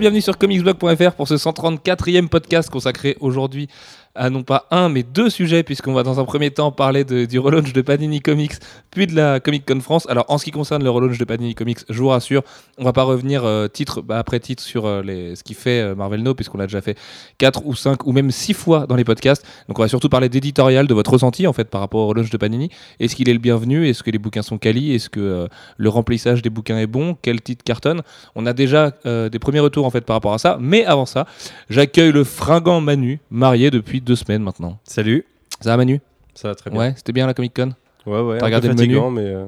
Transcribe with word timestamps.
Bienvenue 0.00 0.22
sur 0.22 0.38
comicsblog.fr 0.38 1.12
pour 1.12 1.28
ce 1.28 1.34
134e 1.34 2.26
podcast 2.28 2.68
consacré 2.68 3.16
aujourd'hui 3.20 3.68
à 4.14 4.30
non 4.30 4.42
pas 4.42 4.66
un 4.70 4.88
mais 4.88 5.02
deux 5.02 5.28
sujets 5.30 5.62
puisqu'on 5.62 5.92
va 5.92 6.02
dans 6.02 6.20
un 6.20 6.24
premier 6.24 6.50
temps 6.50 6.70
parler 6.70 7.04
de- 7.04 7.24
du 7.24 7.38
relaunch 7.38 7.72
de 7.72 7.80
Panini 7.80 8.20
Comics 8.20 8.52
puis 8.90 9.06
de 9.06 9.14
la 9.16 9.40
Comic 9.40 9.66
Con 9.66 9.80
France. 9.80 10.06
Alors 10.08 10.24
en 10.28 10.38
ce 10.38 10.44
qui 10.44 10.50
concerne 10.52 10.84
le 10.84 10.90
relaunch 10.90 11.18
de 11.18 11.24
Panini 11.24 11.54
Comics, 11.54 11.80
je 11.88 11.98
vous 12.00 12.08
rassure, 12.08 12.42
on 12.78 12.84
va 12.84 12.92
pas 12.92 13.02
revenir 13.02 13.44
euh, 13.44 13.66
titre 13.66 14.02
bah, 14.02 14.18
après 14.18 14.38
titre 14.40 14.62
sur 14.62 14.86
euh, 14.86 15.02
les, 15.02 15.34
ce 15.34 15.42
qui 15.42 15.54
fait 15.54 15.80
euh, 15.80 15.94
Marvel 15.94 16.22
No 16.22 16.34
puisqu'on 16.34 16.58
l'a 16.58 16.66
déjà 16.66 16.80
fait 16.80 16.96
4 17.38 17.66
ou 17.66 17.74
5 17.74 18.06
ou 18.06 18.12
même 18.12 18.30
6 18.30 18.54
fois 18.54 18.86
dans 18.86 18.96
les 18.96 19.04
podcasts. 19.04 19.44
Donc 19.68 19.78
on 19.78 19.82
va 19.82 19.88
surtout 19.88 20.08
parler 20.08 20.28
d'éditorial, 20.28 20.86
de 20.86 20.94
votre 20.94 21.10
ressenti 21.10 21.46
en 21.46 21.52
fait 21.52 21.64
par 21.68 21.80
rapport 21.80 22.00
au 22.02 22.06
relaunch 22.08 22.30
de 22.30 22.36
Panini. 22.36 22.70
Est-ce 23.00 23.16
qu'il 23.16 23.28
est 23.28 23.32
le 23.32 23.38
bienvenu? 23.40 23.88
Est-ce 23.88 24.02
que 24.02 24.10
les 24.10 24.18
bouquins 24.18 24.42
sont 24.42 24.58
quali 24.58 24.94
Est-ce 24.94 25.08
que 25.10 25.48
le 25.76 25.88
remplissage 25.88 26.40
des 26.42 26.50
bouquins 26.50 26.78
est 26.78 26.86
bon? 26.86 27.16
Quel 27.20 27.40
titre 27.42 27.64
cartonne? 27.64 28.02
On 28.36 28.46
a 28.46 28.52
déjà 28.52 28.92
des 29.04 29.38
premiers 29.40 29.60
retours 29.60 29.86
en 29.86 29.90
fait 29.90 30.02
par 30.02 30.14
rapport 30.14 30.34
à 30.34 30.38
ça. 30.38 30.56
Mais 30.60 30.84
avant 30.84 31.06
ça, 31.06 31.26
j'accueille 31.68 32.12
le 32.12 32.22
fringant 32.24 32.80
Manu, 32.80 33.18
marié 33.30 33.70
depuis 33.70 34.00
deux 34.04 34.16
semaines 34.16 34.42
maintenant. 34.42 34.78
Salut, 34.84 35.24
Ça 35.60 35.70
va 35.70 35.76
Manu? 35.78 36.00
Ça 36.34 36.48
va 36.48 36.54
très 36.54 36.70
bien. 36.70 36.78
Ouais, 36.80 36.92
c'était 36.96 37.12
bien 37.12 37.26
la 37.26 37.34
Comic 37.34 37.54
Con? 37.54 37.72
Ouais, 38.06 38.20
ouais. 38.20 38.38
T'as 38.38 38.46
regardé 38.46 38.68
peu 38.68 38.74
le 38.74 38.80
menu? 38.80 38.94
fatigant, 38.94 39.10
mais 39.10 39.22
euh, 39.22 39.46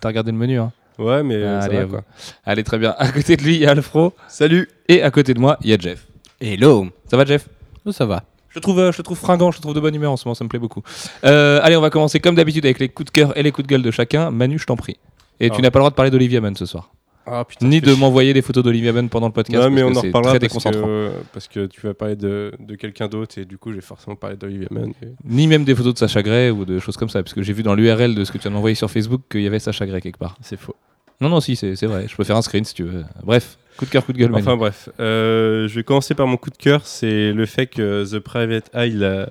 T'as 0.00 0.08
regardé 0.08 0.30
le 0.32 0.38
menu 0.38 0.58
hein? 0.58 0.72
Ouais, 0.98 1.22
mais 1.22 1.34
euh, 1.36 1.58
Ah, 1.58 1.60
ça 1.62 1.66
allez, 1.66 1.78
va, 1.78 1.86
quoi. 1.86 2.04
Allez, 2.44 2.64
très 2.64 2.78
bien. 2.78 2.94
À 2.98 3.10
côté 3.12 3.36
de 3.36 3.42
lui, 3.42 3.56
il 3.56 3.60
y 3.62 3.66
a 3.66 3.70
Alfro. 3.72 4.12
Salut. 4.28 4.68
Et 4.88 5.02
à 5.02 5.10
côté 5.10 5.34
de 5.34 5.40
moi, 5.40 5.58
il 5.62 5.70
y 5.70 5.72
a 5.74 5.78
Jeff. 5.78 6.06
Hello 6.40 6.86
Ça 7.10 7.16
va 7.16 7.24
Jeff? 7.24 7.48
Oh, 7.84 7.92
Ça 7.92 8.06
va. 8.06 8.22
je 8.48 8.54
te, 8.54 8.60
trouve, 8.60 8.78
euh, 8.80 8.92
je 8.92 9.02
trouve 9.02 9.18
fringant, 9.18 9.50
je 9.50 9.56
te 9.58 9.62
trouve 9.62 9.74
de 9.74 9.80
bonne 9.80 9.94
humeur 9.94 10.12
en 10.12 10.16
ce 10.16 10.26
moment, 10.26 10.34
ça 10.34 10.44
me 10.44 10.48
plaît 10.48 10.58
beaucoup. 10.58 10.82
Euh, 11.24 11.60
allez, 11.62 11.76
on 11.76 11.80
va 11.80 11.90
commencer 11.90 12.20
comme 12.20 12.34
d'habitude 12.34 12.64
avec 12.64 12.78
les 12.78 12.88
coups 12.88 13.06
de 13.06 13.10
cœur 13.10 13.36
et 13.36 13.42
les 13.42 13.52
coups 13.52 13.66
de 13.66 13.70
gueule 13.72 13.82
de 13.82 13.90
chacun. 13.90 14.30
Manu, 14.30 14.58
je 14.58 14.66
t'en 14.66 14.76
prie. 14.76 14.96
Et 15.40 15.50
tu 15.50 15.56
Ah. 15.58 15.62
n'as 15.62 15.70
pas 15.70 15.78
le 15.78 15.82
droit 15.82 15.90
de 15.90 15.94
parler 15.96 16.10
d'Olivia 16.10 16.40
Munn 16.40 16.54
ce 16.56 16.64
soir. 16.66 16.90
Ah, 17.28 17.44
putain, 17.44 17.66
Ni 17.66 17.80
de 17.80 17.92
m'envoyer 17.94 18.32
des 18.32 18.42
photos 18.42 18.62
d'Olivia 18.62 18.92
Munn 18.92 19.08
pendant 19.08 19.26
le 19.26 19.32
podcast. 19.32 19.62
Ouais, 19.64 19.68
mais 19.70 19.82
parce 19.82 19.96
on 19.98 20.00
que 20.02 20.06
en 20.06 20.08
reparlera 20.08 20.38
parce 20.38 20.64
que, 20.64 20.68
euh, 20.76 21.10
parce 21.32 21.48
que 21.48 21.66
tu 21.66 21.80
vas 21.80 21.92
parler 21.94 22.14
de, 22.16 22.52
de 22.60 22.74
quelqu'un 22.76 23.08
d'autre 23.08 23.36
et 23.38 23.44
du 23.44 23.58
coup, 23.58 23.72
j'ai 23.72 23.80
forcément 23.80 24.14
parlé 24.16 24.36
d'Olivia 24.36 24.68
Mann. 24.70 24.92
et- 25.02 25.06
Ni 25.24 25.46
même 25.48 25.64
des 25.64 25.74
photos 25.74 25.94
de 25.94 25.98
Sacha 25.98 26.22
Gray 26.22 26.50
ou 26.50 26.64
de 26.64 26.78
choses 26.78 26.96
comme 26.96 27.08
ça, 27.08 27.22
parce 27.22 27.34
que 27.34 27.42
j'ai 27.42 27.52
vu 27.52 27.62
dans 27.64 27.74
l'URL 27.74 28.14
de 28.14 28.24
ce 28.24 28.30
que 28.30 28.38
tu 28.38 28.46
as 28.46 28.50
envoyé 28.52 28.74
sur 28.76 28.90
Facebook 28.90 29.22
qu'il 29.28 29.42
y 29.42 29.46
avait 29.46 29.58
Sacha 29.58 29.86
Gray 29.86 30.00
quelque 30.00 30.18
part. 30.18 30.36
C'est 30.40 30.58
faux. 30.58 30.76
Non, 31.20 31.28
non, 31.28 31.40
si, 31.40 31.56
c'est 31.56 31.74
c'est 31.76 31.86
vrai. 31.86 32.06
Je 32.08 32.14
peux 32.14 32.24
faire 32.24 32.36
un 32.36 32.42
screen 32.42 32.64
si 32.64 32.74
tu 32.74 32.82
veux. 32.84 33.02
Bref, 33.24 33.56
coup 33.78 33.86
de 33.86 33.90
cœur, 33.90 34.04
coup 34.04 34.12
de 34.12 34.18
gueule. 34.18 34.30
Manu. 34.30 34.42
Enfin 34.42 34.56
bref, 34.56 34.88
euh, 35.00 35.66
je 35.66 35.74
vais 35.74 35.82
commencer 35.82 36.14
par 36.14 36.26
mon 36.26 36.36
coup 36.36 36.50
de 36.50 36.56
cœur, 36.58 36.86
c'est 36.86 37.32
le 37.32 37.46
fait 37.46 37.66
que 37.66 38.04
The 38.08 38.18
Private 38.20 38.70
Eye, 38.74 38.92
la, 38.92 39.30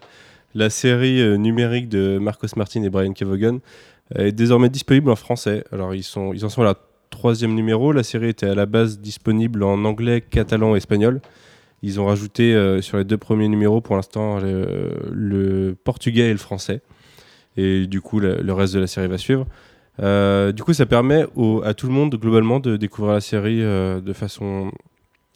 la 0.56 0.70
série 0.70 1.22
euh, 1.22 1.38
numérique 1.38 1.88
de 1.88 2.18
Marcos 2.18 2.48
Martin 2.58 2.82
et 2.84 2.90
Brian 2.90 3.14
Kevogan, 3.14 3.59
est 4.16 4.32
désormais 4.32 4.70
disponible 4.70 5.09
en 5.12 5.16
français. 5.16 5.64
Alors 5.72 5.94
ils, 5.96 6.04
sont, 6.04 6.34
ils 6.34 6.44
en 6.44 6.50
sont 6.50 6.62
à 6.64 6.66
la 6.66 6.76
troisième 7.16 7.56
numéro, 7.56 7.94
la 7.94 8.04
série 8.04 8.30
était 8.30 8.48
à 8.48 8.56
la 8.56 8.66
base 8.66 9.00
disponible 9.00 9.64
en 9.64 9.86
anglais, 9.86 10.22
catalan 10.22 10.76
et 10.76 10.78
espagnol. 10.78 11.22
Ils 11.82 12.00
ont 12.00 12.06
rajouté 12.06 12.54
euh, 12.54 12.82
sur 12.82 12.98
les 12.98 13.06
deux 13.06 13.18
premiers 13.18 13.48
numéros 13.48 13.80
pour 13.80 13.96
l'instant 13.96 14.40
le, 14.40 14.92
le 15.12 15.76
portugais 15.82 16.30
et 16.30 16.32
le 16.32 16.38
français. 16.38 16.82
Et 17.58 17.88
du 17.88 18.02
coup, 18.02 18.20
le, 18.20 18.52
reste 18.52 18.74
de 18.74 18.80
la 18.80 18.88
série 18.88 19.08
va 19.08 19.18
suivre. 19.18 19.46
Euh, 20.02 20.52
du 20.52 20.64
coup, 20.64 20.74
ça 20.74 20.86
permet 20.86 21.26
à 21.64 21.74
tout 21.74 21.88
le 21.88 21.94
monde 21.94 22.16
globalement 22.16 22.60
de 22.60 22.76
découvrir 22.76 23.14
la 23.14 23.22
série 23.22 23.64
euh, 23.64 24.02
de 24.02 24.14
façon, 24.14 24.72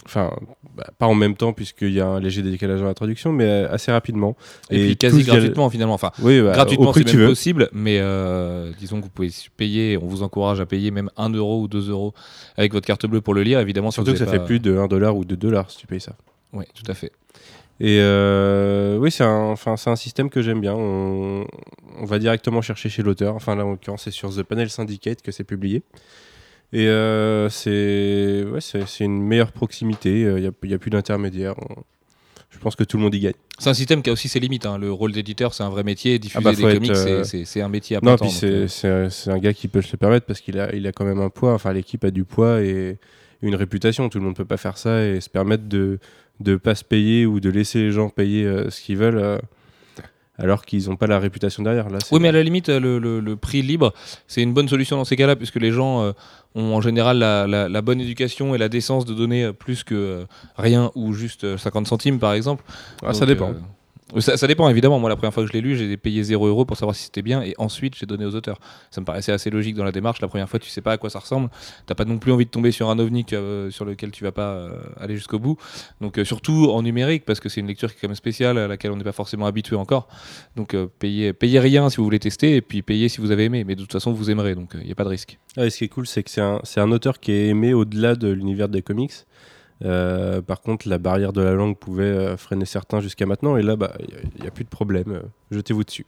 enfin, 0.09 0.31
bah, 0.75 0.87
pas 0.97 1.05
en 1.05 1.13
même 1.13 1.35
temps 1.35 1.53
puisqu'il 1.53 1.93
y 1.93 1.99
a 1.99 2.07
un 2.07 2.19
léger 2.19 2.41
décalage 2.41 2.79
dans 2.79 2.87
la 2.87 2.93
traduction, 2.93 3.31
mais 3.31 3.45
euh, 3.45 3.71
assez 3.71 3.91
rapidement. 3.91 4.35
Et, 4.69 4.87
puis 4.87 4.97
quasi 4.97 5.23
gratuitement 5.23 5.69
finalement. 5.69 5.93
Enfin, 5.93 6.11
Oui, 6.21 6.41
bah, 6.41 6.51
gratuitement 6.53 6.91
c'est 6.93 7.13
même 7.13 7.27
possible, 7.27 7.69
mais 7.71 7.99
euh, 7.99 8.71
disons 8.79 8.99
que 8.99 9.03
vous 9.03 9.09
pouvez 9.09 9.29
payer, 9.55 9.97
on 9.97 10.07
vous 10.07 10.23
encourage 10.23 10.59
à 10.59 10.65
payer 10.65 10.91
même 10.91 11.09
1 11.17 11.29
euro 11.29 11.61
ou 11.61 11.67
2 11.67 11.89
euros 11.89 12.13
avec 12.57 12.73
votre 12.73 12.87
carte 12.87 13.05
bleue 13.05 13.21
pour 13.21 13.33
le 13.33 13.43
lire, 13.43 13.59
évidemment. 13.59 13.91
Surtout 13.91 14.11
que 14.11 14.17
ça 14.17 14.23
avez 14.23 14.33
fait 14.33 14.39
pas- 14.39 14.45
plus 14.45 14.59
de 14.59 14.77
1 14.77 14.87
dollar 14.87 15.15
ou 15.15 15.25
2 15.25 15.37
dollars 15.37 15.69
si 15.71 15.77
tu 15.77 15.87
payes 15.87 16.01
ça. 16.01 16.15
Oui, 16.53 16.65
tout 16.73 16.89
à 16.91 16.95
fait. 16.95 17.11
Et 17.79 17.99
euh, 18.01 18.97
oui, 18.97 19.09
c'est 19.09 19.23
un, 19.23 19.51
enfin, 19.51 19.77
c'est 19.77 19.89
un 19.89 19.95
système 19.95 20.29
que 20.29 20.41
j'aime 20.41 20.59
bien. 20.59 20.73
On, 20.73 21.45
on 21.97 22.05
va 22.05 22.19
directement 22.19 22.61
chercher 22.61 22.89
chez 22.89 23.03
l'auteur. 23.03 23.35
Enfin, 23.35 23.55
là, 23.55 23.65
en 23.65 23.71
l'occurrence, 23.71 24.03
c'est 24.03 24.11
sur 24.11 24.35
The 24.35 24.43
Panel 24.43 24.69
Syndicate 24.69 25.21
que 25.21 25.31
c'est 25.31 25.45
publié. 25.45 25.81
Et 26.71 26.87
euh, 26.87 27.49
c'est 27.49 28.45
ouais, 28.51 28.59
c'est 28.61 29.03
une 29.03 29.21
meilleure 29.23 29.51
proximité. 29.51 30.21
Il 30.21 30.35
n'y 30.35 30.47
a, 30.47 30.51
y 30.63 30.73
a 30.73 30.77
plus 30.77 30.89
d'intermédiaire. 30.91 31.55
On- 31.57 31.83
Je 32.51 32.57
pense 32.57 32.75
que 32.75 32.83
tout 32.83 32.97
le 32.97 33.03
monde 33.03 33.13
y 33.13 33.19
gagne. 33.19 33.33
C'est 33.59 33.69
un 33.69 33.73
système 33.75 34.01
qui 34.01 34.09
a 34.09 34.13
aussi 34.13 34.27
ses 34.27 34.39
limites. 34.39 34.65
hein. 34.65 34.77
Le 34.77 34.91
rôle 34.91 35.11
d'éditeur, 35.11 35.53
c'est 35.53 35.63
un 35.63 35.69
vrai 35.69 35.83
métier. 35.83 36.17
Diffuser 36.19 36.43
bah, 36.43 36.53
des 36.53 36.61
comics, 36.63 36.95
c'est- 36.95 37.35
euh, 37.37 37.43
c'est 37.45 37.61
un 37.61 37.69
métier 37.69 37.97
à 37.97 37.99
Non, 38.01 38.15
puis 38.17 38.29
c'est 38.31 38.85
euh, 38.85 39.09
un, 39.27 39.37
gars 39.37 39.53
qui 39.53 39.67
peut 39.67 39.81
se 39.81 39.91
le 39.91 39.97
permettre 39.97 40.25
parce 40.25 40.41
qu'il 40.41 40.59
a, 40.59 40.73
il 40.75 40.85
a 40.87 40.91
quand 40.91 41.05
même 41.05 41.19
un 41.19 41.29
poids. 41.29 41.53
Enfin, 41.53 41.73
l'équipe 41.73 42.03
a 42.03 42.11
du 42.11 42.23
poids 42.23 42.61
et 42.61 42.97
une 43.41 43.55
réputation. 43.55 44.09
Tout 44.09 44.17
le 44.19 44.25
monde 44.25 44.35
peut 44.35 44.45
pas 44.45 44.57
faire 44.57 44.77
ça 44.77 45.05
et 45.05 45.21
se 45.21 45.29
permettre 45.29 45.65
de 45.69 45.99
ne 46.43 46.55
pas 46.55 46.73
se 46.75 46.83
payer 46.83 47.25
ou 47.25 47.39
de 47.39 47.49
laisser 47.49 47.79
les 47.79 47.91
gens 47.91 48.09
payer 48.09 48.45
euh, 48.45 48.69
ce 48.69 48.81
qu'ils 48.81 48.97
veulent 48.97 49.17
euh, 49.19 49.37
alors 50.39 50.65
qu'ils 50.65 50.87
n'ont 50.89 50.95
pas 50.95 51.07
la 51.07 51.19
réputation 51.19 51.61
derrière. 51.63 51.89
Là, 51.89 51.99
Oui, 52.11 52.19
mais 52.19 52.29
à 52.29 52.31
la 52.31 52.41
limite, 52.43 52.69
le, 52.69 52.97
le- 52.99 53.19
le 53.19 53.35
prix 53.35 53.61
libre, 53.61 53.93
c'est 54.27 54.41
une 54.41 54.53
bonne 54.53 54.67
solution 54.69 54.97
dans 54.97 55.05
ces 55.05 55.15
cas-là, 55.15 55.35
puisque 55.35 55.55
les 55.57 55.71
gens 55.71 56.01
euh, 56.03 56.11
ont 56.55 56.73
en 56.75 56.81
général 56.81 57.17
la, 57.19 57.45
la- 57.47 57.69
la 57.69 57.81
bonne 57.81 57.99
éducation 58.01 58.55
et 58.55 58.57
la 58.57 58.69
décence 58.69 59.05
de 59.05 59.13
donner 59.13 59.43
euh, 59.45 59.53
plus 59.53 59.83
que 59.83 59.95
euh, 59.95 60.23
rien 60.57 60.91
ou 60.95 61.13
juste 61.13 61.43
euh, 61.43 61.57
50 61.57 61.87
centimes, 61.87 62.19
par 62.19 62.33
exemple. 62.33 62.63
Ah, 63.03 63.13
ça 63.13 63.25
dépend. 63.25 63.53
Ça, 64.17 64.47
dépend, 64.47 64.67
évidemment. 64.69 64.99
Moi, 64.99 65.09
la 65.09 65.15
première 65.15 65.33
fois 65.33 65.43
que 65.43 65.49
je 65.49 65.53
l'ai 65.53 65.61
lu, 65.61 65.75
j'ai 65.75 65.95
payé 65.97 66.23
0 66.23 66.47
euros 66.47 66.65
pour 66.65 66.77
savoir 66.77 66.95
si 66.95 67.03
c'était 67.03 67.21
bien, 67.21 67.41
et 67.41 67.53
ensuite, 67.57 67.95
j'ai 67.95 68.05
donné 68.05 68.25
aux 68.25 68.33
auteurs. 68.35 68.59
Ça 68.89 69.01
me 69.01 69.05
paraissait 69.05 69.31
assez 69.31 69.49
logique 69.49 69.75
dans 69.75 69.83
la 69.83 69.91
démarche. 69.91 70.19
La 70.21 70.27
première 70.27 70.49
fois, 70.49 70.59
tu 70.59 70.69
sais 70.69 70.81
pas 70.81 70.93
à 70.93 70.97
quoi 70.97 71.09
ça 71.09 71.19
ressemble. 71.19 71.49
T'as 71.85 71.95
pas 71.95 72.05
non 72.05 72.17
plus 72.17 72.31
envie 72.31 72.45
de 72.45 72.49
tomber 72.49 72.71
sur 72.71 72.89
un 72.89 72.97
ovni 72.97 73.25
euh, 73.33 73.69
sur 73.69 73.85
lequel 73.85 74.11
tu 74.11 74.23
vas 74.23 74.31
pas 74.31 74.53
euh, 74.53 74.71
aller 74.99 75.15
jusqu'au 75.15 75.39
bout. 75.39 75.57
Donc, 76.01 76.17
euh, 76.17 76.25
surtout 76.25 76.69
en 76.71 76.81
numérique, 76.81 77.23
parce 77.25 77.39
que 77.39 77.49
c'est 77.49 77.61
une 77.61 77.67
lecture 77.67 77.91
qui 77.91 77.97
est 77.97 78.01
quand 78.01 78.07
même 78.07 78.15
spéciale, 78.15 78.57
à 78.57 78.67
laquelle 78.67 78.91
on 78.91 78.97
n'est 78.97 79.03
pas 79.03 79.11
forcément 79.11 79.45
habitué 79.45 79.75
encore. 79.75 80.07
Donc, 80.55 80.75
payez, 80.97 81.33
payez 81.33 81.59
rien 81.59 81.89
si 81.89 81.97
vous 81.97 82.03
voulez 82.03 82.19
tester, 82.19 82.55
et 82.55 82.61
puis 82.61 82.81
payez 82.81 83.09
si 83.09 83.21
vous 83.21 83.31
avez 83.31 83.45
aimé. 83.45 83.63
Mais 83.63 83.75
de 83.75 83.81
toute 83.81 83.91
façon, 83.91 84.11
vous 84.11 84.31
aimerez, 84.31 84.55
donc 84.55 84.71
il 84.73 84.85
n'y 84.85 84.91
a 84.91 84.95
pas 84.95 85.03
de 85.03 85.09
risque. 85.09 85.37
Ah, 85.55 85.65
et 85.65 85.69
ce 85.69 85.77
qui 85.77 85.83
est 85.83 85.89
cool, 85.89 86.07
c'est 86.07 86.23
que 86.23 86.31
c'est 86.31 86.41
un, 86.41 86.61
un 86.77 86.91
auteur 86.91 87.19
qui 87.19 87.31
est 87.31 87.47
aimé 87.47 87.73
au-delà 87.73 88.15
de 88.15 88.27
l'univers 88.29 88.69
des 88.69 88.81
comics. 88.81 89.13
Euh, 89.85 90.41
par 90.41 90.61
contre, 90.61 90.87
la 90.89 90.97
barrière 90.97 91.33
de 91.33 91.41
la 91.41 91.53
langue 91.53 91.77
pouvait 91.77 92.03
euh, 92.03 92.37
freiner 92.37 92.65
certains 92.65 92.99
jusqu'à 92.99 93.25
maintenant, 93.25 93.57
et 93.57 93.63
là, 93.63 93.75
bah, 93.75 93.93
il 93.99 94.41
n'y 94.41 94.47
a, 94.47 94.51
plus 94.51 94.63
de 94.63 94.69
problème. 94.69 95.11
euh, 95.11 95.21
Jetez-vous 95.51 95.83
dessus. 95.83 96.05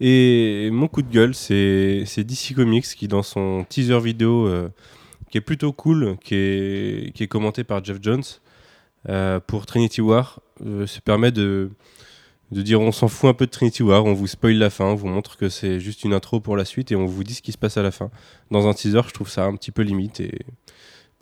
Et 0.00 0.70
mon 0.72 0.88
coup 0.88 1.02
de 1.02 1.12
gueule, 1.12 1.34
c'est 1.34 2.04
DC 2.18 2.54
Comics 2.54 2.84
qui, 2.84 3.06
dans 3.06 3.22
son 3.22 3.64
teaser 3.68 4.00
vidéo, 4.00 4.50
qui 5.30 5.38
est 5.38 5.40
plutôt 5.40 5.72
cool, 5.72 6.16
qui 6.22 6.34
est, 6.34 7.28
commenté 7.28 7.62
par 7.62 7.84
Jeff 7.84 7.98
Jones, 8.02 8.24
pour 9.46 9.66
Trinity 9.66 10.00
War, 10.00 10.40
se 10.58 10.98
permet 11.00 11.30
de, 11.30 11.70
de 12.50 12.62
dire 12.62 12.80
on 12.80 12.90
s'en 12.90 13.06
fout 13.06 13.30
un 13.30 13.34
peu 13.34 13.46
de 13.46 13.52
Trinity 13.52 13.84
War, 13.84 14.04
on 14.04 14.14
vous 14.14 14.26
spoil 14.26 14.56
la 14.56 14.68
fin, 14.68 14.86
on 14.86 14.94
vous 14.96 15.06
montre 15.06 15.36
que 15.36 15.48
c'est 15.48 15.78
juste 15.78 16.02
une 16.02 16.12
intro 16.12 16.40
pour 16.40 16.56
la 16.56 16.64
suite 16.64 16.90
et 16.90 16.96
on 16.96 17.06
vous 17.06 17.22
dit 17.22 17.34
ce 17.34 17.42
qui 17.42 17.52
se 17.52 17.58
passe 17.58 17.76
à 17.76 17.82
la 17.82 17.92
fin. 17.92 18.10
Dans 18.50 18.66
un 18.66 18.74
teaser, 18.74 19.02
je 19.06 19.12
trouve 19.12 19.28
ça 19.28 19.44
un 19.44 19.54
petit 19.54 19.70
peu 19.70 19.82
limite 19.82 20.18
et 20.18 20.40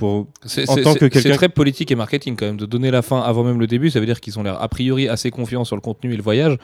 pour 0.02 0.26
C'est 0.44 0.68
En 0.68 0.74
c'est- 0.74 0.82
tant 0.82 0.92
que 0.94 0.98
c'est- 0.98 1.10
quelqu'un- 1.10 1.30
c'est 1.30 1.36
très 1.36 1.48
politique 1.48 1.90
et 1.90 1.94
marketing 1.94 2.34
quand 2.36 2.46
même 2.46 2.56
de 2.56 2.66
donner 2.66 2.90
la 2.90 3.02
fin 3.02 3.20
avant 3.20 3.44
même 3.44 3.60
le 3.60 3.66
début. 3.66 3.88
Ça 3.90 4.00
veut 4.00 4.06
dire 4.06 4.20
qu'ils 4.20 4.38
ont 4.38 4.42
l'air 4.42 4.60
a 4.60 4.68
priori 4.68 5.08
assez 5.08 5.30
confiants 5.30 5.64
sur 5.64 5.76
le 5.76 5.80
contenu 5.80 6.12
et 6.12 6.16
le 6.16 6.22
voyage, 6.22 6.56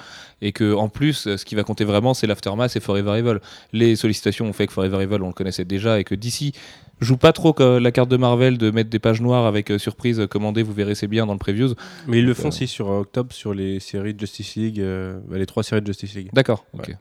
et 0.43 0.53
que 0.53 0.75
en 0.75 0.88
plus, 0.88 1.26
euh, 1.26 1.37
ce 1.37 1.44
qui 1.44 1.54
va 1.54 1.62
compter 1.62 1.84
vraiment, 1.84 2.15
c'est 2.15 2.26
l'aftermath 2.26 2.75
et 2.76 2.81
Forever 2.81 3.19
Evil. 3.19 3.38
Les 3.72 3.97
sollicitations 3.97 4.47
ont 4.47 4.53
fait 4.53 4.66
que 4.66 4.72
Forever 4.72 5.03
Evil, 5.03 5.22
on 5.22 5.28
le 5.28 5.32
connaissait 5.32 5.65
déjà, 5.65 6.00
et 6.00 6.04
que 6.04 6.15
d'ici 6.16 6.53
joue 7.00 7.16
pas 7.16 7.32
trop 7.32 7.53
que 7.53 7.78
la 7.78 7.93
carte 7.93 8.09
de 8.09 8.16
Marvel 8.16 8.59
de 8.59 8.72
mettre 8.72 8.91
des 8.91 8.99
pages 8.99 9.21
noires 9.21 9.47
avec 9.47 9.70
euh, 9.70 9.78
surprise 9.78 10.19
euh, 10.19 10.26
commandée. 10.26 10.64
Vous 10.64 10.73
verrez, 10.73 10.96
c'est 10.96 11.06
bien 11.06 11.26
dans 11.26 11.32
le 11.35 11.38
previews. 11.38 11.75
mais 12.08 12.19
ils 12.19 12.26
le 12.26 12.35
font 12.35 12.46
euh, 12.46 12.49
aussi 12.49 12.67
sur 12.67 12.90
euh, 12.90 13.00
octobre 13.00 13.32
sur 13.32 13.55
les 13.55 13.79
séries 13.79 14.14
de 14.14 14.19
Justice 14.20 14.56
League, 14.56 14.81
euh, 14.81 15.19
bah, 15.29 15.38
les 15.38 15.46
trois 15.46 15.62
séries 15.62 15.81
de 15.82 15.87
Justice 15.87 16.14
League. 16.14 16.31
D'accord. 16.32 16.64
ok. 16.76 16.96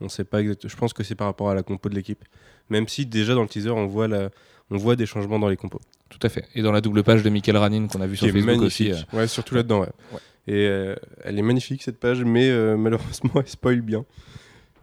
On 0.00 0.08
sait 0.08 0.24
pas 0.24 0.40
exactement. 0.40 0.70
Je 0.70 0.76
pense 0.76 0.92
que 0.92 1.02
c'est 1.02 1.14
par 1.14 1.26
rapport 1.26 1.50
à 1.50 1.54
la 1.54 1.62
compo 1.62 1.88
de 1.88 1.94
l'équipe. 1.94 2.24
Même 2.70 2.86
si 2.88 3.06
déjà 3.06 3.34
dans 3.34 3.42
le 3.42 3.48
teaser, 3.48 3.70
on 3.70 3.86
voit 3.86 4.06
la, 4.08 4.30
on 4.70 4.76
voit 4.76 4.94
des 4.96 5.06
changements 5.06 5.38
dans 5.38 5.48
les 5.48 5.56
compos. 5.56 5.80
Tout 6.08 6.20
à 6.22 6.28
fait. 6.28 6.44
Et 6.54 6.62
dans 6.62 6.72
la 6.72 6.80
double 6.80 7.02
page 7.02 7.22
de 7.22 7.30
Michael 7.30 7.56
Ranin 7.56 7.86
qu'on 7.88 8.00
a 8.00 8.06
vu 8.06 8.16
sur 8.16 8.26
Facebook 8.28 8.46
magnifique. 8.46 8.92
aussi. 8.94 9.04
euh, 9.14 9.16
Ouais, 9.18 9.26
surtout 9.26 9.54
là-dedans. 9.54 9.80
Ouais. 9.80 9.88
Ouais. 10.12 10.18
Et 10.46 10.66
euh, 10.66 10.94
elle 11.24 11.38
est 11.38 11.42
magnifique 11.42 11.82
cette 11.82 11.98
page, 11.98 12.22
mais 12.24 12.48
euh, 12.48 12.76
malheureusement 12.78 13.32
elle 13.36 13.48
spoil 13.48 13.80
bien. 13.80 14.04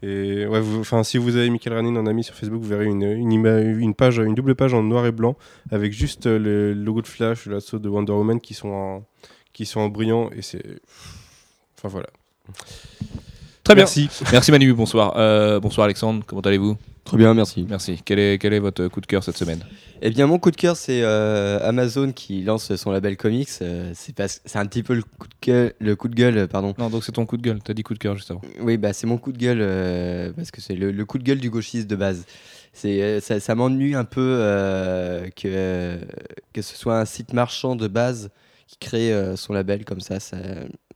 Et 0.04 0.46
ouais, 0.46 0.60
vous- 0.60 0.84
si 1.04 1.18
vous 1.18 1.36
avez 1.38 1.50
Michael 1.50 1.74
Ranin 1.74 1.96
en 1.96 2.06
ami 2.06 2.24
sur 2.24 2.36
Facebook, 2.36 2.62
vous 2.62 2.68
verrez 2.68 2.86
une, 2.86 3.02
une, 3.04 3.32
ima- 3.32 3.62
une 3.62 3.96
page, 3.96 4.18
une 4.20 4.36
double 4.36 4.54
page 4.54 4.74
en 4.74 4.84
noir 4.84 5.06
et 5.08 5.12
blanc 5.12 5.36
avec 5.72 5.94
juste 5.94 6.26
le 6.28 6.74
logo 6.74 7.02
de 7.02 7.08
Flash, 7.08 7.48
l'assaut 7.48 7.80
de 7.80 7.90
Wonder 7.90 8.12
Woman 8.12 8.40
qui 8.42 8.54
sont 8.54 8.70
en, 8.70 9.06
qui 9.54 9.66
sont 9.66 9.80
en 9.80 9.90
brillant 9.90 10.30
et 10.36 10.42
c'est, 10.44 10.62
enfin 11.78 11.88
voilà. 11.88 12.08
Très 13.66 13.74
bien. 13.76 13.84
Merci. 13.84 14.08
Merci 14.32 14.52
Manu. 14.52 14.74
Bonsoir. 14.74 15.16
Euh, 15.18 15.60
bonsoir 15.60 15.86
Alexandre. 15.86 16.24
Comment 16.26 16.42
allez-vous? 16.42 16.78
Très 17.04 17.18
bien, 17.18 17.34
merci. 17.34 17.66
Merci. 17.70 18.00
Quel 18.06 18.18
est, 18.20 18.38
quel 18.40 18.54
est 18.54 18.60
votre 18.60 18.88
coup 18.88 19.02
de 19.02 19.06
cœur 19.08 19.24
cette 19.24 19.38
semaine? 19.38 19.60
Eh 20.02 20.10
bien, 20.12 20.28
mon 20.28 20.38
coup 20.40 20.50
de 20.52 20.56
cœur, 20.56 20.76
c'est 20.78 21.02
euh, 21.04 21.60
Amazon 21.68 22.12
qui 22.12 22.42
lance 22.44 22.76
son 22.76 22.92
label 22.92 23.18
comics. 23.18 23.50
Euh, 23.62 23.92
c'est 23.96 24.16
parce- 24.16 24.42
c'est 24.46 24.58
un 24.60 24.66
petit 24.66 24.82
peu 24.84 24.94
le 24.94 25.02
coup 25.04 25.28
de 25.28 25.34
gueule, 25.46 25.74
le 25.80 25.96
coup 25.96 26.08
de 26.08 26.16
gueule 26.16 26.48
pardon. 26.48 26.74
Non, 26.78 26.90
donc 26.90 27.04
c'est 27.04 27.12
ton 27.12 27.26
coup 27.26 27.38
de 27.38 27.42
gueule. 27.44 27.60
T'as 27.64 27.74
dit 27.74 27.84
coup 27.84 27.94
de 27.96 28.00
cœur 28.00 28.16
juste 28.16 28.30
avant. 28.32 28.42
Oui, 28.60 28.78
bah, 28.78 28.94
c'est 28.94 29.08
mon 29.08 29.18
coup 29.18 29.32
de 29.32 29.38
gueule 29.38 29.60
euh, 29.62 30.32
parce 30.36 30.52
que 30.52 30.62
c'est 30.62 30.76
le, 30.76 30.92
le 30.92 31.06
coup 31.06 31.18
de 31.18 31.24
gueule 31.24 31.40
du 31.40 31.50
gauchiste 31.50 31.88
de 31.88 31.96
base. 31.96 32.24
C'est, 32.74 33.20
ça, 33.22 33.40
ça 33.40 33.56
m'ennuie 33.56 33.96
un 33.96 34.04
peu 34.04 34.22
euh, 34.40 35.28
que, 35.36 35.98
que 36.54 36.62
ce 36.62 36.76
soit 36.76 37.00
un 37.00 37.06
site 37.06 37.34
marchand 37.34 37.76
de 37.76 37.88
base 37.88 38.30
qui 38.68 38.78
crée 38.78 39.14
euh, 39.14 39.36
son 39.36 39.54
label 39.54 39.86
comme 39.86 40.02
ça. 40.02 40.20
ça 40.20 40.38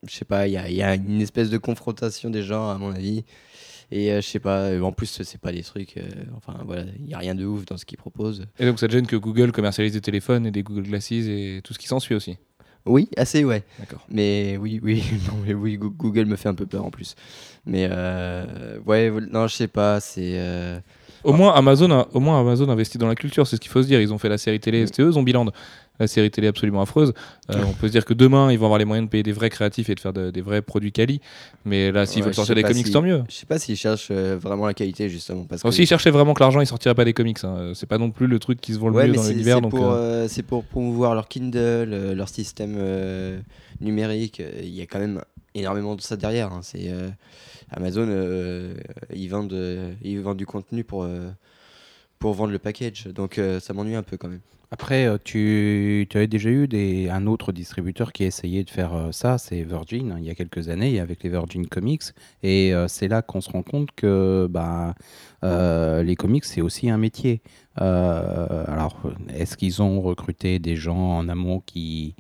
je 0.08 0.14
sais 0.14 0.26
pas, 0.26 0.48
il 0.48 0.54
y 0.54 0.58
a, 0.58 0.70
y 0.70 0.82
a 0.82 0.96
une 0.96 1.22
espèce 1.22 1.50
de 1.50 1.58
confrontation 1.58 2.30
des 2.30 2.44
gens, 2.44 2.70
à 2.70 2.78
mon 2.78 2.92
avis. 2.92 3.24
Et 3.92 4.12
euh, 4.12 4.22
je 4.22 4.28
sais 4.28 4.40
pas, 4.40 4.60
euh, 4.66 4.82
en 4.82 4.92
plus, 4.92 5.08
c'est 5.24 5.42
pas 5.42 5.52
des 5.52 5.64
trucs. 5.64 5.98
euh, 5.98 6.04
enfin, 6.38 6.54
voilà, 6.66 6.84
il 7.00 7.06
n'y 7.06 7.14
a 7.14 7.18
rien 7.18 7.34
de 7.36 7.44
ouf 7.46 7.66
dans 7.66 7.76
ce 7.78 7.86
qu'ils 7.86 7.98
proposent. 7.98 8.46
Et 8.60 8.66
donc 8.66 8.80
ça 8.80 8.88
te 8.88 8.92
gêne 8.94 9.08
que 9.08 9.16
Google 9.16 9.52
commercialise 9.52 9.94
des 9.94 10.02
téléphones 10.02 10.46
et 10.46 10.52
des 10.52 10.62
Google 10.64 10.84
Glasses 10.84 11.12
et 11.12 11.62
tout 11.64 11.74
ce 11.74 11.80
qui 11.80 11.88
s'ensuit 11.88 12.14
aussi? 12.16 12.38
Oui, 12.86 13.10
assez, 13.18 13.44
ouais. 13.44 13.64
D'accord. 13.80 14.06
Mais 14.10 14.58
oui, 14.58 14.80
oui, 14.84 15.04
non, 15.28 15.34
mais 15.46 15.54
oui, 15.56 15.78
Goo- 15.78 15.90
Google 15.90 16.26
me 16.26 16.36
fait 16.36 16.50
un 16.50 16.54
peu 16.54 16.66
peur 16.68 16.86
en 16.86 16.92
plus. 16.92 17.16
Mais 17.66 17.88
euh, 17.92 18.80
ouais, 18.86 19.12
non, 19.32 19.48
je 19.48 19.56
sais 19.56 19.68
pas, 19.68 20.00
c'est. 20.00 20.34
euh, 20.40 20.80
Au 21.24 21.34
moins 21.34 21.54
Amazon, 21.54 21.90
a, 21.92 22.08
au 22.14 22.20
moins 22.20 22.40
Amazon 22.40 22.70
investit 22.70 22.98
dans 23.00 23.08
la 23.08 23.16
culture, 23.16 23.46
c'est 23.48 23.56
ce 23.58 23.62
qu'il 23.62 23.72
faut 23.72 23.82
se 23.82 23.88
dire. 23.88 24.00
Ils 24.00 24.14
ont 24.14 24.18
fait 24.20 24.30
la 24.30 24.38
série 24.38 24.60
télé 24.60 24.86
STE, 24.88 25.12
Zombieland, 25.12 25.48
la 26.00 26.08
série 26.08 26.32
télé 26.32 26.48
absolument 26.48 26.82
affreuse. 26.82 27.14
Euh, 27.50 27.64
on 27.64 27.74
peut 27.74 27.88
se 27.88 27.92
dire 27.92 28.06
que 28.06 28.14
demain 28.14 28.52
ils 28.52 28.58
vont 28.60 28.66
avoir 28.66 28.80
les 28.80 28.86
moyens 28.86 29.08
de 29.08 29.10
payer 29.12 29.24
des 29.24 29.32
vrais 29.32 29.50
créatifs 29.50 29.90
et 29.90 29.96
de 29.96 30.00
faire 30.00 30.14
de- 30.14 30.32
des 30.32 30.42
vrais 30.42 30.62
produits 30.62 30.92
quali. 30.92 31.20
Mais 31.66 31.92
là, 31.92 32.06
s'ils 32.06 32.20
Ouais, 32.22 32.26
veulent 32.26 32.34
sortir 32.36 32.56
des 32.56 32.64
comics, 32.64 32.86
si- 32.88 32.94
tant 32.94 33.02
mieux. 33.02 33.24
Je 33.30 33.36
sais 33.36 33.46
pas 33.46 33.60
s'ils 33.60 33.76
cherchent 33.76 34.10
euh, 34.12 34.38
vraiment 34.42 34.66
la 34.66 34.74
qualité 34.74 35.10
justement 35.10 35.44
parce 35.46 35.62
que. 35.64 35.72
S'ils 35.72 35.88
cherchaient 35.88 36.12
vraiment 36.12 36.34
que 36.34 36.40
l'argent, 36.42 36.62
ils 36.62 36.68
sortiraient 36.68 36.96
pas 36.96 37.06
des 37.06 37.14
comics. 37.14 37.44
hein. 37.44 37.72
C'est 37.76 37.86
pas 37.88 37.98
non 37.98 38.12
plus 38.12 38.28
le 38.28 38.40
truc 38.40 38.60
qui 38.62 38.74
se 38.74 38.80
vend 38.80 38.90
le 38.90 38.96
Ouais, 38.96 39.08
mieux 39.08 39.14
dans 39.14 39.24
l'univers. 39.28 39.56
c'est 39.58 39.62
donc, 39.62 39.72
pour, 39.72 39.92
euh, 39.92 40.28
euh, 40.28 40.44
pour 40.48 40.64
promouvoir 40.66 41.16
leur 41.16 41.28
Kindle, 41.28 41.58
euh, 41.58 42.16
leur 42.16 42.30
système 42.30 42.76
euh, 42.78 43.40
numérique. 43.82 44.40
Euh, 44.40 44.52
Il 44.62 44.70
y 44.76 44.82
a 44.82 44.86
quand 44.86 45.00
même 45.00 45.22
énormément 45.56 45.96
de 45.96 46.02
ça 46.02 46.16
derrière. 46.16 46.52
hein. 46.54 46.62
C'est 46.64 46.90
euh, 46.92 47.10
Amazon, 47.72 48.06
euh, 48.10 48.74
ils 49.14 49.28
vendent, 49.28 49.54
euh, 49.54 49.92
ils 50.04 50.20
vendent 50.22 50.38
du 50.38 50.46
contenu 50.46 50.84
pour 50.84 51.04
euh, 51.04 51.30
pour 52.20 52.34
vendre 52.34 52.52
le 52.52 52.60
package. 52.60 53.08
Donc 53.08 53.38
euh, 53.38 53.60
ça 53.60 53.74
m'ennuie 53.74 53.96
un 53.96 54.04
peu 54.04 54.18
quand 54.18 54.28
même. 54.28 54.42
Après, 54.72 55.08
euh, 55.08 55.18
tu, 55.24 56.06
tu 56.10 56.18
avais 56.18 56.28
déjà 56.28 56.50
eu 56.50 56.68
un 57.10 57.26
autre 57.26 57.52
distributeur 57.52 58.12
qui 58.12 58.24
a 58.24 58.28
essayé 58.28 58.64
de 58.64 58.70
faire 58.70 58.94
euh, 58.94 59.12
ça, 59.12 59.40
c'est 59.40 59.64
Virgin, 59.64 60.12
hein, 60.12 60.18
il 60.20 60.26
y 60.26 60.30
a 60.30 60.36
quelques 60.36 60.70
années, 60.70 61.00
avec 61.00 61.24
les 61.24 61.30
Virgin 61.32 61.68
Comics. 61.68 62.04
Et 62.44 62.72
euh, 62.74 62.88
c'est 62.88 63.08
là 63.08 63.24
qu'on 63.24 63.42
se 63.42 63.50
rend 63.50 63.64
compte 63.64 63.90
que 63.96 64.48
bah, 64.48 64.94
les 65.42 66.16
comics, 66.16 66.46
c'est 66.46 66.62
aussi 66.62 66.90
un 66.90 66.98
métier. 66.98 67.42
Alors, 67.78 69.02
est-ce 69.34 69.58
qu'ils 69.58 69.82
ont 69.82 70.02
recruté 70.02 70.60
des 70.60 70.76
gens 70.76 71.18
en 71.18 71.30
amont 71.30 71.62
qui, 71.66 72.16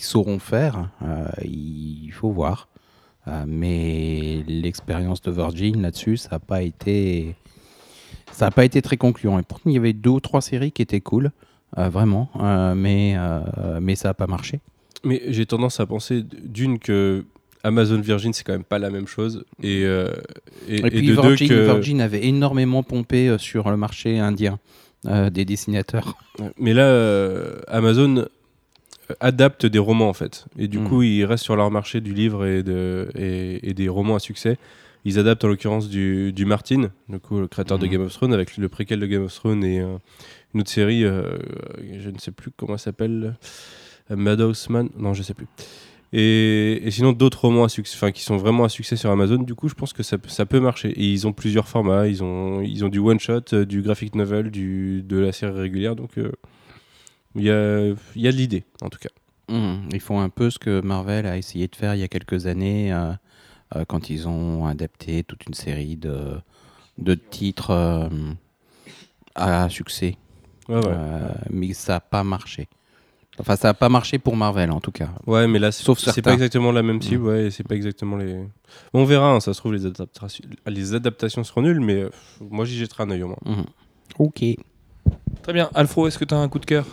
sauront 0.00 0.38
faire? 0.38 0.90
Il 1.44 2.10
faut 2.12 2.30
voir. 2.30 2.68
Mais 3.46 4.42
l'expérience 4.48 5.20
de 5.20 5.30
Virgin 5.30 5.82
là-dessus, 5.82 6.16
ça 6.16 6.30
n'a 6.32 6.38
pas 6.38 6.62
été 6.62 7.36
ça 8.40 8.46
n'a 8.46 8.50
pas 8.52 8.64
été 8.64 8.80
très 8.82 8.96
concluant. 8.96 9.38
Et 9.38 9.42
pourtant, 9.42 9.68
il 9.70 9.74
y 9.74 9.76
avait 9.78 9.92
deux 9.92 10.10
ou 10.18 10.20
trois 10.20 10.40
séries 10.40 10.72
qui 10.72 10.82
étaient 10.82 11.00
cool, 11.02 11.30
euh, 11.78 11.88
vraiment, 11.90 12.30
euh, 12.40 12.74
mais, 12.74 13.14
euh, 13.16 13.78
mais 13.80 13.94
ça 13.96 14.08
n'a 14.08 14.14
pas 14.14 14.26
marché. 14.26 14.60
Mais 15.04 15.20
j'ai 15.28 15.46
tendance 15.46 15.78
à 15.80 15.86
penser 15.86 16.22
d'une 16.56 16.78
que 16.78 17.24
Amazon 17.62 18.00
Virgin 18.00 18.32
c'est 18.32 18.42
quand 18.44 18.54
même 18.54 18.64
pas 18.64 18.78
la 18.78 18.88
même 18.90 19.06
chose 19.06 19.44
et 19.62 19.82
euh, 19.84 20.08
et, 20.66 20.76
Et, 20.76 20.78
et 20.86 20.90
puis 20.90 21.06
deux 21.08 21.20
Virgin, 21.20 21.48
que 21.48 21.54
Virgin 21.66 22.00
avait 22.00 22.24
énormément 22.24 22.82
pompé 22.82 23.36
sur 23.38 23.70
le 23.70 23.76
marché 23.76 24.18
indien 24.18 24.58
euh, 25.06 25.28
des 25.28 25.44
dessinateurs. 25.44 26.14
mais 26.58 26.72
là 26.72 26.84
euh, 26.84 27.60
Amazon 27.68 28.24
adapte 29.20 29.66
des 29.66 29.78
romans 29.78 30.08
en 30.08 30.14
fait 30.14 30.46
et 30.58 30.68
du 30.68 30.78
Mhm. 30.78 30.88
coup 30.88 31.02
ils 31.02 31.24
restent 31.24 31.44
sur 31.44 31.56
leur 31.56 31.70
marché 31.70 32.00
du 32.00 32.14
livre 32.14 32.46
et 32.46 32.62
de 32.62 33.08
et 33.14 33.74
des 33.74 33.88
romans 33.90 34.16
à 34.16 34.20
succès 34.20 34.56
ils 35.04 35.18
adaptent 35.18 35.44
en 35.44 35.48
l'occurrence 35.48 35.88
du, 35.88 36.32
du 36.32 36.44
Martin 36.44 36.90
du 37.08 37.18
coup 37.20 37.38
le 37.40 37.48
créateur 37.48 37.78
de 37.78 37.86
Mhm. 37.86 37.92
Game 37.92 38.02
of 38.02 38.12
Thrones 38.12 38.34
avec 38.34 38.56
le 38.56 38.68
préquel 38.68 39.00
de 39.00 39.06
Game 39.06 39.24
of 39.24 39.34
Thrones 39.34 39.64
et 39.64 39.80
euh, 39.80 39.96
une 40.54 40.60
autre 40.60 40.70
série 40.70 41.04
euh, 41.04 41.38
je 41.98 42.10
ne 42.10 42.18
sais 42.18 42.32
plus 42.32 42.50
comment 42.56 42.74
elle 42.74 42.78
s'appelle 42.80 43.36
euh, 44.10 44.16
Meadowsman 44.16 44.88
non 44.98 45.14
je 45.14 45.22
sais 45.22 45.34
plus 45.34 45.46
Et, 46.12 46.80
et 46.84 46.90
sinon, 46.90 47.12
d'autres 47.12 47.42
romans 47.42 47.62
à 47.62 47.68
succès, 47.68 47.94
enfin, 47.96 48.10
qui 48.10 48.22
sont 48.24 48.36
vraiment 48.36 48.64
à 48.64 48.68
succès 48.68 48.96
sur 48.96 49.10
Amazon, 49.12 49.36
du 49.44 49.54
coup, 49.54 49.68
je 49.68 49.74
pense 49.74 49.92
que 49.92 50.02
ça, 50.02 50.18
peut- 50.18 50.28
ça 50.28 50.44
peut 50.44 50.58
marcher. 50.58 50.88
Et 50.90 51.04
ils 51.04 51.24
ont 51.28 51.32
plusieurs 51.32 51.68
formats. 51.68 52.08
Ils 52.08 52.24
ont, 52.24 52.60
ils 52.62 52.84
ont 52.84 52.88
du 52.88 52.98
one-shot, 52.98 53.64
du 53.64 53.80
graphic 53.80 54.16
novel, 54.16 54.50
du, 54.50 55.02
de 55.04 55.18
la 55.18 55.30
série 55.30 55.56
régulière. 55.60 55.94
Donc, 55.94 56.10
il 57.36 57.42
y, 57.44 57.48
a, 57.50 57.90
y 58.16 58.26
a 58.26 58.32
de 58.32 58.36
l'idée, 58.36 58.64
en 58.82 58.88
tout 58.88 58.98
cas. 58.98 59.10
Mhm. 59.48 59.88
Ils 59.92 60.00
font 60.00 60.18
un 60.20 60.30
peu 60.30 60.50
ce 60.50 60.58
que 60.58 60.80
Marvel 60.80 61.26
a 61.26 61.36
essayé 61.36 61.68
de 61.68 61.76
faire 61.76 61.94
il 61.94 62.00
y 62.00 62.04
a 62.04 62.08
quelques 62.08 62.46
années 62.46 62.92
euh, 62.92 63.12
quand 63.88 64.10
ils 64.10 64.26
ont 64.28 64.66
adapté 64.66 65.22
toute 65.24 65.46
une 65.46 65.54
série 65.54 65.96
de, 65.96 66.34
de 66.98 67.14
titres 67.14 67.70
euh, 67.70 68.08
à 69.34 69.68
succès. 69.68 70.16
Ouais, 70.68 70.76
ouais. 70.76 70.82
Euh, 70.86 71.28
mais 71.50 71.72
ça 71.72 71.94
n'a 71.94 72.00
pas 72.00 72.24
marché. 72.24 72.68
Enfin, 73.38 73.56
ça 73.56 73.68
n'a 73.68 73.74
pas 73.74 73.88
marché 73.88 74.18
pour 74.18 74.36
Marvel 74.36 74.70
en 74.70 74.80
tout 74.80 74.90
cas. 74.90 75.08
Ouais, 75.26 75.46
mais 75.46 75.58
là, 75.58 75.72
c'est 75.72 76.20
pas 76.22 76.32
exactement 76.34 76.72
la 76.72 76.82
même 76.82 77.00
cible, 77.00 77.22
Mm. 77.22 77.26
ouais, 77.26 77.50
c'est 77.50 77.66
pas 77.66 77.74
exactement 77.74 78.16
les. 78.16 78.34
Bon, 78.92 79.00
on 79.00 79.04
verra, 79.04 79.30
hein, 79.32 79.40
ça 79.40 79.54
se 79.54 79.60
trouve, 79.60 79.72
les 79.72 79.86
adaptations, 79.86 80.44
les 80.66 80.94
adaptations 80.94 81.42
seront 81.44 81.62
nulles, 81.62 81.80
mais 81.80 82.02
euh, 82.02 82.10
moi, 82.40 82.64
j'y 82.66 82.76
jetterai 82.76 83.04
un 83.04 83.10
œil 83.10 83.22
au 83.22 83.28
moins. 83.28 83.38
Mhm. 83.46 83.64
Ok. 84.18 84.44
Très 85.42 85.52
bien. 85.54 85.70
Alfro, 85.74 86.06
est-ce 86.06 86.18
que 86.18 86.24
tu 86.26 86.34
as 86.34 86.38
un 86.38 86.48
coup 86.48 86.58
de 86.58 86.66
cœur? 86.66 86.86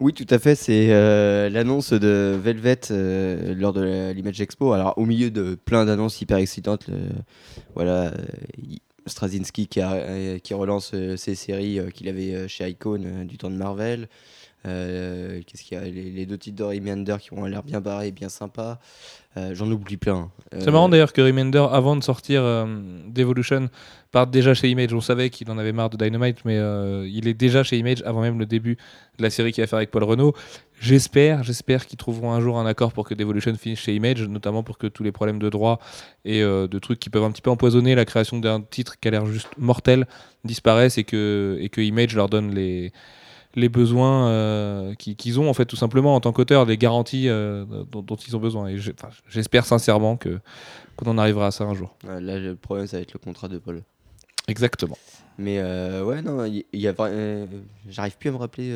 Oui, 0.00 0.14
tout 0.14 0.26
à 0.30 0.38
fait. 0.38 0.54
C'est 0.54 0.92
euh, 0.92 1.50
l'annonce 1.50 1.92
de 1.92 2.38
Velvet 2.40 2.78
euh, 2.92 3.52
lors 3.54 3.72
de 3.72 4.12
l'Image 4.12 4.40
Expo. 4.40 4.72
Alors, 4.72 4.96
au 4.96 5.04
milieu 5.04 5.32
de 5.32 5.56
plein 5.56 5.84
d'annonces 5.86 6.20
hyper 6.20 6.38
excitantes, 6.38 6.86
voilà, 7.74 8.12
euh, 8.12 8.16
Straczynski 9.06 9.66
qui, 9.66 9.80
relance 10.54 10.94
ses 11.16 11.34
séries 11.34 11.80
qu'il 11.94 12.08
avait 12.08 12.46
chez 12.46 12.68
Icon 12.68 13.24
du 13.24 13.38
temps 13.38 13.50
de 13.50 13.56
Marvel. 13.56 14.08
Qu'est-ce 14.62 15.64
qu'il 15.64 15.76
y 15.76 15.80
a? 15.80 15.84
Les, 15.84 16.26
deux 16.26 16.38
titres 16.38 16.58
de 16.58 16.64
Remender 16.64 17.16
qui 17.20 17.32
ont 17.32 17.44
l'air 17.46 17.64
bien 17.64 17.80
barrés, 17.80 18.12
bien 18.12 18.28
sympas. 18.28 18.78
Euh, 19.38 19.54
J'en 19.54 19.70
oublie 19.70 19.96
plein. 19.96 20.30
C'est 20.52 20.68
Euh, 20.68 20.72
marrant 20.72 20.88
d'ailleurs 20.88 21.12
que 21.12 21.20
Remender, 21.20 21.64
avant 21.70 21.96
de 21.96 22.02
sortir 22.02 22.42
euh, 22.42 22.66
d'Evolution, 23.06 23.68
parte 24.10 24.30
déjà 24.30 24.54
chez 24.54 24.68
Image. 24.68 24.92
On 24.92 25.00
savait 25.00 25.30
qu'il 25.30 25.50
en 25.50 25.58
avait 25.58 25.72
marre 25.72 25.90
de 25.90 25.96
Dynamite, 25.96 26.44
mais 26.44 26.56
il 27.08 27.28
est 27.28 27.34
déjà 27.34 27.62
chez 27.62 27.76
Image 27.78 28.02
avant 28.04 28.20
même 28.22 28.38
le 28.38 28.46
début 28.46 28.76
de 29.18 29.22
la 29.22 29.30
série 29.30 29.52
qu'il 29.52 29.62
va 29.62 29.66
faire 29.66 29.76
avec 29.76 29.90
Paul 29.90 30.04
Renault. 30.04 30.34
J'espère, 30.80 31.42
j'espère 31.42 31.86
qu'ils 31.86 31.98
trouveront 31.98 32.32
un 32.32 32.40
jour 32.40 32.58
un 32.58 32.66
accord 32.66 32.92
pour 32.92 33.06
que 33.06 33.14
Devolution 33.14 33.54
finisse 33.54 33.80
chez 33.80 33.94
Image, 33.94 34.22
notamment 34.28 34.62
pour 34.62 34.78
que 34.78 34.86
tous 34.86 35.02
les 35.02 35.12
problèmes 35.12 35.38
de 35.38 35.50
droit 35.50 35.78
et 36.24 36.40
de 36.40 36.78
trucs 36.78 37.00
qui 37.00 37.10
peuvent 37.10 37.24
un 37.24 37.30
petit 37.30 37.42
peu 37.42 37.50
empoisonner 37.50 37.94
la 37.94 38.04
création 38.04 38.38
d'un 38.38 38.60
titre 38.62 38.98
qui 38.98 39.08
a 39.08 39.10
l'air 39.10 39.26
juste 39.26 39.48
mortel 39.58 40.06
disparaissent 40.44 40.96
et 40.96 41.04
que, 41.04 41.58
et 41.60 41.68
que 41.68 41.80
Image 41.80 42.14
leur 42.14 42.28
donne 42.28 42.54
les, 42.54 42.92
les 43.58 43.68
besoins 43.68 44.28
euh, 44.28 44.94
qui- 44.94 45.16
qu'ils 45.16 45.38
ont 45.40 45.48
en 45.50 45.54
fait 45.54 45.66
tout 45.66 45.76
simplement 45.76 46.14
en 46.14 46.20
tant 46.20 46.32
qu'auteur, 46.32 46.64
les 46.64 46.76
garanties 46.78 47.28
euh, 47.28 47.64
dont, 47.90 48.02
dont 48.02 48.16
ils 48.16 48.36
ont 48.36 48.40
besoin. 48.40 48.68
Et 48.68 48.78
j'espère 49.28 49.64
sincèrement 49.66 50.16
que 50.16 50.38
qu'on 50.96 51.10
en 51.10 51.18
arrivera 51.18 51.48
à 51.48 51.50
ça 51.50 51.64
un 51.64 51.74
jour. 51.74 51.96
Là, 52.04 52.38
le 52.38 52.56
problème, 52.56 52.86
ça 52.86 52.96
va 52.96 53.02
être 53.02 53.12
le 53.12 53.18
contrat 53.18 53.48
de 53.48 53.58
Paul. 53.58 53.82
Exactement. 54.48 54.96
Mais 55.36 55.58
euh, 55.58 56.02
ouais, 56.04 56.22
non, 56.22 56.44
il 56.44 56.64
il 56.72 56.80
y, 56.80 56.88
a 56.88 56.94
J'arrive 57.88 58.16
plus 58.16 58.30
à 58.30 58.32
me 58.32 58.38
rappeler 58.38 58.72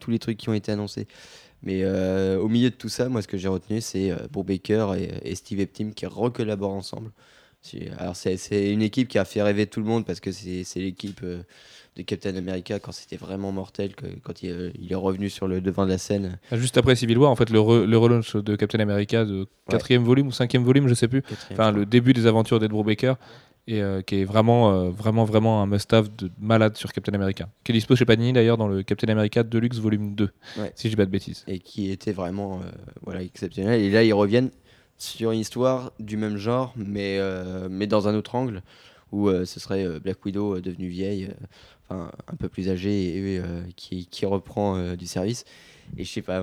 tous 0.00 0.10
les 0.10 0.18
trucs 0.18 0.36
qui 0.36 0.48
ont 0.48 0.54
été 0.54 0.72
annoncés. 0.72 1.06
Mais 1.62 1.84
au 2.36 2.48
milieu 2.48 2.70
de 2.70 2.74
tout 2.74 2.88
ça, 2.88 3.08
moi, 3.08 3.22
ce 3.22 3.28
que 3.28 3.38
j'ai 3.38 3.48
retenu, 3.48 3.80
c'est 3.80 4.12
Bob 4.32 4.46
Baker 4.46 4.92
et, 4.98 5.30
et 5.30 5.34
Steve 5.34 5.60
Eptim 5.60 5.92
qui 5.94 6.06
recollaborent 6.06 6.72
ensemble. 6.74 7.10
Alors, 7.98 8.16
c'est 8.16 8.72
une 8.72 8.82
équipe 8.82 9.08
qui 9.08 9.18
a 9.18 9.24
fait 9.24 9.42
rêver 9.42 9.66
tout 9.66 9.80
le 9.80 9.86
monde 9.86 10.04
parce 10.06 10.20
que 10.20 10.32
c'est 10.32 10.64
c'est 10.64 10.80
l'équipe 10.80 11.20
de 12.00 12.06
Captain 12.06 12.34
America 12.36 12.78
quand 12.78 12.92
c'était 12.92 13.16
vraiment 13.16 13.52
mortel, 13.52 13.94
que, 13.94 14.06
quand 14.22 14.42
il, 14.42 14.50
euh, 14.50 14.70
il 14.80 14.90
est 14.92 14.96
revenu 14.96 15.28
sur 15.30 15.46
le 15.48 15.60
devant 15.60 15.84
de 15.84 15.90
la 15.90 15.98
scène. 15.98 16.38
Juste 16.52 16.76
après 16.78 16.96
Civil 16.96 17.18
War, 17.18 17.30
en 17.30 17.36
fait, 17.36 17.50
le, 17.50 17.58
re- 17.58 17.84
le 17.84 17.98
relaunch 17.98 18.36
de 18.36 18.56
Captain 18.56 18.80
America 18.80 19.24
de 19.24 19.46
quatrième 19.68 20.04
volume 20.04 20.28
ou 20.28 20.32
cinquième 20.32 20.64
volume, 20.64 20.88
je 20.88 20.94
sais 20.94 21.08
plus. 21.08 21.22
quatrième, 21.22 21.60
Enfin, 21.60 21.72
le 21.72 21.86
début 21.86 22.12
des 22.12 22.26
aventures 22.26 22.58
d'Ed 22.58 22.70
Brubaker 22.70 23.14
et 23.66 23.82
euh, 23.82 24.00
qui 24.02 24.16
est 24.16 24.24
vraiment, 24.24 24.72
euh, 24.72 24.90
vraiment, 24.90 25.24
vraiment 25.24 25.62
un 25.62 25.66
must-have 25.66 26.08
de 26.16 26.30
malade 26.40 26.76
sur 26.76 26.92
Captain 26.92 27.12
America. 27.12 27.48
Qui 27.62 27.72
est 27.72 27.74
dispo 27.74 27.94
chez 27.94 28.04
Panini 28.06 28.32
d'ailleurs 28.32 28.56
dans 28.56 28.66
le 28.68 28.82
Captain 28.82 29.08
America 29.08 29.42
Deluxe 29.42 29.78
volume 29.78 30.14
2, 30.14 30.30
Ouais. 30.58 30.72
si 30.74 30.88
je 30.88 30.92
dis 30.92 30.96
pas 30.96 31.04
de 31.06 31.10
bêtises. 31.10 31.44
et 31.46 31.58
qui 31.60 31.90
était 31.90 32.12
vraiment 32.12 32.60
euh, 32.64 32.70
voilà, 33.02 33.22
exceptionnel. 33.22 33.80
Et 33.80 33.90
là, 33.90 34.02
ils 34.02 34.14
reviennent 34.14 34.50
sur 34.96 35.30
une 35.32 35.40
histoire 35.40 35.92
du 36.00 36.16
même 36.16 36.36
genre, 36.36 36.72
mais, 36.76 37.18
mais 37.70 37.86
dans 37.86 38.06
un 38.08 38.14
autre 38.14 38.34
angle, 38.34 38.62
où 39.12 39.30
ce 39.30 39.58
serait 39.58 39.98
Black 39.98 40.22
Widow 40.26 40.60
devenue 40.60 40.88
vieille, 40.88 41.30
enfin 41.90 42.10
un 42.28 42.36
peu 42.36 42.48
plus 42.48 42.68
âgée, 42.68 43.16
et 43.16 43.38
euh, 43.38 43.62
qui, 43.76 44.06
qui 44.06 44.26
reprend 44.26 44.76
euh, 44.76 44.96
du 44.96 45.06
service. 45.06 45.44
Et 45.96 46.04
je 46.04 46.10
sais 46.10 46.22
pas, 46.22 46.42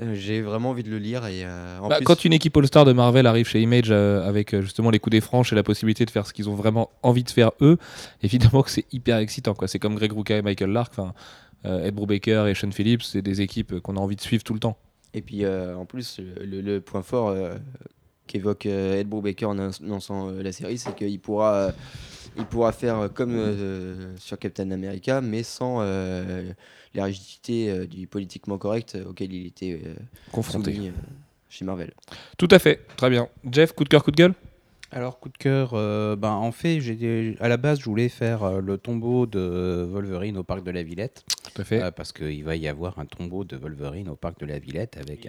euh, 0.00 0.14
j'ai 0.14 0.42
vraiment 0.42 0.70
envie 0.70 0.82
de 0.82 0.90
le 0.90 0.98
lire. 0.98 1.26
Et, 1.26 1.44
euh, 1.44 1.78
en 1.80 1.88
Bah, 1.88 1.96
plus, 1.96 2.04
Quand 2.04 2.24
une 2.24 2.32
équipe 2.32 2.56
All-Star 2.56 2.84
de 2.84 2.92
Marvel 2.92 3.26
arrive 3.26 3.46
chez 3.46 3.60
Image 3.60 3.90
euh, 3.90 4.26
avec 4.26 4.54
euh, 4.54 4.62
justement 4.62 4.90
les 4.90 4.98
coups 4.98 5.12
des 5.12 5.20
franches 5.20 5.52
et 5.52 5.56
la 5.56 5.62
possibilité 5.62 6.04
de 6.04 6.10
faire 6.10 6.26
ce 6.26 6.32
qu'ils 6.32 6.48
ont 6.48 6.54
vraiment 6.54 6.90
envie 7.02 7.24
de 7.24 7.30
faire 7.30 7.52
eux, 7.60 7.78
évidemment 8.22 8.62
que 8.62 8.70
c'est 8.70 8.86
hyper 8.92 9.18
excitant. 9.18 9.54
quoi. 9.54 9.68
C'est 9.68 9.78
comme 9.78 9.94
Greg 9.94 10.12
Rucka 10.12 10.36
et 10.36 10.42
Michael 10.42 10.70
Lark, 10.70 10.94
Ed 11.64 11.94
Brubaker 11.94 12.46
et 12.46 12.54
Sean 12.54 12.70
Phillips, 12.70 13.02
c'est 13.02 13.22
des 13.22 13.40
équipes 13.40 13.80
qu'on 13.80 13.96
a 13.96 14.00
envie 14.00 14.14
de 14.14 14.20
suivre 14.20 14.44
tout 14.44 14.54
le 14.54 14.60
temps. 14.60 14.76
Et 15.14 15.22
puis 15.22 15.44
en 15.46 15.84
plus, 15.84 16.20
le, 16.40 16.78
point 16.78 17.02
fort 17.02 17.34
qu'évoque 18.28 18.66
Ed 18.66 19.08
Brubaker 19.08 19.46
en 19.46 19.58
annonçant 19.58 20.30
la 20.30 20.52
série, 20.52 20.78
c'est 20.78 20.94
qu'il 20.94 21.18
pourra, 21.18 21.72
il 22.38 22.44
pourra 22.44 22.72
faire 22.72 22.98
euh, 22.98 23.08
comme 23.08 23.34
euh, 23.34 24.16
sur 24.18 24.38
Captain 24.38 24.70
America, 24.70 25.20
mais 25.20 25.42
sans 25.42 25.78
euh, 25.80 26.50
les 26.94 27.02
rigidités 27.02 27.70
euh, 27.70 27.86
du 27.86 28.06
politiquement 28.06 28.58
correct 28.58 28.94
euh, 28.96 29.06
auquel 29.10 29.32
il 29.32 29.46
était 29.46 29.80
euh, 29.84 29.94
Confronté. 30.32 30.74
soumis 30.74 30.88
euh, 30.88 30.92
chez 31.48 31.64
Marvel. 31.64 31.92
Tout 32.38 32.48
à 32.50 32.58
fait, 32.58 32.80
très 32.96 33.10
bien. 33.10 33.28
Jeff, 33.50 33.72
coup 33.72 33.84
de 33.84 33.88
cœur, 33.88 34.02
coup 34.04 34.10
de 34.10 34.16
gueule? 34.16 34.34
Alors, 34.92 35.18
coup 35.18 35.28
de 35.28 35.36
cœur, 35.36 35.70
euh, 35.74 36.14
ben, 36.14 36.30
en 36.30 36.52
fait, 36.52 36.80
j'ai 36.80 37.36
à 37.40 37.48
la 37.48 37.56
base, 37.56 37.80
je 37.80 37.84
voulais 37.86 38.08
faire 38.08 38.44
euh, 38.44 38.60
le 38.60 38.78
tombeau 38.78 39.26
de 39.26 39.84
Wolverine 39.90 40.38
au 40.38 40.44
parc 40.44 40.62
de 40.64 40.70
la 40.70 40.84
Villette. 40.84 41.24
Tout 41.54 41.60
à 41.60 41.64
fait. 41.64 41.82
euh, 41.82 41.90
parce 41.90 42.12
qu'il 42.12 42.44
va 42.44 42.54
y 42.54 42.68
avoir 42.68 42.98
un 43.00 43.04
tombeau 43.04 43.42
de 43.44 43.56
Wolverine 43.56 44.08
au 44.08 44.14
parc 44.14 44.38
de 44.38 44.46
la 44.46 44.60
Villette. 44.60 44.96
avec. 44.96 45.28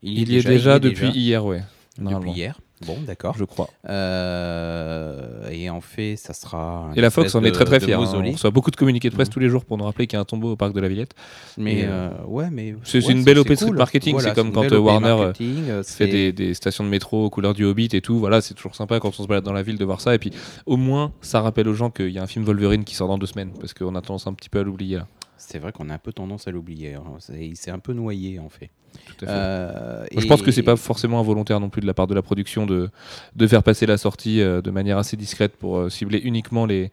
il 0.00 0.18
y 0.30 0.36
est 0.38 0.44
déjà, 0.46 0.78
depuis 0.78 1.08
hier, 1.08 1.44
ouais. 1.44 1.62
Depuis 1.98 2.30
hier. 2.32 2.58
Bon, 2.86 2.98
d'accord. 3.06 3.34
je 3.38 3.44
crois. 3.44 3.70
Euh, 3.88 5.48
et 5.50 5.70
en 5.70 5.80
fait, 5.80 6.16
ça 6.16 6.34
sera. 6.34 6.90
Et 6.96 7.00
la 7.00 7.10
Fox 7.10 7.34
en 7.34 7.42
est 7.44 7.52
très 7.52 7.64
très 7.64 7.80
fière. 7.80 8.00
hein. 8.00 8.12
On 8.14 8.32
reçoit 8.32 8.50
beaucoup 8.50 8.70
de 8.70 8.76
communiqués 8.76 9.08
de 9.10 9.14
presse 9.14 9.28
Mhm. 9.28 9.32
tous 9.34 9.40
les 9.40 9.48
jours 9.48 9.64
pour 9.64 9.78
nous 9.78 9.84
rappeler 9.84 10.06
qu'il 10.06 10.16
y 10.16 10.18
a 10.18 10.20
un 10.20 10.24
tombeau 10.24 10.52
au 10.52 10.56
parc 10.56 10.74
de 10.74 10.80
la 10.80 10.88
Villette. 10.88 11.14
Mais 11.56 11.80
Et, 11.80 11.84
euh, 11.86 12.10
ouais, 12.26 12.50
mais 12.50 12.74
c'est- 12.82 13.04
ouais, 13.06 13.12
une 13.12 13.24
belle 13.24 13.38
OP 13.38 13.48
de 13.48 13.64
cool. 13.64 13.76
marketing, 13.76 14.16
c'est 14.20 14.34
comme 14.34 14.52
quand, 14.52 14.70
euh, 14.70 14.78
Warner, 14.78 15.08
euh, 15.08 15.32
euh, 15.40 15.82
fait 15.82 16.08
des, 16.08 16.32
des 16.32 16.52
stations 16.54 16.84
de 16.84 16.88
métro 16.88 17.24
aux 17.24 17.30
couleurs 17.30 17.54
du 17.54 17.64
Hobbit 17.64 17.88
et 17.92 18.00
tout. 18.00 18.18
Voilà, 18.18 18.40
c'est 18.40 18.54
toujours 18.54 18.74
sympa 18.74 18.98
quand 19.00 19.08
on 19.18 19.22
se 19.22 19.28
balade 19.28 19.44
dans 19.44 19.52
la 19.52 19.62
ville 19.62 19.78
de 19.78 19.84
voir 19.84 20.00
ça. 20.00 20.14
Et 20.14 20.18
puis 20.18 20.32
au 20.66 20.76
moins, 20.76 21.12
ça 21.20 21.40
rappelle 21.40 21.68
aux 21.68 21.74
gens 21.74 21.90
qu'il 21.90 22.10
y 22.10 22.18
a 22.18 22.22
un 22.22 22.26
film 22.26 22.44
Wolverine 22.44 22.84
qui 22.84 22.94
sort 22.96 23.08
dans 23.08 23.18
deux 23.18 23.26
semaines 23.26 23.52
parce 23.58 23.72
qu'on 23.72 23.94
a 23.94 24.00
tendance 24.02 24.26
un 24.26 24.34
petit 24.34 24.48
peu 24.50 24.58
à 24.58 24.62
l'oublier 24.62 24.96
là. 24.98 25.06
C'est 25.36 25.58
vrai 25.58 25.72
qu'on 25.72 25.90
a 25.90 25.94
un 25.94 25.98
peu 25.98 26.12
tendance 26.12 26.48
à 26.48 26.50
l'oublier. 26.50 26.94
hein. 26.94 27.02
Il 27.38 27.56
s'est 27.56 27.70
un 27.70 27.78
peu 27.78 27.92
noyé 27.92 28.38
en 28.38 28.48
fait. 28.48 28.70
Tout 29.06 29.24
à 29.24 29.26
fait. 29.26 29.32
Euh, 29.34 30.04
Je 30.16 30.26
pense 30.26 30.42
que 30.42 30.50
c'est 30.52 30.62
pas 30.62 30.76
forcément 30.76 31.18
involontaire 31.20 31.58
non 31.60 31.68
plus 31.68 31.80
de 31.80 31.86
la 31.86 31.94
part 31.94 32.06
de 32.06 32.14
la 32.14 32.22
production 32.22 32.64
de, 32.66 32.90
de 33.34 33.46
faire 33.46 33.62
passer 33.62 33.86
la 33.86 33.96
sortie 33.98 34.40
euh, 34.40 34.62
de 34.62 34.70
manière 34.70 34.98
assez 34.98 35.16
discrète 35.16 35.56
pour 35.56 35.78
euh, 35.78 35.90
cibler 35.90 36.18
uniquement 36.18 36.64
les, 36.64 36.92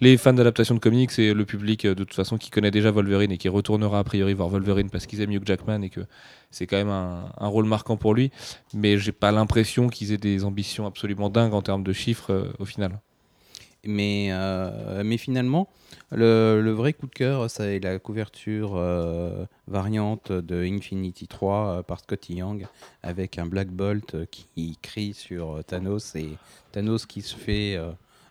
les 0.00 0.16
fans 0.16 0.32
d'adaptation 0.32 0.74
de 0.74 0.80
comics 0.80 1.16
et 1.20 1.32
le 1.32 1.44
public 1.44 1.86
de 1.86 1.94
toute 1.94 2.14
façon 2.14 2.36
qui 2.36 2.50
connaît 2.50 2.72
déjà 2.72 2.90
Wolverine 2.90 3.30
et 3.30 3.38
qui 3.38 3.48
retournera 3.48 4.00
a 4.00 4.04
priori 4.04 4.34
voir 4.34 4.48
Wolverine 4.48 4.90
parce 4.90 5.06
qu'ils 5.06 5.20
aiment 5.20 5.32
Hugh 5.32 5.46
Jackman 5.46 5.82
et 5.82 5.88
que 5.90 6.00
c'est 6.50 6.66
quand 6.66 6.76
même 6.76 6.88
un, 6.90 7.30
un 7.38 7.46
rôle 7.46 7.66
marquant 7.66 7.96
pour 7.96 8.12
lui. 8.14 8.32
Mais 8.74 8.98
j'ai 8.98 9.12
pas 9.12 9.30
l'impression 9.30 9.88
qu'ils 9.88 10.12
aient 10.12 10.18
des 10.18 10.44
ambitions 10.44 10.86
absolument 10.86 11.30
dingues 11.30 11.54
en 11.54 11.62
termes 11.62 11.84
de 11.84 11.92
chiffres 11.92 12.32
euh, 12.32 12.52
au 12.58 12.64
final. 12.64 12.98
Mais, 13.84 14.28
euh, 14.30 15.02
mais 15.04 15.16
finalement, 15.16 15.68
le, 16.10 16.60
le 16.60 16.70
vrai 16.72 16.92
coup 16.92 17.06
de 17.06 17.14
cœur, 17.14 17.48
c'est 17.50 17.78
la 17.80 17.98
couverture 17.98 18.74
euh, 18.76 19.46
variante 19.68 20.32
de 20.32 20.64
Infinity 20.64 21.28
3 21.28 21.68
euh, 21.78 21.82
par 21.82 22.00
Scotty 22.00 22.34
Young 22.34 22.66
avec 23.02 23.38
un 23.38 23.46
Black 23.46 23.68
Bolt 23.68 24.16
qui 24.30 24.78
crie 24.82 25.14
sur 25.14 25.62
Thanos 25.64 26.16
et 26.16 26.30
Thanos 26.72 27.06
qui 27.06 27.22
se 27.22 27.36
fait 27.36 27.78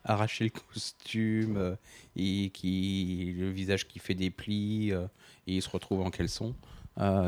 arracher 0.04 0.44
le 0.46 0.52
costume 0.74 1.78
et 2.16 2.50
qui 2.54 3.34
le 3.38 3.50
visage 3.50 3.88
qui 3.88 4.00
fait 4.00 4.14
des 4.14 4.30
plis 4.30 4.92
et 4.92 4.98
il 5.48 5.62
se 5.62 5.70
retrouve 5.70 6.02
en 6.02 6.10
caleçon. 6.10 6.54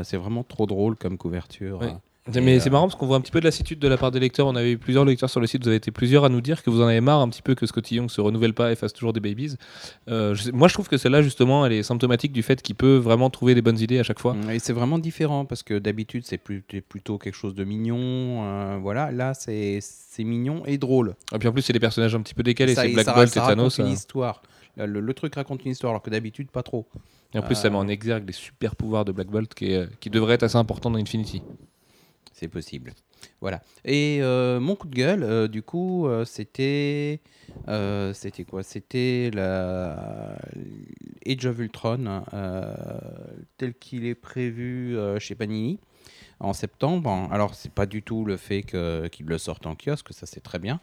C'est 0.02 0.16
vraiment 0.16 0.44
trop 0.44 0.66
drôle 0.66 0.96
comme 0.96 1.16
couverture. 1.18 1.80
Ouais. 1.80 1.96
Euh. 2.36 2.40
Mais 2.42 2.56
Et, 2.56 2.60
c'est 2.60 2.68
euh, 2.68 2.72
marrant 2.72 2.86
parce 2.88 2.94
qu'on 2.98 3.06
voit 3.06 3.16
un 3.16 3.20
petit 3.20 3.30
peu 3.32 3.40
de 3.40 3.44
lassitude 3.44 3.78
de 3.78 3.88
la 3.88 3.96
part 3.96 4.10
des 4.10 4.20
lecteurs. 4.20 4.46
On 4.46 4.56
avait 4.56 4.72
eu 4.72 4.78
plusieurs 4.78 5.04
lecteurs 5.04 5.30
sur 5.30 5.40
le 5.40 5.46
site, 5.46 5.62
vous 5.62 5.68
avez 5.68 5.76
été 5.76 5.90
plusieurs 5.90 6.24
à 6.24 6.28
nous 6.28 6.40
dire 6.40 6.62
que 6.62 6.70
vous 6.70 6.80
en 6.82 6.86
avez 6.86 7.00
marre 7.00 7.20
un 7.20 7.28
petit 7.28 7.42
peu 7.42 7.54
que 7.54 7.66
Scotty 7.66 7.96
Young 7.96 8.10
se 8.10 8.20
renouvelle 8.20 8.54
pas 8.54 8.70
et 8.72 8.76
fasse 8.76 8.92
toujours 8.92 9.12
des 9.12 9.20
babies. 9.20 9.56
Euh, 10.08 10.34
je 10.34 10.44
sais- 10.44 10.52
moi 10.52 10.68
je 10.68 10.74
trouve 10.74 10.88
que 10.88 10.96
celle-là 10.96 11.22
justement 11.22 11.64
elle 11.66 11.72
est 11.72 11.82
symptomatique 11.82 12.32
du 12.32 12.42
fait 12.42 12.60
qu'il 12.62 12.74
peut 12.74 12.96
vraiment 12.96 13.30
trouver 13.30 13.54
des 13.54 13.62
bonnes 13.62 13.78
idées 13.78 13.98
à 13.98 14.02
chaque 14.02 14.18
fois. 14.20 14.36
Et 14.52 14.58
c'est 14.58 14.72
vraiment 14.72 14.98
différent 14.98 15.44
parce 15.44 15.62
que 15.62 15.78
d'habitude 15.78 16.24
c'est 16.26 16.38
plutôt 16.38 17.18
quelque 17.18 17.34
chose 17.34 17.54
de 17.54 17.64
mignon. 17.64 17.98
euh, 18.44 18.78
voilà, 18.80 19.10
là 19.10 19.32
c'est 19.34 19.80
mignon 20.18 20.62
et 20.66 20.78
drôle. 20.78 21.14
Et 21.34 21.38
puis 21.38 21.48
en 21.48 21.52
plus 21.52 21.62
c'est 21.62 21.72
des 21.72 21.80
personnages 21.80 22.14
un 22.14 22.20
petit 22.22 22.34
peu 22.34 22.42
décalés, 22.42 22.74
c'est 22.74 22.88
Black 22.92 23.04
ça- 23.06 23.14
Bolt 23.14 23.28
ça 23.28 23.44
et 23.44 23.46
Thanos. 23.48 23.78
une 23.78 23.86
euh. 23.86 23.90
histoire. 23.90 24.42
Le, 24.76 25.12
truc 25.12 25.34
raconte 25.34 25.64
une 25.64 25.72
histoire 25.72 25.90
alors 25.92 26.02
que 26.02 26.10
d'habitude 26.10 26.50
pas 26.50 26.62
trop. 26.62 26.86
Et 27.34 27.38
en 27.38 27.42
plus 27.42 27.56
ça 27.56 27.68
met 27.68 27.76
Euh. 27.76 27.80
en 27.80 27.88
exergue 27.88 28.24
les 28.26 28.32
super 28.32 28.76
pouvoirs 28.76 29.04
de 29.04 29.10
Black 29.12 29.26
Bolt 29.28 29.52
qui, 29.54 29.72
est- 29.72 29.76
euh, 29.76 29.86
qui 30.00 30.08
devraient 30.08 30.34
être 30.34 30.44
assez 30.44 30.56
importants 30.56 30.90
dans 30.90 30.98
Infinity. 30.98 31.42
C'est 32.38 32.46
possible. 32.46 32.92
Voilà. 33.40 33.62
Et 33.84 34.18
euh, 34.22 34.60
mon 34.60 34.76
coup 34.76 34.86
de 34.86 34.94
gueule, 34.94 35.24
euh, 35.24 35.48
du 35.48 35.60
coup, 35.60 36.06
euh, 36.06 36.24
c'était. 36.24 37.20
c'était 38.14 38.44
quoi? 38.44 38.62
C'était 38.62 39.32
la 39.34 40.36
Age 41.26 41.46
of 41.46 41.58
Ultron, 41.58 42.22
euh, 42.32 42.74
tel 43.56 43.74
qu'il 43.74 44.04
est 44.06 44.14
prévu 44.14 44.96
chez 45.18 45.34
Panini 45.34 45.80
en 46.38 46.52
septembre. 46.52 47.28
Alors, 47.32 47.56
c'est 47.56 47.72
pas 47.72 47.86
du 47.86 48.02
tout 48.04 48.24
le 48.24 48.36
fait 48.36 48.62
que- 48.62 49.08
qu'il 49.08 49.26
le 49.26 49.38
sorte 49.38 49.66
en 49.66 49.74
kiosque, 49.74 50.12
ça 50.12 50.26
c'est 50.26 50.40
très 50.40 50.60
bien. 50.60 50.80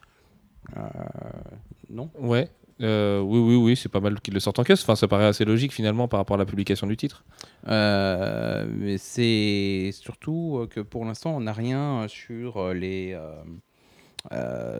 Non? 1.90 2.10
Ouais. 2.20 2.50
Euh, 2.82 3.22
oui, 3.22 3.40
oui, 3.40 3.56
oui, 3.56 3.76
c'est 3.76 3.90
pas 3.90 4.02
mal 4.02 4.20
qu'ils 4.20 4.34
le 4.34 4.40
sortent 4.40 4.60
en 4.60 4.64
kiosque. 4.64 4.84
Enfin, 4.84 4.96
ça 4.96 5.08
paraît 5.08 5.26
assez 5.26 5.46
logique 5.46 5.72
finalement 5.72 6.08
par 6.08 6.20
rapport 6.20 6.36
à 6.36 6.38
la 6.38 6.46
publication 6.46 6.88
du 6.88 6.98
titre. 6.98 7.24
Euh, 7.68 8.66
mais 8.70 8.98
c'est 8.98 9.92
surtout 9.94 10.60
euh, 10.60 10.68
que 10.68 10.82
pour 10.82 11.06
l'instant, 11.06 11.36
on 11.36 11.42
n'a 11.42 11.54
rien 11.54 12.08
sur 12.08 12.74
les, 12.74 13.18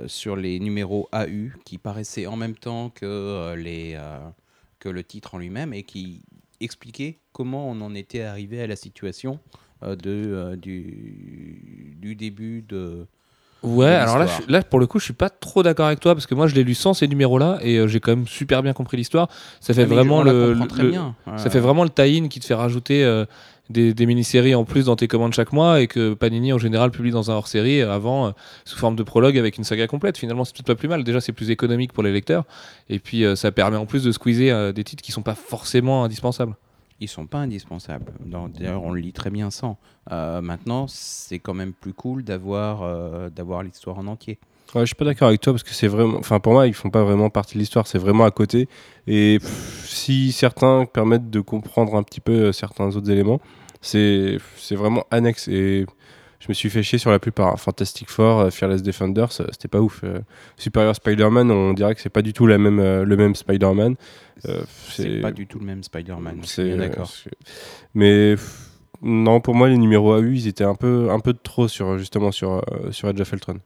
sur 0.08 0.36
les 0.36 0.60
numéros 0.60 1.08
AU 1.14 1.52
qui 1.64 1.78
paraissaient 1.78 2.26
en 2.26 2.36
même 2.36 2.56
temps 2.56 2.90
que, 2.90 3.54
les, 3.56 3.98
que 4.80 4.90
le 4.90 5.04
titre 5.04 5.36
en 5.36 5.38
lui-même 5.38 5.74
et 5.74 5.84
qui 5.84 6.22
expliquaient 6.60 7.20
comment 7.32 7.70
on 7.70 7.80
en 7.82 7.96
était 7.96 8.22
arrivé 8.22 8.62
à 8.62 8.68
la 8.68 8.76
situation 8.76 9.40
de, 9.82 10.56
du 10.56 12.16
début 12.16 12.62
de. 12.62 13.08
Ouais, 13.66 13.88
alors 13.88 14.18
là, 14.20 14.26
je- 14.48 14.52
là, 14.52 14.62
pour 14.64 14.80
le 14.80 14.88
coup, 14.88 15.00
je 15.00 15.06
suis 15.06 15.14
pas 15.14 15.30
trop 15.30 15.64
d'accord 15.64 15.88
avec 15.88 16.00
toi 16.00 16.14
parce 16.14 16.26
que 16.28 16.36
moi, 16.36 16.48
je 16.48 16.56
l'ai 16.56 16.64
lu 16.64 16.76
sans 16.76 16.94
ces 16.94 17.08
numéros-là 17.08 17.58
et 17.62 17.78
euh, 17.78 17.88
j'ai 17.88 18.00
quand 18.00 18.12
même 18.12 18.28
super 18.28 18.62
bien 18.64 18.74
compris 18.74 18.98
l'histoire. 18.98 19.28
Ça 19.60 19.74
fait 19.74 19.84
Ah, 19.84 19.86
vraiment 19.86 20.22
le, 20.24 20.54
le- 20.54 20.90
bien. 20.92 21.16
ça 21.38 21.50
fait 21.50 21.60
vraiment 21.60 21.84
le 21.84 21.90
tie-in 21.90 22.28
qui 22.28 22.40
te 22.40 22.46
fait 22.46 22.54
rajouter 22.54 23.04
euh, 23.04 23.26
des, 23.70 23.94
des 23.96 24.06
mini-séries 24.06 24.54
en 24.54 24.64
plus 24.64 24.86
dans 24.86 24.96
tes 24.96 25.08
commandes 25.08 25.34
chaque 25.34 25.52
mois 25.52 25.82
et 25.82 25.88
que 25.88 26.14
Panini 26.14 26.54
en 26.54 26.60
général 26.60 26.92
publie 26.92 27.10
dans 27.12 27.32
un 27.32 27.34
hors-série 27.34 27.82
euh, 27.82 27.92
avant 27.92 28.28
euh, 28.28 28.32
sous 28.66 28.78
forme 28.78 28.96
de 28.96 29.02
prologue 29.04 29.38
avec 29.38 29.58
une 29.58 29.64
saga 29.64 29.88
complète. 29.88 30.18
Finalement, 30.18 30.44
c'est 30.46 30.54
peut-être 30.54 30.68
pas 30.68 30.76
plus 30.76 30.88
mal. 30.88 31.04
Déjà, 31.04 31.20
c'est 31.20 31.32
plus 31.34 31.50
économique 31.50 31.92
pour 31.92 32.04
les 32.04 32.12
lecteurs 32.14 32.44
et 32.90 33.00
puis 33.00 33.24
ça 33.36 33.52
permet 33.52 33.78
en 33.78 33.86
plus 33.88 34.04
de 34.04 34.12
squeezer 34.12 34.72
des 34.74 34.84
titres 34.84 35.02
qui 35.04 35.12
sont 35.12 35.24
pas 35.24 35.34
forcément 35.36 36.04
indispensables. 36.04 36.54
Ils 37.00 37.10
sont 37.10 37.28
pas 37.28 37.40
indispensables. 37.40 38.14
D'ailleurs, 38.26 38.84
on 38.84 38.92
le 38.92 39.02
lit 39.02 39.12
très 39.12 39.30
bien 39.30 39.52
sans. 39.52 39.78
Euh, 40.12 40.42
maintenant, 40.42 40.88
c'est 40.88 41.40
quand 41.40 41.54
même 41.54 41.74
plus 41.74 41.94
cool 41.94 42.24
d'avoir 42.24 42.84
euh, 42.84 43.30
d'avoir 43.30 43.64
l'histoire 43.64 43.98
en 43.98 44.08
entier. 44.08 44.40
Ouais, 44.74 44.82
je 44.82 44.88
suis 44.88 44.96
pas 44.96 45.06
d'accord 45.06 45.28
avec 45.28 45.42
toi 45.42 45.54
parce 45.54 45.64
que 45.64 45.74
c'est 45.74 45.88
vraiment. 45.88 46.18
Enfin, 46.18 46.40
pour 46.40 46.54
moi, 46.54 46.68
ils 46.68 46.74
font 46.74 46.90
pas 46.90 47.04
vraiment 47.04 47.30
partie 47.30 47.56
de 47.56 47.60
l'histoire, 47.60 47.86
c'est 47.88 47.98
vraiment 47.98 48.24
à 48.24 48.32
côté. 48.32 48.68
Et 49.08 49.40
si 49.84 50.32
certains 50.32 50.86
permettent 50.86 51.30
de 51.30 51.42
comprendre 51.42 51.96
un 51.96 52.04
petit 52.04 52.22
peu 52.22 52.32
euh, 52.32 52.52
certains 52.52 52.96
autres 52.96 53.10
éléments, 53.10 53.42
c'est 53.82 54.38
c'est 54.58 54.76
vraiment 54.76 55.06
annexe. 55.12 55.48
Et 55.50 55.86
je 56.46 56.50
me 56.50 56.54
suis 56.54 56.70
fait 56.70 56.84
chier 56.84 57.00
sur 57.00 57.10
la 57.10 57.18
plupart. 57.18 57.60
Fantastic 57.60 58.08
Four, 58.08 58.40
euh, 58.40 58.50
Fearless 58.52 58.84
Defenders, 58.84 59.42
euh, 59.42 59.48
c'était 59.52 59.68
pas 59.68 59.82
ouf. 59.82 60.02
Euh, 60.04 60.20
Superior 60.58 60.96
Spider-Man, 60.96 61.50
on 61.50 61.74
dirait 61.74 61.96
que 61.96 62.02
c'est 62.02 62.10
pas 62.10 62.22
du 62.22 62.34
tout 62.34 62.46
la 62.46 62.60
même, 62.60 62.80
le 62.80 63.18
même 63.18 63.34
Spider-Man. 63.34 63.96
C'est 64.90 65.22
pas 65.22 65.32
du 65.32 65.48
tout 65.48 65.58
le 65.58 65.66
même 65.66 65.82
Spider-Man. 65.84 66.42
C'est- 66.44 66.78
d'accord. 66.78 67.12
Mais 67.96 68.36
non, 69.02 69.42
pour 69.42 69.56
moi, 69.56 69.70
les 69.70 69.78
numéros 69.78 70.14
AU, 70.14 70.32
ils 70.34 70.48
étaient 70.48 70.64
un 70.64 70.76
peu, 70.76 71.10
un 71.10 71.20
peu 71.20 71.34
de 71.34 71.40
trop 71.42 71.68
sur, 71.68 71.98
justement 71.98 72.32
sur, 72.32 72.64
sur 72.92 73.10
Edge 73.10 73.22
of 73.22 73.32
Ultron. 73.32 73.60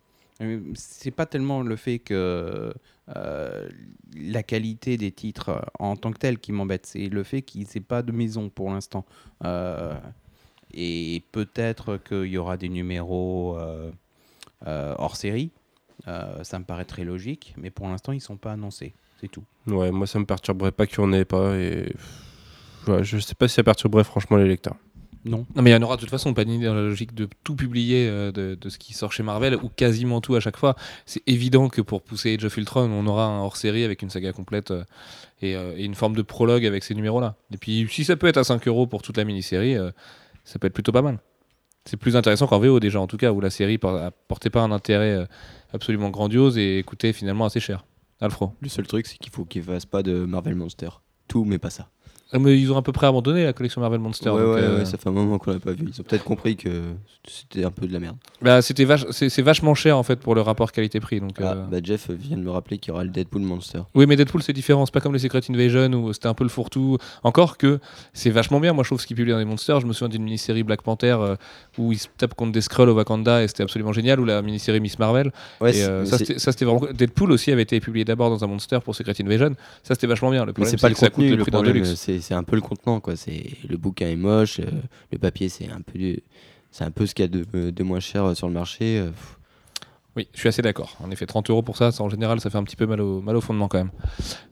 C'est 0.76 1.12
pas 1.12 1.26
tellement 1.26 1.62
le 1.62 1.76
fait 1.76 2.00
que 2.00 2.74
euh, 3.16 3.70
la 4.16 4.42
qualité 4.44 4.96
des 4.96 5.12
titres 5.12 5.66
en 5.80 5.98
tant 5.98 6.12
que 6.12 6.18
tel 6.18 6.40
qui 6.40 6.54
m'embête, 6.54 6.86
c'est 6.86 7.10
le 7.10 7.24
fait 7.24 7.42
qu'ils 7.42 7.68
n'aient 7.76 7.82
pas 7.82 8.02
de 8.04 8.14
maison 8.14 8.50
pour 8.50 8.70
l'instant. 8.72 9.06
Euh, 9.44 9.94
et 10.74 11.24
peut-être 11.32 11.98
qu'il 11.98 12.26
y 12.26 12.38
aura 12.38 12.58
des 12.58 12.70
numéros 12.70 13.58
euh, 13.58 13.92
euh, 14.68 14.96
hors 14.98 15.16
série. 15.16 15.52
Euh, 16.08 16.44
ça 16.44 16.60
me 16.60 16.64
paraît 16.64 16.86
très 16.86 17.04
logique, 17.04 17.54
mais 17.58 17.70
pour 17.70 17.88
l'instant, 17.88 18.12
ils 18.14 18.22
sont 18.22 18.38
pas 18.38 18.54
annoncés. 18.54 18.94
C'est 19.20 19.28
tout. 19.28 19.44
Ouais, 19.68 19.92
moi 19.92 20.08
ça 20.08 20.18
me 20.20 20.26
perturberait 20.26 20.72
pas 20.72 20.88
qu'il 20.88 21.04
n'y 21.04 21.10
en 21.10 21.14
ait 21.14 21.26
pas 21.26 21.56
et 21.58 21.94
ouais, 22.88 23.04
je 23.04 23.18
sais 23.18 23.36
pas 23.36 23.48
si 23.48 23.56
ça 23.56 23.64
perturberait 23.64 24.06
franchement 24.06 24.38
les 24.38 24.48
lecteurs. 24.48 24.78
Non. 25.26 25.46
Non, 25.54 25.62
mais 25.62 25.72
il 25.72 25.74
y 25.74 25.76
en 25.76 25.82
aura 25.82 25.98
de 25.98 26.02
toute 26.02 26.10
façon, 26.10 26.34
Panini 26.34 26.64
dans 26.64 26.74
la 26.74 26.82
logique 26.82 27.14
de 27.14 27.28
tout 27.44 27.56
publier 27.56 28.08
euh, 28.08 28.32
de, 28.32 28.58
de 28.60 28.70
ce 28.70 28.78
qui 28.78 28.94
sort 28.94 29.12
chez 29.12 29.24
Marvel, 29.24 29.56
ou 29.56 29.70
quasiment 29.70 30.22
tout 30.22 30.36
à 30.36 30.40
chaque 30.40 30.56
fois. 30.56 30.76
C'est 31.06 31.22
évident 31.28 31.68
que 31.68 31.82
pour 31.82 32.02
pousser 32.02 32.36
Age 32.36 32.46
of 32.46 32.56
Ultron, 32.56 32.90
on 32.90 33.06
aura 33.06 33.26
un 33.26 33.42
hors-série 33.42 33.84
avec 33.84 34.02
une 34.02 34.10
saga 34.10 34.32
complète 34.32 34.72
euh, 34.72 34.84
et, 35.42 35.56
euh, 35.56 35.76
et 35.78 35.84
une 35.84 35.96
forme 35.96 36.16
de 36.16 36.22
prologue 36.22 36.66
avec 36.66 36.84
ces 36.84 36.96
numéros-là. 36.96 37.36
Et 37.54 37.58
puis, 37.58 37.88
si 37.92 38.06
ça 38.06 38.16
peut 38.16 38.28
être 38.28 38.38
à 38.38 38.46
5 38.46 38.66
euros 38.68 38.88
pour 38.88 39.02
toute 39.02 39.18
la 39.18 39.26
mini-série, 39.26 39.76
euh, 39.76 39.92
ça 40.50 40.60
peut 40.60 40.68
être 40.68 40.74
plutôt 40.74 40.92
pas 40.92 41.02
mal. 41.02 41.20
C'est 41.86 41.98
plus 41.98 42.16
intéressant 42.16 42.48
qu'en 42.48 42.60
VO 42.60 42.80
déjà, 42.80 43.00
en 43.00 43.08
tout 43.08 43.18
cas, 43.18 43.32
où 43.32 43.40
la 43.40 43.50
série 43.50 43.78
por- 43.78 44.12
portait 44.28 44.50
pas 44.50 44.62
un 44.62 44.72
intérêt 44.72 45.12
euh, 45.16 45.26
absolument 45.74 46.10
grandiose 46.10 46.58
et 46.58 46.84
coûtait 46.86 47.14
finalement 47.14 47.46
assez 47.46 47.60
cher. 47.60 47.86
Alfro. 48.20 48.52
Le 48.60 48.68
seul 48.70 48.86
truc, 48.86 49.08
c'est 49.08 49.18
qu'il 49.18 49.32
faut 49.32 49.46
qu'il 49.46 49.64
fasse 49.64 49.86
pas 49.86 50.04
de 50.04 50.26
Marvel 50.26 50.56
Monster. 50.56 50.90
Tout, 51.28 51.46
mais 51.46 51.58
pas 51.58 51.70
ça. 51.70 51.90
Ah, 52.32 52.38
Mais 52.40 52.60
ils 52.60 52.72
ont 52.72 52.78
à 52.78 52.82
peu 52.84 52.92
près 52.92 53.08
abandonné 53.08 53.44
la 53.44 53.54
collection 53.54 53.82
Marvel 53.82 54.00
Monster. 54.00 54.30
ouais, 54.30 54.40
donc, 54.42 54.56
ouais, 54.56 54.62
euh, 54.62 54.78
ouais, 54.80 54.86
ça 54.86 54.98
fait 54.98 55.10
un 55.10 55.12
moment 55.12 55.40
qu'on 55.40 55.52
l'a 55.52 55.60
pas 55.60 55.72
vu. 55.72 55.86
Ils 55.92 56.00
ont 56.00 56.04
peut-être 56.04 56.24
compris 56.24 56.56
que 56.56 56.70
c'était 57.28 57.64
un 57.64 57.72
peu 57.72 57.88
de 57.88 57.94
la 57.94 58.00
merde. 58.00 58.18
bah, 58.42 58.62
c'était 58.62 58.86
vache- 58.86 59.10
c'est 59.10 59.42
vachement 59.42 59.74
cher 59.74 59.98
en 59.98 60.04
fait 60.04 60.18
pour 60.18 60.36
le 60.36 60.42
rapport 60.42 60.72
qualité-prix. 60.72 61.20
Donc, 61.22 61.32
Ah, 61.40 61.54
euh, 61.54 61.66
bah 61.66 61.78
Jeff 61.84 62.10
vient 62.12 62.38
de 62.38 62.44
me 62.44 62.52
rappeler 62.52 62.78
qu'il 62.78 62.92
y 62.92 62.94
aura 62.94 63.04
le 63.04 63.10
Deadpool 63.10 63.42
Monster. 63.42 63.80
Oui, 63.96 64.06
mais 64.08 64.16
Deadpool 64.16 64.44
c'est 64.44 64.54
différent. 64.54 64.86
C'est 64.86 64.94
pas 64.94 65.02
comme 65.02 65.14
les 65.14 65.20
Secret 65.20 65.42
Invasion 65.50 65.92
où 65.94 66.14
c'était 66.14 66.28
un 66.28 66.34
peu 66.36 66.44
le 66.44 66.50
fourre-tout. 66.52 66.98
Encore 67.24 67.58
que 67.58 67.80
c'est 68.14 68.30
vachement 68.30 68.60
bien. 68.60 68.74
Moi, 68.74 68.84
je 68.84 68.90
trouve 68.90 69.02
ce 69.02 69.08
qu'ils 69.08 69.16
publient 69.18 69.32
dans 69.32 69.40
les 69.40 69.46
Monsters. 69.46 69.80
Je 69.82 69.88
me 69.88 69.94
souviens 69.94 70.10
d'une 70.10 70.24
mini-série 70.24 70.62
Black 70.64 70.84
Panther 70.84 71.18
euh, 71.20 71.36
où 71.80 71.92
ils 71.92 71.98
se 72.00 72.08
tapent 72.18 72.36
contre 72.36 72.52
des 72.52 72.62
Skrulls 72.62 72.90
au 72.90 72.94
Wakanda 72.94 73.44
et 73.44 73.48
c'était 73.48 73.64
absolument 73.64 73.92
génial. 73.92 74.20
Ou 74.20 74.26
la 74.26 74.44
mini-série 74.44 74.80
Miss 74.80 75.00
Marvel. 75.00 75.32
Ouais, 75.62 75.76
Et, 75.76 76.06
ça, 76.06 76.18
c'était 76.52 76.66
vraiment. 76.66 76.82
Deadpool 76.94 77.32
aussi 77.32 77.52
avait 77.52 77.64
été 77.64 77.80
publié 77.80 78.06
d'abord 78.06 78.30
dans 78.30 78.44
un 78.44 78.48
Monster 78.48 78.78
pour 78.86 78.96
Secret 78.96 79.16
Invasion. 79.20 79.56
Ça, 79.82 79.96
c'était 79.96 80.06
vachement 80.08 80.30
bien. 80.30 80.46
Le 80.46 80.54
problème, 80.54 80.70
c'est 80.78 80.80
pas 80.82 80.90
le 80.90 80.94
que 80.94 81.00
ça 81.00 81.08
coûte 81.08 81.16
contenu, 81.16 81.36
le 81.36 81.42
prix 81.42 81.52
d'un 81.52 81.64
Deluxe. 81.64 81.90
C'est 82.22 82.34
un 82.34 82.44
peu 82.44 82.56
le 82.56 82.62
contenant 82.62 83.00
quoi. 83.00 83.14
Le 83.70 83.78
bouquin 83.78 84.08
est 84.08 84.16
moche, 84.16 84.60
euh, 84.60 84.70
le 85.12 85.18
papier 85.18 85.50
c'est 85.50 85.70
un 85.70 85.82
peu 85.82 86.18
c'est 86.72 86.84
un 86.84 86.92
peu 86.92 87.06
ce 87.06 87.16
qu'il 87.16 87.26
y 87.26 87.28
a 87.28 87.72
de, 87.72 87.84
moins 87.84 88.00
cher 88.00 88.26
euh, 88.26 88.36
sur 88.36 88.48
le 88.48 88.54
marché. 88.54 89.00
euh. 89.00 89.12
Oui, 90.16 90.28
je 90.34 90.40
suis 90.40 90.50
assez 90.50 90.62
d'accord. 90.62 90.98
En 91.04 91.12
effet, 91.12 91.26
30 91.26 91.50
euros 91.50 91.62
pour 91.62 91.78
ça, 91.78 91.92
en 92.00 92.10
général, 92.10 92.42
ça 92.42 92.50
fait 92.50 92.58
un 92.58 92.64
petit 92.64 92.76
peu 92.76 92.88
mal 92.88 93.00
au, 93.00 93.22
mal 93.22 93.36
au 93.36 93.42
fondement 93.42 93.68
quand 93.68 93.86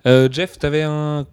même. 0.06 0.32
Jeff, 0.32 0.58
t'avais 0.60 0.84
un 0.84 1.26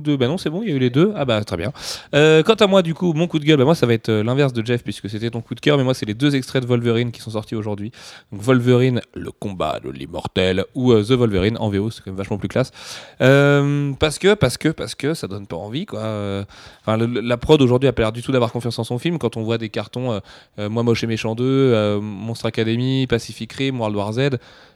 de. 0.00 0.16
Bah 0.16 0.28
non, 0.28 0.38
c'est 0.38 0.50
bon, 0.50 0.62
il 0.62 0.68
y 0.68 0.72
a 0.72 0.74
eu 0.74 0.78
les 0.78 0.90
deux. 0.90 1.12
Ah 1.16 1.24
bah 1.24 1.42
très 1.44 1.56
bien. 1.56 1.72
Euh, 2.14 2.42
quant 2.42 2.54
à 2.54 2.66
moi, 2.66 2.82
du 2.82 2.94
coup, 2.94 3.12
mon 3.12 3.26
coup 3.26 3.38
de 3.38 3.44
gueule, 3.44 3.58
bah 3.58 3.64
moi, 3.64 3.74
ça 3.74 3.86
va 3.86 3.94
être 3.94 4.08
euh, 4.08 4.22
l'inverse 4.22 4.52
de 4.52 4.64
Jeff 4.64 4.82
puisque 4.82 5.08
c'était 5.08 5.30
ton 5.30 5.40
coup 5.40 5.54
de 5.54 5.60
cœur, 5.60 5.76
mais 5.78 5.84
moi, 5.84 5.94
c'est 5.94 6.06
les 6.06 6.14
deux 6.14 6.34
extraits 6.36 6.62
de 6.62 6.68
Wolverine 6.68 7.10
qui 7.10 7.20
sont 7.20 7.30
sortis 7.30 7.54
aujourd'hui. 7.54 7.92
Donc 8.32 8.42
Wolverine, 8.42 9.00
le 9.14 9.30
combat 9.30 9.80
de 9.82 9.90
l'immortel, 9.90 10.64
ou 10.74 10.92
euh, 10.92 11.02
The 11.02 11.12
Wolverine 11.12 11.56
en 11.58 11.70
VO, 11.70 11.90
c'est 11.90 12.02
quand 12.02 12.10
même 12.10 12.18
vachement 12.18 12.38
plus 12.38 12.48
classe. 12.48 12.70
Parce 13.18 14.18
que, 14.18 14.34
parce 14.34 14.58
que, 14.58 14.68
parce 14.68 14.94
que 14.94 15.14
ça 15.14 15.26
donne 15.26 15.46
pas 15.46 15.56
envie, 15.56 15.86
quoi. 15.86 16.44
Enfin, 16.80 16.96
la 16.98 17.36
prod 17.36 17.60
aujourd'hui 17.60 17.88
a 17.88 17.92
pas 17.92 18.02
l'air 18.02 18.12
du 18.12 18.22
tout 18.22 18.32
d'avoir 18.32 18.52
confiance 18.52 18.78
en 18.78 18.84
son 18.84 18.98
film 18.98 19.18
quand 19.18 19.36
on 19.36 19.42
voit 19.42 19.58
des 19.58 19.68
cartons 19.68 20.20
Moi 20.58 20.82
Moche 20.82 21.04
et 21.04 21.06
Méchant 21.06 21.34
2, 21.34 21.44
euh, 21.44 22.00
Monstre 22.00 22.46
Academy, 22.46 23.06
Pacific 23.06 23.52
Rim, 23.52 23.80
World 23.80 23.96
War 23.96 24.12
Z, 24.12 24.20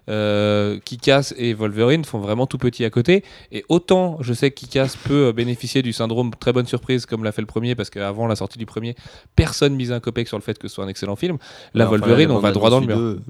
euh, 0.09 0.79
Kick-Ass 0.85 1.35
et 1.37 1.55
Wolverine 1.55 2.05
font 2.05 2.19
vraiment 2.19 2.47
tout 2.47 2.59
petit 2.59 2.85
à 2.85 2.91
côté. 2.91 3.25
Et 3.51 3.65
autant 3.69 4.19
je 4.21 4.33
sais 4.33 4.51
que 4.51 4.57
Kick-Ass 4.57 4.97
peut 4.97 5.29
euh, 5.29 5.33
bénéficier 5.33 5.83
du 5.83 5.93
syndrome 5.93 6.33
très 6.39 6.53
bonne 6.53 6.67
surprise 6.67 7.07
comme 7.07 7.25
l'a 7.25 7.33
fait 7.33 7.43
le 7.43 7.47
premier, 7.47 7.75
parce 7.75 7.91
qu'avant 7.91 8.27
la 8.27 8.37
sortie 8.37 8.59
du 8.59 8.67
premier, 8.67 8.95
personne 9.37 9.75
misait 9.75 9.95
un 9.95 10.01
copec 10.01 10.29
sur 10.29 10.37
le 10.39 10.43
fait 10.43 10.59
que 10.59 10.69
ce 10.69 10.75
soit 10.75 10.85
un 10.85 10.89
excellent 10.89 11.17
film. 11.17 11.39
La 11.75 11.85
Alors, 11.85 11.95
enfin, 11.95 12.07
Wolverine, 12.07 12.31
on 12.31 12.39
va 12.39 12.53
droit 12.53 12.71
dans 12.71 12.81
le 12.81 12.87
mur. 12.87 13.21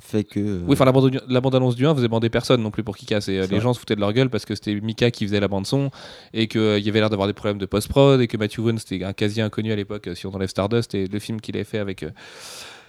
Fait 0.00 0.24
que. 0.24 0.40
euh, 0.40 0.60
Oui, 0.66 0.72
enfin 0.72 0.84
la 0.84 0.92
bande, 0.92 1.20
la 1.28 1.40
bande-annonce 1.40 1.76
du 1.76 1.86
1 1.86 1.94
faisait 1.94 2.08
bander 2.08 2.30
personne 2.30 2.62
non 2.62 2.70
plus 2.70 2.82
pour 2.82 2.96
Kick-Ass. 2.96 3.28
Et 3.28 3.38
euh, 3.38 3.46
les 3.50 3.60
gens 3.60 3.72
se 3.72 3.80
foutaient 3.80 3.96
de 3.96 4.00
leur 4.00 4.12
gueule 4.12 4.30
parce 4.30 4.44
que 4.44 4.54
c'était 4.54 4.74
Mika 4.80 5.10
qui 5.10 5.26
faisait 5.26 5.40
la 5.40 5.48
bande-son 5.48 5.90
et 6.32 6.46
qu'il 6.48 6.78
y 6.78 6.88
avait 6.88 7.00
l'air 7.00 7.10
d'avoir 7.10 7.28
des 7.28 7.34
problèmes 7.34 7.58
de 7.58 7.66
post-prod 7.66 8.20
et 8.20 8.28
que 8.28 8.36
Matthew 8.36 8.60
Vaughn 8.60 8.78
c'était 8.78 9.04
un 9.04 9.12
quasi 9.12 9.40
inconnu 9.40 9.72
à 9.72 9.76
l'époque 9.76 10.06
euh, 10.08 10.14
si 10.14 10.26
on 10.26 10.34
enlève 10.34 10.48
Stardust 10.48 10.94
et 10.94 11.06
le 11.06 11.18
film 11.18 11.40
qu'il 11.40 11.56
avait 11.56 11.64
fait 11.64 11.78
avec, 11.78 12.02
euh, 12.04 12.10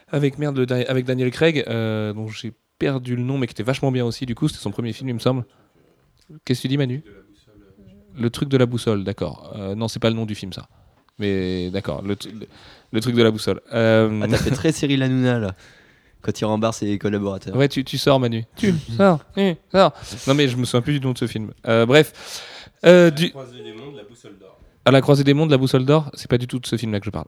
avec, 0.10 0.38
merde, 0.38 0.58
le 0.58 0.90
avec 0.90 1.06
Daniel 1.06 1.32
Craig, 1.32 1.64
euh, 1.68 2.14
dont 2.14 2.28
j'ai 2.28 2.54
perdu 2.84 3.16
le 3.16 3.24
nom 3.24 3.38
mais 3.38 3.48
qui 3.48 3.52
était 3.52 3.64
vachement 3.64 3.92
bien 3.92 4.06
aussi. 4.06 4.26
Du 4.26 4.36
coup, 4.36 4.48
c'était 4.48 4.60
son 4.62 4.72
premier 4.72 4.94
film, 4.94 5.10
il 5.10 5.14
me 5.16 5.20
semble. 5.20 5.46
Qu'est-ce 6.46 6.60
que 6.60 6.64
tu 6.64 6.68
dis, 6.70 6.78
Manu? 6.78 7.04
Le 8.16 8.30
truc 8.30 8.50
de 8.50 8.58
la 8.58 8.66
boussole, 8.66 9.04
d'accord. 9.04 9.54
Euh, 9.56 9.76
non, 9.76 9.88
c'est 9.88 10.00
pas 10.00 10.10
le 10.10 10.16
nom 10.16 10.26
du 10.26 10.36
film, 10.36 10.54
ça. 10.54 10.68
Mais 11.20 11.70
d'accord, 11.72 12.02
le, 12.02 12.16
tru- 12.16 12.32
le- 12.40 12.48
le 12.92 13.00
truc 13.02 13.16
de 13.16 13.24
la 13.24 13.32
boussole. 13.32 13.62
Euh, 13.74 14.20
Ah, 14.24 14.28
t'as 14.28 14.38
fait 14.38 14.52
très 14.52 14.72
Cyril 14.80 15.02
Hanouna 15.04 15.40
là. 15.40 15.56
Quand 16.22 16.40
il 16.40 16.46
rembarre 16.46 16.74
ses 16.74 16.98
collaborateurs. 16.98 17.56
Ouais, 17.56 17.68
tu, 17.68 17.84
tu 17.84 17.98
sors, 17.98 18.20
Manu. 18.20 18.46
Tu 18.56 18.74
sors, 18.98 19.20
tu 19.36 19.56
sors. 19.72 19.94
Non, 20.28 20.34
mais 20.36 20.48
je 20.48 20.56
me 20.58 20.64
souviens 20.66 20.82
plus 20.82 21.00
du 21.00 21.06
nom 21.06 21.12
de 21.14 21.18
ce 21.18 21.28
film. 21.28 21.52
Euh, 21.68 21.86
bref. 21.86 22.14
Euh, 22.86 23.10
du... 23.10 23.32
À 24.86 24.92
la 24.92 25.02
croisée 25.02 25.24
des 25.24 25.34
mondes, 25.34 25.52
la 25.52 25.58
boussole 25.58 25.86
d'or, 25.86 26.10
c'est 26.14 26.30
pas 26.30 26.38
du 26.38 26.48
tout 26.48 26.60
de 26.60 26.66
ce 26.66 26.78
film-là 26.78 27.00
que 27.00 27.06
je 27.06 27.10
parle. 27.12 27.28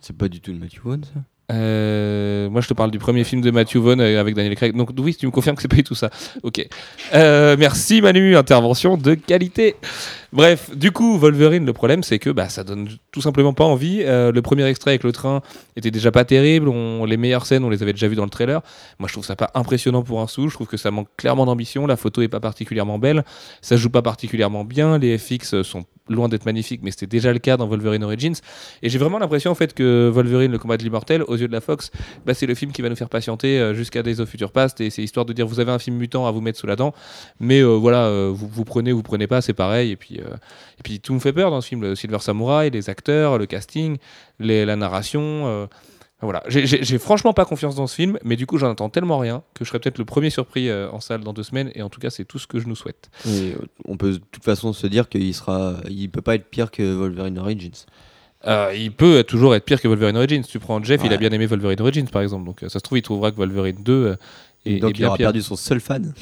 C'est 0.00 0.16
pas 0.16 0.28
du 0.28 0.40
tout 0.40 0.52
de 0.52 0.58
Matthew 0.58 0.80
Vaughn 0.84 1.04
ça? 1.04 1.20
Euh, 1.52 2.48
moi, 2.50 2.60
je 2.60 2.68
te 2.68 2.74
parle 2.74 2.90
du 2.90 2.98
premier 2.98 3.24
film 3.24 3.42
de 3.42 3.50
Matthew 3.50 3.76
Vaughn 3.76 4.00
euh, 4.00 4.20
avec 4.20 4.34
Daniel 4.34 4.54
Craig. 4.54 4.74
Donc, 4.76 4.90
oui, 4.98 5.14
tu 5.14 5.26
me 5.26 5.30
confirmes 5.30 5.56
que 5.56 5.62
c'est 5.62 5.68
pas 5.68 5.76
du 5.76 5.84
tout 5.84 5.94
ça. 5.94 6.10
Ok. 6.42 6.66
Euh, 7.14 7.56
merci 7.58 8.00
Manu, 8.00 8.36
intervention 8.36 8.96
de 8.96 9.14
qualité. 9.14 9.76
Bref, 10.32 10.74
du 10.74 10.92
coup, 10.92 11.18
Wolverine, 11.18 11.66
le 11.66 11.72
problème, 11.72 12.02
c'est 12.02 12.18
que 12.18 12.30
bah, 12.30 12.48
ça 12.48 12.64
donne 12.64 12.88
tout 13.10 13.20
simplement 13.20 13.52
pas 13.52 13.64
envie. 13.64 14.02
Le 14.02 14.40
premier 14.40 14.64
extrait 14.64 14.92
avec 14.92 15.04
le 15.04 15.12
train 15.12 15.42
était 15.76 15.90
déjà 15.90 16.10
pas 16.10 16.24
terrible. 16.24 16.70
Les 17.06 17.18
meilleures 17.18 17.44
scènes, 17.44 17.64
on 17.64 17.70
les 17.70 17.82
avait 17.82 17.92
déjà 17.92 18.08
vues 18.08 18.16
dans 18.16 18.24
le 18.24 18.30
trailer. 18.30 18.62
Moi, 18.98 19.08
je 19.08 19.12
trouve 19.12 19.26
ça 19.26 19.36
pas 19.36 19.50
impressionnant 19.54 20.02
pour 20.02 20.22
un 20.22 20.26
sou. 20.26 20.48
Je 20.48 20.54
trouve 20.54 20.68
que 20.68 20.78
ça 20.78 20.90
manque 20.90 21.08
clairement 21.18 21.44
d'ambition. 21.44 21.86
La 21.86 21.96
photo 21.96 22.22
est 22.22 22.28
pas 22.28 22.40
particulièrement 22.40 22.98
belle. 22.98 23.24
Ça 23.60 23.76
joue 23.76 23.90
pas 23.90 24.00
particulièrement 24.00 24.64
bien. 24.64 24.96
Les 24.96 25.18
FX 25.18 25.60
sont 25.60 25.84
loin 26.08 26.28
d'être 26.28 26.46
magnifiques, 26.46 26.80
mais 26.82 26.90
c'était 26.90 27.06
déjà 27.06 27.32
le 27.32 27.38
cas 27.38 27.56
dans 27.56 27.66
Wolverine 27.66 28.04
Origins. 28.04 28.34
Et 28.82 28.88
j'ai 28.88 28.98
vraiment 28.98 29.18
l'impression 29.18 29.50
en 29.50 29.54
fait 29.54 29.72
que 29.74 30.10
Wolverine, 30.12 30.50
le 30.50 30.58
combat 30.58 30.76
de 30.76 30.82
l'immortel, 30.82 31.22
aux 31.22 31.36
yeux 31.36 31.48
de 31.48 31.52
la 31.52 31.60
Fox, 31.60 31.90
bah, 32.26 32.34
c'est 32.34 32.46
le 32.46 32.54
film 32.54 32.72
qui 32.72 32.82
va 32.82 32.88
nous 32.88 32.96
faire 32.96 33.08
patienter 33.08 33.58
euh, 33.58 33.74
jusqu'à 33.74 34.02
Days 34.02 34.20
of 34.20 34.28
Future 34.28 34.52
Past. 34.52 34.80
Et 34.80 34.90
c'est 34.90 35.02
histoire 35.02 35.26
de 35.26 35.32
dire 35.32 35.46
vous 35.46 35.60
avez 35.60 35.72
un 35.72 35.78
film 35.78 35.96
mutant 35.96 36.26
à 36.26 36.30
vous 36.30 36.40
mettre 36.40 36.58
sous 36.58 36.66
la 36.66 36.76
dent, 36.76 36.92
mais 37.40 37.60
euh, 37.60 37.76
voilà, 37.76 38.06
euh, 38.06 38.30
vous, 38.34 38.48
vous 38.48 38.64
prenez, 38.64 38.92
vous 38.92 39.02
prenez 39.02 39.26
pas, 39.26 39.40
c'est 39.40 39.52
pareil. 39.52 39.90
Et 39.90 39.96
puis, 39.96 40.16
et 40.16 40.82
puis 40.82 41.00
tout 41.00 41.14
me 41.14 41.20
fait 41.20 41.32
peur 41.32 41.50
dans 41.50 41.60
ce 41.60 41.68
film, 41.68 41.82
le 41.82 41.94
Silver 41.94 42.18
Samurai, 42.20 42.70
les 42.70 42.90
acteurs, 42.90 43.38
le 43.38 43.46
casting, 43.46 43.98
la 44.38 44.76
narration. 44.76 45.68
Voilà, 46.22 46.42
j'ai- 46.46 46.98
franchement 46.98 47.32
pas 47.32 47.44
confiance 47.44 47.74
dans 47.74 47.86
ce 47.86 47.94
film, 47.94 48.18
mais 48.24 48.36
du 48.36 48.46
coup 48.46 48.56
j'en 48.58 48.70
attends 48.70 48.88
tellement 48.88 49.18
rien 49.18 49.42
que 49.54 49.64
je 49.64 49.68
serai 49.68 49.80
peut-être 49.80 49.98
le 49.98 50.04
premier 50.04 50.30
surpris 50.30 50.68
euh, 50.68 50.88
en 50.90 51.00
salle 51.00 51.22
dans 51.22 51.32
deux 51.32 51.42
semaines, 51.42 51.70
et 51.74 51.82
en 51.82 51.88
tout 51.88 51.98
cas 52.00 52.10
c'est 52.10 52.24
tout 52.24 52.38
ce 52.38 52.46
que 52.46 52.60
je 52.60 52.68
nous 52.68 52.76
souhaite. 52.76 53.10
Et, 53.28 53.54
on 53.86 53.96
peut 53.96 54.12
de 54.12 54.20
toute 54.30 54.44
façon 54.44 54.72
se 54.72 54.86
dire 54.86 55.08
qu'il 55.08 55.34
sera, 55.34 55.76
il 55.88 56.08
peut 56.10 56.22
pas 56.22 56.34
être 56.36 56.44
pire 56.48 56.70
que 56.70 56.82
Wolverine 56.94 57.38
Origins. 57.38 57.72
Euh, 58.46 58.72
il 58.76 58.92
peut 58.92 59.22
toujours 59.24 59.54
être 59.54 59.64
pire 59.64 59.80
que 59.80 59.86
Wolverine 59.88 60.16
Origins. 60.16 60.42
Tu 60.48 60.58
prends 60.58 60.82
Jeff, 60.82 61.00
il 61.04 61.12
a 61.12 61.16
bien 61.16 61.30
aimé 61.30 61.46
Wolverine 61.46 61.80
Origins 61.80 62.08
par 62.08 62.22
exemple, 62.22 62.44
donc 62.44 62.62
euh, 62.62 62.68
ça 62.68 62.78
se 62.78 62.82
trouve 62.84 62.98
il 62.98 63.02
trouvera 63.02 63.30
que 63.30 63.36
Wolverine 63.36 63.82
2 63.82 63.92
euh, 63.92 64.16
est, 64.66 64.78
Donc 64.80 64.90
est 64.90 64.92
il 64.94 64.96
bien 64.98 65.08
aura 65.08 65.16
pire. 65.16 65.26
perdu 65.26 65.42
son 65.42 65.56
seul 65.56 65.80
fan. 65.80 66.12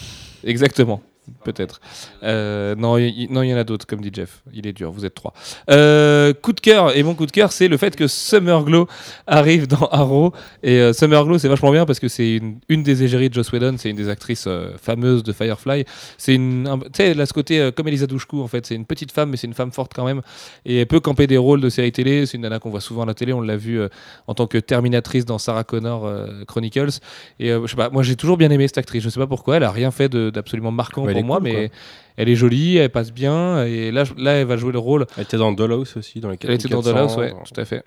Exactement. 0.45 1.03
Peut-être. 1.45 1.81
Euh, 2.23 2.75
non, 2.75 2.99
il 2.99 3.09
il- 3.17 3.33
non, 3.33 3.43
il 3.43 3.51
y 3.51 3.55
en 3.55 3.57
a 3.57 3.65
d'autres, 3.65 3.87
comme 3.87 4.01
dit 4.01 4.11
Jeff. 4.13 4.43
Il 4.53 4.67
est 4.67 4.73
dur, 4.73 4.91
vous 4.91 5.05
êtes 5.05 5.15
trois. 5.15 5.33
Euh, 5.71 6.33
coup 6.33 6.53
de 6.53 6.61
cœur, 6.61 6.97
et 6.97 7.03
mon 7.03 7.15
coup 7.15 7.27
de 7.27 7.31
cœur, 7.31 7.53
c'est 7.53 7.69
le 7.69 7.77
fait 7.77 7.95
que 7.95 8.09
Summer 8.09 8.65
Glow 8.65 8.89
arrive 9.27 9.67
dans 9.69 9.87
Arrow. 9.93 10.33
Et 10.63 10.79
euh, 10.81 10.93
Summer 10.93 11.25
Glow, 11.25 11.39
c'est 11.39 11.49
vachement 11.49 11.71
bien 11.71 11.87
parce 11.87 12.01
que 12.01 12.09
c'est 12.09 12.37
une, 12.37 12.59
une 12.69 12.83
des 12.83 13.03
égéries 13.05 13.29
de 13.29 13.35
Joss 13.35 13.53
Whedon, 13.53 13.77
c'est 13.79 13.91
une 13.91 13.97
des 13.97 14.09
actrices 14.09 14.47
euh, 14.49 14.71
fameuses 14.81 15.23
de 15.23 15.33
Firefly. 15.33 15.85
C'est 16.19 16.35
une. 16.35 16.67
un- 16.67 16.79
Tu 16.79 16.87
sais, 16.97 17.09
elle 17.11 17.21
a 17.21 17.27
ce 17.27 17.33
côté 17.33 17.61
euh, 17.61 17.71
comme 17.71 17.87
Elisa 17.89 18.07
Douchkou, 18.07 18.43
en 18.43 18.49
fait. 18.49 18.67
C'est 18.67 18.75
une 18.75 18.87
petite 18.87 19.13
femme, 19.13 19.31
mais 19.31 19.37
c'est 19.37 19.47
une 19.47 19.55
femme 19.55 19.71
forte 19.73 19.93
quand 19.95 20.05
même. 20.05 20.23
Et 20.65 20.79
elle 20.81 20.87
peut 20.87 21.01
camper 21.01 21.27
des 21.29 21.39
rôles 21.39 21.61
de 21.61 21.69
séries 21.69 21.93
télé. 21.93 22.27
C'est 22.27 22.37
une 22.39 22.43
nana 22.43 22.59
qu'on 22.59 22.71
voit 22.71 22.81
souvent 22.81 23.03
à 23.03 23.07
la 23.07 23.15
télé. 23.15 23.33
On 23.33 23.41
l'a 23.41 23.57
vu 23.57 23.79
euh, 23.81 23.89
en 24.27 24.35
tant 24.35 24.47
que 24.49 24.59
Terminatrice 24.59 25.25
dans 25.27 25.39
Sarah 25.39 25.65
Connor 25.65 26.11
Chronicles. 26.49 26.99
Et 27.39 27.51
je 27.51 27.67
sais 27.67 27.77
pas, 27.77 27.89
moi 27.91 28.03
j'ai 28.03 28.17
toujours 28.17 28.37
bien 28.37 28.51
aimé 28.51 28.67
cette 28.67 28.79
actrice. 28.79 29.03
Je 29.05 29.09
sais 29.11 29.21
pas 29.21 29.27
pourquoi, 29.27 29.57
elle 29.59 29.65
a 29.65 29.71
rien 29.71 29.91
fait 29.93 30.09
d'absolument 30.15 30.73
marquant 30.73 31.05
Ouais, 31.05 31.15
pour 31.21 31.27
moi, 31.27 31.37
cool, 31.39 31.45
mais 31.45 31.71
elle 32.17 32.29
est 32.29 32.35
jolie, 32.35 32.77
elle 32.77 32.91
passe 32.91 33.13
bien. 33.13 33.65
Et 33.65 33.91
là, 33.91 34.05
là, 34.17 34.33
elle 34.33 34.47
va 34.47 34.57
jouer 34.57 34.73
le 34.73 34.79
rôle. 34.79 35.07
Elle 35.17 35.23
était 35.25 35.37
dans 35.37 35.53
Dollhouse 35.53 35.97
aussi, 35.97 36.21
dans 36.21 36.31
les 36.31 36.39
Elle 36.43 36.51
était 36.53 36.69
dans 36.69 36.83
4400. 36.83 37.17
Dollhouse, 37.17 37.17
ouais, 37.35 37.43
tout 37.53 37.61
à 37.61 37.65
fait. 37.65 37.85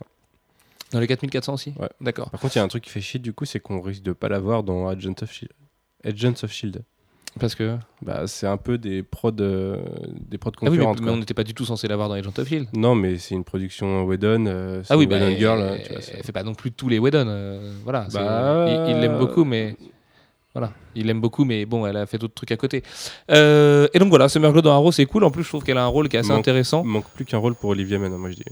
Dans 0.91 0.99
les 0.99 1.07
4400 1.07 1.53
aussi 1.55 1.73
Ouais. 1.79 1.89
D'accord. 2.01 2.29
Par 2.29 2.39
contre, 2.39 2.55
il 2.55 2.59
y 2.59 2.61
a 2.61 2.63
un 2.63 2.67
truc 2.67 2.83
qui 2.83 2.89
fait 2.91 3.01
chier 3.01 3.19
du 3.19 3.33
coup, 3.33 3.45
c'est 3.45 3.59
qu'on 3.59 3.81
risque 3.81 4.03
de 4.03 4.13
pas 4.13 4.29
l'avoir 4.29 4.61
dans 4.63 4.87
Agents 4.87 5.15
of 5.21 5.31
Shield. 5.31 5.51
Agents 6.03 6.43
of 6.43 6.51
Shield. 6.51 6.83
Parce 7.39 7.55
que. 7.55 7.77
Bah, 8.03 8.27
c'est 8.27 8.45
un 8.45 8.57
peu 8.57 8.77
des 8.77 9.01
prods, 9.01 9.31
euh, 9.39 9.77
des 10.29 10.37
prods 10.37 10.51
Ah 10.61 10.69
oui, 10.69 10.77
mais, 10.77 11.09
on 11.09 11.17
n'était 11.17 11.33
pas 11.33 11.43
du 11.43 11.55
tout 11.55 11.65
censé 11.65 11.87
l'avoir 11.87 12.07
dans 12.09 12.13
Agent 12.13 12.31
of 12.37 12.47
Shield. 12.47 12.67
Non, 12.75 12.93
mais 12.93 13.17
c'est 13.17 13.33
une 13.33 13.43
production 13.43 14.03
Whedon. 14.03 14.45
euh, 14.45 14.83
Ah 14.87 14.97
oui, 14.97 15.07
bah, 15.07 15.15
Whedon 15.15 15.27
elle, 15.31 15.37
Girl. 15.39 15.59
hein, 15.61 15.77
tu 15.81 15.87
vois, 15.89 15.97
elle 15.97 16.03
c'est- 16.03 16.23
fait 16.23 16.31
pas 16.31 16.43
non 16.43 16.53
plus 16.53 16.71
tous 16.71 16.89
les 16.89 16.99
Whedon. 16.99 17.25
euh, 17.27 17.73
voilà. 17.83 18.05
c'est- 18.07 18.19
Bah, 18.19 18.85
il 18.87 18.99
l'aime 18.99 19.17
beaucoup, 19.17 19.45
mais. 19.45 19.75
Voilà, 20.55 20.71
il 20.95 21.07
l'aime 21.07 21.19
beaucoup, 21.19 21.45
mais 21.45 21.65
bon, 21.65 21.85
elle 21.87 21.97
a 21.97 22.05
fait 22.05 22.17
d'autres 22.19 22.35
trucs 22.35 22.51
à 22.51 22.57
côté. 22.57 22.83
Euh, 23.31 23.87
et 23.93 23.99
donc 23.99 24.09
voilà, 24.09 24.29
Summer 24.29 24.51
Glow 24.51 24.61
dans 24.61 24.73
Arrow, 24.73 24.91
c'est 24.91 25.05
cool. 25.07 25.23
En 25.23 25.31
plus, 25.31 25.43
je 25.43 25.49
trouve 25.49 25.63
qu'elle 25.63 25.79
a 25.79 25.83
un 25.83 25.87
rôle 25.87 26.09
qui 26.09 26.15
est 26.15 26.19
assez 26.19 26.29
Manque- 26.29 26.39
intéressant. 26.39 26.83
Il 26.83 26.89
manque 26.89 27.09
plus 27.15 27.25
qu'un 27.25 27.39
rôle 27.39 27.55
pour 27.55 27.71
Olivia 27.71 27.97
Mann, 27.97 28.13
hein, 28.13 28.17
moi 28.17 28.29
je 28.29 28.35
dis. 28.35 28.43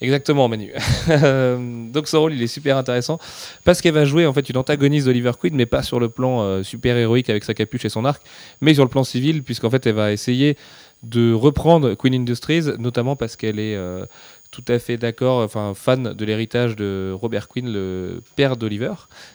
Exactement, 0.00 0.48
Manu. 0.48 0.72
Euh, 1.10 1.58
donc 1.92 2.08
son 2.08 2.20
rôle, 2.20 2.32
il 2.32 2.42
est 2.42 2.46
super 2.46 2.76
intéressant 2.76 3.18
parce 3.64 3.80
qu'elle 3.80 3.94
va 3.94 4.04
jouer 4.04 4.26
en 4.26 4.32
fait 4.32 4.48
une 4.48 4.56
antagoniste 4.56 5.06
d'Oliver 5.06 5.32
Queen, 5.40 5.54
mais 5.54 5.66
pas 5.66 5.82
sur 5.82 6.00
le 6.00 6.08
plan 6.08 6.40
euh, 6.42 6.62
super 6.62 6.96
héroïque 6.96 7.28
avec 7.30 7.44
sa 7.44 7.52
capuche 7.54 7.84
et 7.84 7.88
son 7.88 8.04
arc, 8.04 8.22
mais 8.60 8.72
sur 8.74 8.84
le 8.84 8.88
plan 8.90 9.04
civil, 9.04 9.42
puisqu'en 9.42 9.70
fait 9.70 9.86
elle 9.86 9.94
va 9.94 10.12
essayer 10.12 10.56
de 11.02 11.32
reprendre 11.32 11.94
Queen 11.94 12.14
Industries, 12.14 12.64
notamment 12.78 13.16
parce 13.16 13.36
qu'elle 13.36 13.58
est 13.58 13.74
euh, 13.76 14.04
tout 14.50 14.64
à 14.66 14.78
fait 14.80 14.96
d'accord, 14.96 15.42
enfin 15.42 15.74
fan 15.74 16.12
de 16.12 16.24
l'héritage 16.24 16.74
de 16.74 17.14
Robert 17.14 17.48
Queen, 17.48 17.72
le 17.72 18.20
père 18.34 18.56
d'Oliver. 18.56 18.92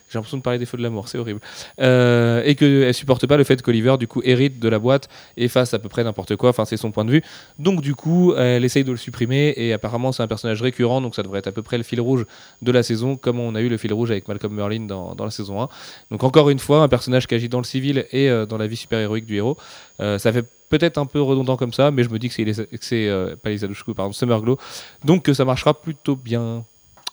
J'ai 0.09 0.17
l'impression 0.17 0.37
de 0.37 0.41
parler 0.41 0.59
des 0.59 0.65
feux 0.65 0.77
de 0.77 0.83
l'amour, 0.83 1.07
c'est 1.07 1.17
horrible. 1.17 1.39
Euh, 1.79 2.43
et 2.43 2.55
qu'elle 2.55 2.93
supporte 2.93 3.25
pas 3.25 3.37
le 3.37 3.45
fait 3.45 3.61
qu'Oliver, 3.61 3.95
du 3.97 4.07
coup, 4.07 4.21
hérite 4.25 4.59
de 4.59 4.67
la 4.67 4.77
boîte 4.77 5.07
et 5.37 5.47
fasse 5.47 5.73
à 5.73 5.79
peu 5.79 5.87
près 5.87 6.03
n'importe 6.03 6.35
quoi. 6.35 6.49
Enfin, 6.49 6.65
c'est 6.65 6.75
son 6.75 6.91
point 6.91 7.05
de 7.05 7.11
vue. 7.11 7.23
Donc, 7.59 7.81
du 7.81 7.95
coup, 7.95 8.33
elle 8.35 8.65
essaye 8.65 8.83
de 8.83 8.91
le 8.91 8.97
supprimer 8.97 9.53
et 9.55 9.71
apparemment, 9.71 10.11
c'est 10.11 10.23
un 10.23 10.27
personnage 10.27 10.61
récurrent, 10.61 10.99
donc 10.99 11.15
ça 11.15 11.23
devrait 11.23 11.39
être 11.39 11.47
à 11.47 11.53
peu 11.53 11.63
près 11.63 11.77
le 11.77 11.83
fil 11.83 12.01
rouge 12.01 12.25
de 12.61 12.71
la 12.71 12.83
saison, 12.83 13.15
comme 13.15 13.39
on 13.39 13.55
a 13.55 13.61
eu 13.61 13.69
le 13.69 13.77
fil 13.77 13.93
rouge 13.93 14.11
avec 14.11 14.27
Malcolm 14.27 14.53
Merlin 14.53 14.81
dans, 14.81 15.15
dans 15.15 15.25
la 15.25 15.31
saison 15.31 15.61
1. 15.61 15.69
Donc, 16.11 16.23
encore 16.23 16.49
une 16.49 16.59
fois, 16.59 16.83
un 16.83 16.89
personnage 16.89 17.25
qui 17.25 17.35
agit 17.35 17.49
dans 17.49 17.59
le 17.59 17.63
civil 17.63 18.05
et 18.11 18.29
euh, 18.29 18.45
dans 18.45 18.57
la 18.57 18.67
vie 18.67 18.75
super-héroïque 18.75 19.25
du 19.25 19.37
héros. 19.37 19.57
Euh, 20.01 20.19
ça 20.19 20.33
fait 20.33 20.45
peut-être 20.69 20.97
un 20.97 21.05
peu 21.05 21.21
redondant 21.21 21.57
comme 21.57 21.73
ça, 21.73 21.91
mais 21.91 22.03
je 22.03 22.09
me 22.09 22.19
dis 22.19 22.29
que 22.29 22.35
c'est, 22.81 23.07
euh, 23.07 23.35
pas 23.35 23.49
les 23.49 23.63
Alushku, 23.63 23.93
pardon, 23.93 24.13
Summer 24.13 24.41
Glow, 24.41 24.57
donc 25.03 25.23
que 25.23 25.33
ça 25.33 25.45
marchera 25.45 25.73
plutôt 25.73 26.15
bien. 26.15 26.63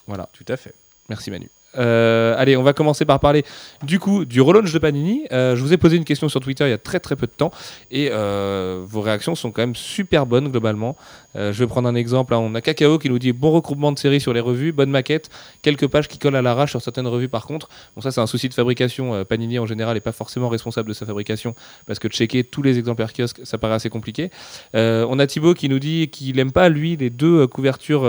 Voilà. 0.07 0.29
Tout 0.33 0.45
à 0.49 0.57
fait. 0.57 0.75
Merci 1.09 1.31
Manu. 1.31 1.49
Euh, 1.76 2.35
allez, 2.37 2.56
on 2.56 2.62
va 2.62 2.72
commencer 2.72 3.04
par 3.04 3.20
parler 3.20 3.44
du 3.82 3.98
coup 3.98 4.24
du 4.24 4.40
relaunch 4.40 4.72
de 4.72 4.78
Panini. 4.78 5.26
Euh, 5.32 5.56
je 5.56 5.62
vous 5.62 5.72
ai 5.72 5.76
posé 5.76 5.96
une 5.96 6.04
question 6.04 6.28
sur 6.28 6.40
Twitter 6.40 6.64
il 6.66 6.70
y 6.70 6.74
a 6.74 6.78
très 6.78 7.00
très 7.00 7.16
peu 7.16 7.26
de 7.26 7.32
temps 7.32 7.50
et 7.90 8.11
euh, 8.12 8.82
vos 8.85 9.00
réactions 9.00 9.35
sont 9.35 9.50
quand 9.50 9.62
même 9.62 9.74
super 9.74 10.26
bonnes 10.26 10.48
globalement. 10.48 10.96
Je 11.35 11.50
vais 11.52 11.66
prendre 11.66 11.88
un 11.88 11.94
exemple. 11.94 12.35
hein. 12.35 12.38
On 12.38 12.54
a 12.54 12.61
Cacao 12.61 12.98
qui 12.98 13.08
nous 13.08 13.18
dit 13.18 13.32
bon 13.32 13.52
regroupement 13.52 13.90
de 13.90 13.98
séries 13.98 14.20
sur 14.20 14.35
les 14.35 14.40
revues, 14.40 14.72
bonne 14.72 14.90
maquette, 14.90 15.30
quelques 15.62 15.87
pages 15.87 16.06
qui 16.06 16.18
collent 16.18 16.37
à 16.37 16.42
l'arrache 16.42 16.72
sur 16.72 16.82
certaines 16.82 17.06
revues 17.06 17.30
par 17.30 17.46
contre. 17.46 17.70
Bon, 17.96 18.02
ça 18.02 18.11
c'est 18.11 18.20
un 18.20 18.26
souci 18.26 18.50
de 18.50 18.54
fabrication. 18.54 19.24
Panini 19.24 19.58
en 19.58 19.64
général 19.64 19.94
n'est 19.94 20.00
pas 20.00 20.12
forcément 20.12 20.50
responsable 20.50 20.88
de 20.88 20.94
sa 20.94 21.06
fabrication 21.06 21.54
parce 21.87 21.98
que 21.98 22.08
checker 22.08 22.44
tous 22.44 22.61
les 22.61 22.78
exemplaires 22.78 23.14
kiosques 23.14 23.40
ça 23.44 23.56
paraît 23.56 23.74
assez 23.74 23.88
compliqué. 23.88 24.30
On 24.74 25.18
a 25.18 25.26
Thibaut 25.26 25.54
qui 25.54 25.70
nous 25.70 25.78
dit 25.78 26.08
qu'il 26.08 26.37
n'aime 26.37 26.52
pas 26.52 26.68
lui 26.68 26.96
les 26.96 27.08
deux 27.08 27.46
couvertures 27.46 28.02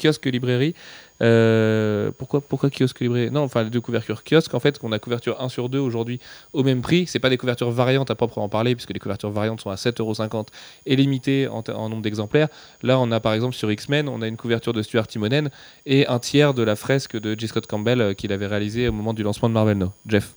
kiosque 0.00 0.26
librairie. 0.26 0.74
Euh, 1.20 2.10
pourquoi, 2.16 2.40
pourquoi 2.40 2.70
kiosque 2.70 3.00
librairie 3.00 3.30
Non, 3.30 3.42
enfin 3.42 3.64
les 3.64 3.70
deux 3.70 3.80
couvertures 3.80 4.22
kiosque. 4.24 4.54
En 4.54 4.60
fait, 4.60 4.78
qu'on 4.78 4.92
a 4.92 4.98
couverture 4.98 5.40
1 5.40 5.48
sur 5.48 5.68
2 5.68 5.78
aujourd'hui 5.78 6.20
au 6.52 6.62
même 6.62 6.80
prix. 6.80 7.06
C'est 7.06 7.18
pas 7.18 7.30
des 7.30 7.36
couvertures 7.36 7.70
variantes 7.70 8.10
à 8.10 8.14
proprement 8.14 8.48
parler, 8.48 8.74
puisque 8.74 8.92
les 8.92 9.00
couvertures 9.00 9.30
variantes 9.30 9.60
sont 9.60 9.70
à 9.70 9.76
7,50€ 9.76 10.46
et 10.86 10.96
limitées 10.96 11.48
en, 11.48 11.62
en 11.68 11.88
nombre 11.88 12.02
d'exemplaires. 12.02 12.48
Là, 12.82 12.98
on 12.98 13.10
a 13.10 13.20
par 13.20 13.32
exemple 13.32 13.54
sur 13.54 13.70
X-Men, 13.70 14.08
on 14.08 14.22
a 14.22 14.28
une 14.28 14.36
couverture 14.36 14.72
de 14.72 14.82
Stuart 14.82 15.06
Timonen 15.06 15.50
et 15.86 16.06
un 16.06 16.18
tiers 16.18 16.54
de 16.54 16.62
la 16.62 16.76
fresque 16.76 17.18
de 17.18 17.38
J. 17.38 17.48
Scott 17.48 17.66
Campbell 17.66 18.00
euh, 18.00 18.14
qu'il 18.14 18.32
avait 18.32 18.46
réalisé 18.46 18.88
au 18.88 18.92
moment 18.92 19.14
du 19.14 19.22
lancement 19.22 19.48
de 19.48 19.54
Marvel 19.54 19.78
Now. 19.78 19.92
Jeff? 20.06 20.34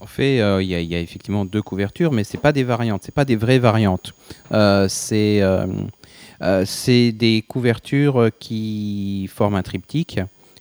En 0.00 0.06
fait, 0.06 0.40
euh, 0.40 0.60
il 0.60 0.66
y, 0.66 0.84
y 0.84 0.94
a 0.96 1.00
effectivement 1.00 1.44
deux 1.44 1.62
couvertures, 1.62 2.10
mais 2.10 2.24
c'est 2.24 2.38
pas 2.38 2.50
des 2.50 2.64
variantes, 2.64 3.02
c'est 3.04 3.14
pas 3.14 3.24
des 3.24 3.36
vraies 3.36 3.60
variantes. 3.60 4.14
Euh, 4.50 4.86
c'est 4.88 5.40
c'est 6.64 7.12
des 7.12 7.42
couvertures 7.46 8.18
euh, 8.22 8.30
qui 8.30 9.28
forment 9.32 9.56
un 9.56 9.62
triptyque 9.62 10.20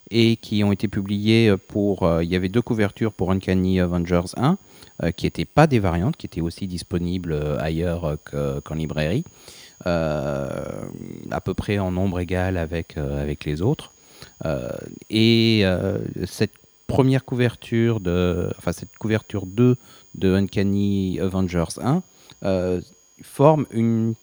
et 0.10 0.36
qui 0.36 0.63
ont 0.63 0.72
été 0.72 0.88
publiées 0.88 1.56
pour. 1.67 2.04
euh, 2.04 2.24
Il 2.24 2.30
y 2.30 2.36
avait 2.36 2.50
deux 2.50 2.62
couvertures 2.62 3.13
pour 3.13 3.32
Uncanny 3.32 3.80
Avengers 3.80 4.34
1 4.38 4.58
euh, 5.04 5.12
qui 5.12 5.26
n'étaient 5.26 5.46
pas 5.46 5.67
des 5.67 5.80
variantes, 5.80 6.17
qui 6.17 6.26
étaient 6.26 6.41
aussi 6.41 6.67
disponibles 6.67 7.32
euh, 7.34 7.58
ailleurs 7.60 8.06
euh, 8.06 8.15
que- 8.26 8.60
qu'en 8.60 8.76
librairie, 8.76 9.24
euh, 9.88 10.86
à 11.32 11.41
peu 11.41 11.54
près 11.54 11.80
en 11.80 11.91
nombre 11.91 12.20
égal 12.20 12.58
avec, 12.58 12.98
euh, 12.98 13.22
avec 13.22 13.46
les 13.46 13.62
autres. 13.62 13.91
Euh, 14.46 14.70
et 15.10 15.62
euh, 15.63 15.98
cette 16.26 16.54
première 16.88 17.24
couverture 17.26 18.00
de, 18.02 18.52
enfin 18.58 18.74
cette 18.74 18.96
couverture 18.98 19.46
2 19.46 19.78
de 20.15 20.34
Uncanny 20.36 21.20
Avengers 21.20 21.80
1 21.82 22.04
euh, 22.44 22.82
forme 23.24 23.65
une, 23.72 24.13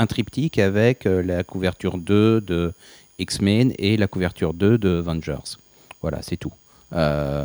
un 0.00 0.06
triptyque 0.06 0.58
avec 0.58 1.06
euh, 1.06 1.22
la 1.22 1.44
couverture 1.44 1.98
2 1.98 2.40
de 2.40 2.72
X-Men 3.18 3.72
et 3.78 3.96
la 3.96 4.08
couverture 4.08 4.54
2 4.54 4.78
de 4.78 4.98
Avengers. 4.98 5.58
Voilà, 6.00 6.22
c'est 6.22 6.38
tout. 6.38 6.52
Euh, 6.94 7.44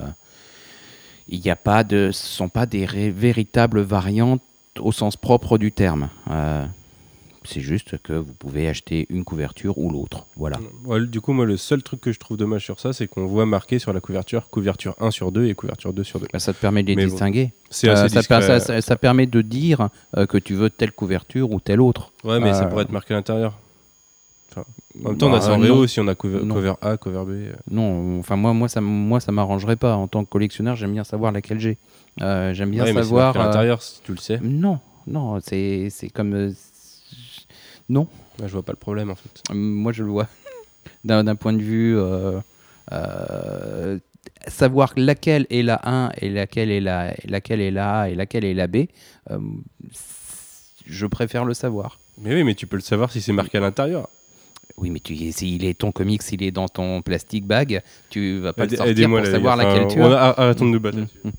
Il 1.27 1.41
n'y 1.41 1.51
a 1.51 1.55
pas 1.57 1.83
de, 1.83 2.11
ce 2.13 2.25
sont 2.25 2.49
pas 2.49 2.65
des 2.65 2.85
véritables 3.11 3.81
variantes 3.81 4.41
au 4.79 4.91
sens 4.91 5.17
propre 5.17 5.57
du 5.57 5.71
terme. 5.71 6.09
Euh, 6.29 6.65
c'est 7.45 7.61
juste 7.61 7.97
que 8.01 8.13
vous 8.13 8.33
pouvez 8.33 8.67
acheter 8.67 9.05
une 9.09 9.23
couverture 9.23 9.77
ou 9.77 9.89
l'autre. 9.89 10.25
Voilà. 10.35 10.57
Ouais, 10.85 11.05
du 11.05 11.21
coup, 11.21 11.33
moi, 11.33 11.45
le 11.45 11.57
seul 11.57 11.81
truc 11.83 12.01
que 12.01 12.11
je 12.11 12.19
trouve 12.19 12.37
dommage 12.37 12.63
sur 12.63 12.79
ça, 12.79 12.93
c'est 12.93 13.07
qu'on 13.07 13.25
voit 13.25 13.45
marqué 13.45 13.79
sur 13.79 13.93
la 13.93 13.99
couverture 14.01 14.49
couverture 14.49 14.95
1 14.99 15.11
sur 15.11 15.31
2 15.31 15.45
et 15.47 15.55
couverture 15.55 15.93
2 15.93 16.03
sur 16.03 16.19
2. 16.19 16.27
Bah, 16.33 16.39
ça 16.39 16.53
te 16.53 16.59
permet 16.59 16.83
de 16.83 16.87
les 16.89 16.95
Mais 16.95 17.05
distinguer. 17.05 17.51
Euh, 17.85 17.95
ça, 17.95 18.07
discret. 18.07 18.39
per- 18.39 18.45
ça- 18.45 18.59
ça- 18.59 18.81
ça 18.81 18.95
permet 18.95 19.25
de 19.27 19.41
dire 19.41 19.89
euh, 20.17 20.25
que 20.25 20.37
tu 20.37 20.53
veux 20.55 20.69
telle 20.69 20.91
couverture 20.91 21.51
ou 21.51 21.59
telle 21.59 21.81
autre. 21.81 22.11
Ouais, 22.23 22.39
mais 22.39 22.53
ça 22.53 22.63
Euh, 22.63 22.67
pourrait 22.67 22.83
être 22.83 22.91
marqué 22.91 23.13
à 23.13 23.17
l'intérieur. 23.17 23.57
En 25.03 25.09
même 25.09 25.17
temps, 25.17 25.27
on 25.27 25.31
Bah, 25.31 25.37
a 25.37 25.41
San 25.41 25.59
non. 25.61 25.75
Reo 25.75 25.87
si 25.87 25.99
on 25.99 26.07
a 26.07 26.15
cover, 26.15 26.73
A, 26.81 26.95
cover 26.95 27.23
B. 27.27 27.53
Non, 27.69 28.19
enfin 28.19 28.37
moi, 28.37 28.53
moi 28.53 28.69
ça, 28.69 28.79
moi 28.79 29.19
ça 29.19 29.33
m'arrangerait 29.33 29.75
pas. 29.75 29.95
En 29.97 30.07
tant 30.07 30.23
que 30.23 30.29
collectionneur, 30.29 30.77
j'aime 30.77 30.93
bien 30.93 31.03
savoir 31.03 31.33
laquelle 31.33 31.59
j'ai. 31.59 31.77
J'aime 32.19 32.69
bien 32.71 32.83
Ouais, 32.85 32.93
mais 32.93 33.01
c'est 33.01 33.07
savoir. 33.07 33.25
marqué 33.33 33.39
à 33.39 33.45
l'intérieur, 33.47 33.81
si 33.81 34.01
tu 34.03 34.11
le 34.13 34.17
sais. 34.17 34.39
non, 34.41 34.79
non, 35.07 35.39
c'est 35.41 35.89
c'est 35.89 36.07
comme. 36.09 36.53
Non, 37.89 38.07
Ouais, 38.39 38.47
je 38.47 38.53
vois 38.53 38.63
pas 38.63 38.73
le 38.73 38.77
problème 38.77 39.09
en 39.11 39.15
fait. 39.15 39.41
Euh, 39.51 39.53
moi 39.55 39.91
je 39.93 40.03
le 40.03 40.09
vois. 40.09 40.27
D'un 41.03 41.35
point 41.35 41.53
de 41.53 41.61
vue. 41.61 41.97
euh, 41.97 42.39
euh, 42.91 43.97
savoir 44.47 44.93
laquelle 44.95 45.45
est 45.49 45.63
la 45.63 45.79
1 45.83 46.11
et 46.21 46.29
laquelle 46.29 46.69
est 46.71 46.81
la, 46.81 47.13
laquelle 47.25 47.61
est 47.61 47.71
la 47.71 48.01
A 48.01 48.09
et 48.09 48.15
laquelle 48.15 48.45
est 48.45 48.53
la 48.53 48.67
B, 48.67 48.85
euh, 49.31 49.39
je 50.85 51.05
préfère 51.07 51.45
le 51.45 51.53
savoir. 51.53 51.99
Mais 52.21 52.33
oui, 52.33 52.43
mais 52.43 52.53
tu 52.55 52.67
peux 52.67 52.75
le 52.75 52.81
savoir 52.81 53.11
si 53.11 53.21
c'est 53.21 53.33
marqué 53.33 53.57
à 53.57 53.61
l'intérieur. 53.61 54.09
Oui, 54.77 54.89
mais 54.89 54.99
tu, 54.99 55.15
s'il 55.31 55.63
est 55.65 55.73
ton 55.77 55.91
comics, 55.91 56.21
s'il 56.21 56.43
est 56.43 56.51
dans 56.51 56.67
ton 56.67 57.01
plastic 57.01 57.45
bag, 57.45 57.81
tu 58.09 58.39
vas 58.39 58.53
pas 58.53 58.65
Aide- 58.65 58.71
le 58.71 58.77
sortir 58.77 59.09
pour 59.09 59.25
savoir 59.25 59.55
laquelle 59.55 59.83
Enfin, 59.83 59.93
tu 59.93 60.01
as. 60.01 60.21
a- 60.21 60.41
Arrêtons 60.41 60.65
de 60.65 60.71
nous 60.71 60.79
battre. 60.79 60.97
Mm. 60.97 61.01
là-dessus. 61.01 61.19
Ouais, 61.25 61.31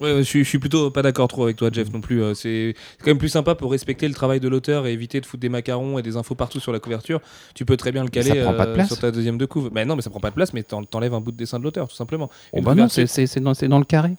ouais, 0.00 0.16
je, 0.18 0.22
suis, 0.22 0.44
je 0.44 0.48
suis 0.48 0.58
plutôt 0.58 0.90
pas 0.90 1.02
d'accord 1.02 1.28
trop 1.28 1.44
avec 1.44 1.56
toi, 1.56 1.70
Jeff, 1.72 1.92
non 1.92 2.00
plus. 2.00 2.22
Euh, 2.22 2.34
C'est 2.34 2.74
quand 3.00 3.06
même 3.08 3.18
plus 3.18 3.28
sympa 3.28 3.54
pour 3.54 3.70
respecter 3.70 4.08
le 4.08 4.14
travail 4.14 4.40
de 4.40 4.48
l'auteur 4.48 4.86
et 4.86 4.92
éviter 4.92 5.20
de 5.20 5.26
foutre 5.26 5.40
des 5.40 5.48
macarons 5.48 5.98
et 5.98 6.02
des 6.02 6.16
infos 6.16 6.34
partout 6.34 6.60
sur 6.60 6.72
la 6.72 6.80
couverture. 6.80 7.20
Tu 7.54 7.64
peux 7.64 7.76
très 7.76 7.92
bien 7.92 8.02
le 8.04 8.10
caler 8.10 8.30
ça 8.34 8.42
prend 8.44 8.54
pas 8.54 8.66
de 8.66 8.70
euh, 8.70 8.74
place. 8.74 8.88
sur 8.88 8.98
ta 8.98 9.10
deuxième 9.10 9.38
de 9.38 9.46
couve. 9.46 9.70
Mais 9.72 9.84
non, 9.84 9.96
mais 9.96 10.02
ça 10.02 10.10
prend 10.10 10.20
pas 10.20 10.30
de 10.30 10.34
place, 10.34 10.52
mais 10.52 10.62
t'en- 10.62 10.84
t'enlèves 10.84 11.14
un 11.14 11.20
bout 11.20 11.32
de 11.32 11.36
dessin 11.36 11.58
de 11.58 11.64
l'auteur, 11.64 11.88
tout 11.88 11.96
simplement. 11.96 12.30
Oh 12.52 12.60
bah 12.60 12.74
non, 12.74 12.88
c'est 12.88 13.40
dans, 13.40 13.52
dans 13.52 13.78
le 13.78 13.84
carré. 13.84 14.16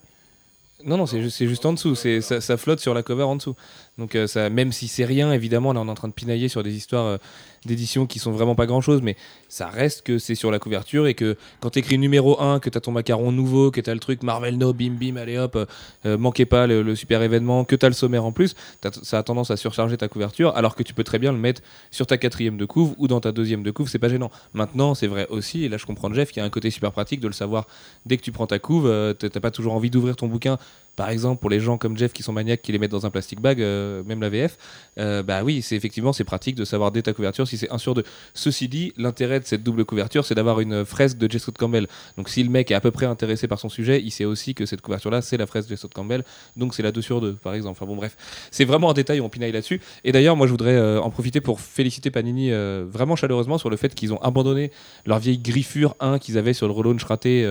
Non, 0.85 0.95
non, 0.95 1.05
c'est 1.05 1.21
juste, 1.21 1.45
juste 1.45 1.65
en 1.65 1.73
dessous. 1.73 1.93
C'est, 1.95 2.21
ça, 2.21 2.39
ça 2.39 2.55
flotte 2.55 2.79
sur 2.79 2.93
la 2.93 3.03
cover 3.03 3.23
en 3.23 3.35
dessous. 3.35 3.55
Donc, 3.97 4.15
euh, 4.15 4.27
ça, 4.27 4.49
même 4.49 4.71
si 4.71 4.87
c'est 4.87 5.03
rien, 5.03 5.33
évidemment, 5.33 5.73
là, 5.73 5.81
on 5.81 5.87
est 5.87 5.91
en 5.91 5.95
train 5.95 6.07
de 6.07 6.13
pinailler 6.13 6.47
sur 6.47 6.63
des 6.63 6.73
histoires 6.73 7.05
euh, 7.05 7.17
d'édition 7.65 8.05
qui 8.05 8.19
sont 8.19 8.31
vraiment 8.31 8.55
pas 8.55 8.65
grand 8.65 8.81
chose, 8.81 9.01
mais 9.01 9.15
ça 9.47 9.67
reste 9.67 10.03
que 10.03 10.17
c'est 10.17 10.35
sur 10.35 10.51
la 10.51 10.59
couverture 10.59 11.07
et 11.07 11.13
que 11.13 11.37
quand 11.59 11.71
t'écris 11.71 11.97
numéro 11.97 12.41
1, 12.41 12.59
que 12.59 12.69
t'as 12.69 12.79
ton 12.79 12.91
macaron 12.91 13.31
nouveau, 13.31 13.71
que 13.71 13.81
t'as 13.81 13.93
le 13.93 13.99
truc 13.99 14.23
Marvel 14.23 14.57
No, 14.57 14.73
bim 14.73 14.91
bim, 14.99 15.17
allez 15.17 15.37
hop, 15.37 15.57
euh, 16.05 16.17
manquez 16.17 16.45
pas 16.45 16.67
le, 16.67 16.95
super 16.95 17.21
événement, 17.21 17.65
que 17.65 17.75
t'as 17.75 17.87
le 17.87 17.93
sommaire 17.93 18.25
en 18.25 18.31
plus, 18.31 18.55
ça 19.03 19.17
a 19.17 19.23
tendance 19.23 19.51
à 19.51 19.57
surcharger 19.57 19.97
ta 19.97 20.07
couverture, 20.07 20.55
alors 20.55 20.75
que 20.75 20.83
tu 20.83 20.93
peux 20.93 21.03
très 21.03 21.19
bien 21.19 21.31
le 21.31 21.37
mettre 21.37 21.61
sur 21.91 22.07
ta 22.07 22.17
quatrième 22.17 22.57
de 22.57 22.65
couve 22.65 22.95
ou 22.97 23.07
dans 23.07 23.19
ta 23.19 23.31
deuxième 23.31 23.63
de 23.63 23.71
couve, 23.71 23.89
c'est 23.89 23.99
pas 23.99 24.09
gênant. 24.09 24.31
Maintenant, 24.53 24.95
c'est 24.95 25.07
vrai 25.07 25.27
aussi, 25.29 25.65
et 25.65 25.69
là 25.69 25.77
je 25.77 25.85
comprends 25.85 26.13
Jeff, 26.13 26.31
qu'il 26.31 26.41
y 26.41 26.43
a 26.43 26.45
un 26.45 26.49
côté 26.49 26.69
super 26.69 26.91
pratique 26.91 27.19
de 27.19 27.27
le 27.27 27.33
savoir 27.33 27.67
dès 28.05 28.17
que 28.17 28.23
tu 28.23 28.31
prends 28.31 28.47
ta 28.47 28.59
couve, 28.59 28.87
euh, 28.87 29.13
t'as 29.13 29.39
pas 29.39 29.51
toujours 29.51 29.73
envie 29.73 29.89
d'ouvrir 29.89 30.15
ton 30.15 30.27
bouquin 30.27 30.57
par 30.99 31.11
exemple, 31.11 31.39
pour 31.39 31.49
les 31.49 31.61
gens 31.61 31.77
comme 31.77 31.95
Jeff 31.95 32.11
qui 32.11 32.23
sont 32.23 32.33
maniaques, 32.33 32.61
qui 32.61 32.73
les 32.73 32.77
mettent 32.77 32.91
dans 32.91 33.05
un 33.05 33.09
plastic 33.09 33.39
bag, 33.39 33.61
euh, 33.61 34.03
même 34.03 34.19
la 34.19 34.27
VF, 34.27 34.57
euh, 34.97 35.23
bah 35.23 35.43
oui, 35.45 35.61
c'est 35.61 35.77
effectivement 35.77 36.11
c'est 36.11 36.25
pratique 36.25 36.55
de 36.55 36.65
savoir 36.65 36.91
dès 36.91 37.01
ta 37.01 37.13
couverture 37.13 37.47
si 37.47 37.57
c'est 37.57 37.71
1 37.71 37.77
sur 37.77 37.93
2. 37.93 38.03
Ceci 38.33 38.67
dit, 38.67 38.91
l'intérêt 38.97 39.39
de 39.39 39.45
cette 39.45 39.63
double 39.63 39.85
couverture, 39.85 40.25
c'est 40.25 40.35
d'avoir 40.35 40.59
une 40.59 40.83
fresque 40.83 41.17
de 41.17 41.31
J. 41.31 41.39
Scott 41.39 41.57
Campbell. 41.57 41.87
Donc 42.17 42.27
si 42.27 42.43
le 42.43 42.49
mec 42.49 42.69
est 42.69 42.73
à 42.73 42.81
peu 42.81 42.91
près 42.91 43.05
intéressé 43.05 43.47
par 43.47 43.61
son 43.61 43.69
sujet, 43.69 44.01
il 44.03 44.11
sait 44.11 44.25
aussi 44.25 44.53
que 44.53 44.65
cette 44.65 44.81
couverture-là, 44.81 45.21
c'est 45.21 45.37
la 45.37 45.47
fresque 45.47 45.69
de 45.69 45.75
J. 45.75 45.79
Scott 45.79 45.93
Campbell, 45.93 46.25
donc 46.57 46.75
c'est 46.75 46.83
la 46.83 46.91
2 46.91 47.01
sur 47.01 47.21
2, 47.21 47.35
par 47.35 47.53
exemple. 47.53 47.77
Enfin 47.77 47.85
bon, 47.85 47.95
bref, 47.95 48.17
c'est 48.51 48.65
vraiment 48.65 48.87
en 48.87 48.93
détail, 48.93 49.21
on 49.21 49.29
pinaille 49.29 49.53
là-dessus. 49.53 49.79
Et 50.03 50.11
d'ailleurs, 50.11 50.35
moi, 50.35 50.47
je 50.47 50.51
voudrais 50.51 50.75
euh, 50.75 50.99
en 50.99 51.11
profiter 51.11 51.39
pour 51.39 51.61
féliciter 51.61 52.11
Panini 52.11 52.51
vraiment 52.51 53.15
chaleureusement 53.15 53.57
sur 53.57 53.69
le 53.69 53.77
fait 53.77 53.95
qu'ils 53.95 54.11
ont 54.11 54.21
abandonné 54.21 54.69
leur 55.05 55.19
vieille 55.19 55.37
griffure 55.37 55.95
1 56.01 56.19
qu'ils 56.19 56.37
avaient 56.37 56.51
sur 56.51 56.67
le 56.67 56.73
relaunch 56.73 57.05
raté 57.05 57.47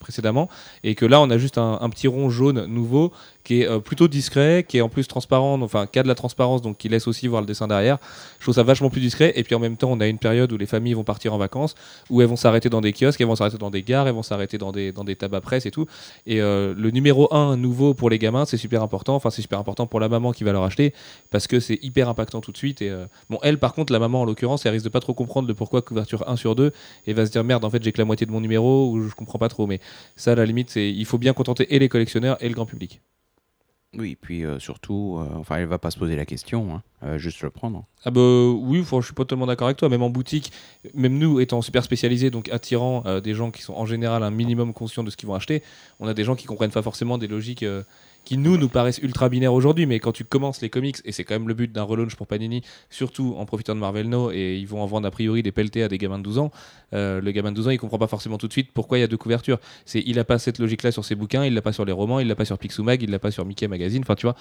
précédemment, 0.00 0.48
et 0.84 0.94
que 0.94 1.04
là, 1.04 1.20
on 1.20 1.28
a 1.28 1.36
juste 1.36 1.58
un 1.58 1.90
petit 1.90 2.08
rond 2.08 2.30
jaune 2.30 2.61
nouveau 2.66 3.12
qui 3.44 3.62
est 3.62 3.68
euh, 3.68 3.80
plutôt 3.80 4.08
discret, 4.08 4.64
qui 4.66 4.78
est 4.78 4.80
en 4.80 4.88
plus 4.88 5.06
transparent, 5.08 5.60
enfin 5.62 5.86
qui 5.86 5.98
a 5.98 6.02
de 6.02 6.08
la 6.08 6.14
transparence, 6.14 6.62
donc 6.62 6.78
qui 6.78 6.88
laisse 6.88 7.06
aussi 7.08 7.26
voir 7.26 7.40
le 7.40 7.46
dessin 7.46 7.66
derrière. 7.66 7.98
Je 8.38 8.44
trouve 8.44 8.54
ça 8.54 8.62
vachement 8.62 8.90
plus 8.90 9.00
discret. 9.00 9.32
Et 9.36 9.42
puis 9.42 9.54
en 9.54 9.58
même 9.58 9.76
temps, 9.76 9.90
on 9.90 10.00
a 10.00 10.06
une 10.06 10.18
période 10.18 10.52
où 10.52 10.56
les 10.56 10.66
familles 10.66 10.94
vont 10.94 11.04
partir 11.04 11.34
en 11.34 11.38
vacances, 11.38 11.74
où 12.10 12.20
elles 12.20 12.28
vont 12.28 12.36
s'arrêter 12.36 12.68
dans 12.68 12.80
des 12.80 12.92
kiosques, 12.92 13.20
elles 13.20 13.26
vont 13.26 13.36
s'arrêter 13.36 13.58
dans 13.58 13.70
des 13.70 13.82
gares, 13.82 14.06
elles 14.06 14.14
vont 14.14 14.22
s'arrêter 14.22 14.58
dans 14.58 14.72
des, 14.72 14.92
dans 14.92 15.04
des 15.04 15.16
tabacs 15.16 15.42
presse 15.42 15.66
et 15.66 15.70
tout. 15.70 15.86
Et 16.26 16.40
euh, 16.40 16.74
le 16.76 16.90
numéro 16.90 17.32
1 17.34 17.56
nouveau 17.56 17.94
pour 17.94 18.10
les 18.10 18.18
gamins, 18.18 18.44
c'est 18.44 18.56
super 18.56 18.82
important. 18.82 19.16
Enfin, 19.16 19.30
c'est 19.30 19.42
super 19.42 19.58
important 19.58 19.86
pour 19.86 20.00
la 20.00 20.08
maman 20.08 20.32
qui 20.32 20.44
va 20.44 20.52
leur 20.52 20.62
acheter, 20.62 20.94
parce 21.30 21.46
que 21.46 21.58
c'est 21.58 21.78
hyper 21.82 22.08
impactant 22.08 22.40
tout 22.40 22.52
de 22.52 22.56
suite. 22.56 22.80
Et 22.82 22.90
euh, 22.90 23.06
bon, 23.28 23.38
elle, 23.42 23.58
par 23.58 23.74
contre, 23.74 23.92
la 23.92 23.98
maman 23.98 24.22
en 24.22 24.24
l'occurrence, 24.24 24.64
elle 24.66 24.72
risque 24.72 24.84
de 24.84 24.90
pas 24.90 25.00
trop 25.00 25.14
comprendre 25.14 25.48
le 25.48 25.54
pourquoi 25.54 25.82
couverture 25.82 26.28
1 26.28 26.36
sur 26.36 26.54
2 26.54 26.72
et 27.06 27.12
va 27.12 27.26
se 27.26 27.32
dire 27.32 27.42
merde, 27.42 27.64
en 27.64 27.70
fait, 27.70 27.82
j'ai 27.82 27.92
que 27.92 27.98
la 27.98 28.04
moitié 28.04 28.26
de 28.26 28.32
mon 28.32 28.40
numéro 28.40 28.90
ou 28.90 29.08
je 29.08 29.14
comprends 29.14 29.38
pas 29.38 29.48
trop. 29.48 29.66
Mais 29.66 29.80
ça, 30.16 30.32
à 30.32 30.34
la 30.36 30.46
limite, 30.46 30.76
il 30.76 31.04
faut 31.04 31.18
bien 31.18 31.32
contenter 31.32 31.74
et 31.74 31.78
les 31.78 31.88
collectionneurs 31.88 32.36
et 32.40 32.48
le 32.52 32.56
grand 32.56 32.66
public. 32.66 33.02
Oui, 33.98 34.16
puis 34.18 34.42
euh, 34.44 34.58
surtout, 34.58 35.18
euh, 35.18 35.36
enfin, 35.38 35.56
elle 35.56 35.66
va 35.66 35.78
pas 35.78 35.90
se 35.90 35.98
poser 35.98 36.16
la 36.16 36.24
question, 36.24 36.74
hein, 36.74 36.82
elle 37.02 37.08
va 37.10 37.18
juste 37.18 37.42
le 37.42 37.50
prendre. 37.50 37.84
Ah 38.04 38.10
bah 38.10 38.48
oui, 38.48 38.80
enfin, 38.80 39.00
je 39.00 39.04
suis 39.04 39.14
pas 39.14 39.26
tellement 39.26 39.46
d'accord 39.46 39.66
avec 39.66 39.76
toi. 39.76 39.90
Même 39.90 40.02
en 40.02 40.08
boutique, 40.08 40.50
même 40.94 41.18
nous 41.18 41.40
étant 41.40 41.60
super 41.60 41.84
spécialisés, 41.84 42.30
donc 42.30 42.48
attirant 42.48 43.02
euh, 43.04 43.20
des 43.20 43.34
gens 43.34 43.50
qui 43.50 43.60
sont 43.60 43.74
en 43.74 43.84
général 43.84 44.22
un 44.22 44.30
minimum 44.30 44.72
conscients 44.72 45.04
de 45.04 45.10
ce 45.10 45.18
qu'ils 45.18 45.26
vont 45.26 45.34
acheter, 45.34 45.62
on 46.00 46.08
a 46.08 46.14
des 46.14 46.24
gens 46.24 46.36
qui 46.36 46.46
comprennent 46.46 46.70
pas 46.70 46.80
forcément 46.80 47.18
des 47.18 47.28
logiques 47.28 47.64
euh, 47.64 47.82
qui 48.24 48.36
nous 48.38 48.56
nous 48.56 48.68
paraissent 48.68 48.98
ultra 48.98 49.28
binaires 49.28 49.54
aujourd'hui, 49.54 49.86
mais 49.86 50.00
quand 50.00 50.12
tu 50.12 50.24
commences 50.24 50.60
les 50.60 50.70
comics, 50.70 50.98
et 51.04 51.12
c'est 51.12 51.24
quand 51.24 51.34
même 51.34 51.48
le 51.48 51.54
but 51.54 51.72
d'un 51.72 51.82
relaunch 51.82 52.14
pour 52.14 52.26
Panini, 52.26 52.62
surtout 52.90 53.34
en 53.36 53.46
profitant 53.46 53.74
de 53.74 53.80
Marvel 53.80 54.08
No, 54.08 54.30
et 54.30 54.56
ils 54.56 54.66
vont 54.66 54.82
en 54.82 54.86
vendre 54.86 55.06
a 55.06 55.10
priori 55.10 55.42
des 55.42 55.52
pelletés 55.52 55.82
à 55.82 55.88
des 55.88 55.98
gamins 55.98 56.18
de 56.18 56.24
12 56.24 56.38
ans, 56.38 56.50
euh, 56.94 57.20
le 57.20 57.30
gamin 57.32 57.50
de 57.50 57.56
12 57.56 57.68
ans 57.68 57.70
il 57.70 57.78
comprend 57.78 57.98
pas 57.98 58.06
forcément 58.06 58.38
tout 58.38 58.48
de 58.48 58.52
suite 58.52 58.70
pourquoi 58.72 58.98
il 58.98 59.00
y 59.00 59.04
a 59.04 59.06
deux 59.06 59.16
couvertures. 59.16 59.58
Il 59.94 60.18
a 60.18 60.24
pas 60.24 60.38
cette 60.38 60.58
logique 60.58 60.82
là 60.82 60.92
sur 60.92 61.04
ses 61.04 61.14
bouquins, 61.14 61.44
il 61.44 61.54
l'a 61.54 61.62
pas 61.62 61.72
sur 61.72 61.84
les 61.84 61.92
romans, 61.92 62.20
il 62.20 62.28
l'a 62.28 62.34
pas 62.34 62.44
sur 62.44 62.58
Picsou 62.58 62.82
Mag, 62.82 63.02
il 63.02 63.10
l'a 63.10 63.18
pas 63.18 63.30
sur 63.30 63.44
Mickey 63.44 63.68
Magazine, 63.68 64.02
enfin 64.02 64.14
tu 64.14 64.26
vois, 64.26 64.36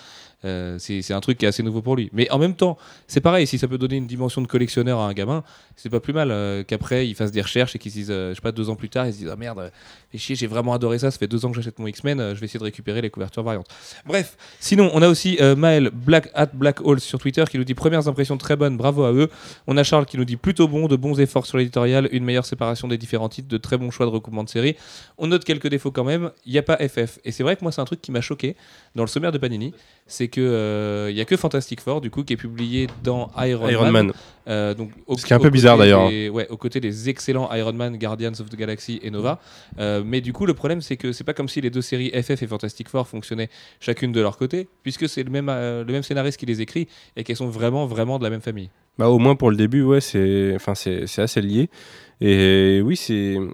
euh, 0.45 0.77
c'est 0.79 1.13
un 1.13 1.21
truc 1.21 1.37
qui 1.37 1.45
est 1.45 1.47
assez 1.47 1.63
nouveau 1.63 1.81
pour 1.81 1.95
lui. 1.95 2.09
Mais 2.13 2.29
en 2.31 2.37
même 2.39 2.55
temps, 2.55 2.77
c'est 3.07 3.21
pareil, 3.21 3.47
si 3.47 3.57
ça 3.57 3.67
peut 3.67 3.77
donner 3.77 3.97
une 3.97 4.07
dimension 4.07 4.41
de 4.41 4.47
collectionneur 4.47 4.99
à 4.99 5.07
un 5.07 5.13
gamin, 5.13 5.43
c'est 5.75 5.89
pas 5.89 5.99
plus 5.99 6.13
mal 6.13 6.31
euh, 6.31 6.63
qu'après 6.63 7.07
il 7.07 7.15
fasse 7.15 7.31
des 7.31 7.41
recherches 7.41 7.75
et 7.75 7.79
qu'il 7.79 7.91
se 7.91 7.97
dise, 7.97 8.11
euh, 8.11 8.31
je 8.31 8.35
sais 8.35 8.41
pas, 8.41 8.51
deux 8.51 8.69
ans 8.69 8.75
plus 8.75 8.89
tard, 8.89 9.07
il 9.07 9.13
se 9.13 9.17
dise, 9.19 9.29
ah 9.31 9.35
merde, 9.35 9.71
j'ai 10.13 10.47
vraiment 10.47 10.73
adoré 10.73 10.99
ça, 10.99 11.11
ça 11.11 11.17
fait 11.17 11.27
deux 11.27 11.45
ans 11.45 11.49
que 11.49 11.55
j'achète 11.55 11.79
mon 11.79 11.87
X-Men, 11.87 12.33
je 12.35 12.39
vais 12.39 12.45
essayer 12.45 12.59
de 12.59 12.63
récupérer 12.63 13.01
les 13.01 13.09
couvertures 13.09 13.43
variantes. 13.43 13.67
Bref, 14.05 14.35
sinon, 14.59 14.89
on 14.93 15.01
a 15.01 15.07
aussi 15.07 15.37
euh, 15.41 15.55
Maël 15.55 15.91
Black 15.93 16.29
at 16.33 16.47
Black 16.53 16.81
Hole 16.81 16.99
sur 16.99 17.19
Twitter 17.19 17.43
qui 17.49 17.57
nous 17.57 17.63
dit 17.63 17.75
premières 17.75 18.07
impressions 18.07 18.37
très 18.37 18.55
bonnes, 18.55 18.77
bravo 18.77 19.03
à 19.03 19.13
eux. 19.13 19.29
On 19.67 19.77
a 19.77 19.83
Charles 19.83 20.05
qui 20.05 20.17
nous 20.17 20.25
dit 20.25 20.37
plutôt 20.37 20.67
bon, 20.67 20.87
de 20.87 20.95
bons 20.95 21.19
efforts 21.19 21.45
sur 21.45 21.57
l'éditorial, 21.57 22.09
une 22.11 22.23
meilleure 22.23 22.45
séparation 22.45 22.87
des 22.87 22.97
différents 22.97 23.29
titres, 23.29 23.47
de 23.47 23.57
très 23.57 23.77
bons 23.77 23.91
choix 23.91 24.05
de 24.05 24.11
recoupement 24.11 24.43
de 24.43 24.49
série. 24.49 24.75
On 25.17 25.27
note 25.27 25.43
quelques 25.43 25.67
défauts 25.67 25.91
quand 25.91 26.03
même, 26.03 26.31
il 26.45 26.51
n'y 26.51 26.57
a 26.57 26.63
pas 26.63 26.77
FF. 26.77 27.19
Et 27.23 27.31
c'est 27.31 27.43
vrai 27.43 27.55
que 27.55 27.63
moi, 27.63 27.71
c'est 27.71 27.81
un 27.81 27.85
truc 27.85 28.01
qui 28.01 28.11
m'a 28.11 28.21
choqué 28.21 28.55
dans 28.95 29.03
le 29.03 29.07
sommaire 29.07 29.31
de 29.31 29.37
Panini, 29.37 29.73
c'est 30.11 30.27
que 30.27 30.41
euh, 30.41 31.09
il 31.09 31.17
y 31.17 31.21
a 31.21 31.25
que 31.25 31.35
Fantastic 31.37 31.81
Four, 31.81 32.01
du 32.01 32.09
coup, 32.11 32.23
qui 32.23 32.33
est 32.33 32.37
publié 32.37 32.87
dans 33.03 33.31
Iron, 33.37 33.67
Iron 33.69 33.83
Man. 33.91 34.07
Man. 34.07 34.13
Euh, 34.47 34.73
donc, 34.73 34.89
au- 35.07 35.17
Ce 35.17 35.25
qui 35.25 35.33
est 35.33 35.35
un 35.35 35.39
peu 35.39 35.49
bizarre, 35.49 35.77
d'ailleurs. 35.77 36.05
Ouais, 36.33 36.47
aux 36.49 36.57
côtés 36.57 36.79
des 36.79 37.09
excellents 37.09 37.49
Iron 37.53 37.73
Man, 37.73 37.97
Guardians 37.97 38.31
of 38.39 38.49
the 38.49 38.55
Galaxy 38.55 38.99
et 39.03 39.09
Nova. 39.11 39.39
Euh, 39.79 40.01
mais 40.05 40.19
du 40.21 40.33
coup, 40.33 40.45
le 40.45 40.53
problème, 40.53 40.81
c'est 40.81 40.97
que 40.97 41.11
c'est 41.11 41.23
pas 41.23 41.33
comme 41.33 41.47
si 41.49 41.61
les 41.61 41.69
deux 41.69 41.81
séries 41.81 42.11
FF 42.11 42.41
et 42.43 42.47
Fantastic 42.47 42.89
Four 42.89 43.07
fonctionnaient 43.07 43.49
chacune 43.79 44.11
de 44.11 44.19
leur 44.21 44.37
côté, 44.37 44.67
puisque 44.83 45.07
c'est 45.07 45.23
le 45.23 45.29
même, 45.29 45.47
euh, 45.49 45.83
le 45.83 45.93
même 45.93 46.03
scénariste 46.03 46.37
qui 46.39 46.45
les 46.45 46.61
écrit 46.61 46.87
et 47.15 47.23
qu'elles 47.23 47.35
sont 47.37 47.49
vraiment, 47.49 47.85
vraiment 47.85 48.17
de 48.19 48.23
la 48.23 48.29
même 48.29 48.41
famille. 48.41 48.69
Bah, 48.97 49.07
au 49.09 49.19
moins 49.19 49.35
pour 49.35 49.49
le 49.51 49.55
début, 49.57 49.83
ouais, 49.83 50.01
c'est 50.01 50.53
enfin, 50.55 50.75
c'est 50.75 51.05
assez 51.19 51.41
lié. 51.41 51.69
Et 52.19 52.81
oui, 52.83 52.95
c'est 52.95 53.35
euh, 53.37 53.47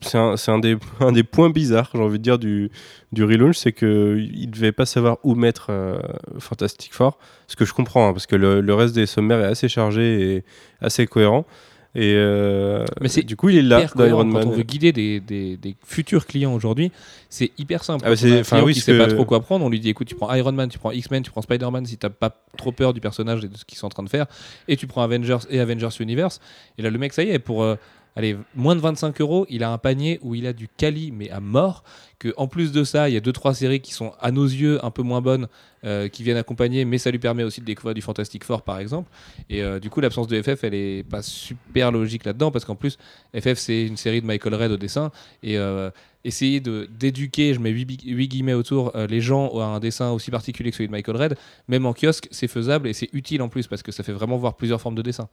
c'est 0.00 0.18
un, 0.18 0.36
c'est 0.36 0.50
un, 0.50 0.58
des, 0.58 0.76
un 1.00 1.12
des 1.12 1.22
points 1.22 1.50
bizarres, 1.50 1.90
j'ai 1.94 2.00
envie 2.00 2.18
de 2.18 2.22
dire, 2.22 2.38
du, 2.38 2.70
du 3.12 3.24
relaunch, 3.24 3.56
c'est 3.56 3.72
qu'il 3.72 3.86
ne 3.88 4.50
devait 4.50 4.72
pas 4.72 4.86
savoir 4.86 5.18
où 5.24 5.34
mettre 5.34 5.66
euh, 5.70 5.98
Fantastic 6.38 6.92
Four. 6.94 7.18
Ce 7.46 7.56
que 7.56 7.64
je 7.64 7.72
comprends, 7.74 8.08
hein, 8.08 8.12
parce 8.12 8.26
que 8.26 8.36
le, 8.36 8.60
le 8.60 8.74
reste 8.74 8.94
des 8.94 9.06
sommaires 9.06 9.40
est 9.40 9.44
assez 9.48 9.68
chargé 9.68 10.36
et 10.36 10.44
assez 10.80 11.06
cohérent. 11.06 11.46
Et 11.94 12.12
euh, 12.16 12.84
Mais 13.00 13.08
c'est 13.08 13.22
du 13.22 13.34
coup, 13.34 13.48
il 13.48 13.56
est 13.58 13.62
là 13.62 13.80
Iron 13.80 13.88
cohérent. 13.96 14.18
Quand 14.24 14.26
Man. 14.40 14.48
on 14.48 14.50
veut 14.50 14.62
guider 14.62 14.92
des, 14.92 15.20
des- 15.20 15.56
des 15.56 15.74
futurs 15.84 16.26
clients 16.26 16.52
aujourd'hui, 16.54 16.92
c'est 17.30 17.50
hyper 17.56 17.82
simple. 17.82 18.04
Ah 18.06 18.10
bah 18.10 18.16
c'est- 18.16 18.40
enfin, 18.40 18.62
oui, 18.62 18.74
qui 18.74 18.80
sait 18.80 18.96
pas 18.96 19.06
trop 19.06 19.24
quoi 19.24 19.40
prendre, 19.40 19.64
on 19.64 19.70
lui 19.70 19.80
dit 19.80 19.88
écoute, 19.88 20.06
tu 20.06 20.14
prends 20.14 20.32
Iron 20.34 20.52
Man, 20.52 20.68
tu 20.68 20.78
prends 20.78 20.92
X-Men, 20.92 21.22
tu 21.22 21.30
prends 21.30 21.40
Spider-Man 21.42 21.86
si 21.86 21.96
t'as 21.96 22.10
pas 22.10 22.44
trop 22.58 22.72
peur 22.72 22.92
du 22.92 23.00
personnage 23.00 23.42
et 23.42 23.48
de 23.48 23.56
ce 23.56 23.64
qu'ils 23.64 23.78
sont 23.78 23.86
en 23.86 23.90
train 23.90 24.02
de 24.02 24.10
faire, 24.10 24.26
et 24.68 24.76
tu 24.76 24.86
prends 24.86 25.02
Avengers 25.02 25.38
et 25.48 25.60
Avengers 25.60 25.88
Universe. 25.98 26.40
Et 26.76 26.82
là, 26.82 26.90
le 26.90 26.98
mec, 26.98 27.14
ça 27.14 27.22
y 27.24 27.30
est, 27.30 27.38
pour 27.38 27.62
euh, 27.62 27.76
allez, 28.18 28.36
moins 28.56 28.74
de 28.74 28.80
25 28.80 29.20
euros, 29.20 29.46
il 29.48 29.62
a 29.62 29.70
un 29.70 29.78
panier 29.78 30.18
où 30.22 30.34
il 30.34 30.46
a 30.46 30.52
du 30.52 30.68
Kali, 30.68 31.12
mais 31.12 31.30
à 31.30 31.38
mort. 31.40 31.84
Que 32.18 32.34
en 32.36 32.48
plus 32.48 32.72
de 32.72 32.82
ça, 32.82 33.08
il 33.08 33.14
y 33.14 33.16
a 33.16 33.20
deux 33.20 33.32
trois 33.32 33.54
séries 33.54 33.80
qui 33.80 33.92
sont 33.92 34.12
à 34.20 34.32
nos 34.32 34.44
yeux 34.44 34.84
un 34.84 34.90
peu 34.90 35.02
moins 35.02 35.20
bonnes, 35.20 35.46
euh, 35.84 36.08
qui 36.08 36.24
viennent 36.24 36.36
accompagner, 36.36 36.84
mais 36.84 36.98
ça 36.98 37.12
lui 37.12 37.20
permet 37.20 37.44
aussi 37.44 37.60
de 37.60 37.66
découvrir 37.66 37.94
du 37.94 38.02
Fantastic 38.02 38.42
Four 38.42 38.62
par 38.62 38.80
exemple. 38.80 39.08
Et 39.48 39.62
euh, 39.62 39.78
du 39.78 39.88
coup, 39.88 40.00
l'absence 40.00 40.26
de 40.26 40.42
FF, 40.42 40.64
elle 40.64 40.74
est 40.74 41.08
pas 41.08 41.22
super 41.22 41.92
logique 41.92 42.24
là-dedans 42.24 42.50
parce 42.50 42.64
qu'en 42.64 42.74
plus, 42.74 42.98
FF 43.38 43.54
c'est 43.54 43.86
une 43.86 43.96
série 43.96 44.20
de 44.20 44.26
Michael 44.26 44.56
Red 44.56 44.72
au 44.72 44.76
dessin 44.76 45.12
et 45.44 45.56
euh, 45.56 45.90
essayer 46.24 46.58
de 46.58 46.88
d'éduquer, 46.98 47.54
je 47.54 47.60
mets 47.60 47.70
8, 47.70 48.04
guillemets 48.26 48.54
autour, 48.54 48.92
les 48.96 49.20
gens 49.20 49.56
à 49.60 49.66
un 49.66 49.78
dessin 49.78 50.10
aussi 50.10 50.32
particulier 50.32 50.70
que 50.70 50.76
celui 50.76 50.88
de 50.88 50.92
Michael 50.92 51.16
Red, 51.16 51.36
même 51.68 51.86
en 51.86 51.94
kiosque, 51.94 52.26
c'est 52.32 52.48
faisable 52.48 52.88
et 52.88 52.92
c'est 52.94 53.10
utile 53.12 53.42
en 53.42 53.48
plus 53.48 53.68
parce 53.68 53.84
que 53.84 53.92
ça 53.92 54.02
fait 54.02 54.12
vraiment 54.12 54.38
voir 54.38 54.56
plusieurs 54.56 54.80
formes 54.80 54.96
de 54.96 55.02
dessin. 55.02 55.28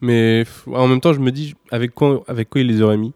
Mais 0.00 0.44
en 0.66 0.88
même 0.88 1.00
temps, 1.00 1.12
je 1.12 1.20
me 1.20 1.32
dis 1.32 1.54
avec 1.70 1.94
quoi, 1.94 2.22
avec 2.28 2.50
quoi 2.50 2.60
il 2.60 2.66
les 2.66 2.82
aurait 2.82 2.96
mis? 2.98 3.12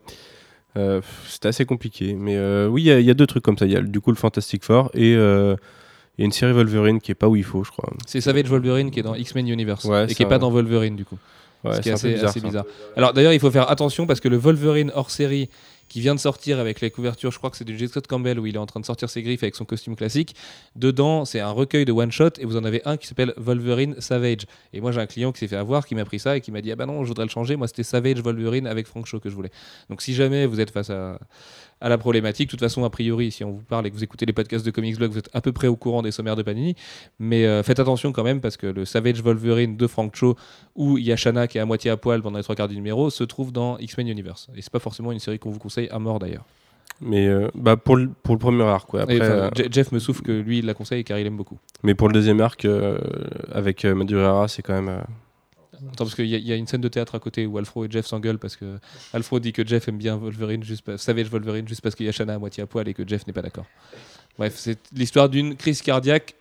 Euh, 0.77 1.01
C'était 1.29 1.49
assez 1.49 1.64
compliqué. 1.64 2.14
Mais 2.14 2.37
euh, 2.37 2.69
oui, 2.69 2.83
il 2.83 2.87
y, 2.87 2.90
a- 2.93 3.01
il 3.01 3.07
y 3.07 3.11
a 3.11 3.14
deux 3.14 3.27
trucs 3.27 3.43
comme 3.43 3.59
ça. 3.59 3.66
Il 3.66 3.73
y 3.73 3.77
a 3.77 3.81
du 3.83 4.01
coup 4.01 4.11
le 4.11 4.16
Fantastic 4.16 4.64
Four 4.64 4.90
et 4.95 5.14
euh, 5.16 5.55
a 5.55 6.23
une 6.23 6.33
série 6.33 6.53
Wolverine 6.53 7.01
qui 7.01 7.11
est 7.11 7.14
pas 7.16 7.29
où 7.29 7.37
il 7.37 7.45
faut, 7.45 7.64
je 7.64 7.71
crois. 7.71 7.90
C'est 8.07 8.21
Savage 8.21 8.47
Wolverine 8.47 8.90
qui 8.90 9.01
est 9.01 9.03
dans 9.03 9.14
X-Men 9.14 9.49
Universe 9.49 9.85
Ouais, 9.85 10.05
et 10.11 10.14
qui 10.14 10.23
est 10.23 10.27
pas 10.27 10.38
dans 10.38 10.51
Wolverine 10.51 10.97
du 10.97 11.05
coup. 11.05 11.19
Ouais, 11.64 11.75
ce 11.75 11.81
qui 11.81 11.88
est 11.90 11.93
assez, 11.93 12.40
bizarre. 12.40 12.64
Alors 12.97 13.12
d'ailleurs, 13.12 13.33
il 13.35 13.40
faut 13.40 13.51
faire 13.51 13.71
attention 13.71 14.07
parce 14.07 14.21
que 14.21 14.29
le 14.29 14.37
Wolverine 14.38 14.90
hors 14.95 15.11
série 15.11 15.51
qui 15.90 16.00
vient 16.00 16.14
de 16.14 16.20
sortir 16.20 16.59
avec 16.61 16.81
les 16.81 16.90
couvertures, 16.90 17.33
je 17.33 17.38
crois 17.38 17.50
que 17.50 17.57
c'est 17.57 17.64
du 17.64 17.76
J. 17.76 17.88
Scott 17.88 18.07
Campbell 18.07 18.38
où 18.38 18.46
il 18.46 18.55
est 18.55 18.59
en 18.59 18.64
train 18.64 18.79
de 18.79 18.87
sortir 18.87 19.11
ses 19.11 19.22
griffes 19.22 19.42
avec 19.42 19.57
son 19.57 19.64
costume 19.64 19.96
classique. 19.96 20.37
Dedans, 20.76 21.24
c'est 21.24 21.40
un 21.40 21.50
recueil 21.50 21.85
de 21.85 21.92
one 21.92 22.12
shot 22.12 22.31
et 22.38 22.46
vous 22.46 22.57
en 22.57 22.64
avez 22.64 22.81
un 22.85 22.96
qui 22.96 23.09
s'appelle 23.09 23.35
Wolverine 23.37 23.96
Savage. 23.98 24.46
Et 24.72 24.81
moi, 24.81 24.92
j'ai 24.92 25.00
un 25.00 25.07
client 25.07 25.33
qui 25.33 25.40
s'est 25.40 25.48
fait 25.48 25.57
avoir, 25.57 25.85
qui 25.85 25.96
m'a 25.96 26.05
pris 26.05 26.20
ça 26.20 26.37
et 26.37 26.40
qui 26.40 26.53
m'a 26.53 26.62
dit 26.62 26.70
ah 26.70 26.76
bah 26.76 26.87
non, 26.87 27.03
je 27.03 27.09
voudrais 27.09 27.24
le 27.24 27.31
changer. 27.31 27.57
Moi, 27.57 27.66
c'était 27.66 27.83
Savage 27.83 28.22
Wolverine 28.22 28.68
avec 28.68 28.87
Frank 28.87 29.05
Shaw 29.05 29.18
que 29.18 29.29
je 29.29 29.35
voulais. 29.35 29.50
Donc 29.90 30.00
si 30.00 30.14
jamais 30.14 30.46
vous 30.46 30.61
êtes 30.61 30.70
face 30.70 30.90
à 30.90 31.18
à 31.81 31.88
la 31.88 31.99
problématique. 31.99 32.49
De 32.49 32.51
toute 32.51 32.61
façon, 32.61 32.85
a 32.85 32.90
priori, 32.90 33.31
si 33.31 33.43
on 33.45 33.53
vous 33.53 33.62
parle 33.62 33.87
et 33.87 33.90
que 33.90 33.95
vous 33.97 34.05
écoutez 34.05 34.27
les 34.27 34.33
podcasts 34.33 34.64
de 34.66 34.71
Comics 34.71 34.97
Blog, 34.97 35.12
vous 35.12 35.19
êtes 35.19 35.31
à 35.33 35.40
peu 35.40 35.53
près 35.53 35.66
au 35.66 35.77
courant 35.77 36.03
des 36.03 36.11
sommaires 36.11 36.37
de 36.37 36.43
Panini. 36.43 36.75
Mais 37.19 37.47
euh, 37.47 37.62
faites 37.62 37.81
attention 37.81 38.12
quand 38.12 38.25
même 38.25 38.40
parce 38.40 38.57
que 38.57 38.66
le 38.66 38.85
Savage 38.85 39.23
Wolverine 39.23 39.77
de 39.77 39.87
Frank 39.87 40.14
Cho, 40.14 40.37
où 40.77 40.99
il 40.99 41.05
y 41.05 41.12
a 41.12 41.16
Shana 41.16 41.47
qui 41.49 41.59
est 41.59 41.61
à 41.61 41.64
moitié 41.66 41.90
à 41.90 41.97
poil 41.97 42.21
pendant 42.23 42.37
les 42.38 42.43
trois 42.45 42.55
quarts 42.55 42.69
du 42.69 42.75
numéro, 42.77 43.09
se 43.11 43.25
trouve 43.25 43.53
dans 43.53 43.79
X-Men 43.79 44.09
Universe. 44.09 44.49
Et 44.57 44.62
c'est 44.62 44.73
pas 44.73 44.79
forcément 44.79 45.12
une 45.12 45.19
série 45.21 45.38
qu'on 45.38 45.51
vous 45.51 45.59
conseille 45.59 45.88
à 45.90 45.99
mort 45.99 46.19
d'ailleurs. 46.19 46.45
Mais 47.01 47.27
euh, 47.29 47.49
bah, 47.55 47.79
pour, 47.79 47.97
le, 47.97 48.11
pour 48.23 48.35
le 48.35 48.38
premier 48.38 48.62
arc, 48.64 48.87
quoi. 48.90 49.03
Après, 49.03 49.16
Et, 49.16 49.21
enfin, 49.23 49.31
euh, 49.31 49.51
Je- 49.57 49.62
Jeff 49.71 49.90
me 49.93 49.99
souffle 49.99 50.21
que 50.23 50.33
lui, 50.33 50.59
il 50.59 50.66
la 50.66 50.75
conseille 50.75 51.03
car 51.03 51.19
il 51.19 51.27
aime 51.27 51.37
beaucoup. 51.38 51.59
mais 51.83 51.95
pour 51.95 52.09
le 52.09 52.12
deuxième 52.12 52.40
arc, 52.43 52.66
avec 53.53 53.85
Madureira, 53.85 54.49
c'est 54.49 54.62
quand 54.62 54.81
même. 54.81 55.03
Attends, 55.88 56.05
parce 56.05 56.14
qu'il 56.14 56.27
y, 56.27 56.35
a- 56.35 56.38
il 56.38 56.47
y 56.47 56.53
a 56.53 56.57
une 56.57 56.66
scène 56.66 56.81
de 56.81 56.88
théâtre 56.88 57.14
à 57.14 57.19
côté 57.19 57.47
où 57.47 57.57
Alfro 57.59 57.85
et 57.85 57.90
Jeff 57.90 58.07
s'engueulent 58.07 58.38
parce 58.38 58.57
que 58.57 58.79
Alfro 59.12 59.40
dit 59.40 59.53
que 59.53 59.66
Jeff 59.66 59.88
aime 59.88 59.99
bien 59.99 60.16
Wolverine, 60.16 60.62
juste 60.62 60.83
pas- 60.83 60.99
Savage 60.99 61.29
Wolverine, 61.31 61.66
juste 61.69 61.81
parce 61.81 61.95
qu'il 61.95 62.07
y 62.07 62.09
a 62.09 62.12
Shana 62.12 62.35
à 62.35 62.38
moitié 62.38 62.62
à 62.62 62.66
poil 62.66 62.87
et 62.88 62.95
que 62.95 63.07
Jeff 63.07 63.27
n'est 63.27 63.33
pas 63.33 63.43
d'accord. 63.43 63.66
Bref, 64.38 64.55
c'est 64.57 64.79
l'histoire 64.93 65.29
d'une 65.29 65.57
crise 65.57 65.83
cardiaque 65.83 66.35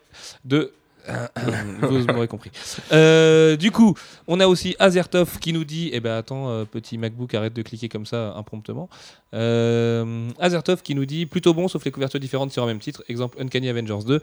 de. 0.45 0.71
Vous 1.81 2.05
m'aurez 2.05 2.27
compris. 2.27 2.51
Euh, 2.91 3.55
du 3.55 3.71
coup, 3.71 3.95
on 4.27 4.39
a 4.39 4.47
aussi 4.47 4.75
Azertov 4.79 5.39
qui 5.39 5.53
nous 5.53 5.63
dit 5.63 5.89
Eh 5.93 6.01
ben 6.01 6.15
attends, 6.17 6.49
euh, 6.49 6.65
petit 6.65 6.97
MacBook, 6.99 7.33
arrête 7.33 7.53
de 7.53 7.61
cliquer 7.63 7.89
comme 7.89 8.05
ça 8.05 8.33
impromptement. 8.35 8.89
Euh, 9.33 10.29
Azertov 10.39 10.81
qui 10.83 10.93
nous 10.95 11.05
dit 11.05 11.25
Plutôt 11.25 11.53
bon, 11.53 11.67
sauf 11.67 11.83
les 11.85 11.91
couvertures 11.91 12.19
différentes 12.19 12.51
sur 12.51 12.63
un 12.63 12.67
même 12.67 12.79
titre. 12.79 13.03
Exemple 13.09 13.41
Uncanny 13.41 13.69
Avengers 13.69 14.05
2. 14.05 14.21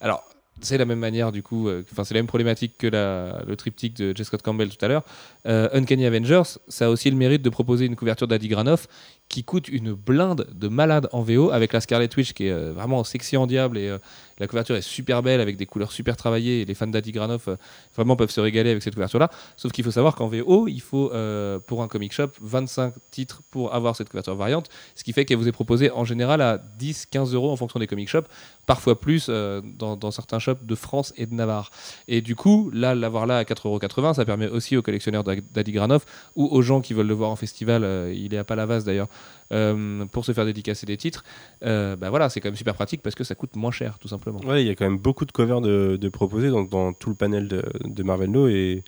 Alors, 0.00 0.22
c'est 0.60 0.78
la 0.78 0.84
même 0.84 0.98
manière, 0.98 1.32
du 1.32 1.42
coup, 1.42 1.68
euh, 1.68 1.84
enfin, 1.92 2.04
c'est 2.04 2.14
la 2.14 2.20
même 2.20 2.26
problématique 2.26 2.74
que 2.78 2.86
le 2.86 3.56
triptyque 3.56 3.96
de 3.96 4.16
J. 4.16 4.24
Scott 4.24 4.42
Campbell 4.42 4.68
tout 4.68 4.84
à 4.84 4.88
l'heure. 4.88 5.04
Euh, 5.46 5.68
Uncanny 5.72 6.06
Avengers, 6.06 6.42
ça 6.68 6.86
a 6.86 6.88
aussi 6.88 7.10
le 7.10 7.16
mérite 7.16 7.42
de 7.42 7.50
proposer 7.50 7.86
une 7.86 7.96
couverture 7.96 8.28
d'Adi 8.28 8.48
Granoff 8.48 8.88
qui 9.28 9.44
coûte 9.44 9.68
une 9.68 9.92
blinde 9.92 10.46
de 10.54 10.68
malade 10.68 11.08
en 11.12 11.22
VO 11.22 11.50
avec 11.50 11.72
la 11.72 11.80
Scarlet 11.80 12.08
Witch 12.16 12.32
qui 12.32 12.46
est 12.46 12.52
euh, 12.52 12.72
vraiment 12.72 13.04
sexy 13.04 13.36
en 13.36 13.46
diable 13.46 13.78
et 13.78 13.94
la 14.38 14.46
couverture 14.46 14.76
est 14.76 14.82
super 14.82 15.22
belle 15.22 15.40
avec 15.40 15.56
des 15.56 15.66
couleurs 15.66 15.92
super 15.92 16.16
travaillées 16.16 16.60
et 16.60 16.64
les 16.64 16.74
fans 16.74 16.86
d'Adi 16.86 17.12
Granoff 17.12 17.48
euh, 17.48 17.56
vraiment 17.94 18.16
peuvent 18.16 18.30
se 18.30 18.40
régaler 18.40 18.70
avec 18.70 18.82
cette 18.82 18.94
couverture 18.94 19.18
là. 19.18 19.30
Sauf 19.56 19.72
qu'il 19.72 19.84
faut 19.84 19.90
savoir 19.90 20.14
qu'en 20.14 20.28
VO, 20.28 20.68
il 20.68 20.80
faut 20.80 21.12
euh, 21.12 21.58
pour 21.58 21.82
un 21.82 21.88
comic 21.88 22.12
shop 22.12 22.28
25 22.40 22.94
titres 23.10 23.42
pour 23.50 23.74
avoir 23.74 23.96
cette 23.96 24.08
couverture 24.08 24.36
variante, 24.36 24.68
ce 24.94 25.04
qui 25.04 25.12
fait 25.12 25.24
qu'elle 25.24 25.38
vous 25.38 25.48
est 25.48 25.52
proposée 25.52 25.90
en 25.90 26.04
général 26.04 26.40
à 26.40 26.58
10-15 26.78 27.34
euros 27.34 27.50
en 27.50 27.56
fonction 27.56 27.80
des 27.80 27.86
comic 27.86 28.08
shops, 28.08 28.26
parfois 28.66 29.00
plus 29.00 29.26
euh, 29.28 29.60
dans, 29.64 30.10
certains 30.10 30.38
shops 30.38 30.64
de 30.64 30.74
France 30.74 31.12
et 31.16 31.26
de 31.26 31.34
Navarre. 31.34 31.70
Et 32.06 32.20
du 32.20 32.34
coup, 32.36 32.70
là, 32.72 32.94
l'avoir 32.94 33.26
là 33.26 33.38
à 33.38 33.42
4,80€, 33.42 34.14
ça 34.14 34.24
permet 34.24 34.48
aussi 34.48 34.76
aux 34.76 34.82
collectionneurs 34.82 35.24
d'A- 35.24 35.36
d'Adi 35.52 35.72
Granoff 35.72 36.04
ou 36.36 36.46
aux 36.46 36.62
gens 36.62 36.80
qui 36.80 36.94
veulent 36.94 37.06
le 37.06 37.14
voir 37.14 37.30
en 37.30 37.36
festival, 37.36 38.12
il 38.14 38.34
est 38.34 38.38
à 38.38 38.44
Palavas 38.44 38.80
d'ailleurs, 38.80 39.08
pour 40.12 40.24
se 40.24 40.32
faire 40.32 40.44
dédicacer 40.44 40.86
des 40.86 40.96
titres. 40.96 41.24
Bah 41.62 42.10
voilà, 42.10 42.28
c'est 42.28 42.40
quand 42.40 42.48
même 42.48 42.56
super 42.56 42.74
pratique 42.74 43.02
parce 43.02 43.14
que 43.14 43.24
ça 43.24 43.34
coûte 43.34 43.56
moins 43.56 43.70
cher, 43.70 43.98
tout 43.98 44.08
simplement. 44.08 44.27
Ouais, 44.46 44.62
il 44.62 44.66
y 44.66 44.70
a 44.70 44.74
quand 44.74 44.84
même 44.84 44.98
beaucoup 44.98 45.24
de 45.24 45.32
covers 45.32 45.60
de, 45.60 45.96
de 46.00 46.08
proposés 46.08 46.50
dans 46.50 46.92
tout 46.92 47.10
le 47.10 47.16
panel 47.16 47.48
de, 47.48 47.62
de 47.84 48.02
Marvel 48.02 48.30
No. 48.30 48.48
Et 48.48 48.82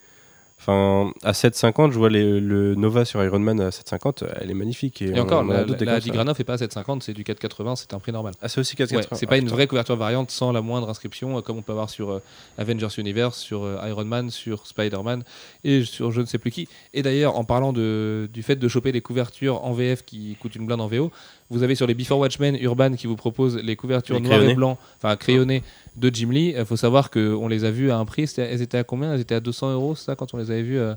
enfin, 0.58 1.12
à 1.22 1.32
7,50, 1.32 1.90
je 1.90 1.98
vois 1.98 2.10
les- 2.10 2.38
le 2.38 2.74
Nova 2.74 3.06
sur 3.06 3.24
Iron 3.24 3.38
Man 3.38 3.60
à 3.62 3.70
7,50, 3.70 4.24
elle 4.40 4.50
est 4.50 4.54
magnifique. 4.54 5.00
Et, 5.00 5.06
Et 5.06 5.18
on- 5.18 5.22
encore, 5.22 5.40
on 5.42 5.46
en 5.48 5.50
a 5.52 5.64
la, 5.64 5.76
la. 5.84 6.00
Granoff 6.00 6.38
n'est 6.38 6.44
pas 6.44 6.52
à 6.54 6.56
7,50, 6.58 7.00
c'est 7.02 7.14
du 7.14 7.22
4,80, 7.24 7.76
c'est 7.76 7.94
un 7.94 7.98
prix 7.98 8.12
normal. 8.12 8.34
Ah, 8.42 8.48
c'est 8.48 8.60
aussi 8.60 8.76
Ouais, 8.78 8.84
4,80. 8.86 9.16
c'est 9.16 9.24
Ah, 9.24 9.28
pas 9.28 9.36
une 9.38 9.44
putain. 9.44 9.54
vraie 9.54 9.66
couverture 9.66 9.96
variante 9.96 10.30
sans 10.30 10.52
la 10.52 10.60
moindre 10.60 10.90
inscription, 10.90 11.38
euh, 11.38 11.40
comme 11.40 11.56
on 11.56 11.62
peut 11.62 11.72
avoir 11.72 11.88
sur 11.88 12.10
euh, 12.10 12.22
Avengers 12.58 12.88
Universe, 12.98 13.38
sur 13.38 13.64
euh, 13.64 13.78
Iron 13.88 14.04
Man, 14.04 14.28
sur 14.28 14.66
Spider-Man 14.66 15.22
et 15.64 15.84
sur 15.84 16.10
je 16.10 16.20
ne 16.20 16.26
sais 16.26 16.38
plus 16.38 16.50
qui. 16.50 16.68
Et 16.92 17.02
d'ailleurs, 17.02 17.36
en 17.38 17.44
parlant 17.44 17.72
de, 17.72 18.28
du 18.30 18.42
fait 18.42 18.56
de 18.56 18.68
choper 18.68 18.92
des 18.92 19.00
couvertures 19.00 19.64
en 19.64 19.72
VF 19.72 20.04
qui 20.04 20.36
coûtent 20.40 20.56
une 20.56 20.66
blinde 20.66 20.82
en 20.82 20.88
VO, 20.88 21.10
vous 21.50 21.62
avez 21.62 21.74
sur 21.74 21.86
les 21.86 21.94
Before 21.94 22.18
Watchmen 22.18 22.56
Urban 22.60 22.92
qui 22.94 23.06
vous 23.06 23.16
propose 23.16 23.56
les 23.56 23.76
couvertures 23.76 24.14
Les 24.16 24.20
noires 24.22 24.42
et 24.42 24.54
blanc, 24.54 24.78
enfin 24.96 25.16
crayonnées 25.16 25.62
de 25.96 26.10
Jim 26.14 26.30
Lee. 26.30 26.54
Il 26.56 26.64
faut 26.64 26.76
savoir 26.76 27.10
qu'on 27.10 27.48
les 27.48 27.64
a 27.64 27.70
vues 27.70 27.90
à 27.90 27.98
un 27.98 28.04
prix, 28.04 28.30
elles 28.38 28.62
étaient 28.62 28.78
à 28.78 28.84
combien? 28.84 29.12
Elles 29.14 29.20
étaient 29.20 29.34
à 29.34 29.40
200 29.40 29.72
euros, 29.72 29.94
ça, 29.94 30.14
quand 30.14 30.32
on 30.34 30.36
les 30.38 30.50
avait 30.50 30.62
vues 30.62 30.78
euh, 30.78 30.94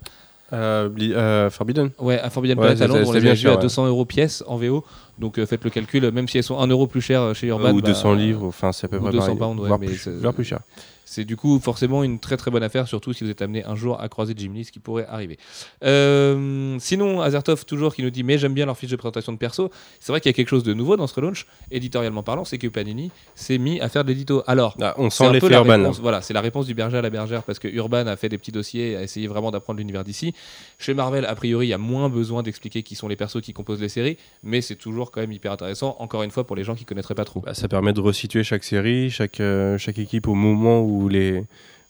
Euh, 0.52 0.88
euh, 1.00 1.50
Forbidden 1.50 1.90
Ouais, 2.00 2.20
à 2.20 2.30
Forbidden 2.30 2.60
Ouais, 2.60 2.66
Planet 2.68 2.82
à 2.82 2.86
c'était- 2.86 3.00
Londres, 3.00 3.10
on 3.10 3.14
les 3.20 3.28
a 3.28 3.34
cher, 3.36 3.54
à 3.54 3.56
ouais. 3.56 3.62
200 3.62 3.88
euros 3.88 4.06
pièce 4.06 4.44
en 4.46 4.58
VO. 4.58 4.84
Donc 5.18 5.40
euh, 5.40 5.46
faites 5.48 5.64
le 5.64 5.72
calcul, 5.72 6.12
même 6.12 6.28
si 6.28 6.38
elles 6.38 6.44
sont 6.44 6.60
1 6.60 6.68
euro 6.68 6.86
plus 6.86 7.02
chères 7.02 7.34
chez 7.34 7.48
Urban. 7.48 7.72
ou 7.72 7.82
bah, 7.82 7.88
200 7.88 8.14
livres, 8.14 8.46
enfin 8.46 8.72
c'est 8.72 8.86
à 8.86 8.88
peu 8.90 9.00
près 9.00 9.10
200 9.12 9.20
pareil, 9.26 9.38
pounds, 9.40 9.60
ouais, 9.62 9.68
voire, 9.68 9.80
mais 9.80 9.88
plus, 9.88 10.08
voire 10.10 10.34
plus 10.34 10.44
cher. 10.44 10.60
C'est 11.06 11.26
du 11.26 11.36
coup 11.36 11.60
forcément 11.60 12.04
une 12.04 12.20
très 12.20 12.38
très 12.38 12.50
bonne 12.52 12.64
affaire, 12.64 12.88
surtout 12.88 13.14
si 13.14 13.24
vous 13.24 13.30
êtes 13.30 13.42
amené 13.42 13.64
un 13.66 13.76
jour 13.76 14.00
à 14.02 14.08
croiser 14.10 14.34
Jim 14.38 14.52
Lee, 14.54 14.66
ce 14.66 14.72
qui 14.72 14.80
pourrait 14.80 15.06
arriver. 15.08 15.38
Euh, 15.84 16.78
sinon, 16.80 17.22
Azertov 17.22 17.66
toujours 17.66 17.94
qui 17.94 18.02
nous 18.04 18.10
dit 18.10 18.24
mais 18.24 18.38
j'aime 18.38 18.54
bien 18.54 18.66
leur 18.66 18.78
fiche 18.78 18.90
de 18.90 18.96
présentation 18.96 19.32
de 19.32 19.38
perso. 19.38 19.70
C'est 20.00 20.12
vrai 20.12 20.22
qu'il 20.22 20.30
y 20.30 20.34
a 20.34 20.34
quelque 20.34 20.48
chose 20.50 20.64
de 20.64 20.74
nouveau 20.74 20.98
dans 20.98 21.08
ce 21.08 21.14
relaunch, 21.16 21.46
éditorialement 21.72 22.24
parlant, 22.24 22.46
c'est 22.46 22.58
que 22.58 22.68
Panini 22.68 23.12
s'est 23.36 23.58
mis 23.58 23.80
à 23.82 23.90
faire 23.90 24.04
de 24.04 24.10
l'édito. 24.10 24.44
Alors, 24.48 24.76
Ah, 24.82 24.96
on 24.98 25.10
sent 25.10 25.24
l'effet 25.34 25.50
là. 25.50 25.62
réponse- 25.84 26.00
Voilà, 26.00 26.22
c'est 26.22 26.34
la 26.34 26.42
réponse 26.42 26.66
du 26.66 26.74
berger 26.74 26.98
à 26.98 27.02
la 27.02 27.10
bergère 27.10 27.44
parce 27.44 27.60
que 27.60 27.68
Urban 27.68 28.08
a 28.08 28.16
fait 28.16 28.30
des 28.30 28.38
petits 28.38 28.52
dossiers, 28.52 28.96
a 28.96 29.04
essayé 29.04 29.28
vraiment 29.28 29.52
d'apprendre 29.52 29.80
l'univers 29.80 30.04
d'ici. 30.04 30.34
Chez 30.80 30.94
Marvel, 30.94 31.26
a 31.26 31.36
priori, 31.36 31.68
il 31.68 31.70
y 31.70 31.74
a 31.74 31.78
moins 31.78 32.10
besoin 32.10 32.44
d'expliquer 32.44 32.84
qui 32.84 32.96
sont 32.96 33.08
les 33.08 33.16
persos 33.16 33.42
qui 33.42 33.54
composent 33.54 33.82
les 33.82 33.90
séries, 33.90 34.18
mais 34.44 34.62
c'est 34.62 34.76
toujours 34.76 35.12
quand 35.12 35.22
même 35.22 35.32
hyper 35.32 35.52
intéressant. 35.52 35.96
Encore 36.00 36.24
une 36.24 36.32
fois, 36.32 36.46
pour 36.46 36.56
les 36.56 36.64
gens 36.64 36.76
qui 36.76 36.86
connaîtraient 36.86 37.16
pas 37.16 37.26
trop. 37.26 37.42
Bah, 37.42 37.54
ça 37.54 37.68
permet 37.68 37.94
de 37.94 38.02
resituer 38.02 38.44
chaque 38.44 38.64
série, 38.64 39.10
chaque, 39.10 39.40
euh, 39.40 39.78
chaque 39.78 40.00
équipe 40.00 40.28
au 40.28 40.36
moment 40.36 40.82
où, 40.82 40.93
les, 41.10 41.44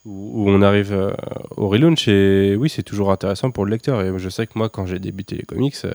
où, 0.05 0.43
où 0.43 0.49
on 0.49 0.61
arrive 0.61 0.93
euh, 0.93 1.11
au 1.57 1.67
relaunch. 1.67 2.07
Et 2.07 2.55
oui, 2.55 2.69
c'est 2.69 2.83
toujours 2.83 3.11
intéressant 3.11 3.51
pour 3.51 3.65
le 3.65 3.71
lecteur. 3.71 4.01
Et 4.01 4.11
je 4.17 4.29
sais 4.29 4.47
que 4.47 4.53
moi, 4.55 4.69
quand 4.69 4.85
j'ai 4.85 4.99
débuté 4.99 5.35
les 5.35 5.43
comics, 5.43 5.75
euh, 5.85 5.93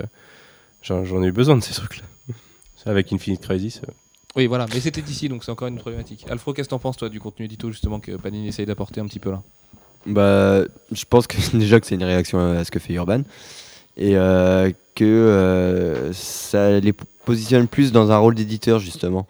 j'en 0.83 1.23
ai 1.23 1.27
eu 1.27 1.33
besoin 1.33 1.57
de 1.57 1.63
ces 1.63 1.75
trucs-là. 1.75 2.05
Avec 2.87 3.13
Infinite 3.13 3.43
Crisis. 3.43 3.83
euh. 3.87 3.93
Oui, 4.37 4.47
voilà, 4.47 4.67
mais 4.73 4.81
c'était 4.81 5.03
d'ici, 5.03 5.29
donc 5.29 5.43
c'est 5.43 5.51
encore 5.51 5.69
une 5.69 5.79
problématique. 5.79 6.25
Alfro, 6.31 6.53
qu'est-ce 6.53 6.69
que 6.69 6.71
t'en 6.71 6.79
penses, 6.79 6.97
toi, 6.97 7.09
du 7.09 7.19
contenu 7.19 7.47
édito, 7.47 7.71
justement, 7.71 7.99
que 7.99 8.13
Panini 8.13 8.49
essaye 8.49 8.67
d'apporter 8.67 9.01
un 9.01 9.07
petit 9.07 9.19
peu 9.19 9.31
là? 9.31 9.43
Bah, 10.07 10.63
je 10.93 11.05
pense 11.09 11.27
que 11.27 11.37
déjà 11.57 11.81
que 11.81 11.87
c'est 11.87 11.97
une 11.97 12.05
réaction 12.05 12.39
à 12.39 12.65
ce 12.65 12.71
que 12.71 12.79
fait 12.79 12.95
Urban 12.95 13.23
et 13.97 14.17
euh, 14.17 14.71
que 14.95 15.05
euh, 15.05 16.13
ça 16.13 16.79
les 16.79 16.93
positionne 16.93 17.67
plus 17.67 17.91
dans 17.93 18.11
un 18.13 18.17
rôle 18.17 18.35
d'éditeur 18.35 18.79
justement 18.79 19.27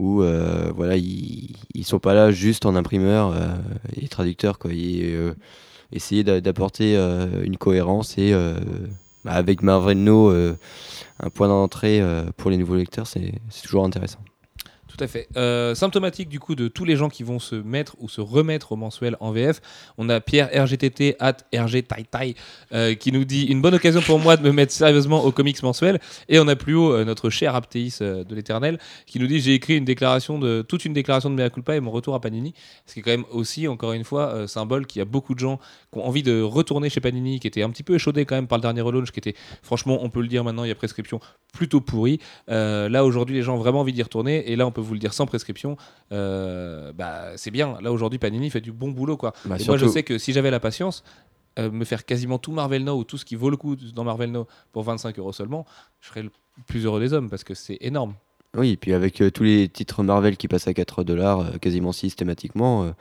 où 0.00 0.22
euh, 0.22 0.72
voilà 0.74 0.96
ils, 0.96 1.54
ils 1.74 1.84
sont 1.84 1.98
pas 2.00 2.14
là 2.14 2.30
juste 2.30 2.66
en 2.66 2.74
imprimeur 2.74 3.32
euh, 3.34 3.48
et 4.00 4.08
traducteur 4.08 4.58
quoi 4.58 4.72
et 4.72 5.00
euh, 5.02 5.34
essayer 5.92 6.24
d'a- 6.24 6.40
d'apporter 6.40 6.96
euh, 6.96 7.42
une 7.44 7.56
cohérence 7.58 8.16
et 8.18 8.34
avec 9.26 9.62
Marvel 9.62 9.98
No 10.02 10.30
un 10.32 11.30
point 11.30 11.48
d'entrée 11.48 12.02
pour 12.36 12.50
les 12.50 12.56
nouveaux 12.56 12.76
lecteurs 12.76 13.06
c'est 13.06 13.32
toujours 13.62 13.84
intéressant. 13.84 14.20
Tout 14.90 15.04
à 15.04 15.06
fait. 15.06 15.28
Euh, 15.36 15.74
symptomatique 15.76 16.28
du 16.28 16.40
coup 16.40 16.56
de 16.56 16.66
tous 16.66 16.84
les 16.84 16.96
gens 16.96 17.08
qui 17.08 17.22
vont 17.22 17.38
se 17.38 17.54
mettre 17.54 17.94
ou 18.00 18.08
se 18.08 18.20
remettre 18.20 18.72
au 18.72 18.76
mensuel 18.76 19.16
en 19.20 19.30
VF, 19.30 19.60
on 19.98 20.08
a 20.08 20.20
Pierre 20.20 20.50
RGTT 20.52 21.16
at 21.20 21.36
RG 21.54 21.84
Tai 21.84 22.34
euh, 22.72 22.94
qui 22.94 23.12
nous 23.12 23.24
dit 23.24 23.44
une 23.44 23.62
bonne 23.62 23.74
occasion 23.74 24.00
pour 24.00 24.18
moi 24.18 24.36
de 24.36 24.42
me 24.42 24.50
mettre 24.50 24.72
sérieusement 24.72 25.24
au 25.24 25.30
comics 25.30 25.62
mensuel. 25.62 26.00
Et 26.28 26.40
on 26.40 26.48
a 26.48 26.56
plus 26.56 26.74
haut 26.74 26.92
euh, 26.92 27.04
notre 27.04 27.30
cher 27.30 27.54
Aptéis 27.54 27.98
de 28.00 28.34
l'éternel 28.34 28.78
qui 29.06 29.20
nous 29.20 29.28
dit 29.28 29.38
j'ai 29.38 29.54
écrit 29.54 29.76
une 29.76 29.84
déclaration 29.84 30.40
de 30.40 30.62
toute 30.62 30.84
une 30.84 30.92
déclaration 30.92 31.30
de 31.30 31.36
mea 31.36 31.50
culpa 31.50 31.76
et 31.76 31.80
mon 31.80 31.92
retour 31.92 32.16
à 32.16 32.20
Panini. 32.20 32.52
Ce 32.86 32.94
qui 32.94 33.00
est 33.00 33.02
quand 33.02 33.12
même 33.12 33.26
aussi 33.30 33.68
encore 33.68 33.92
une 33.92 34.04
fois 34.04 34.48
symbole 34.48 34.86
qu'il 34.86 34.98
y 34.98 35.02
a 35.02 35.06
beaucoup 35.06 35.34
de 35.34 35.40
gens 35.40 35.60
qui 35.92 36.00
ont 36.00 36.06
envie 36.06 36.24
de 36.24 36.42
retourner 36.42 36.90
chez 36.90 37.00
Panini 37.00 37.38
qui 37.38 37.46
étaient 37.46 37.62
un 37.62 37.70
petit 37.70 37.84
peu 37.84 37.94
échaudés 37.94 38.24
quand 38.24 38.34
même 38.34 38.48
par 38.48 38.58
le 38.58 38.62
dernier 38.62 38.80
relaunch 38.80 39.12
qui 39.12 39.20
était 39.20 39.34
franchement 39.62 39.98
on 40.02 40.10
peut 40.10 40.20
le 40.20 40.28
dire 40.28 40.42
maintenant 40.42 40.64
il 40.64 40.68
y 40.68 40.72
a 40.72 40.74
prescription 40.74 41.20
plutôt 41.52 41.80
pourri. 41.80 42.18
Là 42.48 43.04
aujourd'hui 43.04 43.36
les 43.36 43.42
gens 43.42 43.54
ont 43.54 43.58
vraiment 43.58 43.80
envie 43.80 43.92
d'y 43.92 44.02
retourner. 44.02 44.50
Et 44.50 44.56
là 44.56 44.66
on 44.66 44.72
peut 44.72 44.79
vous 44.80 44.94
le 44.94 45.00
dire 45.00 45.12
sans 45.12 45.26
prescription 45.26 45.76
euh, 46.12 46.92
bah 46.92 47.36
c'est 47.36 47.50
bien. 47.50 47.78
Là 47.80 47.92
aujourd'hui 47.92 48.18
Panini 48.18 48.50
fait 48.50 48.60
du 48.60 48.72
bon 48.72 48.90
boulot 48.90 49.16
quoi. 49.16 49.32
Bah, 49.44 49.56
et 49.58 49.64
moi 49.64 49.76
je 49.76 49.86
sais 49.86 50.02
que 50.02 50.18
si 50.18 50.32
j'avais 50.32 50.50
la 50.50 50.60
patience 50.60 51.04
euh, 51.58 51.70
me 51.70 51.84
faire 51.84 52.04
quasiment 52.04 52.38
tout 52.38 52.52
Marvel 52.52 52.84
Now 52.84 52.98
ou 52.98 53.04
tout 53.04 53.18
ce 53.18 53.24
qui 53.24 53.34
vaut 53.34 53.50
le 53.50 53.56
coup 53.56 53.76
dans 53.76 54.04
Marvel 54.04 54.30
Now 54.30 54.46
pour 54.72 54.82
25 54.84 55.18
euros 55.18 55.32
seulement 55.32 55.66
je 56.00 56.08
serais 56.08 56.22
le 56.22 56.30
plus 56.66 56.84
heureux 56.84 57.00
des 57.00 57.12
hommes 57.12 57.30
parce 57.30 57.44
que 57.44 57.54
c'est 57.54 57.78
énorme. 57.80 58.14
Oui, 58.56 58.70
et 58.70 58.76
puis 58.76 58.94
avec 58.94 59.20
euh, 59.20 59.30
tous 59.30 59.44
les 59.44 59.68
titres 59.68 60.02
Marvel 60.02 60.36
qui 60.36 60.48
passent 60.48 60.66
à 60.66 60.74
4 60.74 61.04
dollars 61.04 61.60
quasiment 61.60 61.92
systématiquement, 61.92 62.92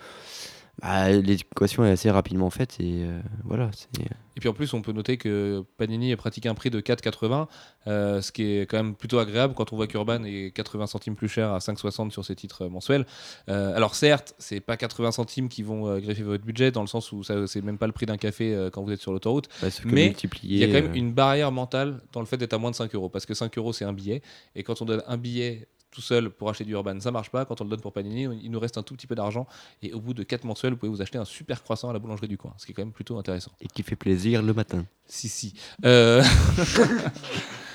bah, 0.81 1.09
l'équation 1.11 1.83
est 1.85 1.91
assez 1.91 2.09
rapidement 2.11 2.49
faite 2.49 2.77
et 2.79 3.03
euh, 3.03 3.19
voilà. 3.43 3.69
c'est- 3.73 3.89
Et 4.37 4.39
puis 4.39 4.47
en 4.47 4.53
plus, 4.53 4.73
on 4.73 4.81
peut 4.81 4.93
noter 4.93 5.17
que 5.17 5.65
Panini 5.77 6.15
pratique 6.15 6.45
un 6.45 6.53
prix 6.53 6.69
de 6.69 6.79
4,80, 6.79 7.47
euh, 7.87 8.21
ce 8.21 8.31
qui 8.31 8.43
est 8.43 8.61
quand 8.69 8.77
même 8.77 8.95
plutôt 8.95 9.19
agréable 9.19 9.53
quand 9.53 9.73
on 9.73 9.75
voit 9.75 9.87
qu'Urban 9.87 10.23
est 10.23 10.51
80 10.55 10.87
centimes 10.87 11.15
plus 11.15 11.27
cher 11.27 11.51
à 11.51 11.59
5,60 11.59 12.11
sur 12.11 12.23
ses 12.23 12.35
titres 12.35 12.67
mensuels. 12.67 13.05
Euh, 13.49 13.75
alors 13.75 13.95
certes, 13.95 14.35
c'est 14.37 14.61
pas 14.61 14.77
80 14.77 15.11
centimes 15.11 15.49
qui 15.49 15.61
vont 15.61 15.87
euh, 15.87 15.99
greffer 15.99 16.23
votre 16.23 16.45
budget, 16.45 16.71
dans 16.71 16.81
le 16.81 16.87
sens 16.87 17.11
où 17.11 17.21
c'est 17.23 17.61
même 17.61 17.77
pas 17.77 17.87
le 17.87 17.91
prix 17.93 18.05
d'un 18.05 18.15
café 18.17 18.55
euh, 18.55 18.69
quand 18.69 18.81
vous 18.81 18.91
êtes 18.91 19.01
sur 19.01 19.11
l'autoroute. 19.11 19.49
bah, 19.61 19.69
Mais 19.85 20.13
Il 20.53 20.57
y 20.59 20.63
a 20.63 20.67
quand 20.67 20.73
même 20.81 20.91
euh, 20.91 20.95
une 20.95 21.11
barrière 21.11 21.51
mentale 21.51 21.99
dans 22.13 22.21
le 22.21 22.25
fait 22.25 22.37
d'être 22.37 22.53
à 22.53 22.57
moins 22.57 22.71
de 22.71 22.75
5 22.75 22.95
euros, 22.95 23.09
parce 23.09 23.25
que 23.25 23.33
5 23.33 23.57
euros 23.57 23.73
c'est 23.73 23.85
un 23.85 23.93
billet, 23.93 24.21
et 24.55 24.63
quand 24.63 24.81
on 24.81 24.85
donne 24.85 25.03
un 25.05 25.17
billet 25.17 25.67
tout 25.91 26.01
seul 26.01 26.29
pour 26.29 26.49
acheter 26.49 26.63
du 26.63 26.73
Urban, 26.73 26.99
ça 26.99 27.11
marche 27.11 27.29
pas. 27.29 27.45
Quand 27.45 27.61
on 27.61 27.63
le 27.63 27.69
donne 27.69 27.81
pour 27.81 27.93
Panini, 27.93 28.27
il 28.43 28.51
nous 28.51 28.59
reste 28.59 28.77
un 28.77 28.83
tout 28.83 28.95
petit 28.95 29.07
peu 29.07 29.15
d'argent, 29.15 29.47
et 29.81 29.93
au 29.93 29.99
bout 29.99 30.13
de 30.13 30.23
4 30.23 30.43
mensuels, 30.43 30.73
vous 30.73 30.77
pouvez 30.77 30.91
vous 30.91 31.01
acheter 31.01 31.17
un 31.17 31.25
super 31.25 31.63
croissant 31.63 31.89
à 31.89 31.93
la 31.93 31.99
boulangerie 31.99 32.27
du 32.27 32.37
coin, 32.37 32.53
ce 32.57 32.65
qui 32.65 32.71
est 32.71 32.75
quand 32.75 32.83
même 32.83 32.93
plutôt 32.93 33.17
intéressant. 33.17 33.51
et 33.61 33.67
qui 33.67 33.83
fait 33.83 33.95
plaisir 33.95 34.41
le 34.41 34.53
matin. 34.53 34.85
Si, 35.05 35.29
si. 35.29 35.53
Euh, 35.85 36.23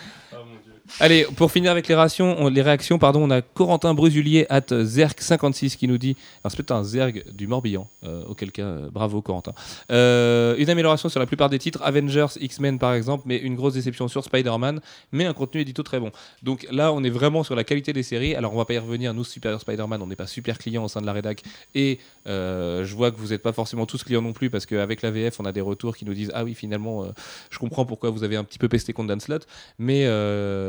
Allez, 1.01 1.27
pour 1.37 1.51
finir 1.51 1.71
avec 1.71 1.89
les, 1.89 1.95
rations, 1.95 2.37
on- 2.39 2.49
les 2.49 2.61
réactions, 2.61 2.99
pardon, 2.99 3.23
on 3.23 3.31
a 3.31 3.41
Corentin 3.41 3.95
Brusulier 3.95 4.47
at 4.51 4.61
Zerg56 4.71 5.77
qui 5.77 5.89
nous 5.89 5.97
dit, 5.97 6.15
alors 6.43 6.51
c'est 6.51 6.59
peut-être 6.59 6.73
un 6.73 6.85
Zerg 6.85 7.25
du 7.33 7.47
Morbihan, 7.47 7.89
euh, 8.05 8.23
auquel 8.27 8.53
cas, 8.53 8.63
euh, 8.65 8.89
bravo 8.93 9.23
Corentin. 9.23 9.55
Euh, 9.91 10.55
une 10.59 10.69
amélioration 10.69 11.09
sur 11.09 11.19
la 11.21 11.27
plupart 11.27 11.49
des 11.49 11.59
titres, 11.59 11.81
Avengers, 11.83 12.27
X-Men 12.39 12.79
par 12.79 12.93
exemple, 12.93 13.25
mais 13.27 13.39
une 13.39 13.55
grosse 13.57 13.73
déception 13.75 14.09
sur 14.09 14.25
Spider-Man, 14.25 14.81
mais 15.11 15.25
un 15.25 15.33
contenu 15.33 15.63
édito 15.63 15.83
très 15.83 15.99
bon. 16.01 16.11
Donc 16.43 16.67
là, 16.71 16.93
on 16.93 17.03
est 17.03 17.11
vraiment 17.11 17.45
sur 17.45 17.55
la 17.57 17.65
qualité 17.65 17.95
des 17.95 18.03
séries. 18.03 18.35
Alors 18.35 18.53
on 18.53 18.59
va 18.59 18.67
pas 18.67 18.75
y 18.75 18.79
revenir, 18.79 19.15
nous, 19.15 19.25
Superior 19.25 19.61
Spider-Man, 19.63 20.03
on 20.03 20.07
n'est 20.07 20.17
pas 20.17 20.27
super 20.27 20.59
clients 20.59 20.85
au 20.85 20.89
sein 20.89 21.01
de 21.01 21.07
la 21.07 21.15
rédac, 21.15 21.43
et 21.75 21.99
je 22.27 22.95
vois 22.95 23.11
que 23.11 23.17
vous 23.17 23.29
n'êtes 23.29 23.43
pas 23.43 23.53
forcément 23.53 23.87
tous 23.87 24.05
clients 24.05 24.23
non 24.23 24.35
plus, 24.35 24.51
parce 24.51 24.67
qu'avec 24.67 25.01
la 25.01 25.11
VF, 25.11 25.41
on 25.41 25.47
a 25.47 25.53
des 25.53 25.63
retours 25.63 25.97
qui 25.97 26.05
nous 26.05 26.15
disent, 26.15 26.31
ah 26.35 26.45
oui, 26.45 26.55
finalement, 26.55 27.07
je 27.51 27.59
comprends 27.59 27.87
pourquoi 27.87 28.11
vous 28.11 28.23
avez 28.23 28.37
un 28.37 28.45
petit 28.45 28.59
peu 28.59 28.69
pesté 28.69 28.93
contre 28.93 29.09
Dan 29.09 29.21
mais 29.79 30.07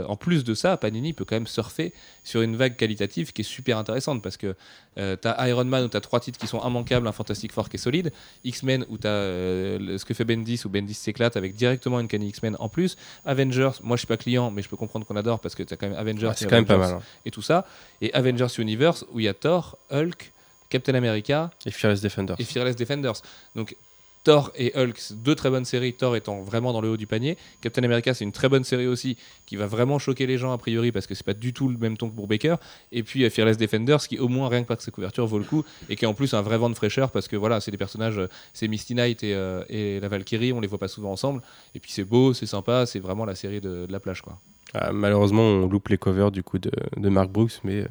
en 0.06 0.16
plus 0.16 0.44
de 0.44 0.54
ça, 0.54 0.78
Panini 0.78 1.14
peut 1.14 1.26
quand 1.26 1.36
même 1.36 1.48
surfer 1.48 1.94
sur 2.24 2.42
une 2.42 2.56
vague 2.56 2.76
qualitative 2.76 3.34
qui 3.34 3.42
est 3.42 3.46
super 3.46 3.78
intéressante 3.78 4.22
parce 4.22 4.38
que 4.38 4.56
euh, 4.98 5.16
tu 5.22 5.28
as 5.28 5.48
Iron 5.50 5.66
Man 5.66 5.84
où 5.86 5.88
tu 5.90 5.98
as 5.98 6.02
trois 6.02 6.20
titres 6.20 6.40
qui 6.40 6.48
sont 6.48 6.60
immanquables, 6.66 7.08
un 7.08 7.12
Fantastic 7.12 7.52
Four 7.52 7.70
qui 7.70 7.76
est 7.76 7.80
solide, 7.80 8.12
X-Men 8.44 8.86
où 8.90 8.98
tu 8.98 9.08
as 9.08 9.12
ce 9.12 10.06
que 10.06 10.14
fait 10.14 10.24
Bendis 10.26 10.62
où 10.66 10.70
Bendis 10.70 10.94
s'éclate 10.94 11.36
avec 11.38 11.56
directement 11.56 12.00
une 12.00 12.08
canne 12.08 12.24
X-Men 12.24 12.56
en 12.60 12.70
plus, 12.70 12.96
Avengers, 13.26 13.72
moi 13.84 13.98
je 13.98 14.00
suis 14.02 14.08
pas 14.08 14.18
client 14.18 14.52
mais 14.52 14.62
je 14.62 14.70
peux 14.70 14.78
comprendre 14.78 15.06
qu'on 15.06 15.16
adore 15.16 15.40
parce 15.40 15.56
que 15.56 15.64
tu 15.64 15.74
as 15.74 15.78
quand 15.78 15.88
même 15.90 15.98
Avengers, 15.98 16.28
Ouais, 16.28 16.32
et 16.34 16.36
c'est 16.38 16.46
quand 16.48 16.56
même 16.56 16.66
pas 16.66 16.78
mal. 16.78 16.94
hein. 16.96 17.02
et 17.26 17.32
tout 17.32 17.42
ça, 17.42 17.66
et 18.02 18.14
Avengers 18.14 18.48
Universe 18.58 19.06
où 19.12 19.20
il 19.20 19.26
y 19.26 19.28
a 19.28 19.34
Thor, 19.34 19.78
Hulk, 19.92 20.32
Captain 20.70 20.96
America, 20.96 21.52
Et 21.66 21.72
Fearless 21.72 22.02
Defenders. 22.02 22.36
et 22.40 22.44
Fearless 22.44 22.76
Defenders. 22.76 23.22
Donc 23.56 23.76
Thor 24.26 24.52
et 24.56 24.74
Hulk, 24.76 25.00
deux 25.24 25.36
très 25.36 25.52
bonnes 25.52 25.66
séries, 25.66 25.94
Thor 25.94 26.16
étant 26.16 26.42
vraiment 26.42 26.74
dans 26.74 26.82
le 26.82 26.90
haut 26.90 26.98
du 26.98 27.06
panier. 27.06 27.38
Captain 27.62 27.84
America, 27.84 28.12
c'est 28.16 28.26
une 28.26 28.32
très 28.32 28.50
bonne 28.50 28.64
série 28.64 28.88
aussi, 28.88 29.18
qui 29.46 29.56
va 29.56 29.68
vraiment 29.68 30.00
choquer 30.00 30.26
les 30.26 30.40
gens 30.40 30.52
a 30.52 30.58
priori, 30.58 30.92
parce 30.92 31.06
que 31.06 31.14
c'est 31.14 31.24
pas 31.24 31.36
du 31.36 31.54
tout 31.54 31.70
le 31.70 31.78
même 31.78 31.96
ton 31.96 32.10
que 32.10 32.16
pour 32.16 32.28
Baker. 32.28 32.56
Et 32.92 33.04
puis 33.04 33.24
euh, 33.24 33.30
Fearless 33.30 33.58
Defenders, 33.58 34.00
qui 34.08 34.18
au 34.18 34.28
moins, 34.28 34.50
rien 34.50 34.64
que 34.64 34.68
par 34.68 34.82
ses 34.82 34.90
couvertures, 34.90 35.28
vaut 35.28 35.38
le 35.38 35.46
coup, 35.46 35.64
et 35.90 35.96
qui 35.96 36.06
est 36.06 36.08
en 36.08 36.16
plus 36.16 36.34
un 36.34 36.42
vrai 36.42 36.58
vent 36.58 36.72
de 36.72 36.76
fraîcheur, 36.76 37.12
parce 37.12 37.28
que 37.28 37.36
voilà, 37.36 37.62
c'est 37.62 37.70
des 37.70 37.78
personnages, 37.78 38.18
euh, 38.18 38.28
c'est 38.54 38.68
Misty 38.68 38.96
Knight 38.96 39.24
et, 39.24 39.36
euh, 39.36 39.64
et 39.70 40.00
la 40.00 40.08
Valkyrie, 40.08 40.54
on 40.54 40.60
les 40.60 40.68
voit 40.68 40.80
pas 40.80 40.88
souvent 40.88 41.12
ensemble. 41.12 41.44
Et 41.76 41.80
puis 41.80 41.92
c'est 41.92 42.04
beau, 42.04 42.34
c'est 42.34 42.48
sympa, 42.48 42.88
c'est 42.88 43.00
vraiment 43.00 43.26
la 43.26 43.36
série 43.36 43.62
de, 43.62 43.86
la 43.88 44.00
plage, 44.00 44.24
quoi. 44.24 44.40
Ah, 44.74 44.92
malheureusement, 44.92 45.44
on 45.44 45.68
loupe 45.68 45.90
les 45.90 46.00
covers 46.00 46.32
du 46.32 46.42
coup 46.42 46.58
de 46.58 47.10
Mark 47.10 47.30
Brooks, 47.30 47.60
mais. 47.64 47.86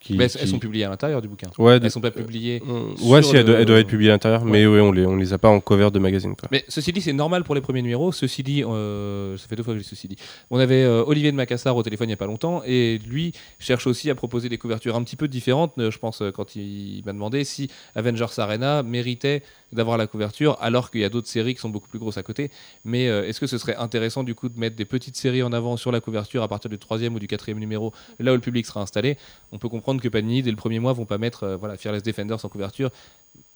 Euh, 0.00 0.04
qui- 0.04 0.16
Mais 0.16 0.24
elles, 0.24 0.30
qui- 0.30 0.38
elles 0.40 0.48
sont 0.48 0.58
publiées 0.58 0.84
à 0.84 0.88
l'intérieur 0.88 1.20
du 1.22 1.28
bouquin. 1.28 1.48
Ouais, 1.58 1.78
Elles 1.82 1.90
sont 1.90 2.00
pas 2.00 2.10
publiées. 2.10 2.62
on- 2.66 2.96
sur 2.96 3.06
ouais, 3.08 3.22
si, 3.22 3.30
elles, 3.30 3.38
le- 3.38 3.44
doivent- 3.44 3.60
elles 3.60 3.66
doivent 3.66 3.78
être 3.80 3.86
publiées 3.88 4.10
à 4.10 4.14
l'intérieur, 4.14 4.44
mais 4.44 4.66
ouais, 4.66 4.80
on 4.80 4.92
les, 4.92 5.04
on 5.06 5.16
les 5.16 5.32
a 5.32 5.38
pas 5.38 5.48
en 5.48 5.60
cover 5.60 5.90
de 5.90 5.98
magazine. 5.98 6.34
Quoi. 6.36 6.48
Mais 6.52 6.64
ceci 6.68 6.92
dit, 6.92 7.00
c'est 7.00 7.12
normal 7.12 7.44
pour 7.44 7.54
les 7.54 7.60
premiers 7.60 7.82
numéros. 7.82 8.12
Ceci 8.12 8.42
dit, 8.42 8.62
euh, 8.64 9.36
ça 9.36 9.46
fait 9.48 9.56
deux 9.56 9.62
fois 9.62 9.74
que 9.74 9.78
je 9.78 9.84
dis 9.84 9.88
ceci 9.88 10.08
dit. 10.08 10.16
On 10.50 10.58
avait 10.58 10.82
euh, 10.82 11.02
Olivier 11.06 11.30
de 11.32 11.36
Macassar 11.36 11.76
au 11.76 11.82
téléphone 11.82 12.06
il 12.06 12.10
n'y 12.10 12.14
a 12.14 12.16
pas 12.16 12.26
longtemps 12.26 12.62
et 12.66 12.98
lui 13.08 13.32
cherche 13.58 13.86
aussi 13.86 14.08
à 14.10 14.14
proposer 14.14 14.48
des 14.48 14.58
couvertures 14.58 14.96
un 14.96 15.02
petit 15.02 15.16
peu 15.16 15.28
différentes. 15.28 15.72
euh, 15.78 15.90
Je 15.90 15.98
pense 15.98 16.22
euh, 16.22 16.30
quand 16.30 16.54
il 16.56 17.02
m'a 17.04 17.12
demandé 17.12 17.44
si 17.44 17.68
Avengers 17.94 18.26
Arena 18.38 18.82
méritait 18.82 19.42
d'avoir 19.72 19.98
la 19.98 20.06
couverture 20.06 20.56
alors 20.60 20.90
qu'il 20.90 21.00
y 21.00 21.04
a 21.04 21.08
d'autres 21.08 21.28
séries 21.28 21.54
qui 21.54 21.60
sont 21.60 21.68
beaucoup 21.68 21.88
plus 21.88 21.98
grosses 21.98 22.18
à 22.18 22.22
côté. 22.22 22.50
Mais 22.84 23.08
euh, 23.08 23.26
est-ce 23.26 23.38
que 23.40 23.46
ce 23.46 23.58
serait 23.58 23.76
intéressant 23.76 24.24
du 24.24 24.34
coup 24.34 24.48
de 24.48 24.58
mettre 24.58 24.76
des 24.76 24.84
petites 24.84 25.16
séries 25.16 25.42
en 25.42 25.52
avant 25.52 25.76
sur 25.76 25.92
la 25.92 26.00
couverture 26.00 26.42
à 26.42 26.48
partir 26.48 26.70
du 26.70 26.78
troisième 26.78 27.14
ou 27.14 27.18
du 27.18 27.26
quatrième 27.28 27.58
numéro, 27.58 27.92
là 28.18 28.32
où 28.32 28.34
le 28.34 28.40
public 28.40 28.64
sera 28.66 28.80
installé? 28.80 29.16
On 29.52 29.58
peut 29.58 29.68
comprendre 29.68 30.00
que 30.00 30.08
Panini 30.08 30.42
dès 30.42 30.50
le 30.50 30.56
premier 30.56 30.78
mois 30.80 30.92
vont 30.92 31.04
pas 31.06 31.18
mettre 31.18 31.42
euh, 31.44 31.56
voilà 31.56 31.76
Fearless 31.76 32.02
Defenders 32.02 32.44
en 32.44 32.48
couverture. 32.48 32.90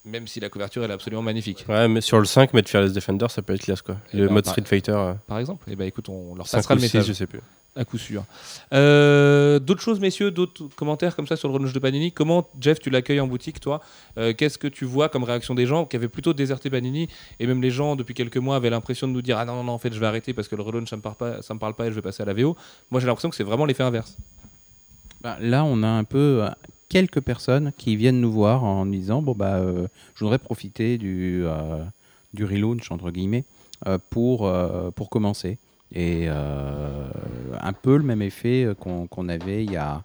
Même 0.05 0.27
si 0.27 0.41
la 0.41 0.49
couverture 0.49 0.83
elle 0.83 0.91
est 0.91 0.95
absolument 0.95 1.23
magnifique, 1.23 1.65
Ouais, 1.69 1.87
mais 1.87 2.01
sur 2.01 2.19
le 2.19 2.25
5, 2.25 2.53
mettre 2.55 2.69
Fearless 2.69 2.93
Defender, 2.93 3.27
ça 3.29 3.41
peut 3.41 3.55
être 3.55 3.63
classe 3.63 3.83
quoi. 3.83 3.97
Eh 4.13 4.17
Le 4.17 4.27
ben, 4.27 4.35
mode 4.35 4.45
par- 4.45 4.53
Street 4.55 4.65
Fighter, 4.67 4.91
euh, 4.93 5.15
par 5.29 5.39
exemple. 5.39 5.71
Et 5.71 5.77
ben 5.77 5.85
écoute, 5.87 6.09
on 6.09 6.35
leur 6.35 6.47
5 6.49 6.59
passera 6.59 6.75
le 6.75 6.81
6, 6.81 6.85
message. 6.87 7.07
je 7.07 7.13
sais 7.13 7.27
plus. 7.29 7.39
À 7.75 7.85
coup 7.85 7.99
sûr. 7.99 8.25
Euh, 8.73 9.59
d'autres 9.59 9.81
choses, 9.81 9.99
messieurs, 9.99 10.31
d'autres 10.31 10.69
commentaires 10.77 11.17
comme 11.17 11.27
ça 11.27 11.37
sur 11.37 11.49
le 11.49 11.55
relaunch 11.55 11.73
de 11.73 11.79
Panini? 11.79 12.13
Comment, 12.13 12.47
Jeff, 12.61 12.79
tu 12.79 12.91
l'accueilles 12.91 13.21
en 13.21 13.27
boutique, 13.27 13.61
toi? 13.61 13.81
Euh, 14.19 14.35
Qu'est-ce 14.37 14.59
que 14.59 14.69
tu 14.69 14.85
vois 14.85 15.09
comme 15.09 15.25
réaction 15.25 15.55
des 15.55 15.67
gens 15.67 15.87
qui 15.87 15.97
avaient 15.97 16.09
plutôt 16.09 16.35
déserté 16.35 16.69
Panini? 16.69 17.09
Et 17.41 17.47
même 17.47 17.63
les 17.63 17.71
gens, 17.71 17.97
depuis 17.97 18.15
quelques 18.15 18.37
mois, 18.37 18.57
avaient 18.57 18.71
l'impression 18.71 19.09
de 19.09 19.13
nous 19.13 19.23
dire 19.23 19.39
Ah 19.39 19.47
non, 19.47 19.65
non, 19.65 19.73
en 19.73 19.79
fait, 19.79 19.93
je 19.93 19.99
vais 19.99 20.07
arrêter 20.07 20.35
parce 20.35 20.49
que 20.49 20.57
le 20.57 20.63
relaunch, 20.63 20.91
ça 20.91 20.97
me 20.97 21.03
parle 21.03 21.17
pas, 21.17 21.41
ça 21.41 21.55
me 21.55 21.59
parle 21.59 21.75
pas 21.75 21.87
et 21.87 21.91
je 21.91 21.95
vais 21.95 22.03
passer 22.03 22.23
à 22.23 22.27
la 22.27 22.35
VO. 22.35 22.57
Moi, 22.91 23.01
j'ai 23.01 23.07
l'impression 23.07 23.31
que 23.31 23.37
c'est 23.37 23.45
vraiment 23.45 23.65
l'effet 23.65 23.83
inverse. 23.83 24.17
Bah, 25.23 25.39
là, 25.41 25.65
on 25.65 25.83
a 25.83 25.89
un 25.89 26.05
peu 26.05 26.43
euh, 26.43 26.51
quelques 26.91 27.21
personnes 27.21 27.73
qui 27.79 27.97
viennent 27.97 28.21
nous 28.21 28.33
voir 28.33 28.65
en 28.65 28.85
disant 28.85 29.23
bon 29.23 29.33
bah 29.33 29.63
je 30.15 30.25
voudrais 30.25 30.39
profiter 30.39 30.99
du 30.99 31.43
du 32.35 32.45
relaunch 32.45 32.91
entre 32.91 33.11
guillemets 33.11 33.45
pour 34.11 34.53
pour 34.95 35.09
commencer 35.09 35.57
et 35.95 36.25
euh, 36.27 37.09
un 37.61 37.73
peu 37.73 37.97
le 37.97 38.03
même 38.03 38.23
effet 38.23 38.65
euh, 38.65 38.75
qu'on 38.75 39.29
avait 39.29 39.65
il 39.65 39.73
y 39.73 39.77
a 39.77 40.03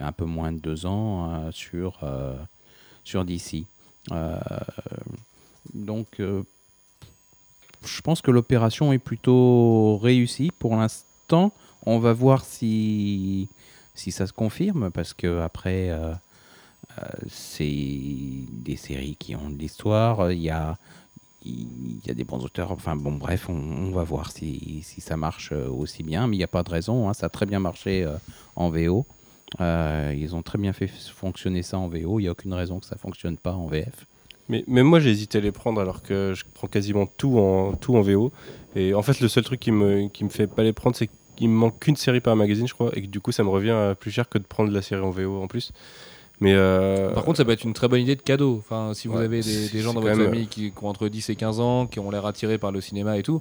un 0.00 0.12
peu 0.12 0.24
moins 0.24 0.52
de 0.52 0.58
deux 0.58 0.86
ans 0.86 1.30
euh, 1.30 1.50
sur 1.52 2.00
sur 3.04 3.24
DC. 3.24 3.64
Donc 5.74 6.20
je 6.20 8.00
pense 8.02 8.20
que 8.22 8.30
l'opération 8.30 8.92
est 8.92 8.98
plutôt 8.98 9.98
réussie 9.98 10.50
pour 10.58 10.76
l'instant. 10.76 11.52
On 11.84 11.98
va 11.98 12.12
voir 12.12 12.44
si 12.44 13.48
si 13.94 14.12
ça 14.12 14.26
se 14.26 14.32
confirme, 14.32 14.90
parce 14.90 15.14
que 15.14 15.40
après, 15.40 15.90
c'est 17.28 17.64
des 17.64 18.76
séries 18.76 19.16
qui 19.18 19.34
ont 19.34 19.50
de 19.50 19.56
l'histoire. 19.56 20.30
Il 20.30 20.40
y 20.40 20.50
a, 20.50 20.76
il 21.46 22.06
y 22.06 22.10
a 22.10 22.14
des 22.14 22.24
bons 22.24 22.44
auteurs. 22.44 22.72
Enfin 22.72 22.96
bon, 22.96 23.12
bref, 23.12 23.48
on, 23.48 23.90
va 23.90 24.02
voir 24.02 24.30
si, 24.30 24.80
si 24.82 25.00
ça 25.00 25.16
marche 25.16 25.50
euh, 25.52 25.68
aussi 25.68 26.02
bien. 26.02 26.26
Mais 26.26 26.36
il 26.36 26.38
n'y 26.38 26.44
a 26.44 26.48
pas 26.48 26.62
de 26.62 26.70
raison. 26.70 27.08
hein, 27.08 27.14
ça 27.14 27.26
a 27.26 27.28
très 27.28 27.46
bien 27.46 27.60
marché 27.60 28.04
euh, 28.04 28.16
en 28.56 28.70
VO. 28.70 29.06
Euh, 29.60 30.14
ils 30.16 30.34
ont 30.34 30.42
très 30.42 30.58
bien 30.58 30.72
fait 30.72 30.88
fonctionner 30.88 31.62
ça 31.62 31.78
en 31.78 31.88
VO. 31.88 32.18
Il 32.18 32.22
n'y 32.22 32.28
a 32.28 32.32
aucune 32.32 32.52
raison 32.52 32.80
que 32.80 32.86
ça 32.86 32.96
fonctionne 32.96 33.36
pas 33.36 33.52
en 33.52 33.66
VF. 33.66 34.06
Mais 34.48 34.62
moi, 34.68 35.00
j'ai 35.00 35.10
hésité 35.10 35.38
à 35.38 35.40
les 35.40 35.50
prendre 35.50 35.80
alors 35.80 36.02
que 36.02 36.32
je 36.36 36.44
prends 36.54 36.68
quasiment 36.68 37.06
tout 37.06 37.38
en, 37.38 37.72
tout 37.72 37.96
en 37.96 38.00
VO. 38.00 38.30
Et 38.76 38.94
en 38.94 39.02
fait, 39.02 39.18
le 39.20 39.26
seul 39.26 39.42
truc 39.42 39.58
qui 39.58 39.72
me, 39.72 40.06
qui 40.06 40.22
me 40.22 40.28
fait 40.28 40.46
pas 40.46 40.62
les 40.62 40.72
prendre, 40.72 40.94
c'est 40.94 41.10
qu'il 41.34 41.48
me 41.48 41.54
manque 41.54 41.80
qu'une 41.80 41.96
série 41.96 42.20
par 42.20 42.36
magazine, 42.36 42.68
je 42.68 42.74
crois. 42.74 42.96
Et 42.96 43.02
que 43.02 43.08
du 43.08 43.20
coup, 43.20 43.32
ça 43.32 43.42
me 43.42 43.48
revient 43.48 43.94
plus 43.98 44.12
cher 44.12 44.28
que 44.28 44.38
de 44.38 44.44
prendre 44.44 44.70
la 44.70 44.82
série 44.82 45.02
en 45.02 45.10
VO 45.10 45.42
en 45.42 45.48
plus. 45.48 45.72
Mais 46.40 46.52
euh, 46.54 47.12
Par 47.12 47.24
contre, 47.24 47.38
ça 47.38 47.44
peut 47.44 47.52
être 47.52 47.64
une 47.64 47.72
très 47.72 47.88
bonne 47.88 48.00
idée 48.02 48.14
de 48.16 48.22
cadeau. 48.22 48.56
Enfin, 48.58 48.92
si 48.92 49.08
vous 49.08 49.16
Ouais, 49.16 49.24
avez 49.24 49.40
des, 49.40 49.80
gens 49.80 49.94
dans 49.94 50.00
votre 50.02 50.16
famille 50.16 50.48
qui, 50.48 50.70
qui 50.70 50.84
ont 50.84 50.88
entre 50.88 51.08
10 51.08 51.30
et 51.30 51.36
15 51.36 51.60
ans, 51.60 51.86
qui 51.86 51.98
ont 51.98 52.10
l'air 52.10 52.26
attirés 52.26 52.58
par 52.58 52.72
le 52.72 52.82
cinéma 52.82 53.16
et 53.16 53.22
tout, 53.22 53.40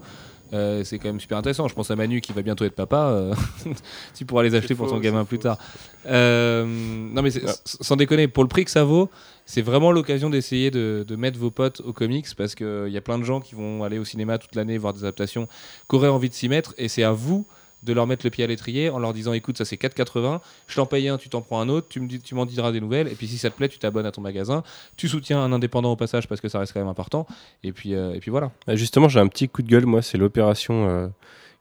euh, 0.54 0.84
c'est 0.86 0.98
quand 1.00 1.10
même 1.10 1.20
super 1.20 1.38
intéressant. 1.38 1.68
Je 1.68 1.74
pense 1.76 1.92
à 1.92 1.98
Manu 1.98 2.22
qui 2.22 2.32
va 2.32 2.42
bientôt 2.42 2.64
être 2.64 2.76
papa. 2.76 3.08
euh, 3.10 3.34
tu 4.16 4.26
pourras 4.26 4.44
les 4.44 4.56
acheter 4.56 4.76
pour 4.76 4.88
faux, 4.88 4.94
ton 4.94 5.00
gamin 5.02 5.26
plus 5.26 5.38
faux, 5.38 5.44
tard. 5.44 5.58
Euh, 6.06 6.66
non, 6.66 7.22
mais 7.22 7.32
Ah. 7.46 7.52
sans 7.66 7.98
déconner, 7.98 8.30
pour 8.30 8.44
le 8.44 8.50
prix 8.50 8.64
que 8.64 8.72
ça 8.72 8.86
vaut, 8.86 9.10
c'est 9.46 9.62
vraiment 9.62 9.92
l'occasion 9.92 10.30
d'essayer 10.30 10.72
de, 10.72 11.04
de 11.06 11.16
mettre 11.18 11.38
vos 11.38 11.52
potes 11.52 11.82
au 11.82 11.92
comics 11.92 12.28
parce 12.38 12.56
qu'il 12.56 12.88
y 12.90 12.98
a 12.98 13.02
plein 13.02 13.20
de 13.20 13.24
gens 13.26 13.42
qui 13.42 13.56
vont 13.56 13.84
aller 13.84 14.00
au 14.00 14.06
cinéma 14.06 14.38
toute 14.38 14.56
l'année 14.56 14.78
voir 14.78 14.94
des 14.94 15.00
adaptations, 15.04 15.48
qui 15.90 15.96
auraient 15.98 16.08
envie 16.08 16.30
de 16.30 16.34
s'y 16.34 16.48
mettre 16.48 16.74
et 16.78 16.88
c'est 16.88 17.04
à 17.04 17.12
vous 17.12 17.46
de 17.86 17.94
leur 17.94 18.08
mettre 18.08 18.26
le 18.26 18.30
pied 18.30 18.44
à 18.44 18.48
l'étrier 18.48 18.90
en 18.90 19.00
leur 19.00 19.14
disant 19.14 19.34
écoute 19.34 19.58
ça 19.58 19.66
c'est 19.66 19.78
4,80 19.78 20.40
je 20.68 20.76
t'en 20.76 20.86
paye 20.86 21.08
un 21.08 21.18
tu 21.18 21.30
t'en 21.30 21.42
prends 21.42 21.62
un 21.62 21.70
autre 21.70 21.88
tu 21.90 22.00
me 22.00 22.08
dis 22.08 22.20
tu 22.20 22.36
m'en 22.36 22.46
diras 22.46 22.72
des 22.72 22.82
nouvelles 22.82 23.08
et 23.08 23.16
puis 23.16 23.28
si 23.28 23.38
ça 23.38 23.50
te 23.50 23.56
plaît 23.56 23.70
tu 23.70 23.80
t'abonnes 23.80 24.06
à 24.06 24.12
ton 24.12 24.22
magasin 24.22 24.64
tu 24.98 25.08
soutiens 25.08 25.40
un 25.40 25.54
indépendant 25.54 25.92
au 25.92 25.96
passage 25.96 26.28
parce 26.28 26.42
que 26.42 26.50
ça 26.50 26.60
reste 26.60 26.74
quand 26.74 26.80
même 26.80 26.90
important 26.90 27.28
et 27.64 27.72
puis 27.72 27.94
euh, 27.94 28.14
et 28.14 28.20
puis 28.20 28.32
voilà. 28.32 28.52
Ah, 28.68 28.76
Justement, 28.76 29.10
j'ai 29.10 29.20
un 29.20 29.28
petit 29.28 29.50
coup 29.50 29.62
de 29.62 29.68
gueule, 29.68 29.86
moi, 29.86 30.02
c'est 30.02 30.18
l'opération 30.18 30.88
euh, 30.88 31.08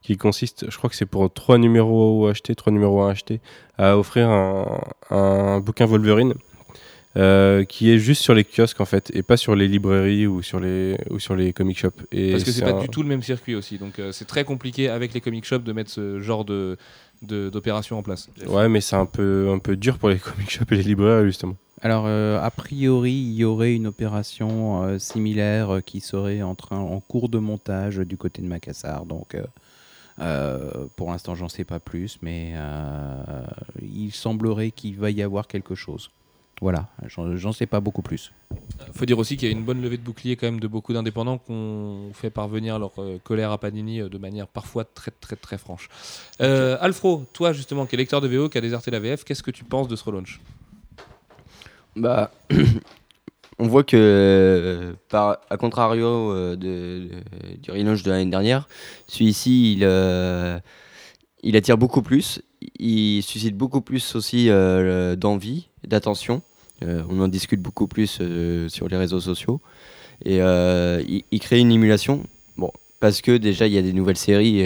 qui 0.01 0.17
consiste, 0.17 0.69
je 0.69 0.77
crois 0.77 0.89
que 0.89 0.95
c'est 0.95 1.05
pour 1.05 1.31
trois 1.31 1.57
numéros 1.57 2.27
achetés, 2.27 2.55
trois 2.55 2.71
numéros 2.71 3.03
à 3.03 3.11
acheter, 3.11 3.41
à 3.77 3.97
offrir 3.97 4.29
un, 4.29 4.81
un 5.09 5.59
bouquin 5.59 5.85
Wolverine 5.85 6.33
euh, 7.17 7.63
qui 7.63 7.91
est 7.91 7.97
juste 7.99 8.21
sur 8.21 8.33
les 8.33 8.43
kiosques 8.43 8.81
en 8.81 8.85
fait, 8.85 9.11
et 9.15 9.23
pas 9.23 9.37
sur 9.37 9.55
les 9.55 9.67
librairies 9.67 10.27
ou 10.27 10.41
sur 10.41 10.59
les, 10.59 10.97
ou 11.09 11.19
sur 11.19 11.35
les 11.35 11.53
comic 11.53 11.77
shops. 11.77 12.03
Et 12.11 12.31
parce 12.31 12.43
que 12.43 12.51
c'est 12.51 12.61
pas 12.63 12.71
un- 12.71 12.79
du 12.81 12.89
tout 12.89 13.03
le 13.03 13.09
même 13.09 13.23
circuit 13.23 13.55
aussi 13.55 13.77
donc 13.77 13.99
euh, 13.99 14.11
c'est 14.11 14.25
très 14.25 14.43
compliqué 14.43 14.89
avec 14.89 15.13
les 15.13 15.21
comic 15.21 15.45
shops 15.45 15.63
de 15.63 15.71
mettre 15.73 15.89
ce 15.91 16.19
genre 16.19 16.43
de 16.45 16.77
d'opération 17.21 17.97
en 17.97 18.03
place 18.03 18.29
Ouais, 18.45 18.67
mais 18.69 18.81
c'est 18.81 18.97
un 18.97 19.05
peu, 19.05 19.49
un 19.49 19.57
peu 19.59 19.75
dur 19.77 19.97
pour 19.97 20.09
les 20.09 20.17
comic 20.19 20.49
shops 20.49 20.71
et 20.71 20.75
les 20.75 20.83
librairies 20.83 21.25
justement. 21.25 21.55
Alors, 21.81 22.05
euh, 22.07 22.39
a 22.41 22.51
priori, 22.51 23.11
il 23.13 23.33
y 23.33 23.43
aurait 23.45 23.73
une 23.73 23.87
opération 23.87 24.83
euh, 24.83 24.97
similaire 24.99 25.75
euh, 25.75 25.81
qui 25.81 26.01
serait 26.01 26.41
en, 26.41 26.55
train, 26.55 26.77
en 26.77 26.99
cours 26.99 27.29
de 27.29 27.37
montage 27.39 27.97
du 27.97 28.17
côté 28.17 28.41
de 28.41 28.47
Macassar. 28.47 29.05
Donc, 29.05 29.35
euh, 29.35 29.43
euh, 30.19 30.87
pour 30.95 31.11
l'instant, 31.11 31.35
j'en 31.35 31.49
sais 31.49 31.63
pas 31.65 31.79
plus, 31.79 32.17
mais 32.21 32.53
euh, 32.55 33.43
il 33.81 34.11
semblerait 34.11 34.71
qu'il 34.71 34.97
va 34.97 35.11
y 35.11 35.21
avoir 35.21 35.47
quelque 35.47 35.75
chose. 35.75 36.09
Voilà, 36.61 36.87
j'en 37.07 37.51
sais 37.51 37.65
pas 37.65 37.81
beaucoup 37.81 38.01
plus. 38.01 38.31
faut 38.93 39.05
dire 39.05 39.19
aussi 39.19 39.35
qu'il 39.35 39.49
y 39.49 39.51
a 39.51 39.53
une 39.53 39.65
bonne 39.65 39.81
levée 39.81 39.97
de 39.97 40.01
bouclier 40.03 40.37
quand 40.37 40.47
même 40.47 40.61
de 40.61 40.67
beaucoup 40.67 40.93
d'indépendants 40.93 41.37
qu'on 41.37 42.11
fait 42.13 42.29
parvenir 42.29 42.79
leur 42.79 42.93
euh, 42.97 43.17
colère 43.23 43.51
à 43.51 43.57
Panini 43.57 43.99
euh, 43.99 44.07
de 44.07 44.17
manière 44.17 44.47
parfois 44.47 44.85
très 44.85 45.11
très 45.11 45.35
très 45.35 45.57
franche. 45.57 45.89
Euh, 46.41 46.77
Alfro, 46.79 47.25
toi 47.33 47.51
justement 47.51 47.85
qui 47.85 47.95
est 47.95 47.97
lecteur 47.97 48.21
de 48.21 48.29
VO, 48.29 48.47
qui 48.47 48.57
a 48.57 48.61
déserté 48.61 48.89
la 48.89 48.99
VF, 49.01 49.25
qu'est-ce 49.25 49.43
que 49.43 49.51
tu 49.51 49.65
penses 49.65 49.89
de 49.89 49.97
ce 49.97 50.03
relaunch? 50.05 50.39
Bah, 51.97 52.31
on 53.59 53.67
voit 53.67 53.83
que, 53.83 53.97
euh, 53.97 54.93
par, 55.09 55.37
à 55.49 55.57
contrario 55.57 56.05
euh, 56.31 56.55
de, 56.55 57.07
de- 57.09 57.57
du 57.61 57.71
relaunch 57.71 58.03
de 58.03 58.11
l'année 58.11 58.29
dernière, 58.31 58.67
celui-ci, 59.07 59.73
il, 59.73 59.79
euh, 59.83 60.57
il 61.43 61.55
attire 61.55 61.77
beaucoup 61.77 62.01
plus. 62.01 62.41
Il 62.79 63.21
suscite 63.21 63.55
beaucoup 63.55 63.81
plus 63.81 64.15
aussi 64.15 64.49
euh, 64.49 65.15
d'envie, 65.15 65.69
d'attention. 65.87 66.41
Euh, 66.83 67.03
on 67.09 67.21
en 67.21 67.27
discute 67.27 67.61
beaucoup 67.61 67.87
plus 67.87 68.19
euh, 68.21 68.67
sur 68.69 68.87
les 68.87 68.97
réseaux 68.97 69.19
sociaux. 69.19 69.61
Et 70.23 70.41
euh, 70.41 71.03
il, 71.31 71.39
crée 71.39 71.59
une 71.59 71.71
émulation. 71.71 72.23
Bon, 72.57 72.71
parce 72.99 73.21
que 73.21 73.37
déjà, 73.37 73.67
il 73.67 73.73
y 73.73 73.77
a 73.77 73.81
des 73.81 73.93
nouvelles 73.93 74.17
séries 74.17 74.65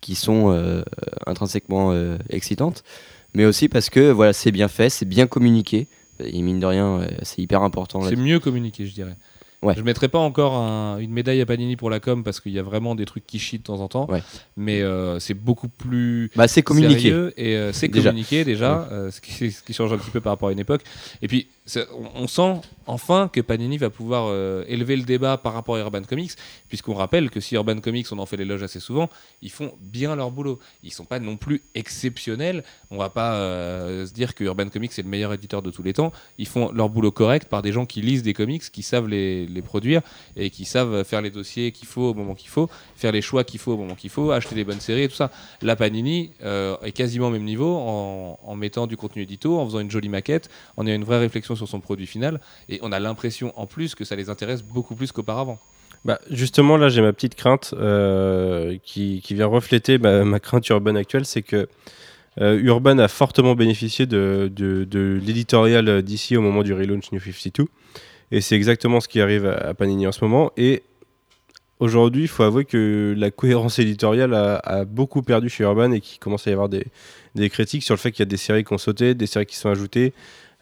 qui 0.00 0.14
sont 0.14 0.84
intrinsèquement 1.26 1.94
excitantes. 2.28 2.84
Mais 3.34 3.46
aussi 3.46 3.70
parce 3.70 3.88
que 3.88 4.10
voilà, 4.10 4.34
c'est 4.34 4.52
bien 4.52 4.68
fait, 4.68 4.90
c'est 4.90 5.06
bien 5.06 5.26
communiqué. 5.26 5.86
Et 6.22 6.42
mine 6.42 6.60
de 6.60 6.66
rien, 6.66 7.00
c'est 7.22 7.40
hyper 7.40 7.62
important. 7.62 8.02
C'est 8.02 8.16
mieux 8.16 8.40
communiqué, 8.40 8.86
je 8.86 8.92
dirais. 8.92 9.16
Ouais. 9.62 9.74
Je 9.76 9.82
mettrai 9.82 10.08
pas 10.08 10.18
encore 10.18 10.54
un- 10.54 10.98
une 10.98 11.12
médaille 11.12 11.40
à 11.40 11.46
Panini 11.46 11.76
pour 11.76 11.88
la 11.88 12.00
com 12.00 12.24
parce 12.24 12.40
qu'il 12.40 12.50
y 12.52 12.58
a 12.58 12.62
vraiment 12.64 12.94
des 12.96 13.04
trucs 13.04 13.26
qui 13.26 13.38
chient 13.38 13.58
de 13.58 13.62
temps 13.62 13.80
en 13.80 13.88
temps. 13.88 14.10
Ouais. 14.10 14.22
Mais 14.56 14.82
euh, 14.82 15.20
c'est 15.20 15.34
beaucoup 15.34 15.68
plus 15.68 16.30
Bah, 16.34 16.48
c'est 16.48 16.62
communiqué. 16.62 17.00
sérieux 17.00 17.32
et 17.36 17.56
euh, 17.56 17.72
c'est 17.72 17.86
Déjà. 17.88 18.10
communiqué 18.10 18.44
déjà, 18.44 18.88
euh, 18.90 19.10
ce, 19.12 19.20
qui, 19.20 19.32
ce 19.52 19.62
qui 19.62 19.72
change 19.72 19.92
un 19.92 19.98
petit 19.98 20.10
peu 20.10 20.20
par 20.20 20.32
rapport 20.32 20.48
à 20.48 20.52
une 20.52 20.58
époque. 20.58 20.82
Et 21.22 21.28
puis, 21.28 21.46
on, 22.14 22.26
sent 22.26 22.60
enfin 22.86 23.30
que 23.32 23.40
Panini 23.40 23.78
va 23.78 23.88
pouvoir 23.88 24.26
euh, 24.26 24.64
élever 24.66 24.96
le 24.96 25.04
débat 25.04 25.36
par 25.36 25.54
rapport 25.54 25.76
à 25.76 25.80
Urban 25.80 26.02
Comics, 26.02 26.32
puisqu'on 26.68 26.94
rappelle 26.94 27.30
que 27.30 27.40
si 27.40 27.54
Urban 27.54 27.78
Comics, 27.78 28.06
on 28.10 28.18
en 28.18 28.26
fait 28.26 28.36
l'éloge 28.36 28.62
assez 28.62 28.80
souvent, 28.80 29.08
ils 29.42 29.50
font 29.50 29.72
bien 29.80 30.16
leur 30.16 30.30
boulot. 30.32 30.58
Ils 30.82 30.92
sont 30.92 31.04
pas 31.04 31.20
non 31.20 31.36
plus 31.36 31.62
exceptionnels. 31.74 32.64
On 32.90 32.98
va 32.98 33.10
pas 33.10 33.34
euh, 33.34 34.06
se 34.06 34.12
dire 34.12 34.34
que 34.34 34.42
Urban 34.42 34.68
Comics 34.68 34.90
est 34.98 35.02
le 35.02 35.08
meilleur 35.08 35.32
éditeur 35.32 35.62
de 35.62 35.70
tous 35.70 35.84
les 35.84 35.92
temps. 35.92 36.12
Ils 36.38 36.48
font 36.48 36.72
leur 36.72 36.88
boulot 36.88 37.12
correct 37.12 37.48
par 37.48 37.62
des 37.62 37.70
gens 37.70 37.86
qui 37.86 38.02
lisent 38.02 38.24
des 38.24 38.34
comics, 38.34 38.62
qui 38.70 38.82
savent 38.82 39.08
les, 39.08 39.46
les 39.46 39.62
produire 39.62 40.02
et 40.36 40.50
qui 40.50 40.64
savent 40.64 41.04
faire 41.04 41.22
les 41.22 41.30
dossiers 41.30 41.70
qu'il 41.70 41.86
faut 41.86 42.10
au 42.10 42.14
moment 42.14 42.34
qu'il 42.34 42.50
faut, 42.50 42.68
faire 42.96 43.12
les 43.12 43.22
choix 43.22 43.44
qu'il 43.44 43.60
faut 43.60 43.72
au 43.72 43.76
moment 43.76 43.94
qu'il 43.94 44.10
faut, 44.10 44.32
acheter 44.32 44.56
des 44.56 44.64
bonnes 44.64 44.80
séries 44.80 45.02
et 45.02 45.08
tout 45.08 45.14
ça. 45.14 45.30
La 45.60 45.76
Panini 45.76 46.32
euh, 46.42 46.76
est 46.82 46.92
quasiment 46.92 47.28
au 47.28 47.30
même 47.30 47.44
niveau 47.44 47.76
en, 47.76 48.38
en 48.42 48.56
mettant 48.56 48.88
du 48.88 48.96
contenu 48.96 49.22
édito, 49.22 49.60
en 49.60 49.64
faisant 49.66 49.80
une 49.80 49.90
jolie 49.90 50.08
maquette, 50.08 50.50
en 50.76 50.86
ayant 50.86 50.96
une 50.96 51.04
vraie 51.04 51.20
réflexion 51.20 51.51
sur 51.56 51.68
son 51.68 51.80
produit 51.80 52.06
final. 52.06 52.40
Et 52.68 52.78
on 52.82 52.92
a 52.92 53.00
l'impression 53.00 53.52
en 53.56 53.66
plus 53.66 53.94
que 53.94 54.04
ça 54.04 54.16
les 54.16 54.30
intéresse 54.30 54.62
beaucoup 54.62 54.94
plus 54.94 55.12
qu'auparavant. 55.12 55.58
Bah, 56.04 56.18
justement, 56.30 56.76
là, 56.76 56.88
j'ai 56.88 57.00
ma 57.00 57.12
petite 57.12 57.36
crainte 57.36 57.74
euh, 57.78 58.76
qui, 58.82 59.22
vient 59.30 59.46
refléter 59.46 59.98
ma, 59.98 60.24
ma 60.24 60.40
crainte 60.40 60.68
urbaine 60.68 60.96
actuelle, 60.96 61.24
c'est 61.24 61.42
que 61.42 61.68
euh, 62.40 62.58
Urban 62.62 62.98
a 62.98 63.08
fortement 63.08 63.54
bénéficié 63.54 64.06
de, 64.06 64.50
l'éditorial 65.24 66.02
d'ici 66.02 66.36
au 66.36 66.40
moment 66.40 66.62
du 66.62 66.72
relaunch 66.72 67.12
New 67.12 67.20
52. 67.20 67.66
Et 68.32 68.40
c'est 68.40 68.56
exactement 68.56 69.00
ce 69.00 69.08
qui 69.08 69.20
arrive 69.20 69.46
à, 69.46 69.74
Panini 69.74 70.06
en 70.06 70.12
ce 70.12 70.24
moment. 70.24 70.50
Et 70.56 70.82
aujourd'hui, 71.78 72.22
il 72.22 72.28
faut 72.28 72.42
avouer 72.42 72.64
que 72.64 73.14
la 73.16 73.30
cohérence 73.30 73.78
éditoriale 73.78 74.34
a, 74.34 74.56
a 74.56 74.84
beaucoup 74.84 75.22
perdu 75.22 75.50
chez 75.50 75.64
Urban 75.64 75.92
et 75.92 76.00
qu'il 76.00 76.18
commence 76.18 76.46
à 76.46 76.50
y 76.50 76.52
avoir 76.52 76.70
des, 76.70 76.86
des 77.34 77.50
critiques 77.50 77.82
sur 77.82 77.94
le 77.94 77.98
fait 77.98 78.10
qu'il 78.10 78.20
y 78.20 78.22
a 78.22 78.26
des 78.26 78.36
séries 78.36 78.64
qui 78.64 78.72
ont 78.72 78.78
sauté, 78.78 79.14
des 79.14 79.26
séries 79.26 79.46
qui 79.46 79.56
sont 79.56 79.70
ajoutées. 79.70 80.12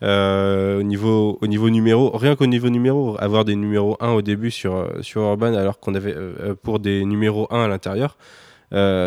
Euh, 0.02 0.80
au, 0.80 0.82
niveau, 0.82 1.38
au 1.40 1.46
niveau 1.46 1.68
numéro, 1.68 2.16
rien 2.16 2.34
qu'au 2.36 2.46
niveau 2.46 2.70
numéro, 2.70 3.16
avoir 3.18 3.44
des 3.44 3.54
numéros 3.54 3.96
1 4.00 4.12
au 4.12 4.22
début 4.22 4.50
sur, 4.50 4.74
euh, 4.76 5.02
sur 5.02 5.20
Urban 5.22 5.52
alors 5.54 5.78
qu'on 5.78 5.94
avait 5.94 6.14
euh, 6.16 6.54
pour 6.62 6.78
des 6.78 7.04
numéros 7.04 7.46
1 7.50 7.64
à 7.64 7.68
l'intérieur, 7.68 8.16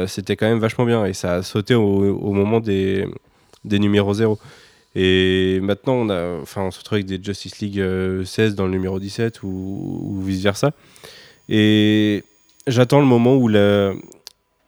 c'était 0.08 0.36
quand 0.36 0.48
même 0.48 0.60
vachement 0.60 0.86
bien 0.86 1.06
et 1.06 1.14
ça 1.14 1.36
a 1.36 1.42
sauté 1.42 1.74
au, 1.74 2.32
moment 2.34 2.60
des, 2.60 3.08
des 3.64 3.80
numéros 3.80 4.14
0. 4.14 4.38
Et 4.96 5.60
maintenant, 5.62 5.94
on, 5.94 6.10
a, 6.10 6.40
enfin, 6.42 6.64
on 6.64 6.72
se 6.72 6.80
retrouve 6.80 6.98
avec 6.98 7.08
des 7.08 7.20
Justice 7.22 7.60
League 7.60 7.80
euh, 7.80 8.24
16 8.26 8.56
dans 8.56 8.66
le 8.66 8.72
numéro 8.72 9.00
17 9.00 9.42
ou, 9.42 9.48
ou 9.48 10.22
vice-versa. 10.22 10.72
Et 11.50 12.24
j'attends 12.68 13.00
le 13.00 13.08
moment 13.08 13.36
où 13.36 13.48
la, 13.48 13.94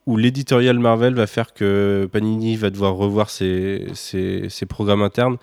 où 0.08 0.18
l'éditorial 0.18 0.80
Marvel 0.80 1.14
va 1.14 1.28
faire 1.28 1.54
que 1.54 2.10
Panini 2.12 2.56
va 2.56 2.72
devoir 2.72 2.96
revoir 2.96 3.30
ses, 3.30 3.86
ses 3.94 4.66
programmes 4.68 5.04
internes 5.04 5.38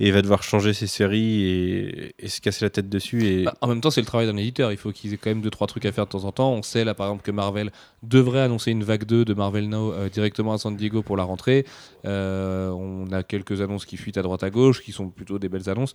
et 0.00 0.10
va 0.10 0.22
devoir 0.22 0.42
changer 0.42 0.72
ses 0.72 0.88
séries 0.88 2.12
et, 2.18 2.28
se 2.28 2.40
casser 2.40 2.64
la 2.64 2.70
tête 2.70 2.88
dessus. 2.88 3.26
Et... 3.26 3.44
Bah, 3.44 3.54
en 3.60 3.68
même 3.68 3.80
temps, 3.80 3.90
c'est 3.90 4.00
le 4.00 4.06
travail 4.06 4.26
d'un 4.26 4.36
éditeur. 4.36 4.72
Il 4.72 4.78
faut 4.78 4.90
qu'ils 4.90 5.14
aient 5.14 5.16
quand 5.16 5.30
même 5.30 5.40
deux 5.40 5.50
trois 5.50 5.66
trucs 5.66 5.84
à 5.84 5.92
faire 5.92 6.06
de 6.06 6.10
temps 6.10 6.24
en 6.24 6.32
temps. 6.32 6.52
On 6.52 6.62
sait 6.62 6.84
là, 6.84 6.94
par 6.94 7.06
exemple, 7.06 7.22
que 7.22 7.30
Marvel 7.30 7.70
devrait 8.02 8.40
annoncer 8.40 8.72
une 8.72 8.82
vague 8.82 9.04
2 9.04 9.24
de 9.24 9.34
Marvel 9.34 9.68
Now 9.68 9.92
euh, 9.92 10.08
directement 10.08 10.52
à 10.52 10.58
San 10.58 10.76
Diego 10.76 11.02
pour 11.02 11.16
la 11.16 11.22
rentrée. 11.22 11.64
Euh, 12.04 12.70
on 12.70 13.10
a 13.12 13.22
quelques 13.22 13.60
annonces 13.60 13.86
qui 13.86 13.96
fuitent 13.96 14.18
à 14.18 14.22
droite 14.22 14.42
à 14.42 14.50
gauche, 14.50 14.82
qui 14.82 14.90
sont 14.90 15.08
plutôt 15.08 15.38
des 15.38 15.48
belles 15.48 15.70
annonces. 15.70 15.92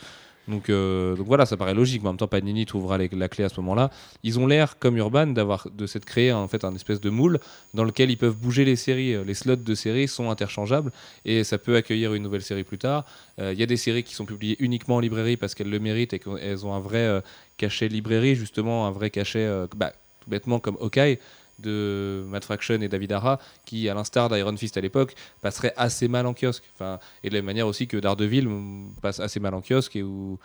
Donc, 0.47 0.69
euh, 0.69 1.15
voilà, 1.19 1.45
ça 1.45 1.57
paraît 1.57 1.73
logique. 1.73 2.01
Mais 2.01 2.07
en 2.07 2.13
même 2.13 2.17
temps, 2.17 2.27
Panini 2.27 2.65
trouvera 2.65 2.97
la 2.97 3.27
clé 3.27 3.43
à 3.43 3.49
ce 3.49 3.59
moment-là. 3.59 3.91
Ils 4.23 4.39
ont 4.39 4.47
l'air, 4.47 4.79
comme 4.79 4.97
Urban, 4.97 5.27
d'avoir 5.27 5.67
de 5.69 5.85
s'être 5.85 6.05
créé 6.05 6.31
en 6.31 6.47
fait 6.47 6.63
un 6.63 6.73
espèce 6.73 7.01
de 7.01 7.09
moule 7.09 7.39
dans 7.73 7.83
lequel 7.83 8.09
ils 8.09 8.17
peuvent 8.17 8.37
bouger 8.37 8.63
les 8.65 8.77
séries. 8.77 9.23
Les 9.25 9.33
slots 9.33 9.57
de 9.57 9.75
séries 9.75 10.07
sont 10.07 10.31
interchangeables 10.31 10.91
et 11.25 11.43
ça 11.43 11.57
peut 11.57 11.75
accueillir 11.75 12.13
une 12.13 12.23
nouvelle 12.23 12.41
série 12.41 12.63
plus 12.63 12.77
tard. 12.77 13.05
Euh, 13.39 13.53
Il 13.53 13.59
y 13.59 13.63
a 13.63 13.65
des 13.65 13.77
séries 13.77 14.03
qui 14.03 14.13
sont 14.13 14.25
publiées 14.25 14.57
uniquement 14.59 14.95
en 14.95 14.99
librairie 14.99 15.37
parce 15.37 15.55
qu'elles 15.55 15.69
le 15.69 15.79
méritent 15.79 16.13
et 16.13 16.19
qu'elles 16.19 16.65
ont 16.65 16.73
un 16.73 16.79
vrai 16.79 16.99
euh, 16.99 17.21
cachet 17.57 17.87
librairie, 17.87 18.35
justement, 18.35 18.87
un 18.87 18.91
vrai 18.91 19.09
cachet, 19.09 19.45
euh, 19.45 19.67
bah, 19.75 19.93
bêtement 20.27 20.59
comme 20.59 20.77
Hawkeye 20.79 21.19
de 21.59 22.23
Matt 22.27 22.45
Fraction 22.45 22.81
et 22.81 22.87
David 22.87 23.11
Ara, 23.11 23.39
qui, 23.65 23.89
à 23.89 23.93
l'instar 23.93 24.29
d'Iron 24.29 24.55
Fist 24.55 24.77
à 24.77 24.81
l'époque, 24.81 25.13
passerait 25.41 25.73
assez 25.75 26.07
mal 26.07 26.25
en 26.25 26.33
kiosque. 26.33 26.63
Enfin, 26.73 26.99
et 27.23 27.29
de 27.29 27.33
la 27.33 27.39
même 27.39 27.47
manière 27.47 27.67
aussi 27.67 27.87
que 27.87 27.97
Daredevil 27.97 28.47
mm, 28.47 28.93
passe 29.01 29.19
assez 29.19 29.39
mal 29.39 29.53
en 29.53 29.61
kiosque 29.61 29.95
et 29.95 30.03
où, 30.03 30.39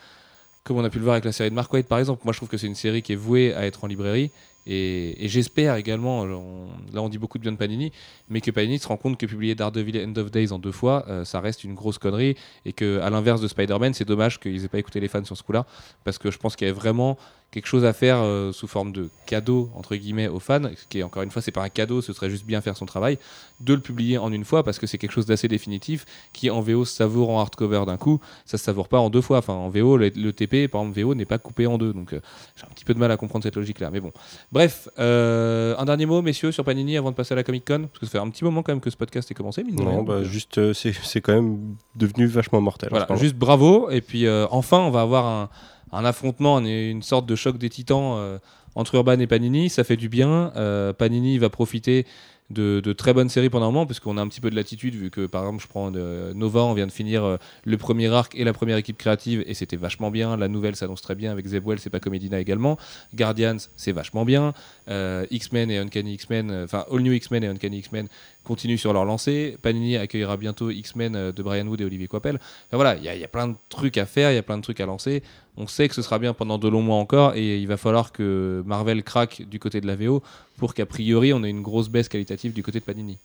comme 0.65 0.79
on 0.79 0.85
a 0.85 0.91
pu 0.91 0.99
le 0.99 1.05
voir 1.05 1.15
avec 1.15 1.25
la 1.25 1.33
série 1.33 1.51
de 1.51 1.55
Mark 1.55 1.73
Waid 1.73 1.87
par 1.87 1.99
exemple, 1.99 2.23
moi 2.25 2.33
je 2.33 2.39
trouve 2.39 2.49
que 2.49 2.57
c'est 2.57 2.67
une 2.67 2.75
série 2.75 3.03
qui 3.03 3.13
est 3.13 3.17
vouée 3.17 3.55
à 3.55 3.67
être 3.67 3.85
en 3.85 3.87
librairie. 3.87 4.31
Et, 4.67 5.29
j'espère 5.29 5.77
également, 5.77 6.23
on- 6.23 6.69
là 6.93 7.03
on 7.03 7.09
dit 7.09 7.19
beaucoup 7.19 7.39
de 7.39 7.43
bien 7.43 7.53
de 7.53 7.57
Panini, 7.57 7.93
mais 8.29 8.41
que 8.41 8.51
Panini 8.51 8.79
se 8.79 8.89
rend 8.89 8.97
compte 8.97 9.19
que 9.19 9.27
publier 9.27 9.55
Daredevil 9.55 9.99
End 9.99 10.21
of 10.21 10.31
Days 10.31 10.53
en 10.53 10.59
deux 10.59 10.73
fois, 10.73 11.05
euh, 11.09 11.25
ça 11.25 11.41
reste 11.41 11.65
une 11.65 11.75
grosse 11.75 11.99
connerie. 11.99 12.37
Et 12.65 12.73
que, 12.73 13.01
à 13.01 13.11
l'inverse 13.11 13.41
de 13.41 13.49
Spider-Man, 13.49 13.95
c'est 13.95 14.07
dommage 14.07 14.41
qu'ils 14.41 14.65
aient 14.65 14.69
pas 14.69 14.79
écouté 14.79 15.01
les 15.01 15.09
fans 15.09 15.25
sur 15.25 15.37
ce 15.37 15.43
coup-là, 15.43 15.67
parce 16.05 16.19
que 16.19 16.31
je 16.31 16.39
pense 16.39 16.57
qu'il 16.57 16.67
y 16.67 16.71
avait 16.71 16.79
vraiment 16.79 17.19
quelque 17.55 17.67
chose 17.67 17.85
à 17.85 17.93
faire 17.93 18.19
euh, 18.19 18.51
sous 18.51 18.67
forme 18.67 18.91
de 18.91 19.11
cadeau 19.27 19.71
entre 19.77 19.95
guillemets 19.95 20.27
aux 20.27 20.41
fans, 20.41 20.63
ce 20.77 20.87
qui 20.89 20.99
est 20.99 21.03
encore 21.05 21.23
une 21.23 21.31
fois 21.31 21.41
c'est 21.41 21.53
pas 21.53 21.63
un 21.63 21.69
cadeau, 21.69 22.03
ce 22.03 22.13
serait 22.13 22.29
juste 22.29 22.45
bien 22.45 22.61
faire 22.61 22.77
son 22.77 22.85
travail, 22.85 23.17
de 23.61 23.75
le 23.75 23.81
publier 23.81 24.19
en 24.19 24.33
une 24.33 24.45
fois 24.45 24.65
parce 24.65 24.81
que 24.81 24.89
c'est 24.89 24.99
quelque 24.99 25.13
chose 25.13 25.27
d'assez 25.27 25.47
définitif 25.47 26.05
qui 26.33 26.51
en 26.51 26.61
VO 26.61 26.85
se 26.85 26.93
savoure 26.93 27.31
en 27.31 27.39
hardcover 27.39 27.85
d'un 27.87 27.97
coup, 27.97 28.21
ça 28.45 28.59
se 28.59 28.65
savoure 28.65 28.89
pas 28.89 28.99
en 28.99 29.09
deux 29.09 29.21
fois. 29.21 29.39
Enfin 29.39 29.53
en 29.53 29.69
VO 29.69 29.97
le, 29.97 30.33
TP 30.33 30.67
par 30.69 30.81
exemple 30.83 31.01
VO 31.01 31.15
n'est 31.15 31.27
pas 31.27 31.39
coupé 31.39 31.69
en 31.69 31.79
deux, 31.79 31.93
donc 31.93 32.13
euh, 32.13 32.21
j'ai 32.57 32.65
un 32.65 32.75
petit 32.75 32.85
peu 32.85 32.93
de 32.93 32.99
mal 32.99 33.13
à 33.13 33.17
comprendre 33.17 33.45
cette 33.45 33.55
logique 33.55 33.79
là, 33.79 33.91
mais 33.93 34.01
bon. 34.01 34.11
Bref, 34.55 34.89
euh, 35.01 35.75
un 35.79 35.85
dernier 35.85 36.07
mot 36.07 36.23
messieurs 36.23 36.53
sur 36.53 36.65
Panini 36.65 36.97
avant 36.97 37.11
de 37.11 37.17
passer 37.17 37.33
à 37.33 37.35
la 37.37 37.43
Comic 37.43 37.65
Con 37.67 37.89
parce 37.89 37.99
que 37.99 38.07
ça 38.07 38.13
fait 38.13 38.19
un 38.19 38.31
petit 38.31 38.45
moment 38.45 38.63
quand 38.63 38.71
même 38.73 38.81
que 38.81 38.89
ce 38.89 38.97
podcast 38.97 39.29
est 39.29 39.35
commencé. 39.35 39.65
mine 39.65 39.75
de 39.75 39.83
Non, 39.83 40.05
bah, 40.05 40.23
juste, 40.23 40.59
euh, 40.59 40.73
c'est 40.73 40.93
c'est 40.93 41.21
quand 41.21 41.35
même 41.35 41.75
devenu 41.97 42.27
vachement 42.27 42.61
mortel. 42.61 42.89
en 42.89 42.91
voilà, 42.91 43.07
ce 43.07 43.13
moment. 43.13 43.21
juste 43.21 43.35
bravo. 43.35 43.91
Et 43.91 44.01
puis 44.01 44.27
euh, 44.27 44.47
enfin, 44.53 44.79
on 44.79 44.91
va 44.91 45.01
avoir 45.01 45.27
un, 45.27 45.49
un 45.91 46.05
affrontement, 46.05 46.59
un- 46.59 46.65
une 46.65 47.03
sorte 47.03 47.27
de 47.27 47.35
choc 47.35 47.59
des 47.59 47.69
titans 47.69 48.15
euh, 48.17 48.39
entre 48.77 48.95
Urban 48.95 49.19
et 49.19 49.27
Panini. 49.27 49.69
Ça 49.71 49.83
fait 49.83 49.97
du 49.97 50.09
bien. 50.09 50.53
Euh, 50.57 50.93
Panini 50.93 51.37
va 51.39 51.51
profiter 51.51 52.07
de, 52.55 52.93
très 52.93 53.13
bonnes 53.13 53.29
séries 53.29 53.51
pendant 53.51 53.67
un 53.67 53.71
moment, 53.71 53.87
parce 53.87 54.01
qu'on 54.01 54.17
a 54.17 54.23
un 54.23 54.29
petit 54.29 54.41
peu 54.41 54.51
de 54.51 54.57
latitude, 54.57 54.95
vu 54.95 55.11
que 55.11 55.27
par 55.27 55.43
exemple, 55.43 55.63
je 55.63 55.69
prends 55.69 55.93
euh, 55.95 56.33
Nova, 56.35 56.61
on 56.63 56.75
vient 56.75 56.87
de 56.87 56.93
finir 56.93 57.25
euh, 57.25 57.37
le 57.65 57.77
premier 57.77 58.09
arc 58.13 58.35
et 58.35 58.45
la 58.45 58.53
première 58.53 58.77
équipe 58.77 58.97
créative, 58.97 59.45
et 59.47 59.55
c'était 59.55 59.77
vachement 59.77 60.11
bien. 60.11 60.37
La 60.37 60.49
nouvelle 60.49 60.77
s'annonce 60.77 61.03
très 61.03 61.15
bien 61.15 61.33
avec 61.33 61.47
Zeb 61.47 61.67
Wells 61.67 61.81
et 61.85 61.91
Paco 61.91 62.11
Medina 62.11 62.41
également. 62.41 62.79
Guardians, 63.15 63.57
c'est 63.77 63.93
vachement 63.93 64.25
bien. 64.25 64.55
Euh, 64.89 65.27
X-Men 65.31 65.71
et 65.71 65.79
Uncanny 65.79 66.15
X-Men, 66.15 66.63
enfin 66.65 66.85
All 66.91 67.01
New 67.01 67.13
X-Men 67.13 67.45
et 67.45 67.49
Uncanny 67.49 67.79
X-Men 67.79 68.09
continuent 68.45 68.77
sur 68.77 68.93
leur 68.93 69.05
lancée. 69.05 69.57
Panini 69.61 69.97
accueillera 69.97 70.37
bientôt 70.37 70.71
X-Men 70.71 71.33
de 71.33 71.43
Brian 71.43 71.67
Wood 71.67 71.81
et 71.81 71.85
Olivier 71.85 72.09
Coipel. 72.09 72.37
Enfin, 72.37 72.77
voilà, 72.77 72.97
il 72.97 73.03
y, 73.03 73.21
y 73.21 73.25
a 73.25 73.29
plein 73.29 73.49
de 73.49 73.55
trucs 73.69 73.99
à 73.99 74.07
faire, 74.07 74.31
il 74.31 74.35
y 74.35 74.39
a 74.39 74.43
plein 74.43 74.59
de 74.59 74.63
trucs 74.63 74.81
à 74.81 74.87
lancer. 74.87 75.23
On 75.57 75.67
sait 75.67 75.89
que 75.89 75.95
ce 75.95 76.03
sera 76.03 76.19
bien 76.19 76.35
pendant 76.35 76.59
de 76.59 76.69
longs 76.69 76.83
mois 76.83 76.97
encore 76.97 77.37
et 77.37 77.59
il 77.59 77.67
va 77.69 77.77
falloir 77.77 78.11
que 78.11 78.63
Marvel 78.67 79.03
craque 79.05 79.43
du 79.49 79.59
côté 79.61 79.81
de 79.81 79.87
la 79.87 79.95
VO 79.95 80.23
pour 80.57 80.75
qu'a 80.75 80.87
priori 80.87 81.33
on 81.33 81.45
ait 81.45 81.51
une 81.51 81.63
grosse 81.63 81.89
baisse 81.89 82.09
qualitative 82.09 82.53
du 82.53 82.63
côté 82.63 82.81
de 82.81 82.85
Panini. 82.85 83.19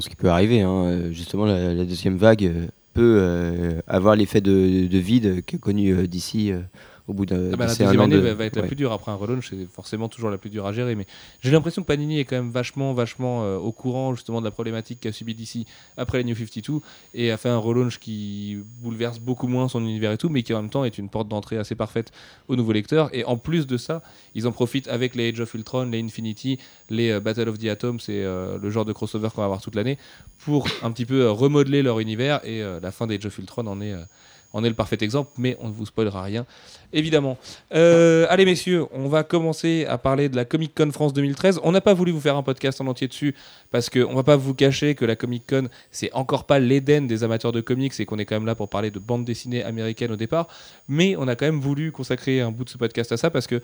Ce 0.00 0.08
qui 0.08 0.16
peut 0.16 0.30
arriver, 0.30 0.62
hein, 0.62 0.84
euh, 0.84 1.12
justement, 1.12 1.44
la, 1.44 1.84
deuxième 1.84 2.16
vague 2.16 2.44
euh, 2.44 2.66
peut 2.94 3.18
euh, 3.20 3.80
avoir 3.86 4.16
l'effet 4.16 4.40
de, 4.40 4.86
de 4.86 4.98
vide 4.98 5.44
qu'a 5.44 5.58
connu 5.58 6.08
d'ici 6.08 6.50
au 7.08 7.12
bout 7.12 7.26
d'un 7.26 7.52
Ah 7.52 7.56
bah, 7.56 7.66
la 7.66 7.70
deuxième 7.74 8.00
an 8.00 8.04
année 8.04 8.16
de- 8.16 8.20
va, 8.20 8.34
va 8.34 8.44
être 8.46 8.56
la 8.56 8.62
plus 8.62 8.74
dure 8.76 8.92
après 8.92 9.12
un 9.12 9.14
relaunch, 9.14 9.50
c'est 9.50 9.66
forcément 9.70 10.08
toujours 10.08 10.30
la 10.30 10.38
plus 10.38 10.50
dure 10.50 10.66
à 10.66 10.72
gérer. 10.72 10.94
Mais 10.94 11.06
j'ai 11.40 11.50
l'impression 11.50 11.82
que 11.82 11.86
Panini 11.86 12.18
est 12.18 12.24
quand 12.24 12.36
même 12.36 12.50
vachement, 12.50 12.94
vachement 12.94 13.44
euh, 13.44 13.58
au 13.58 13.70
courant 13.72 14.14
justement 14.14 14.40
de 14.40 14.44
la 14.44 14.50
problématique 14.50 15.00
qu'a 15.00 15.12
subi 15.12 15.34
d'ici 15.34 15.66
après 15.96 16.18
les 16.18 16.24
New 16.24 16.34
52 16.34 16.80
et 17.14 17.30
a 17.30 17.36
fait 17.36 17.48
un 17.48 17.58
relaunch 17.58 17.98
qui 17.98 18.58
bouleverse 18.82 19.20
beaucoup 19.20 19.46
moins 19.46 19.68
son 19.68 19.80
univers 19.82 20.12
et 20.12 20.18
tout, 20.18 20.28
mais 20.28 20.42
qui 20.42 20.52
en 20.52 20.62
même 20.62 20.70
temps 20.70 20.84
est 20.84 20.98
une 20.98 21.08
porte 21.08 21.28
d'entrée 21.28 21.58
assez 21.58 21.74
parfaite 21.74 22.10
aux 22.48 22.56
nouveaux 22.56 22.72
lecteurs. 22.72 23.08
Et 23.14 23.24
en 23.24 23.36
plus 23.36 23.66
de 23.66 23.76
ça, 23.76 24.02
ils 24.34 24.46
en 24.48 24.52
profitent 24.52 24.88
avec 24.88 25.14
les 25.14 25.28
Age 25.28 25.40
of 25.40 25.54
Ultron, 25.54 25.84
les 25.90 26.00
Infinity, 26.02 26.58
les 26.90 27.10
euh, 27.10 27.20
Battle 27.20 27.48
of 27.48 27.58
the 27.58 27.66
Atom, 27.66 28.00
c'est 28.00 28.22
euh, 28.24 28.58
le 28.58 28.70
genre 28.70 28.84
de 28.84 28.92
crossover 28.92 29.28
qu'on 29.34 29.42
va 29.42 29.44
avoir 29.46 29.60
toute 29.60 29.74
l'année, 29.76 29.98
pour 30.38 30.66
un 30.82 30.90
petit 30.90 31.06
peu 31.06 31.30
remodeler 31.30 31.82
leur 31.82 32.00
univers. 32.00 32.40
Et 32.44 32.62
la 32.82 32.90
fin 32.90 33.06
des 33.06 33.14
Age 33.16 33.26
of 33.26 33.38
Ultron 33.38 33.66
en 33.66 33.80
est, 33.80 33.94
en 34.52 34.64
est 34.64 34.68
le 34.68 34.74
parfait 34.74 34.98
exemple, 35.00 35.30
mais 35.36 35.56
on 35.60 35.68
ne 35.68 35.72
vous 35.72 35.86
spoilera 35.86 36.22
rien, 36.22 36.46
évidemment. 36.92 37.38
Euh, 37.74 38.26
allez 38.30 38.44
messieurs, 38.44 38.86
on 38.92 39.08
va 39.08 39.22
commencer 39.22 39.84
à 39.88 39.98
parler 39.98 40.28
de 40.28 40.36
la 40.36 40.44
Comic 40.44 40.74
Con 40.74 40.90
France 40.92 41.12
2013. 41.12 41.60
On 41.62 41.72
n'a 41.72 41.80
pas 41.80 41.94
voulu 41.94 42.12
vous 42.12 42.20
faire 42.20 42.36
un 42.36 42.42
podcast 42.42 42.80
en 42.80 42.86
entier 42.86 43.08
dessus 43.08 43.34
parce 43.70 43.90
qu'on 43.90 44.14
va 44.14 44.22
pas 44.22 44.36
vous 44.36 44.54
cacher 44.54 44.94
que 44.94 45.04
la 45.04 45.16
Comic 45.16 45.44
Con 45.48 45.68
c'est 45.90 46.12
encore 46.12 46.44
pas 46.44 46.58
l'Éden 46.58 47.06
des 47.06 47.24
amateurs 47.24 47.52
de 47.52 47.60
comics 47.60 47.92
et 47.98 48.06
qu'on 48.06 48.18
est 48.18 48.24
quand 48.24 48.36
même 48.36 48.46
là 48.46 48.54
pour 48.54 48.68
parler 48.68 48.90
de 48.90 48.98
bande 48.98 49.24
dessinée 49.24 49.62
américaine 49.62 50.12
au 50.12 50.16
départ. 50.16 50.48
Mais 50.88 51.16
on 51.16 51.28
a 51.28 51.36
quand 51.36 51.46
même 51.46 51.60
voulu 51.60 51.92
consacrer 51.92 52.40
un 52.40 52.50
bout 52.50 52.64
de 52.64 52.70
ce 52.70 52.78
podcast 52.78 53.12
à 53.12 53.16
ça 53.16 53.30
parce 53.30 53.46
que 53.46 53.60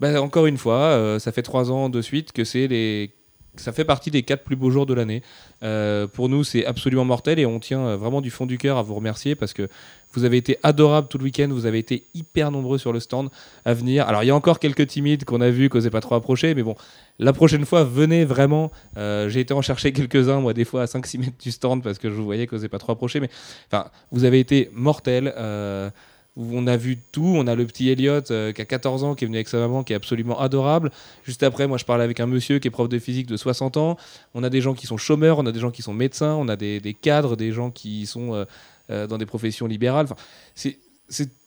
bah, 0.00 0.20
encore 0.22 0.46
une 0.46 0.58
fois, 0.58 0.78
euh, 0.78 1.18
ça 1.18 1.32
fait 1.32 1.42
trois 1.42 1.70
ans 1.72 1.88
de 1.88 2.00
suite 2.02 2.32
que 2.32 2.44
c'est 2.44 2.68
les 2.68 3.10
ça 3.56 3.72
fait 3.72 3.84
partie 3.84 4.12
des 4.12 4.22
quatre 4.22 4.44
plus 4.44 4.54
beaux 4.54 4.70
jours 4.70 4.86
de 4.86 4.94
l'année. 4.94 5.22
Euh, 5.64 6.06
pour 6.06 6.28
nous, 6.28 6.44
c'est 6.44 6.64
absolument 6.64 7.04
mortel 7.04 7.40
et 7.40 7.46
on 7.46 7.58
tient 7.58 7.96
vraiment 7.96 8.20
du 8.20 8.30
fond 8.30 8.46
du 8.46 8.56
cœur 8.56 8.78
à 8.78 8.82
vous 8.82 8.94
remercier 8.94 9.34
parce 9.34 9.52
que 9.52 9.68
vous 10.12 10.24
avez 10.24 10.36
été 10.36 10.58
adorables 10.62 11.08
tout 11.08 11.18
le 11.18 11.24
week-end, 11.24 11.48
vous 11.50 11.66
avez 11.66 11.78
été 11.78 12.04
hyper 12.14 12.50
nombreux 12.50 12.78
sur 12.78 12.92
le 12.92 13.00
stand 13.00 13.28
à 13.64 13.74
venir. 13.74 14.06
Alors, 14.08 14.22
il 14.22 14.26
y 14.26 14.30
a 14.30 14.34
encore 14.34 14.58
quelques 14.58 14.86
timides 14.86 15.24
qu'on 15.24 15.40
a 15.40 15.50
vus, 15.50 15.68
qu'on 15.68 15.78
n'osait 15.78 15.90
pas 15.90 16.00
trop 16.00 16.14
approcher, 16.14 16.54
mais 16.54 16.62
bon, 16.62 16.74
la 17.18 17.32
prochaine 17.32 17.64
fois, 17.64 17.84
venez 17.84 18.24
vraiment. 18.24 18.70
Euh, 18.96 19.28
J'ai 19.28 19.40
été 19.40 19.54
en 19.54 19.62
chercher 19.62 19.92
quelques-uns, 19.92 20.40
moi, 20.40 20.54
des 20.54 20.64
fois 20.64 20.82
à 20.82 20.86
5-6 20.86 21.18
mètres 21.18 21.38
du 21.42 21.50
stand 21.50 21.82
parce 21.82 21.98
que 21.98 22.10
je 22.10 22.14
vous 22.14 22.24
voyais 22.24 22.46
qu'on 22.46 22.56
n'osait 22.56 22.68
pas 22.68 22.78
trop 22.78 22.92
approcher, 22.92 23.20
mais 23.20 23.30
enfin, 23.70 23.90
vous 24.12 24.24
avez 24.24 24.40
été 24.40 24.70
mortels. 24.72 25.32
Euh, 25.36 25.90
on 26.38 26.66
a 26.66 26.76
vu 26.76 26.98
tout. 27.12 27.34
On 27.36 27.46
a 27.46 27.54
le 27.54 27.66
petit 27.66 27.90
Elliot 27.90 28.30
euh, 28.30 28.52
qui 28.52 28.62
a 28.62 28.64
14 28.64 29.04
ans, 29.04 29.14
qui 29.14 29.24
est 29.24 29.26
venu 29.26 29.36
avec 29.36 29.48
sa 29.48 29.58
maman, 29.58 29.82
qui 29.82 29.92
est 29.92 29.96
absolument 29.96 30.38
adorable. 30.40 30.90
Juste 31.24 31.42
après, 31.42 31.66
moi, 31.66 31.78
je 31.78 31.84
parlais 31.84 32.04
avec 32.04 32.20
un 32.20 32.26
monsieur 32.26 32.58
qui 32.58 32.68
est 32.68 32.70
prof 32.70 32.88
de 32.88 32.98
physique 32.98 33.26
de 33.26 33.36
60 33.36 33.76
ans. 33.76 33.96
On 34.34 34.44
a 34.44 34.50
des 34.50 34.60
gens 34.60 34.74
qui 34.74 34.86
sont 34.86 34.96
chômeurs, 34.96 35.38
on 35.38 35.46
a 35.46 35.52
des 35.52 35.60
gens 35.60 35.70
qui 35.70 35.82
sont 35.82 35.92
médecins, 35.92 36.34
on 36.34 36.48
a 36.48 36.56
des, 36.56 36.96
cadres, 37.00 37.36
des 37.36 37.52
gens 37.52 37.70
qui 37.70 38.06
sont 38.06 38.34
euh, 38.34 38.44
dans 38.88 39.18
des 39.18 39.26
professions 39.26 39.66
libérales. 39.66 40.06
C'est 40.54 40.78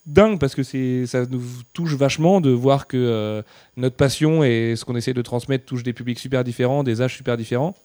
dingue 0.06 0.40
parce 0.40 0.56
que 0.56 0.64
ça 1.06 1.26
nous 1.26 1.42
touche 1.74 1.94
vachement 1.94 2.42
de 2.42 2.50
voir 2.50 2.88
que 2.88 2.98
euh, 2.98 3.42
notre 3.78 3.96
passion 3.96 4.44
et 4.44 4.76
ce 4.76 4.86
qu'on 4.86 4.96
essaie 4.96 5.14
de 5.14 5.22
transmettre 5.22 5.66
touche 5.66 5.84
des 5.84 5.94
publics 5.94 6.20
super 6.20 6.44
différents, 6.44 6.84
des 6.84 7.02
âges 7.02 7.16
super 7.16 7.38
différents. 7.38 7.76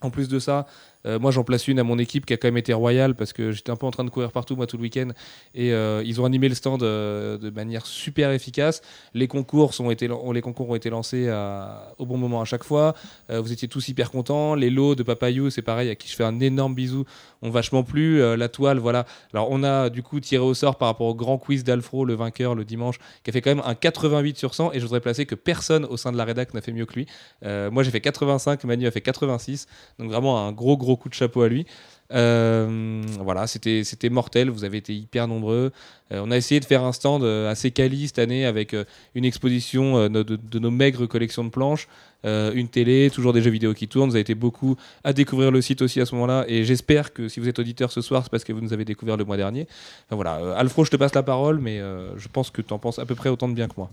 En 0.00 0.10
plus 0.10 0.28
de 0.28 0.38
ça, 0.38 0.66
euh, 1.08 1.18
moi 1.18 1.30
j'en 1.30 1.42
place 1.44 1.66
une 1.68 1.78
à 1.78 1.84
mon 1.84 1.98
équipe 1.98 2.26
qui 2.26 2.34
a 2.34 2.36
quand 2.36 2.48
même 2.48 2.56
été 2.58 2.72
royale 2.72 3.14
parce 3.14 3.32
que 3.32 3.50
j'étais 3.52 3.70
un 3.70 3.76
peu 3.76 3.86
en 3.86 3.90
train 3.90 4.04
de 4.04 4.10
courir 4.10 4.30
partout 4.30 4.56
moi 4.56 4.66
tout 4.66 4.76
le 4.76 4.82
week-end 4.82 5.08
et 5.54 5.72
euh, 5.72 6.02
ils 6.04 6.20
ont 6.20 6.24
animé 6.24 6.48
le 6.48 6.54
stand 6.54 6.82
euh, 6.82 7.38
de 7.38 7.50
manière 7.50 7.86
super 7.86 8.30
efficace. 8.30 8.82
Les 9.14 9.26
concours, 9.28 9.74
sont 9.74 9.90
été, 9.90 10.08
les 10.32 10.40
concours 10.42 10.68
ont 10.70 10.74
été 10.74 10.90
lancés 10.90 11.28
à- 11.28 11.94
au 11.98 12.06
bon 12.06 12.16
moment 12.18 12.40
à 12.40 12.44
chaque 12.44 12.64
fois. 12.64 12.94
Vous 13.30 13.52
étiez 13.52 13.68
tous 13.68 13.88
hyper 13.88 14.10
contents. 14.10 14.54
Les 14.54 14.70
lots 14.70 14.94
de 14.94 15.02
Papayou, 15.02 15.50
c'est 15.50 15.62
pareil, 15.62 15.90
à 15.90 15.94
qui 15.94 16.08
je 16.08 16.14
fais 16.14 16.24
un 16.24 16.38
énorme 16.40 16.74
bisou, 16.74 17.04
ont 17.42 17.50
vachement 17.50 17.82
plu. 17.82 18.20
La 18.36 18.48
toile, 18.48 18.78
voilà. 18.78 19.06
Alors 19.32 19.48
on 19.50 19.62
a 19.64 19.90
du 19.90 20.02
coup 20.02 20.20
tiré 20.20 20.42
au 20.42 20.54
sort 20.54 20.76
par 20.76 20.88
rapport 20.88 21.06
au 21.06 21.14
grand 21.14 21.38
quiz 21.38 21.64
d'Alfro, 21.64 22.04
le 22.04 22.14
vainqueur 22.14 22.54
le 22.54 22.64
dimanche, 22.64 22.98
qui 23.24 23.30
a 23.30 23.32
fait 23.32 23.40
quand 23.40 23.54
même 23.54 23.62
un 23.64 23.74
88 23.74 24.36
sur 24.36 24.54
100 24.54 24.72
et 24.72 24.80
je 24.80 24.84
voudrais 24.84 25.00
placer 25.00 25.26
que 25.26 25.34
personne 25.34 25.84
au 25.84 25.96
sein 25.96 26.12
de 26.12 26.16
la 26.16 26.24
rédac 26.24 26.54
n'a 26.54 26.60
fait 26.60 26.72
mieux 26.72 26.86
que 26.86 26.94
lui. 26.94 27.06
Moi 27.42 27.82
j'ai 27.82 27.90
fait 27.90 28.00
85, 28.00 28.64
Manu 28.64 28.86
a 28.86 28.90
fait 28.90 29.00
86. 29.00 29.66
Donc 29.98 30.10
vraiment 30.10 30.46
un 30.46 30.52
gros 30.52 30.76
gros 30.76 30.96
de 31.06 31.14
chapeau 31.14 31.42
à 31.42 31.48
lui. 31.48 31.66
Euh, 32.12 33.02
voilà, 33.20 33.46
c'était 33.46 34.08
mortel. 34.10 34.50
Vous 34.50 34.64
avez 34.64 34.78
été 34.78 34.94
hyper 34.94 35.28
nombreux. 35.28 35.72
Euh, 36.12 36.22
on 36.24 36.30
a 36.30 36.36
essayé 36.36 36.60
de 36.60 36.64
faire 36.64 36.82
un 36.82 36.92
stand 36.92 37.22
euh, 37.22 37.50
assez 37.50 37.70
quali 37.70 38.06
cette 38.06 38.18
année 38.18 38.46
avec 38.46 38.74
une 39.14 39.24
exposition 39.24 40.08
de, 40.08 40.58
nos 40.58 40.70
maigres 40.70 41.06
collections 41.06 41.44
de 41.44 41.50
planches, 41.50 41.88
une 42.24 42.68
télé, 42.68 43.10
toujours 43.12 43.32
des 43.32 43.42
jeux 43.42 43.50
vidéo 43.50 43.74
qui 43.74 43.88
tournent. 43.88 44.10
Vous 44.10 44.16
avez 44.16 44.22
été 44.22 44.34
beaucoup 44.34 44.76
à 45.04 45.12
découvrir 45.12 45.50
le 45.50 45.60
site 45.60 45.82
aussi 45.82 46.00
à 46.00 46.06
ce 46.06 46.14
moment-là. 46.14 46.44
Et 46.48 46.64
j'espère 46.64 47.12
que 47.12 47.28
si 47.28 47.40
vous 47.40 47.48
êtes 47.48 47.58
auditeur 47.58 47.92
ce 47.92 48.00
soir, 48.00 48.22
c'est 48.24 48.30
parce 48.30 48.44
que 48.44 48.52
vous 48.52 48.60
nous 48.60 48.72
avez 48.72 48.84
découvert 48.84 49.16
le 49.16 49.24
mois 49.24 49.36
dernier. 49.36 49.66
Voilà, 50.10 50.56
Alfro, 50.56 50.84
je 50.84 50.90
te 50.90 50.96
passe 50.96 51.14
la 51.14 51.22
parole, 51.22 51.58
mais 51.58 51.78
je 51.78 52.28
pense 52.28 52.50
que 52.50 52.62
tu 52.62 52.72
en 52.72 52.78
penses 52.78 52.98
à 52.98 53.06
peu 53.06 53.14
près 53.14 53.28
autant 53.28 53.48
de 53.48 53.54
bien 53.54 53.68
que 53.68 53.74
moi. 53.76 53.90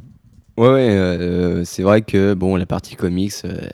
Ouais, 0.58 0.70
ouais, 0.70 0.90
euh, 0.90 1.66
c'est 1.66 1.84
vrai 1.84 2.02
que 2.02 2.34
bon, 2.34 2.56
la 2.56 2.66
partie 2.66 2.96
comics, 2.96 3.34
euh, 3.44 3.68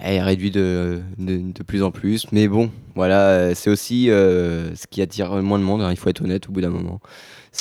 elle 0.00 0.14
est 0.14 0.22
réduite 0.22 0.54
de, 0.54 1.02
de, 1.18 1.52
de 1.52 1.62
plus 1.62 1.82
en 1.82 1.90
plus, 1.90 2.26
mais 2.32 2.48
bon, 2.48 2.70
voilà, 2.94 3.28
euh, 3.28 3.52
c'est 3.54 3.68
aussi 3.68 4.06
ce 4.06 4.86
qui 4.90 5.02
attire 5.02 5.42
moins 5.42 5.58
de 5.58 5.64
monde, 5.64 5.82
hein, 5.82 5.90
il 5.90 5.96
faut 5.98 6.08
être 6.08 6.22
honnête 6.22 6.48
au 6.48 6.52
bout 6.52 6.62
d'un 6.62 6.70
moment. 6.70 7.00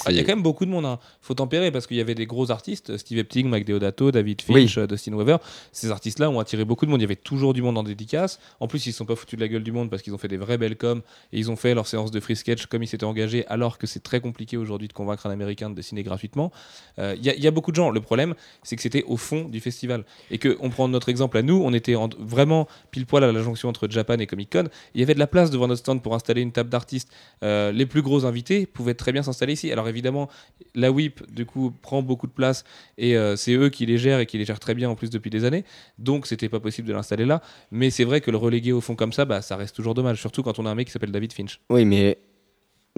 Ah, 0.05 0.11
Il 0.11 0.17
y 0.17 0.19
a 0.19 0.23
quand 0.23 0.33
même 0.33 0.43
beaucoup 0.43 0.65
de 0.65 0.69
monde. 0.71 0.85
Hein. 0.85 0.99
Faut 1.21 1.33
tempérer 1.33 1.71
parce 1.71 1.87
qu'il 1.87 1.97
y 1.97 2.01
avait 2.01 2.15
des 2.15 2.25
gros 2.25 2.51
artistes, 2.51 2.97
Steve 2.97 3.17
Epting, 3.19 3.47
Mike 3.47 3.65
Deodato, 3.65 4.11
David 4.11 4.41
Finch, 4.41 4.77
euh, 4.77 4.87
Dustin 4.87 5.13
Weaver. 5.13 5.37
Ces 5.71 5.91
artistes-là 5.91 6.29
ont 6.29 6.39
attiré 6.39 6.65
beaucoup 6.65 6.85
de 6.85 6.91
monde. 6.91 6.99
Il 7.01 7.03
y 7.03 7.05
avait 7.05 7.15
toujours 7.15 7.53
du 7.53 7.61
monde 7.61 7.77
en 7.77 7.83
dédicace. 7.83 8.39
En 8.59 8.67
plus, 8.67 8.85
ils 8.85 8.91
se 8.91 8.97
sont 8.97 9.05
pas 9.05 9.15
foutus 9.15 9.37
de 9.37 9.43
la 9.43 9.47
gueule 9.47 9.63
du 9.63 9.71
monde 9.71 9.89
parce 9.89 10.01
qu'ils 10.01 10.13
ont 10.13 10.17
fait 10.17 10.27
des 10.27 10.37
vrais 10.37 10.57
belles 10.57 10.75
coms 10.77 11.01
et 11.31 11.39
ils 11.39 11.49
ont 11.49 11.55
fait 11.55 11.73
leur 11.73 11.87
séance 11.87 12.11
de 12.11 12.19
free 12.19 12.35
sketch 12.35 12.65
comme 12.67 12.83
ils 12.83 12.87
s'étaient 12.87 13.05
engagés. 13.05 13.45
Alors 13.47 13.77
que 13.77 13.87
c'est 13.87 14.01
très 14.03 14.19
compliqué 14.19 14.57
aujourd'hui 14.57 14.87
de 14.87 14.93
convaincre 14.93 15.25
un 15.27 15.31
Américain 15.31 15.69
de 15.69 15.75
dessiner 15.75 16.03
gratuitement. 16.03 16.51
Euh, 16.99 17.15
Il 17.17 17.25
y, 17.25 17.29
a- 17.29 17.35
il 17.35 17.43
y 17.43 17.47
a 17.47 17.51
beaucoup 17.51 17.71
de 17.71 17.75
gens. 17.75 17.89
Le 17.89 18.01
problème, 18.01 18.35
c'est 18.63 18.75
que 18.75 18.81
c'était 18.81 19.03
au 19.07 19.17
fond 19.17 19.45
du 19.45 19.59
festival 19.59 20.03
et 20.31 20.37
que 20.37 20.57
on 20.59 20.69
prend 20.69 20.87
notre 20.87 21.09
exemple 21.09 21.37
à 21.37 21.41
nous. 21.41 21.61
On 21.63 21.73
était 21.73 21.95
en- 21.95 22.09
vraiment 22.19 22.67
pile 22.91 23.05
poil 23.05 23.23
à 23.23 23.31
la 23.31 23.41
jonction 23.41 23.69
entre 23.69 23.87
Japan 23.89 24.17
et 24.19 24.27
Comic 24.27 24.51
Con. 24.51 24.65
Il 24.93 24.99
y 24.99 25.03
avait 25.03 25.13
de 25.13 25.19
la 25.19 25.27
place 25.27 25.49
devant 25.51 25.67
notre 25.67 25.79
stand 25.79 26.01
pour 26.01 26.13
installer 26.15 26.41
une 26.41 26.51
table 26.51 26.69
d'artistes. 26.69 27.09
Euh, 27.43 27.71
les 27.71 27.85
plus 27.85 28.01
gros 28.01 28.25
invités 28.25 28.65
pouvaient 28.65 28.93
très 28.93 29.11
bien 29.11 29.23
s'installer 29.23 29.53
ici. 29.53 29.71
Alors 29.71 29.84
évidemment, 29.87 30.29
la 30.73 30.91
WIP, 30.91 31.31
du 31.31 31.45
coup, 31.45 31.73
prend 31.81 32.01
beaucoup 32.01 32.27
de 32.27 32.31
place 32.31 32.63
et 32.97 33.17
euh, 33.17 33.35
c'est 33.35 33.53
eux 33.53 33.69
qui 33.69 33.85
les 33.85 33.97
gèrent 33.97 34.19
et 34.19 34.25
qui 34.25 34.37
les 34.37 34.45
gèrent 34.45 34.59
très 34.59 34.73
bien 34.73 34.89
en 34.89 34.95
plus 34.95 35.09
depuis 35.09 35.29
des 35.29 35.45
années. 35.45 35.63
Donc, 35.97 36.27
c'était 36.27 36.49
pas 36.49 36.59
possible 36.59 36.87
de 36.87 36.93
l'installer 36.93 37.25
là. 37.25 37.41
Mais 37.71 37.89
c'est 37.89 38.03
vrai 38.03 38.21
que 38.21 38.31
le 38.31 38.37
reléguer 38.37 38.71
au 38.71 38.81
fond 38.81 38.95
comme 38.95 39.13
ça, 39.13 39.25
bah, 39.25 39.41
ça 39.41 39.55
reste 39.55 39.75
toujours 39.75 39.93
dommage. 39.93 40.19
Surtout 40.19 40.43
quand 40.43 40.59
on 40.59 40.65
a 40.65 40.69
un 40.69 40.75
mec 40.75 40.87
qui 40.87 40.93
s'appelle 40.93 41.11
David 41.11 41.33
Finch. 41.33 41.59
Oui, 41.69 41.85
mais 41.85 42.17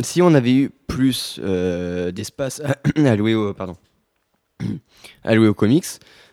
si 0.01 0.21
on 0.21 0.33
avait 0.33 0.53
eu 0.53 0.69
plus 0.87 1.39
euh, 1.43 2.11
d'espace 2.11 2.61
louer 2.95 3.35
au, 3.35 3.53
pardon, 3.53 3.75
louer 5.25 5.47
aux 5.47 5.53
comics, 5.53 5.85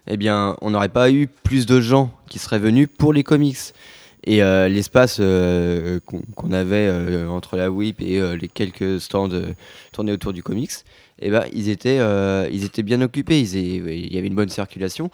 eh 0.06 0.16
bien, 0.16 0.56
on 0.60 0.70
n'aurait 0.70 0.88
pas 0.88 1.10
eu 1.10 1.26
plus 1.26 1.66
de 1.66 1.80
gens 1.80 2.12
qui 2.28 2.38
seraient 2.38 2.58
venus 2.58 2.88
pour 2.98 3.12
les 3.12 3.22
comics. 3.22 3.56
Et 4.26 4.42
euh, 4.42 4.68
l'espace 4.68 5.18
euh, 5.20 6.00
qu'on 6.00 6.52
avait 6.52 6.88
euh, 6.88 7.28
entre 7.28 7.56
la 7.56 7.70
WIP 7.70 8.00
et 8.00 8.20
les 8.36 8.48
quelques 8.48 9.00
stands 9.00 9.28
tournés 9.92 10.12
autour 10.12 10.32
du 10.32 10.42
comics, 10.42 10.72
eh 11.20 11.30
ben, 11.30 11.44
ils, 11.52 11.68
étaient, 11.68 12.00
ils 12.50 12.64
étaient 12.64 12.82
bien 12.82 13.00
occupés. 13.02 13.40
Il 13.40 14.12
y 14.12 14.18
avait 14.18 14.26
une 14.26 14.34
bonne 14.34 14.48
circulation. 14.48 15.10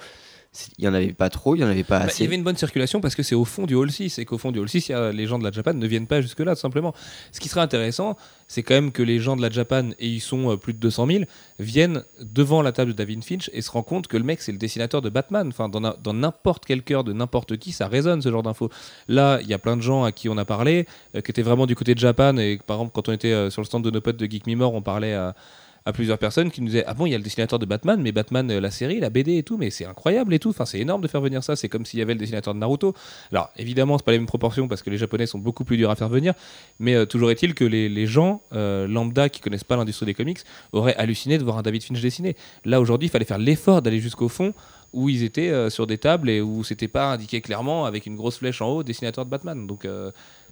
Il 0.79 0.83
n'y 0.83 0.89
en 0.89 0.95
avait 0.95 1.13
pas 1.13 1.31
trop, 1.31 1.55
il 1.55 1.59
n'y 1.59 1.65
en 1.65 1.69
avait 1.69 1.85
pas 1.85 2.01
Bah, 2.01 2.05
il 2.07 2.11
assez. 2.11 2.25
y 2.25 2.27
avait 2.27 2.35
une 2.35 2.43
bonne 2.43 2.57
circulation 2.57 3.01
parce 3.01 3.15
que 3.15 3.23
c'est 3.23 3.37
au 3.37 3.45
fond 3.45 3.67
du 3.67 3.77
Hall 3.77 3.89
6 3.93 4.19
et 4.19 4.25
qu'au 4.25 4.37
fond 4.37 4.51
du 4.51 4.59
Hall 4.59 4.69
6, 4.69 4.89
il 4.89 4.93
y 4.93 4.95
a- 4.97 5.13
les 5.13 5.27
gens 5.29 5.39
de 5.39 5.45
la 5.45 5.53
Japan 5.53 5.75
ne 5.75 5.87
viennent 5.87 6.09
pas 6.09 6.21
jusque-là, 6.21 6.57
tout 6.57 6.61
simplement. 6.61 6.93
Ce 7.31 7.39
qui 7.39 7.49
serait 7.49 7.61
intéressant, 7.61 8.17
c'est 8.49 8.65
quand 8.65 8.75
même 8.75 8.91
que 8.91 9.05
les 9.05 9.21
gens 9.21 9.37
de 9.37 9.43
la 9.43 9.51
Japan, 9.51 9.91
et 10.01 10.09
ils 10.09 10.19
sont 10.21 10.51
euh, 10.51 10.57
plus 10.57 10.73
de 10.73 10.79
200 10.81 11.07
000, 11.07 11.25
viennent 11.61 12.03
devant 12.21 12.63
la 12.63 12.73
table 12.73 12.91
de 12.91 12.97
David 12.97 13.23
Finch 13.23 13.49
et 13.53 13.63
se 13.63 13.71
rendent 13.71 13.85
compte 13.87 14.09
que 14.09 14.17
le 14.17 14.25
mec, 14.25 14.43
c'est 14.43 14.51
le 14.51 14.59
dessinateur 14.59 15.03
de 15.03 15.09
Batman. 15.09 15.47
Enfin, 15.47 15.69
dans 15.69 16.13
n'importe 16.13 16.65
quel 16.67 16.83
cœur 16.83 17.05
de 17.05 17.13
n'importe 17.13 17.57
qui, 17.57 17.71
ça 17.71 17.87
résonne 17.87 18.21
ce 18.21 18.29
genre 18.33 18.43
d'infos. 18.43 18.71
Là, 19.07 19.39
il 19.43 19.47
y 19.49 19.55
a 19.55 19.59
plein 19.59 19.77
de 19.77 19.83
gens 19.83 20.03
à 20.03 20.11
qui 20.11 20.29
on 20.29 20.37
a 20.37 20.45
parlé, 20.45 20.87
euh, 21.15 21.21
qui 21.21 21.31
étaient 21.31 21.43
vraiment 21.43 21.67
du 21.67 21.77
côté 21.77 21.95
de 21.95 22.01
Japan. 22.01 22.37
Et 22.39 22.59
par 22.67 22.79
exemple, 22.79 22.91
quand 22.93 23.09
on 23.09 23.13
était 23.13 23.33
euh, 23.33 23.51
sur 23.51 23.63
le 23.63 23.67
stand 23.67 23.85
de 23.85 23.91
nos 23.93 24.01
potes 24.01 24.17
de 24.17 24.27
Geek 24.29 24.49
Me 24.49 24.57
More, 24.57 24.75
on 24.75 24.83
parlait 24.83 25.15
à 25.15 25.37
à 25.85 25.93
plusieurs 25.93 26.19
personnes 26.19 26.51
qui 26.51 26.61
nous 26.61 26.69
disaient 26.69 26.85
ah 26.87 26.95
bon 26.95 27.07
il 27.07 27.13
y 27.13 27.15
a 27.15 27.19
le 27.19 27.25
dessinateur 27.25 27.59
de 27.59 27.67
Batman 27.67 28.01
mais 28.03 28.13
Batman 28.13 28.51
euh, 28.51 28.61
la 28.61 28.71
série 28.71 29.01
la 29.01 29.11
BD 29.11 29.39
et 29.39 29.43
tout 29.43 29.57
mais 29.57 29.71
c'est 29.71 29.85
incroyable 29.87 30.35
et 30.35 30.39
tout. 30.39 30.51
Enfin 30.51 30.65
c'est 30.65 30.79
énorme 30.79 31.01
de 31.01 31.09
faire 31.09 31.21
venir 31.21 31.43
ça 31.43 31.57
c'est 31.57 31.69
comme 31.69 31.85
s'il 31.85 31.99
y 31.99 32.03
avait 32.03 32.15
le 32.15 32.19
dessinateur 32.19 32.55
de 32.55 32.59
Naruto. 32.59 32.95
Alors 33.33 33.51
évidemment 33.57 33.99
c'est 33.99 34.05
pas 34.05 34.13
les 34.13 34.19
mêmes 34.19 34.27
proportions 34.27 34.69
parce 34.69 34.83
que 34.83 34.91
les 34.91 34.99
japonais 34.99 35.27
sont 35.27 35.39
beaucoup 35.39 35.65
plus 35.65 35.77
durs 35.77 35.91
à 35.91 35.97
faire 35.97 36.09
venir 36.09 36.35
mais 36.79 36.95
euh, 36.95 37.07
toujours 37.07 37.31
est-il 37.31 37.55
que 37.55 37.65
les, 37.65 38.07
gens 38.07 38.43
euh, 38.53 38.87
lambda 38.87 39.29
qui 39.29 39.41
connaissent 39.41 39.65
pas 39.65 39.77
l'industrie 39.77 40.07
des 40.07 40.15
comics 40.15 40.41
auraient 40.73 40.97
halluciné 40.97 41.39
de 41.39 41.45
voir 41.45 41.59
un 41.59 41.63
David 41.63 41.83
Finch 41.83 42.01
dessiner. 42.01 42.37
Là 42.65 42.81
aujourd'hui 42.81 43.09
il 43.09 43.11
fallait 43.11 43.25
faire 43.25 43.39
l'effort 43.39 43.83
d'aller 43.83 44.01
jusqu'au 44.01 44.29
fond 44.29 44.55
où 44.93 45.09
ils 45.09 45.23
étaient 45.23 45.71
sur 45.71 45.87
des 45.87 45.99
tables 45.99 46.29
et 46.29 46.41
où 46.41 46.65
c'était 46.65 46.89
pas 46.89 47.13
indiqué 47.13 47.41
clairement 47.41 47.85
avec 47.85 48.07
une 48.07 48.17
grosse 48.17 48.39
flèche 48.39 48.61
en 48.61 48.69
haut 48.71 48.83
dessinateur 48.83 49.25
de 49.25 49.31
Batman. 49.31 49.69
Donc 49.69 49.87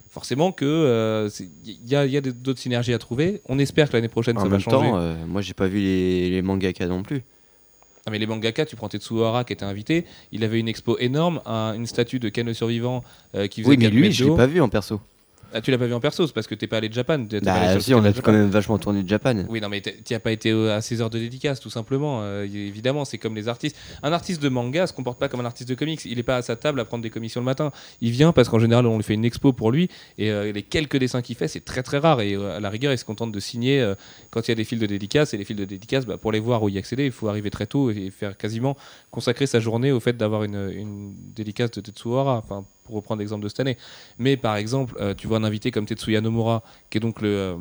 forcément 0.09 0.51
que 0.51 0.65
euh, 0.65 1.29
il 1.65 1.87
y 1.87 1.95
a, 1.95 2.05
il 2.05 2.11
y 2.11 2.17
a 2.17 2.21
des- 2.21 2.31
d'autres 2.33 2.59
synergies 2.59 2.93
à 2.93 2.97
trouver 2.99 3.41
on 3.47 3.59
espère 3.59 3.89
que 3.89 3.93
l'année 3.97 4.07
prochaine 4.07 4.37
En 4.37 4.41
ça 4.41 4.45
va 4.47 4.51
même 4.51 4.59
changer 4.61 4.89
temps, 4.89 4.97
euh, 4.99 5.15
moi 5.27 5.41
j'ai 5.41 5.53
pas 5.53 5.67
vu 5.67 5.79
les, 5.79 6.29
les 6.31 6.41
mangaka 6.41 6.87
non 6.87 7.03
plus. 7.03 7.21
ah, 8.05 8.11
mais 8.11 8.17
les 8.19 8.25
mangaka, 8.27 8.65
tu 8.65 8.75
prends 8.75 8.89
Tetsuo 8.89 9.23
Hara 9.23 9.43
qui 9.43 9.53
était 9.53 9.65
invité, 9.65 10.05
il 10.31 10.43
avait 10.43 10.59
une 10.59 10.67
expo 10.67 10.97
énorme, 10.99 11.41
un- 11.45 11.73
une 11.73 11.85
statue 11.85 12.19
de 12.19 12.29
Ken 12.29 12.45
le 12.47 12.53
survivant 12.53 13.03
euh, 13.35 13.47
qui 13.47 13.61
faisait 13.61 13.69
Oui, 13.71 13.77
mais 13.77 13.85
4 13.85 13.93
lui, 13.93 14.11
je 14.11 14.23
l'ai 14.25 14.35
pas 14.35 14.47
vu 14.47 14.61
en 14.61 14.69
perso. 14.69 14.99
Ah, 15.53 15.61
tu 15.61 15.71
l'as 15.71 15.77
pas 15.77 15.87
vu 15.87 15.93
en 15.93 15.99
perso, 15.99 16.27
c'est 16.27 16.33
parce 16.33 16.47
que 16.47 16.55
t'es 16.55 16.67
pas 16.67 16.77
allé 16.77 16.89
de 16.89 16.93
Japan. 16.93 17.25
t'es 17.25 17.41
pas 17.41 17.53
allé 17.53 17.75
Bah 17.75 17.79
si, 17.79 17.93
on 17.93 18.03
a 18.03 18.13
quand 18.13 18.31
même 18.31 18.49
vachement 18.49 18.77
tourné 18.77 19.03
de 19.03 19.09
Japan. 19.09 19.45
Oui, 19.49 19.61
non, 19.61 19.69
mais 19.69 19.81
t'y 19.81 20.13
as 20.13 20.19
pas 20.19 20.31
été 20.31 20.51
euh, 20.51 20.75
à 20.75 20.81
16 20.81 21.01
heures 21.01 21.09
de 21.09 21.17
dédicace, 21.17 21.59
tout 21.59 21.69
simplement. 21.69 22.19
Euh, 22.21 22.43
évidemment, 22.43 23.05
c'est 23.05 23.17
comme 23.17 23.35
les 23.35 23.47
artistes. 23.47 23.75
Un 24.03 24.13
artiste 24.13 24.41
de 24.41 24.49
manga 24.49 24.85
se 24.87 24.93
comporte 24.93 25.19
pas 25.19 25.27
comme 25.27 25.39
un 25.39 25.45
artiste 25.45 25.69
de 25.69 25.75
comics. 25.75 26.03
Il 26.05 26.19
est 26.19 26.23
pas 26.23 26.37
à 26.37 26.41
sa 26.41 26.55
table 26.55 26.79
à 26.79 26.85
prendre 26.85 27.01
des 27.03 27.09
commissions 27.09 27.41
le 27.41 27.45
matin. 27.45 27.71
Il 28.01 28.11
vient 28.11 28.31
parce 28.31 28.49
qu'en 28.49 28.59
général, 28.59 28.85
on 28.85 28.97
lui 28.97 29.03
fait 29.03 29.15
une 29.15 29.25
expo 29.25 29.53
pour 29.53 29.71
lui. 29.71 29.89
Et 30.17 30.31
euh, 30.31 30.51
les 30.51 30.63
quelques 30.63 30.97
dessins 30.97 31.21
qu'il 31.21 31.35
fait, 31.35 31.47
c'est 31.47 31.65
très 31.65 31.83
très 31.83 31.97
rare. 31.97 32.21
Et 32.21 32.35
euh, 32.35 32.57
à 32.57 32.59
la 32.59 32.69
rigueur, 32.69 32.93
il 32.93 32.97
se 32.97 33.05
contente 33.05 33.31
de 33.31 33.39
signer 33.39 33.93
quand 34.29 34.47
il 34.47 34.51
y 34.51 34.53
a 34.53 34.55
des 34.55 34.63
fils 34.63 34.79
de 34.79 34.85
dédicace. 34.85 35.33
Et 35.33 35.37
les 35.37 35.45
fils 35.45 35.57
de 35.57 35.65
dédicace, 35.65 36.05
bah, 36.05 36.17
pour 36.17 36.31
les 36.31 36.39
voir 36.39 36.63
ou 36.63 36.69
y 36.69 36.77
accéder, 36.77 37.05
il 37.05 37.11
faut 37.11 37.27
arriver 37.27 37.49
très 37.49 37.65
tôt 37.65 37.89
et 37.91 38.11
faire 38.11 38.37
quasiment 38.37 38.77
consacrer 39.11 39.47
sa 39.47 39.59
journée 39.59 39.91
au 39.91 39.99
fait 39.99 40.15
d'avoir 40.15 40.43
une, 40.43 40.71
une 40.75 41.15
dédicace 41.35 41.71
de 41.71 41.81
Tetsuo 41.81 42.17
Hara. 42.17 42.37
Enfin, 42.37 42.65
pour 42.89 42.97
reprendre 42.97 43.19
l'exemple 43.19 43.43
de 43.43 43.47
cette 43.49 43.59
année. 43.59 43.77
Mais 44.17 44.35
par 44.35 44.55
exemple, 44.57 44.95
euh, 44.99 45.13
tu 45.15 45.27
vois 45.27 45.37
un 45.37 45.43
invité 45.43 45.69
comme 45.71 45.85
Tetsuya 45.85 46.21
Nomura, 46.21 46.63
qui 46.89 46.97
est 46.97 47.01
donc 47.01 47.21
le. 47.21 47.29
euh, 47.29 47.55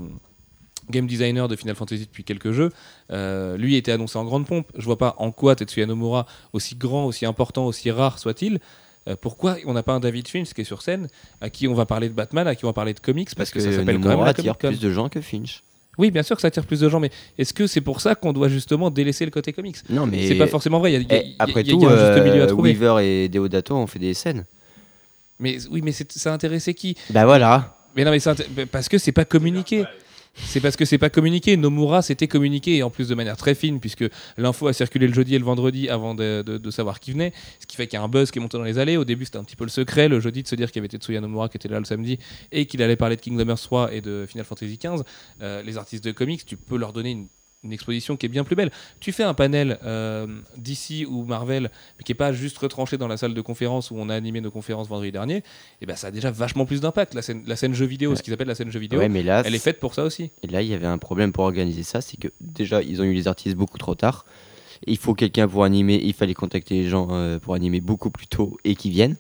game 0.91 1.07
designer 1.07 1.49
de 1.49 1.57
Final 1.57 1.74
Fantasy 1.76 2.07
depuis 2.07 2.24
quelques 2.24 2.53
jeux, 2.53 2.70
euh, 3.12 3.59
lui 3.59 3.76
était 3.76 3.93
annoncé 3.93 4.16
en 4.18 4.24
grande 4.24 4.47
pompe. 4.47 4.66
Je 4.74 4.85
vois 4.87 4.97
pas 4.97 5.14
en 5.18 5.31
quoi 5.33 5.55
Tetsuya 5.55 5.85
Nomura, 5.85 6.24
aussi 6.55 6.76
grand, 6.76 7.05
aussi 7.05 7.26
important, 7.26 7.66
aussi 7.66 7.91
rare 7.91 8.18
soit-il, 8.18 8.59
euh, 9.07 9.14
pourquoi 9.20 9.57
on 9.66 9.74
n'a 9.74 9.83
pas 9.83 9.93
un 9.93 10.01
David 10.01 10.29
Finch 10.29 10.55
qui 10.55 10.62
est 10.62 10.64
sur 10.64 10.81
scène, 10.81 11.09
à 11.43 11.51
qui 11.51 11.68
on 11.68 11.74
va 11.74 11.85
parler 11.85 12.09
de 12.09 12.14
Batman, 12.14 12.47
à 12.47 12.55
qui 12.55 12.64
on 12.64 12.68
va 12.68 12.72
parler 12.72 12.95
de 12.95 13.01
comics, 13.01 13.29
parce, 13.37 13.51
que, 13.51 13.61
ça 13.61 13.70
s'appelle 13.70 14.01
quand 14.01 14.09
même 14.09 14.20
la 14.20 14.29
attire 14.29 14.57
plus 14.57 14.81
de 14.81 14.91
gens 14.91 15.11
que 15.11 15.20
Finch. 15.20 15.62
Oui, 15.99 16.11
bien 16.11 16.22
sûr 16.22 16.37
que 16.37 16.41
ça 16.43 16.49
attire 16.49 16.64
plus 16.64 16.81
de 16.81 16.89
gens, 16.89 17.01
mais 17.01 17.11
est-ce 17.37 17.53
que 17.53 17.66
c'est 17.66 17.81
pour 17.83 18.01
ça 18.01 18.14
qu'on 18.14 18.33
doit 18.33 18.49
justement 18.49 18.89
délaisser 18.89 19.24
le 19.26 19.31
côté 19.31 19.53
comics? 19.53 19.76
Non, 19.91 20.07
mais 20.07 20.26
C'est 20.29 20.37
pas 20.37 20.47
forcément 20.47 20.79
vrai. 20.79 20.93
Il 20.95 20.95
y 20.95 20.97
a, 20.97 21.01
y 21.01 21.18
a- 21.18 21.22
Eh, 21.22 21.29
y 21.29 21.33
a- 21.33 21.35
après 21.41 21.62
y 21.64 21.68
a 21.68 21.72
tout, 21.72 21.87
un 21.87 22.14
juste 22.14 22.24
milieu 22.24 22.43
à 22.45 22.47
trouver. 22.47 22.70
Weaver 22.70 23.05
et 23.05 23.29
Deodato 23.29 23.74
ont 23.74 23.87
fait 23.89 23.99
des 23.99 24.14
scènes. 24.14 24.47
Mais 25.39 25.59
oui, 25.70 25.80
mais 25.82 25.93
ça 25.93 26.32
intéressait 26.32 26.74
qui? 26.74 26.97
Bah 27.11 27.24
voilà. 27.24 27.76
Mais 27.97 28.05
non, 28.05 28.11
mais 28.11 28.18
inté- 28.18 28.66
parce 28.66 28.89
que 28.89 28.99
c'est 28.99 29.12
pas 29.12 29.24
communiqué. 29.24 29.84
C'est 30.41 30.61
parce 30.61 30.76
que 30.76 30.84
c'est 30.84 30.99
pas 30.99 31.11
communiqué. 31.11 31.57
Nomura, 31.57 32.01
c'était 32.01 32.28
communiqué, 32.28 32.76
et 32.76 32.82
en 32.84 32.91
plus 32.91 33.09
de 33.09 33.14
manière 33.16 33.36
très 33.36 33.57
fine, 33.57 33.80
puisque 33.80 34.05
l'info 34.36 34.68
a 34.68 34.72
circulé 34.72 35.09
le 35.09 35.12
jeudi 35.14 35.34
et 35.34 35.39
le 35.39 35.45
vendredi 35.45 35.89
avant 35.89 36.14
de, 36.14 36.43
de- 36.47 36.59
de 36.59 36.70
savoir 36.70 37.01
qui 37.01 37.11
venait. 37.11 37.32
Ce 37.59 37.66
qui 37.66 37.74
fait 37.76 37.89
qu'il 37.89 37.99
y 37.99 38.01
a 38.01 38.05
un 38.05 38.09
buzz 38.09 38.30
qui 38.30 38.39
est 38.39 38.43
monté 38.43 38.57
dans 38.57 38.62
les 38.62 38.78
allées. 38.78 38.97
Au 38.97 39.05
début, 39.05 39.24
c'était 39.24 39.39
un 39.39 39.43
petit 39.45 39.57
peu 39.57 39.64
le 39.64 39.70
secret, 39.70 40.07
le 40.09 40.20
jeudi, 40.20 40.45
de 40.45 40.49
se 40.49 40.55
dire 40.55 40.68
qu'il 40.70 40.76
y 40.76 40.80
avait 40.80 40.89
Tetsuya 40.89 41.20
Nomura 41.20 41.49
qui 41.49 41.57
était 41.57 41.68
là 41.68 41.80
le 41.80 41.84
samedi 41.84 42.18
et 42.53 42.66
qu'il 42.66 42.80
allait 42.82 42.95
parler 42.95 43.16
de 43.16 43.20
Kingdom 43.20 43.49
Hearts 43.49 43.62
3 43.62 43.93
et 43.93 44.01
de 44.01 44.26
Final 44.28 44.45
Fantasy 44.45 44.78
XV. 44.80 45.03
Euh, 45.43 45.62
les 45.64 45.76
artistes 45.76 46.05
de 46.05 46.12
comics, 46.12 46.45
tu 46.47 46.57
peux 46.57 46.76
leur 46.76 46.93
donner 46.93 47.11
une, 47.11 47.26
une 47.64 47.72
exposition 47.72 48.16
qui 48.16 48.26
est 48.26 48.28
bien 48.28 48.44
plus 48.44 48.56
belle. 48.56 48.70
Tu 49.00 49.12
fais 49.12 49.24
un 49.24 49.34
panel 49.34 49.78
euh, 49.84 50.26
DC 50.56 51.06
ou 51.09 51.24
Marvel, 51.24 51.70
mais 51.98 52.04
qui 52.04 52.12
est 52.12 52.14
pas 52.14 52.32
juste 52.32 52.59
retranché 52.59 52.96
dans 52.96 53.09
la 53.09 53.16
salle 53.16 53.34
de 53.34 53.40
conférence 53.40 53.90
où 53.90 53.96
on 53.98 54.09
a 54.09 54.14
animé 54.14 54.40
nos 54.40 54.50
conférences 54.50 54.88
vendredi 54.88 55.12
dernier, 55.12 55.42
et 55.80 55.86
ben 55.86 55.96
ça 55.96 56.09
a 56.09 56.11
déjà 56.11 56.30
vachement 56.30 56.66
plus 56.66 56.80
d'impact. 56.80 57.14
La 57.14 57.22
scène, 57.22 57.42
la 57.46 57.56
scène 57.56 57.74
jeu 57.74 57.86
vidéo, 57.86 58.14
ce 58.14 58.22
qu'ils 58.22 58.32
appellent 58.32 58.48
la 58.48 58.54
scène 58.54 58.70
jeu 58.70 58.80
vidéo, 58.80 59.00
Ouais, 59.00 59.09
mais 59.09 59.22
là, 59.22 59.42
elle 59.44 59.54
est 59.54 59.59
faite 59.59 59.80
pour 59.80 59.94
ça 59.94 60.04
aussi. 60.04 60.30
Et 60.42 60.46
là, 60.46 60.62
il 60.62 60.68
y 60.68 60.74
avait 60.74 60.86
un 60.86 60.98
problème 60.98 61.32
pour 61.32 61.44
organiser 61.44 61.82
ça, 61.82 62.00
c'est 62.00 62.16
que 62.16 62.28
déjà, 62.40 62.82
ils 62.82 63.00
ont 63.00 63.04
eu 63.04 63.12
les 63.14 63.28
artistes 63.28 63.56
beaucoup 63.56 63.78
trop 63.78 63.94
tard. 63.94 64.24
Il 64.86 64.96
faut 64.96 65.14
quelqu'un 65.14 65.48
pour 65.48 65.64
animer, 65.64 66.00
il 66.02 66.12
fallait 66.12 66.34
contacter 66.34 66.74
les 66.74 66.88
gens 66.88 67.09
euh, 67.11 67.40
pour 67.40 67.54
animer 67.54 67.80
beaucoup 67.80 68.11
plus 68.11 68.28
tôt 68.28 68.56
et 68.64 68.76
qui 68.76 68.90
viennent. 68.90 69.16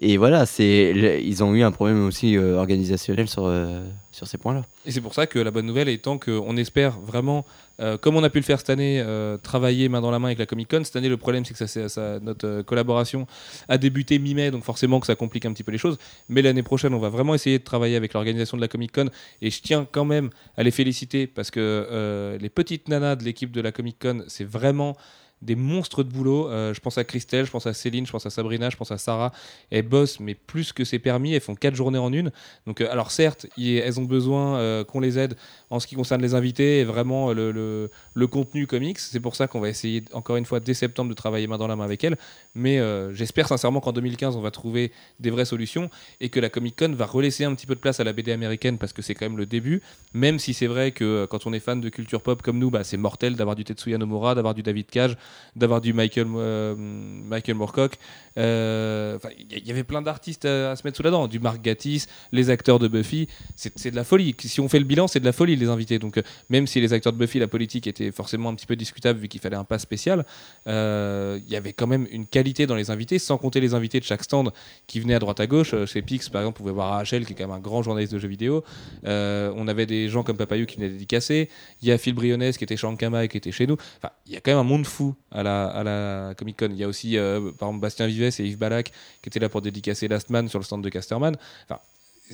Et 0.00 0.16
voilà, 0.16 0.44
c'est, 0.44 1.22
ils 1.24 1.44
ont 1.44 1.54
eu 1.54 1.62
un 1.62 1.70
problème 1.70 2.04
aussi 2.04 2.36
euh, 2.36 2.56
organisationnel 2.56 3.28
sur, 3.28 3.46
euh, 3.46 3.84
sur 4.10 4.26
ces 4.26 4.38
points-là. 4.38 4.64
Et 4.86 4.90
c'est 4.90 5.00
pour 5.00 5.14
ça 5.14 5.26
que 5.26 5.38
la 5.38 5.52
bonne 5.52 5.66
nouvelle 5.66 5.88
étant 5.88 6.18
qu'on 6.18 6.56
espère 6.56 6.98
vraiment, 6.98 7.44
euh, 7.80 7.96
comme 7.96 8.16
on 8.16 8.24
a 8.24 8.28
pu 8.28 8.38
le 8.38 8.44
faire 8.44 8.58
cette 8.58 8.70
année, 8.70 9.04
travailler 9.42 9.88
main 9.88 10.00
dans 10.00 10.10
la 10.10 10.18
main 10.18 10.28
avec 10.28 10.38
la 10.38 10.46
Comic 10.46 10.68
Con. 10.68 10.82
Cette 10.82 10.96
année, 10.96 11.08
le 11.08 11.16
problème, 11.16 11.44
c'est 11.44 11.54
que 11.54 12.18
notre 12.18 12.62
collaboration 12.62 13.26
a 13.68 13.78
débuté 13.78 14.18
mi-mai, 14.18 14.50
donc 14.50 14.64
forcément 14.64 14.98
que 14.98 15.06
ça 15.06 15.14
complique 15.14 15.46
un 15.46 15.52
petit 15.52 15.64
peu 15.64 15.72
les 15.72 15.78
choses. 15.78 15.96
Mais 16.28 16.42
l'année 16.42 16.64
prochaine, 16.64 16.92
on 16.92 16.98
va 16.98 17.08
vraiment 17.08 17.34
essayer 17.34 17.58
de 17.58 17.64
travailler 17.64 17.96
avec 17.96 18.14
l'organisation 18.14 18.56
de 18.56 18.62
la 18.62 18.68
Comic 18.68 18.92
Con. 18.92 19.10
Et 19.42 19.50
je 19.50 19.62
tiens 19.62 19.86
quand 19.90 20.04
même 20.04 20.30
à 20.56 20.64
les 20.64 20.72
féliciter 20.72 21.28
parce 21.28 21.52
que 21.52 22.36
les 22.40 22.50
petites 22.50 22.88
nanas 22.88 23.16
de 23.16 23.24
l'équipe 23.24 23.52
de 23.52 23.60
la 23.60 23.70
Comic 23.70 23.98
Con, 24.00 24.24
c'est 24.26 24.44
vraiment 24.44 24.96
des 25.42 25.56
monstres 25.56 26.02
de 26.02 26.08
boulot. 26.08 26.48
Euh, 26.48 26.72
je 26.74 26.80
pense 26.80 26.98
à 26.98 27.04
Christelle, 27.04 27.44
je 27.46 27.50
pense 27.50 27.66
à 27.66 27.74
Céline, 27.74 28.06
je 28.06 28.12
pense 28.12 28.26
à 28.26 28.30
Sabrina, 28.30 28.70
je 28.70 28.76
pense 28.76 28.90
à 28.90 28.98
Sarah. 28.98 29.32
Elles 29.70 29.82
bossent, 29.86 30.20
mais 30.20 30.34
plus 30.34 30.72
que 30.72 30.84
c'est 30.84 30.98
permis. 30.98 31.34
Elles 31.34 31.40
font 31.40 31.54
quatre 31.54 31.74
journées 31.74 31.98
en 31.98 32.12
une. 32.12 32.30
Donc, 32.66 32.80
euh, 32.80 32.90
alors 32.90 33.10
certes, 33.10 33.46
elles 33.58 34.00
ont 34.00 34.04
besoin 34.04 34.56
euh, 34.58 34.84
qu'on 34.84 35.00
les 35.00 35.18
aide 35.18 35.36
en 35.70 35.80
ce 35.80 35.86
qui 35.86 35.94
concerne 35.96 36.22
les 36.22 36.34
invités 36.34 36.80
et 36.80 36.84
vraiment 36.84 37.32
le, 37.32 37.50
le- 37.52 38.26
contenu 38.26 38.66
comics. 38.66 38.98
C'est 38.98 39.20
pour 39.20 39.36
ça 39.36 39.46
qu'on 39.46 39.60
va 39.60 39.68
essayer, 39.68 40.02
encore 40.12 40.36
une 40.36 40.46
fois, 40.46 40.60
dès 40.60 40.74
septembre, 40.74 41.10
de 41.10 41.14
travailler 41.14 41.46
main 41.46 41.58
dans 41.58 41.66
la 41.66 41.76
main 41.76 41.84
avec 41.84 42.02
elles. 42.04 42.16
Mais 42.54 42.80
j'espère 43.12 43.48
sincèrement 43.48 43.80
qu'en 43.80 43.92
2015, 43.92 44.36
on 44.36 44.40
va 44.40 44.50
trouver 44.50 44.92
des 45.20 45.30
vraies 45.30 45.44
solutions 45.44 45.90
et 46.20 46.30
que 46.30 46.40
la 46.40 46.48
Comic 46.48 46.76
Con 46.78 46.94
va 46.94 47.04
relaisser 47.06 47.44
un 47.44 47.54
petit 47.54 47.66
peu 47.66 47.74
de 47.74 47.80
place 47.80 48.00
à 48.00 48.04
la 48.04 48.12
BD 48.12 48.32
américaine 48.32 48.78
parce 48.78 48.92
que 48.92 49.02
c'est 49.02 49.14
quand 49.14 49.26
même 49.26 49.36
le 49.36 49.46
début. 49.46 49.82
Même 50.14 50.38
si 50.38 50.54
c'est 50.54 50.66
vrai 50.66 50.92
que 50.92 51.26
quand 51.26 51.46
on 51.46 51.52
est 51.52 51.60
fan 51.60 51.80
de 51.80 51.88
culture 51.90 52.22
pop 52.22 52.40
comme 52.42 52.58
nous, 52.58 52.70
bah, 52.70 52.82
c'est 52.84 52.96
mortel 52.96 53.36
d'avoir 53.36 53.56
du 53.56 53.64
Tetsuya 53.64 53.98
Nomura, 53.98 54.34
d'avoir 54.34 54.54
du 54.54 54.62
David 54.62 54.86
Cage, 54.86 55.16
d'avoir 55.56 55.80
du 55.80 55.92
Michael, 55.92 56.26
euh, 56.36 56.74
Michael 56.76 57.56
Moorcock. 57.56 57.96
Euh, 58.36 59.18
Il 59.38 59.66
y, 59.66 59.70
avait 59.70 59.84
plein 59.84 60.02
d'artistes 60.02 60.44
à, 60.44 60.74
se 60.74 60.82
mettre 60.84 60.96
sous 60.96 61.02
la 61.02 61.10
dent. 61.10 61.28
Du 61.28 61.38
Mark 61.38 61.62
Gatiss, 61.62 62.08
les 62.32 62.50
acteurs 62.50 62.78
de 62.78 62.88
Buffy. 62.88 63.28
C'est 63.54 63.90
de 63.90 63.96
la 63.96 64.04
folie. 64.04 64.34
Si 64.38 64.60
on 64.60 64.68
fait 64.68 64.80
le 64.80 64.84
bilan, 64.84 65.06
c'est 65.06 65.20
de 65.20 65.24
la 65.24 65.32
folie, 65.32 65.54
les 65.56 65.68
invités. 65.68 65.98
Donc, 65.98 66.18
euh, 66.18 66.22
même 66.48 66.66
si 66.66 66.80
les 66.80 66.92
acteurs 66.92 67.12
de 67.12 67.18
Buffy, 67.18 67.38
la 67.38 67.46
politique 67.46 67.86
était 67.86 68.10
forcément 68.10 68.48
un 68.48 68.54
petit 68.54 68.66
peu 68.66 68.76
discutable 68.76 69.20
vu 69.20 69.28
qu'il 69.28 69.40
fallait 69.40 69.56
un 69.56 69.64
pas 69.64 69.78
spécial, 69.78 70.24
il 70.66 71.48
y 71.48 71.56
avait 71.56 71.72
quand 71.72 71.86
même 71.86 72.06
une 72.10 72.26
qualité 72.26 72.66
dans 72.66 72.74
les 72.74 72.90
invités, 72.90 73.18
sans 73.18 73.38
compter 73.38 73.60
les 73.60 73.74
invités 73.74 74.00
de 74.00 74.04
chaque 74.04 74.24
stand 74.24 74.50
qui 74.86 75.00
venaient 75.00 75.14
à 75.14 75.18
droite 75.18 75.40
à 75.40 75.46
gauche. 75.46 75.74
Chez 75.86 76.02
Pix, 76.02 76.28
par 76.28 76.42
exemple, 76.42 76.58
on 76.60 76.62
pouvait 76.64 76.74
voir 76.74 76.90
Rachel, 76.94 77.24
qui 77.24 77.32
est 77.32 77.36
quand 77.36 77.46
même 77.46 77.56
un 77.56 77.60
grand 77.60 77.82
journaliste 77.82 78.12
de 78.12 78.18
jeux 78.18 78.28
vidéo. 78.28 78.64
On 79.04 79.68
avait 79.68 79.86
des 79.86 80.08
gens 80.08 80.22
comme 80.22 80.36
Papayou 80.36 80.66
qui 80.66 80.76
venaient 80.76 80.90
dédicacer. 80.90 81.48
Il 81.82 81.88
y 81.88 81.92
a 81.92 81.98
Phil 81.98 82.14
Briones 82.14 82.52
qui 82.52 82.64
était 82.64 82.76
chez 82.76 82.86
Ankama 82.86 83.24
et 83.24 83.28
qui 83.28 83.36
était 83.36 83.52
chez 83.52 83.66
nous. 83.66 83.76
Enfin, 83.98 84.12
il 84.26 84.32
y 84.32 84.36
a 84.36 84.40
quand 84.40 84.50
même 84.50 84.60
un 84.60 84.64
monde 84.64 84.86
fou 84.86 85.13
à 85.30 85.42
la, 85.42 86.34
Comic 86.36 86.58
Con. 86.58 86.68
Il 86.70 86.76
y 86.76 86.84
a 86.84 86.88
aussi, 86.88 87.16
euh, 87.16 87.50
par 87.58 87.68
exemple, 87.68 87.82
Bastien 87.82 88.06
Vives 88.06 88.22
et 88.38 88.44
Yves 88.44 88.58
Balak 88.58 88.92
qui 89.22 89.28
étaient 89.28 89.40
là 89.40 89.48
pour 89.48 89.62
dédicacer 89.62 90.08
Last 90.08 90.30
Man 90.30 90.48
sur 90.48 90.58
le 90.58 90.64
stand 90.64 90.82
de 90.82 90.88
Casterman. 90.88 91.36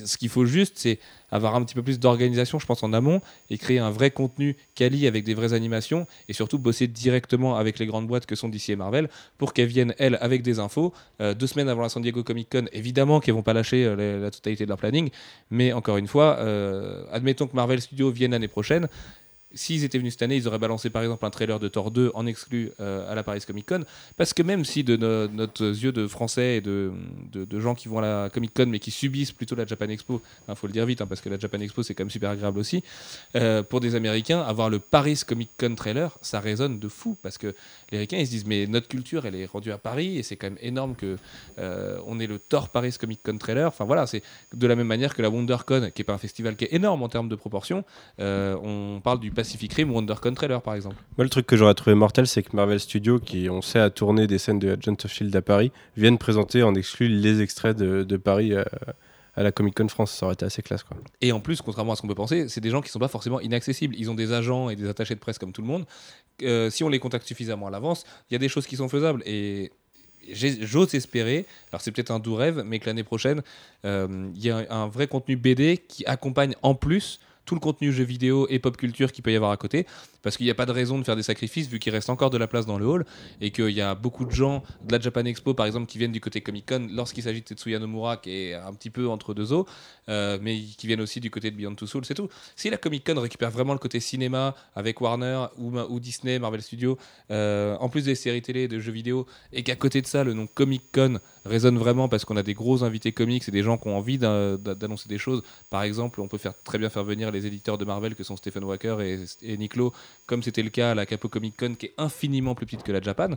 Ce 0.05 0.17
qu'il 0.17 0.29
faut 0.29 0.47
juste, 0.47 0.75
c'est 0.77 1.01
avoir 1.33 1.57
un 1.57 1.65
petit 1.65 1.75
peu 1.75 1.83
plus 1.83 1.99
d'organisation, 1.99 2.61
je 2.61 2.67
pense, 2.67 2.85
en 2.85 2.93
amont 2.93 3.21
et 3.51 3.59
créer 3.59 3.81
un 3.81 3.91
vrai 3.91 4.13
contenu 4.13 4.57
quali 4.77 5.09
avec 5.09 5.25
des 5.25 5.35
vraies 5.35 5.53
animations 5.53 6.07
et 6.29 6.33
surtout 6.33 6.61
bosser 6.61 6.87
directement 6.87 7.57
avec 7.57 7.81
les 7.81 7.87
grandes 7.87 8.07
boîtes 8.07 8.25
que 8.25 8.37
sont 8.37 8.49
DC 8.49 8.71
et 8.71 8.77
Marvel 8.77 9.09
pour 9.37 9.53
qu'elles 9.53 9.67
viennent, 9.67 9.95
elles, 9.99 10.17
avec 10.21 10.43
des 10.43 10.61
infos. 10.61 10.95
Euh, 11.21 11.35
deux 11.35 11.49
semaines 11.49 11.69
avant 11.69 11.83
la 11.83 11.89
San 11.89 12.03
Diego 12.03 12.23
Comic 12.23 12.49
Con, 12.51 12.67
évidemment 12.73 13.19
qu'elles 13.19 13.35
vont 13.35 13.43
pas 13.43 13.53
lâcher 13.53 13.85
euh, 13.85 14.21
la, 14.21 14.31
totalité 14.31 14.65
de 14.65 14.69
leur 14.69 14.79
planning, 14.79 15.11
mais 15.51 15.73
encore 15.73 15.97
une 15.97 16.07
fois, 16.07 16.39
admettons 17.11 17.49
que 17.49 17.57
Marvel 17.57 17.81
Studios 17.81 18.11
vienne 18.11 18.31
l'année 18.31 18.49
prochaine. 18.49 18.87
S'ils 19.53 19.83
étaient 19.85 19.99
venus 19.99 20.13
cette 20.13 20.23
année, 20.23 20.37
ils 20.37 20.47
auraient 20.47 20.59
balancé 20.61 20.91
par 20.91 21.03
exemple 21.03 21.25
un 21.27 21.31
trailer 21.31 21.59
de 21.59 21.67
Thor 21.69 21.91
2 21.91 22.13
en 22.15 22.25
exclu 22.27 22.71
euh, 22.79 23.11
à 23.11 23.15
la 23.17 23.23
Paris 23.25 23.41
Comic 23.47 23.67
Con. 23.67 23.81
Parce 24.17 24.33
que 24.33 24.43
même 24.45 24.65
si 24.65 24.85
de 24.85 24.97
no- 24.97 25.27
notre 25.29 25.65
yeux 25.65 25.91
de 25.93 26.07
Français 26.07 26.57
et 26.57 26.61
de, 26.61 26.93
de- 27.33 27.61
gens 27.61 27.75
qui 27.75 27.89
vont 27.89 27.99
à 27.99 28.03
la 28.03 28.31
Comic 28.31 28.55
Con 28.55 28.67
mais 28.67 28.79
qui 28.79 28.91
subissent 28.93 29.33
plutôt 29.33 29.57
la 29.57 29.67
Japan 29.67 29.89
Expo, 29.89 30.23
il 30.49 30.55
faut 30.55 30.67
le 30.69 30.73
dire 30.73 30.87
vite 30.87 31.01
hein, 31.01 31.07
parce 31.07 31.21
que 31.21 31.29
la 31.29 31.39
Japan 31.39 31.59
Expo 31.61 31.83
c'est 31.83 31.95
quand 31.95 32.05
même 32.05 32.11
super 32.11 32.31
agréable 32.31 32.59
aussi, 32.61 32.83
euh, 33.37 33.63
pour 33.65 33.81
des 33.81 33.95
Américains, 33.97 34.41
avoir 34.41 34.71
le 34.71 34.79
Paris 34.79 35.21
Comic 35.27 35.51
Con 35.59 35.75
trailer, 35.75 36.17
ça 36.23 36.39
résonne 36.41 36.79
de 36.79 36.89
fou 36.89 37.17
parce 37.21 37.37
que 37.37 37.49
les 37.91 37.99
Américains 37.99 38.19
ils 38.19 38.27
se 38.27 38.31
disent 38.31 38.47
mais 38.47 38.67
notre 38.69 38.87
culture 38.89 39.27
elle 39.27 39.35
est 39.35 39.47
rendue 39.47 39.73
à 39.73 39.79
Paris 39.79 40.17
et 40.19 40.23
c'est 40.23 40.37
quand 40.37 40.49
même 40.49 40.59
énorme 40.63 40.95
que 40.95 41.17
euh, 41.59 41.99
on 42.07 42.21
ait 42.21 42.27
le 42.29 42.39
Thor 42.39 42.69
Paris 42.69 42.95
Comic 43.01 43.21
Con 43.25 43.37
trailer. 43.37 43.67
Enfin 43.67 43.85
voilà, 43.85 44.07
c'est 44.07 44.23
de 44.55 44.67
la 44.67 44.77
même 44.77 44.87
manière 44.87 45.15
que 45.15 45.23
la 45.23 45.29
WonderCon 45.29 45.91
qui 45.95 46.03
est 46.03 46.05
pas 46.05 46.13
un 46.15 46.19
festival 46.19 46.55
qui 46.57 46.67
est 46.67 46.73
énorme 46.73 47.03
en 47.03 47.09
termes 47.09 47.29
de 47.29 47.35
proportion. 47.37 47.85
On 48.19 49.01
parle 49.03 49.19
du 49.21 49.31
Pacific 49.41 49.73
Rim 49.73 49.91
WonderCon 49.91 50.35
trailer 50.35 50.61
par 50.61 50.75
exemple. 50.75 50.97
Moi, 51.17 51.25
le 51.25 51.31
truc 51.31 51.47
que 51.47 51.57
j'aurais 51.57 51.73
trouvé 51.73 51.95
mortel, 51.95 52.27
c'est 52.27 52.43
que 52.43 52.55
Marvel 52.55 52.79
Studios, 52.79 53.21
qui 53.21 53.49
on 53.49 53.63
sait 53.63 53.79
a 53.79 53.89
tourné 53.89 54.27
des 54.27 54.37
scènes 54.37 54.59
de 54.59 54.69
Agent 54.71 54.97
of 55.03 55.11
Shield 55.11 55.35
à 55.35 55.41
Paris, 55.41 55.73
viennent 55.97 56.19
présenter 56.19 56.63
en 56.63 56.75
exclu 56.75 57.09
les 57.09 57.41
extraits 57.41 57.75
de, 57.75 58.03
de 58.03 58.17
Paris 58.19 58.55
à, 58.55 58.67
à 59.35 59.43
la 59.43 59.51
Comic 59.51 59.75
Con 59.75 59.89
France. 59.89 60.13
Ça 60.13 60.27
aurait 60.27 60.35
été 60.35 60.45
assez 60.45 60.61
classe, 60.61 60.83
quoi. 60.83 60.99
Et 61.23 61.33
en 61.33 61.41
plus, 61.41 61.63
contrairement 61.63 61.95
à 61.95 61.97
ce 61.97 62.03
qu'on 62.03 62.09
peut 62.09 62.15
penser, 62.15 62.51
c'est 62.51 62.61
des 62.61 62.69
gens 62.69 62.83
qui 62.83 62.91
sont 62.91 62.99
pas 62.99 63.09
forcément 63.09 63.41
inaccessibles. 63.41 63.95
Ils 63.97 64.11
ont 64.11 64.15
des 64.15 64.33
agents 64.33 64.69
et 64.69 64.77
des 64.77 64.87
attachés 64.87 65.15
de 65.15 65.21
presse 65.21 65.39
comme 65.39 65.53
tout 65.53 65.63
le 65.63 65.69
monde. 65.69 65.87
Euh, 66.43 66.69
si 66.69 66.85
on 66.85 66.91
les 66.91 66.99
contacte 66.99 67.27
suffisamment 67.27 67.67
à 67.67 67.71
l'avance, 67.71 68.05
il 68.31 68.35
y 68.35 68.37
a 68.37 68.39
des 68.39 68.51
choses 68.51 68.67
qui 68.67 68.77
sont 68.77 68.91
faisables. 68.91 69.23
Et 69.25 69.73
j'ose 70.33 70.95
espérer, 70.95 71.47
alors 71.73 71.81
c'est 71.81 71.93
peut-être 71.93 72.11
un 72.11 72.19
doux 72.19 72.35
rêve, 72.35 72.63
mais 72.67 72.79
que 72.79 72.85
l'année 72.85 73.05
prochaine, 73.05 73.41
euh, 73.87 74.29
il 74.35 74.45
y 74.45 74.51
a 74.51 74.67
un 74.71 74.87
vrai 74.87 75.07
contenu 75.07 75.37
BD 75.37 75.79
qui 75.79 76.05
accompagne 76.05 76.55
en 76.61 76.75
plus 76.75 77.21
tout 77.51 77.57
le 77.57 77.61
contenu 77.61 77.93
jeux 77.93 78.05
vidéo 78.05 78.47
et 78.49 78.61
pop 78.61 78.77
culture 78.77 79.11
qu'il 79.11 79.25
peut 79.25 79.33
y 79.33 79.37
avoir 79.37 79.51
à 79.51 79.57
côté, 79.57 79.85
parce 80.23 80.37
qu'il 80.37 80.47
n'y 80.47 80.51
a 80.51 80.55
pas 80.55 80.67
de 80.67 80.73
raison 80.73 80.99
de 80.99 81.05
faire 81.05 81.17
des 81.17 81.23
sacrifices 81.23 81.69
vu 81.69 81.79
qu'il 81.79 81.93
reste 81.93 82.11
encore 82.11 82.31
de 82.31 82.39
la 82.39 82.47
place 82.47 82.67
dans 82.67 82.79
le 82.79 82.87
hall 82.87 83.05
et 83.41 83.51
qu'il 83.51 83.71
y 83.71 83.81
a 83.81 83.95
beaucoup 83.95 84.25
de 84.25 84.31
gens 84.31 84.63
de 84.85 84.93
la 84.93 85.01
Japan 85.01 85.25
Expo 85.25 85.55
par 85.55 85.67
exemple 85.67 85.87
qui 85.87 85.99
viennent 85.99 86.13
du 86.13 86.21
côté 86.21 86.41
Comic 86.41 86.67
Con 86.67 86.89
lorsqu'il 86.91 87.23
s'agit 87.23 87.41
de 87.41 87.47
Tetsuya 87.47 87.79
Nomura 87.79 88.17
qui 88.17 88.31
est 88.31 88.55
un 88.55 88.73
petit 88.73 88.91
peu 88.91 89.09
entre 89.09 89.35
deux 89.35 89.53
eaux, 89.53 89.67
euh, 90.09 90.39
mais 90.41 90.61
qui 90.61 90.87
viennent 90.87 91.01
aussi 91.01 91.21
du 91.21 91.31
côté 91.31 91.51
de 91.51 91.57
Beyond 91.57 91.75
Two 91.75 91.87
Souls, 91.87 92.05
c'est 92.05 92.15
tout. 92.15 92.29
Si 92.57 92.71
la 92.71 92.77
Comic 92.77 93.07
Con 93.07 93.21
récupère 93.21 93.51
vraiment 93.51 93.73
le 93.73 93.79
côté 93.79 94.01
cinéma 94.01 94.55
avec 94.75 95.01
Warner 95.01 95.47
ou, 95.59 96.01
Disney, 96.01 96.39
Marvel 96.39 96.63
Studios, 96.63 96.99
euh, 97.31 97.77
en 97.79 97.89
plus 97.89 98.05
des 98.05 98.15
séries 98.15 98.43
télé, 98.43 98.69
de 98.69 98.79
jeux 98.79 98.93
vidéo, 98.93 99.27
et 99.53 99.63
qu'à 99.63 99.77
côté 99.77 100.03
de 100.03 100.07
ça 100.07 100.25
le 100.25 100.35
nom 100.35 100.47
Comic 100.47 100.83
Con 100.93 101.19
résonne 101.45 101.79
vraiment 101.79 102.09
parce 102.09 102.25
qu'on 102.25 102.37
a 102.37 102.43
des 102.43 102.55
gros 102.55 102.85
invités 102.85 103.13
comics 103.13 103.47
et 103.49 103.51
des 103.51 103.63
gens 103.63 103.79
qui 103.79 103.89
ont 103.89 103.97
envie 103.97 104.19
d'annoncer 104.19 105.09
des 105.09 105.19
choses. 105.19 105.43
Par 105.71 105.83
exemple, 105.83 106.21
on 106.21 106.29
peut 106.29 106.39
faire 106.39 106.55
très 106.65 106.79
bien 106.79 106.91
faire 106.91 107.05
venir 107.05 107.31
les 107.31 107.47
éditeurs 107.47 107.79
de 107.79 107.85
Marvel 107.85 108.15
que 108.15 108.25
sont 108.25 108.37
Stephen 108.37 108.65
Walker 108.65 108.97
et, 109.01 109.25
et 109.43 109.57
comme 110.27 110.43
c'était 110.43 110.63
le 110.63 110.71
cas 110.71 110.93
à 110.93 110.95
la 110.95 111.07
Capo 111.07 111.29
Comic 111.29 111.55
Con 111.59 111.75
qui 111.79 111.87
est 111.87 111.95
infiniment 111.99 112.55
plus 112.55 112.67
petite 112.67 112.83
que 112.85 112.93
la 112.93 113.01
Japan. 113.01 113.31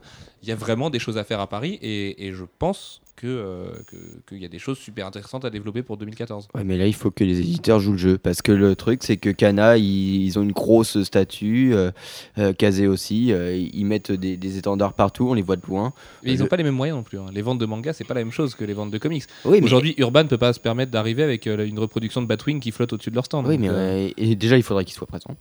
Il 0.43 0.49
y 0.49 0.51
a 0.51 0.55
vraiment 0.55 0.89
des 0.89 0.99
choses 0.99 1.17
à 1.17 1.23
faire 1.23 1.39
à 1.39 1.47
Paris 1.47 1.79
et, 1.81 2.27
et 2.27 2.33
je 2.33 2.43
pense 2.59 3.01
que, 3.15 3.27
euh, 3.27 3.65
que- 3.87 3.95
qu'il 4.27 4.41
y 4.41 4.45
a 4.45 4.47
des 4.47 4.57
choses 4.59 4.77
super 4.79 5.05
intéressantes 5.05 5.45
à 5.45 5.49
développer 5.51 5.83
pour 5.83 5.97
2014. 5.97 6.47
Ouais, 6.55 6.63
mais 6.63 6.77
là, 6.77 6.87
il 6.87 6.95
faut 6.95 7.11
que 7.11 7.23
les 7.23 7.39
éditeurs 7.39 7.79
jouent 7.79 7.91
le 7.91 7.97
jeu. 7.99 8.17
Parce 8.17 8.41
que 8.41 8.51
le 8.51 8.75
truc, 8.75 9.03
c'est 9.03 9.17
que 9.17 9.29
Kana, 9.29 9.77
ils, 9.77 10.23
ils 10.25 10.39
ont 10.39 10.41
une 10.41 10.51
grosse 10.51 11.01
statue. 11.03 11.73
Euh, 11.75 11.91
euh, 12.39 12.53
Kazé 12.53 12.87
aussi. 12.87 13.31
euh, 13.31 13.55
ils 13.55 13.85
mettent 13.85 14.11
des, 14.11 14.35
des 14.35 14.57
étendards 14.57 14.93
partout, 14.93 15.27
on 15.29 15.35
les 15.35 15.43
voit 15.43 15.55
de 15.57 15.65
loin. 15.67 15.93
Et 16.23 16.31
ils 16.31 16.37
Le- 16.37 16.43
n'ont 16.43 16.47
pas 16.49 16.57
les 16.57 16.63
mêmes 16.63 16.73
moyens 16.75 16.97
non 16.97 17.03
plus. 17.03 17.19
hein. 17.19 17.25
Les 17.33 17.43
ventes 17.43 17.59
de 17.59 17.65
manga, 17.67 17.93
c'est 17.93 18.03
pas 18.03 18.15
la 18.15 18.21
même 18.21 18.31
chose 18.31 18.55
que 18.55 18.65
les 18.65 18.73
ventes 18.73 18.91
de 18.91 18.97
comics. 18.97 19.23
Oui, 19.45 19.59
mais, 19.59 19.65
Aujourd'hui, 19.65 19.93
Urban 19.99 20.25
peut 20.25 20.37
pas 20.39 20.51
se 20.53 20.59
permettre 20.59 20.91
d'arriver 20.91 21.21
avec 21.23 21.45
une 21.45 21.77
reproduction 21.79 22.21
de 22.21 22.27
Batwing 22.27 22.59
qui 22.59 22.71
flotte 22.71 22.93
au-dessus 22.93 23.11
de 23.11 23.15
leur 23.15 23.25
stand. 23.25 23.45
oui, 23.47 23.57
Donc, 23.59 23.71
mais 23.71 24.13
et 24.17 24.35
déjà, 24.35 24.57
il 24.57 24.63
faudrait 24.63 24.85
qu'ils 24.85 24.95
soient 24.95 25.07
présents. 25.07 25.35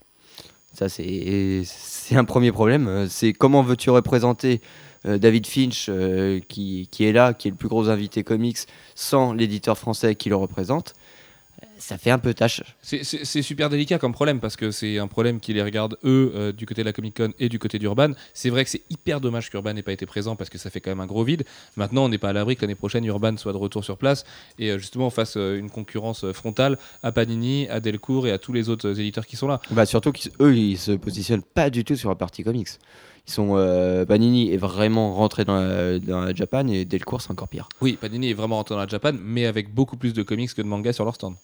Ça, 0.75 0.89
c'est 0.89 1.65
un 2.13 2.25
premier 2.25 2.53
problème. 2.53 2.89
Euh, 2.89 3.07
C'est 3.09 3.33
comment 3.33 3.63
veux-tu 3.63 3.91
représenter 3.91 4.61
euh, 5.07 5.19
David 5.19 5.47
Finch, 5.47 5.87
euh, 5.89 6.41
qui, 6.49 6.89
qui 6.91 7.05
est 7.05 7.13
là, 7.13 7.35
qui 7.35 7.49
est 7.49 7.51
le 7.51 7.57
plus 7.57 7.69
gros 7.69 7.89
invité 7.89 8.25
comics, 8.25 8.59
sans 8.95 9.33
l'éditeur 9.33 9.77
français 9.77 10.15
qui 10.15 10.29
le 10.29 10.37
représente? 10.37 10.95
Ça 11.79 11.99
fait 11.99 12.11
un 12.11 12.19
peu 12.19 12.33
tâche. 12.33 12.63
C'est- 12.83 13.43
super 13.43 13.69
délicat 13.69 13.99
comme 13.99 14.13
problème 14.13 14.39
parce 14.41 14.57
que 14.57 14.71
c'est 14.71 14.99
un 14.99 15.09
problème 15.09 15.41
qui 15.41 15.53
les 15.53 15.63
regarde 15.63 15.97
eux 16.05 16.33
euh, 16.35 16.53
du 16.53 16.65
côté 16.65 16.83
de 16.83 16.87
la 16.87 16.93
Comic 16.93 17.17
Con 17.17 17.33
et 17.41 17.49
du 17.49 17.59
côté 17.59 17.79
d'Urban. 17.79 18.13
C'est 18.35 18.51
vrai 18.51 18.63
que 18.65 18.71
c'est 18.71 18.83
hyper 18.89 19.21
dommage 19.21 19.51
qu'Urban 19.51 19.73
n'ait 19.75 19.83
pas 19.83 19.93
été 19.93 20.07
présent 20.07 20.37
parce 20.37 20.49
que 20.49 20.59
ça 20.59 20.71
fait 20.71 20.81
quand 20.81 20.91
même 20.91 21.01
un 21.01 21.07
gros 21.07 21.25
vide. 21.25 21.45
Maintenant, 21.77 22.05
on 22.05 22.09
n'est 22.09 22.19
pas 22.19 22.29
à 22.29 22.33
l'abri 22.33 22.55
que 22.57 22.63
l'année 22.63 22.75
prochaine 22.77 23.05
Urban 23.05 23.37
soit 23.37 23.53
de 23.53 23.59
retour 23.59 23.85
sur 23.85 23.97
place 23.99 24.25
et 24.59 24.71
euh, 24.71 24.79
justement 24.79 25.07
on 25.07 25.11
fasse 25.11 25.37
euh, 25.37 25.59
une 25.59 25.71
concurrence 25.71 26.31
frontale 26.33 26.79
à 27.03 27.11
Panini, 27.13 27.69
à 27.69 27.81
Delcourt 27.81 28.27
et 28.29 28.33
à 28.33 28.39
tous 28.39 28.53
les 28.53 28.69
autres 28.69 29.01
éditeurs 29.01 29.27
qui 29.27 29.37
sont 29.37 29.49
là. 29.49 29.61
Bah 29.71 29.85
surtout 29.87 30.13
qu'eux, 30.13 30.55
ils 30.57 30.79
se 30.79 30.93
positionnent 30.93 31.43
pas 31.43 31.69
du 31.71 31.85
tout 31.85 31.97
sur 31.97 32.09
la 32.11 32.15
partie 32.17 32.45
comics. 32.45 32.69
Ils 33.29 33.33
sont 33.33 33.53
euh, 33.57 34.05
Panini 34.05 34.53
est 34.53 34.57
vraiment 34.57 35.15
rentré 35.15 35.45
dans 35.45 35.55
la, 35.55 35.99
dans 36.01 36.23
la 36.23 36.35
Japan 36.35 36.67
et 36.69 36.85
Delcourt 36.85 37.23
c'est 37.23 37.31
encore 37.31 37.49
pire. 37.49 37.69
Oui, 37.81 37.97
Panini 38.01 38.31
est 38.31 38.35
vraiment 38.35 38.57
rentré 38.57 38.75
dans 38.75 38.81
la 38.81 38.87
Japan, 38.89 39.13
mais 39.21 39.47
avec 39.47 39.73
beaucoup 39.73 39.97
plus 39.97 40.13
de 40.13 40.23
comics 40.25 40.53
que 40.53 40.63
de 40.63 40.67
mangas 40.67 40.95
sur 40.95 41.05
leur 41.05 41.15
stand. 41.15 41.35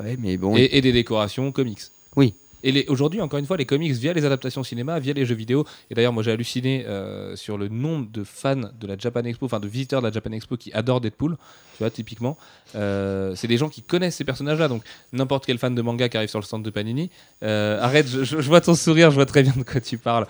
Ouais, 0.00 0.16
mais 0.18 0.36
bon. 0.36 0.56
Et, 0.56 0.68
et 0.72 0.80
des 0.80 0.92
décorations 0.92 1.52
comics. 1.52 1.80
Oui. 2.16 2.34
Et 2.62 2.84
aujourd'hui, 2.88 3.22
encore 3.22 3.38
une 3.38 3.46
fois, 3.46 3.56
les 3.56 3.64
comics 3.64 3.92
via 3.92 4.12
les 4.12 4.26
adaptations 4.26 4.62
cinéma, 4.62 4.98
via 5.00 5.14
les 5.14 5.24
jeux 5.24 5.34
vidéo. 5.34 5.64
Et 5.90 5.94
d'ailleurs, 5.94 6.12
moi 6.12 6.22
j'ai 6.22 6.30
halluciné 6.30 6.84
euh, 6.86 7.34
sur 7.34 7.56
le 7.56 7.68
nombre 7.68 8.08
de 8.12 8.22
fans 8.22 8.54
de 8.78 8.86
la 8.86 8.98
Japan 8.98 9.22
Expo, 9.24 9.46
enfin 9.46 9.60
de 9.60 9.66
visiteurs 9.66 10.02
de 10.02 10.06
la 10.08 10.12
Japan 10.12 10.32
Expo 10.32 10.58
qui 10.58 10.70
adorent 10.74 11.00
Deadpool. 11.00 11.36
Tu 11.38 11.78
vois, 11.78 11.90
typiquement, 11.90 12.36
Euh, 12.76 13.34
c'est 13.34 13.48
des 13.48 13.56
gens 13.56 13.68
qui 13.70 13.80
connaissent 13.82 14.16
ces 14.16 14.24
personnages-là. 14.24 14.68
Donc 14.68 14.82
n'importe 15.14 15.46
quel 15.46 15.56
fan 15.58 15.74
de 15.74 15.80
manga 15.82 16.08
qui 16.10 16.18
arrive 16.18 16.28
sur 16.28 16.38
le 16.38 16.44
stand 16.44 16.62
de 16.62 16.68
Panini, 16.70 17.08
euh, 17.42 17.80
arrête, 17.80 18.06
je, 18.06 18.24
je- 18.24 18.40
je 18.42 18.48
vois 18.48 18.60
ton 18.60 18.74
sourire, 18.74 19.10
je 19.10 19.14
vois 19.16 19.26
très 19.26 19.42
bien 19.42 19.54
de 19.56 19.62
quoi 19.64 19.80
tu 19.80 19.96
parles. 19.96 20.26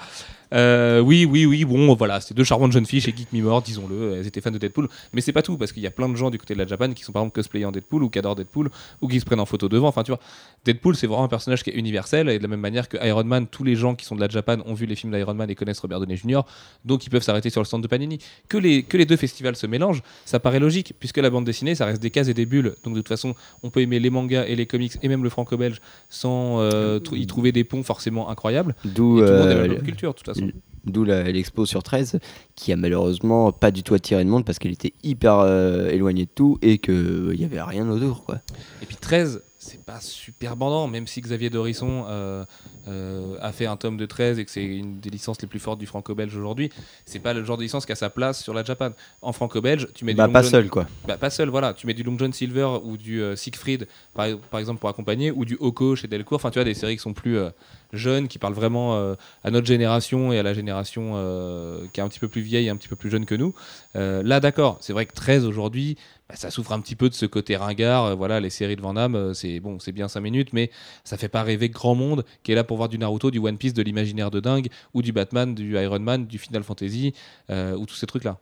Euh, 0.53 1.01
oui, 1.01 1.25
oui, 1.25 1.47
oui, 1.47 1.65
bon, 1.65 1.95
voilà, 1.95 2.21
c'était 2.21 2.35
deux 2.35 2.45
charmantes 2.45 2.73
jeunes 2.73 2.87
filles 2.87 3.01
chez 3.01 3.15
Geek 3.17 3.33
Me 3.33 3.41
More, 3.43 3.63
disons-le, 3.63 4.15
elles 4.17 4.27
étaient 4.27 4.41
fans 4.41 4.51
de 4.51 4.59
Deadpool, 4.59 4.89
mais 5.13 5.21
c'est 5.21 5.33
pas 5.33 5.43
tout, 5.43 5.57
parce 5.57 5.73
qu'il 5.73 5.83
y 5.83 5.87
a 5.87 5.91
plein 5.91 6.09
de 6.09 6.17
gens 6.17 6.31
du 6.31 6.39
côté 6.39 6.55
de 6.55 6.59
la 6.59 6.67
Japan 6.67 6.93
qui 6.93 7.05
sont 7.05 7.13
par 7.13 7.23
exemple 7.23 7.35
cosplayés 7.37 7.65
en 7.65 7.73
Deadpool 7.73 8.03
ou 8.03 8.11
qui 8.11 8.19
adorent 8.19 8.35
Deadpool 8.37 8.71
ou 9.01 9.09
qui 9.09 9.21
se 9.21 9.25
prennent 9.25 9.41
en 9.41 9.47
photo 9.47 9.69
devant, 9.69 9.89
enfin 9.89 10.03
tu 10.03 10.11
vois, 10.11 10.21
Deadpool 10.65 10.97
c'est 10.97 11.07
vraiment 11.07 11.25
un 11.25 11.29
personnage 11.29 11.63
qui 11.63 11.71
est 11.71 11.75
universel 11.75 12.29
et 12.29 12.39
de 12.39 12.43
la 12.43 12.49
même 12.49 12.61
manière 12.61 12.89
que 12.89 12.97
Iron 13.07 13.25
Man, 13.25 13.47
tous 13.47 13.65
les 13.65 13.77
gens 13.77 13.95
qui 13.95 14.05
sont 14.05 14.17
de 14.17 14.21
la 14.21 14.29
Japan 14.29 14.59
ont 14.67 14.75
vu 14.75 14.87
les 14.87 14.97
films 14.97 15.13
d'Iron 15.13 15.35
Man 15.35 15.49
et 15.51 15.55
connaissent 15.55 15.81
Robert 15.81 16.01
Downey 16.01 16.17
Jr., 16.17 16.41
donc 16.85 17.07
ils 17.07 17.11
peuvent 17.11 17.23
s'arrêter 17.23 17.51
sur 17.51 17.61
le 17.61 17.67
stand 17.67 17.83
de 17.83 17.87
Panini. 17.89 18.19
Que 18.49 18.59
les, 18.59 18.83
que 18.83 18.97
les 18.97 19.07
deux 19.07 19.17
festivals 19.17 19.57
se 19.57 19.67
mélangent, 19.67 20.03
ça 20.25 20.41
paraît 20.41 20.61
logique, 20.61 20.95
puisque 20.99 21.19
la 21.19 21.31
bande 21.31 21.45
dessinée 21.45 21.75
ça 21.75 21.87
reste 21.87 22.03
des 22.03 22.11
cases 22.11 22.29
et 22.29 22.35
des 22.35 22.47
bulles, 22.47 22.75
donc 22.85 22.95
de 22.95 22.99
toute 23.01 23.09
façon 23.09 23.35
on 23.63 23.71
peut 23.71 23.81
aimer 23.81 24.01
les 24.01 24.11
mangas 24.11 24.47
et 24.47 24.57
les 24.57 24.67
comics 24.67 24.93
et 25.03 25.09
même 25.09 25.23
le 25.23 25.31
franco-belge 25.31 25.81
sans 26.09 26.61
euh, 26.61 26.99
tr- 26.99 27.17
y 27.17 27.27
trouver 27.27 27.53
des 27.53 27.65
ponts 27.65 27.83
forcément 27.83 28.29
incroyables, 28.31 28.75
D'où 28.85 29.21
euh, 29.21 29.79
culture 29.81 30.11
de 30.13 30.17
toute 30.17 30.27
façon. 30.27 30.40
D'où 30.85 31.05
l'expo 31.05 31.67
sur 31.67 31.83
13 31.83 32.19
qui 32.55 32.73
a 32.73 32.77
malheureusement 32.77 33.53
pas 33.53 33.71
du 33.71 33.83
tout 33.83 33.95
attiré 33.95 34.25
le 34.25 34.31
monde 34.31 34.45
parce 34.45 34.59
qu'elle 34.59 34.73
était 34.73 34.95
hyper 35.03 35.39
euh, 35.39 35.89
éloignée 35.89 36.25
de 36.25 36.31
tout 36.35 36.59
et 36.63 36.79
qu'il 36.79 37.35
n'y 37.37 37.45
avait 37.45 37.63
rien 37.63 37.89
autour 37.89 38.25
quoi. 38.25 38.39
Et 38.83 38.87
puis 38.87 38.97
13, 38.97 39.43
c'est 39.63 39.85
pas 39.85 40.01
super 40.01 40.57
bandant, 40.57 40.89
même 40.89 41.07
si 41.07 41.21
Xavier 41.21 41.51
Dorisson 41.51 42.07
euh, 42.09 42.45
euh, 42.89 43.37
a 43.43 43.53
fait 43.53 43.67
un 43.67 43.77
tome 43.77 43.99
de 43.99 44.07
13 44.07 44.39
et 44.39 44.45
que 44.47 44.51
c'est 44.51 44.65
une 44.65 45.01
des 45.01 45.11
licences 45.11 45.43
les 45.43 45.47
plus 45.49 45.59
fortes 45.59 45.79
du 45.79 45.85
franco-belge 45.85 46.35
aujourd'hui, 46.35 46.71
c'est 47.05 47.19
pas 47.19 47.35
le 47.35 47.45
genre 47.45 47.59
de 47.59 47.63
licence 47.63 47.85
qui 47.85 47.93
a 47.93 47.95
sa 47.95 48.09
place 48.09 48.43
sur 48.43 48.55
la 48.55 48.65
Japan. 48.65 48.93
En 49.21 49.33
franco-belge, 49.35 49.89
tu 49.95 50.07
mets 50.07 50.15
Bah, 50.15 50.27
du 50.29 50.33
pas 50.33 50.39
Long 50.39 50.45
John- 50.45 50.51
seul, 50.51 50.71
quoi. 50.71 50.87
bah, 51.07 51.19
pas 51.19 51.29
seul, 51.29 51.51
voilà. 51.51 51.75
Tu 51.75 51.87
mets 51.87 51.93
du 51.93 52.03
Long 52.03 52.17
John 52.19 52.33
Silver 52.33 52.79
ou 52.83 52.97
du 52.97 53.21
euh, 53.21 53.37
Siegfried, 53.37 53.87
par, 54.15 54.29
par 54.51 54.61
exemple, 54.61 54.81
pour 54.81 54.89
accompagner, 54.89 55.31
ou 55.31 55.45
du 55.45 55.57
Oko 55.61 55.95
chez 55.95 56.09
Delcourt. 56.09 56.37
Enfin, 56.37 56.51
tu 56.51 56.59
vois, 56.59 56.65
des 56.65 56.73
séries 56.73 56.97
qui 56.97 57.03
sont 57.03 57.13
plus 57.13 57.37
euh, 57.37 57.51
jeunes, 57.93 58.29
qui 58.29 58.39
parlent 58.39 58.55
vraiment 58.55 58.97
euh, 58.97 59.15
à 59.45 59.51
notre 59.51 59.67
génération 59.67 60.33
et 60.33 60.39
à 60.39 60.43
la 60.43 60.55
génération 60.55 61.13
euh, 61.17 61.85
qui 61.93 62.01
est 62.01 62.03
un 62.03 62.09
petit 62.09 62.19
peu 62.21 62.29
plus 62.29 62.41
vieille 62.41 62.67
et 62.67 62.71
un 62.71 62.77
petit 62.77 62.89
peu 62.89 62.97
plus 62.97 63.11
jeune 63.11 63.27
que 63.27 63.35
nous. 63.35 63.55
Euh, 63.95 64.23
là, 64.23 64.41
d'accord, 64.41 64.79
c'est 64.81 64.95
vrai 64.95 65.05
que 65.05 65.13
13 65.13 65.45
aujourd'hui, 65.45 65.99
bah, 66.31 66.37
ça 66.37 66.51
souffre 66.51 66.71
un 66.71 66.81
petit 66.81 66.95
peu 66.95 67.09
de 67.09 67.15
ce 67.15 67.27
côté 67.27 67.57
ringard. 67.57 68.05
Euh, 68.05 68.15
voilà, 68.15 68.39
les 68.39 68.51
séries 68.51 68.77
de 68.77 68.81
Van 68.81 68.95
Damme, 68.95 69.17
euh, 69.17 69.35
c'est 69.35 69.59
bon, 69.59 69.81
c'est 69.81 69.91
bien 69.91 70.07
5 70.07 70.21
minutes, 70.21 70.53
mais 70.53 70.71
ça 71.03 71.17
fait 71.17 71.29
pas 71.29 71.43
rêver 71.43 71.69
grand 71.69 71.97
monde 71.97 72.25
qui 72.45 72.53
est 72.53 72.55
là 72.55 72.63
pour 72.63 72.77
voir 72.77 72.89
du 72.89 72.99
Naruto, 72.99 73.33
du 73.33 73.41
One 73.41 73.59
Piece, 73.59 73.75
de 73.75 73.83
l'imaginaire 73.83 74.31
de 74.31 74.39
dingue, 74.39 74.69
ou 74.95 75.03
du 75.03 75.11
Batman, 75.11 75.57
du 75.57 75.77
Iron 75.77 75.99
Man, 75.99 76.27
du 76.27 76.39
Final 76.39 76.63
Fantasy, 76.63 77.15
euh, 77.51 77.75
ou 77.75 77.85
tous 77.85 77.97
ces 77.97 78.07
trucs-là. 78.07 78.39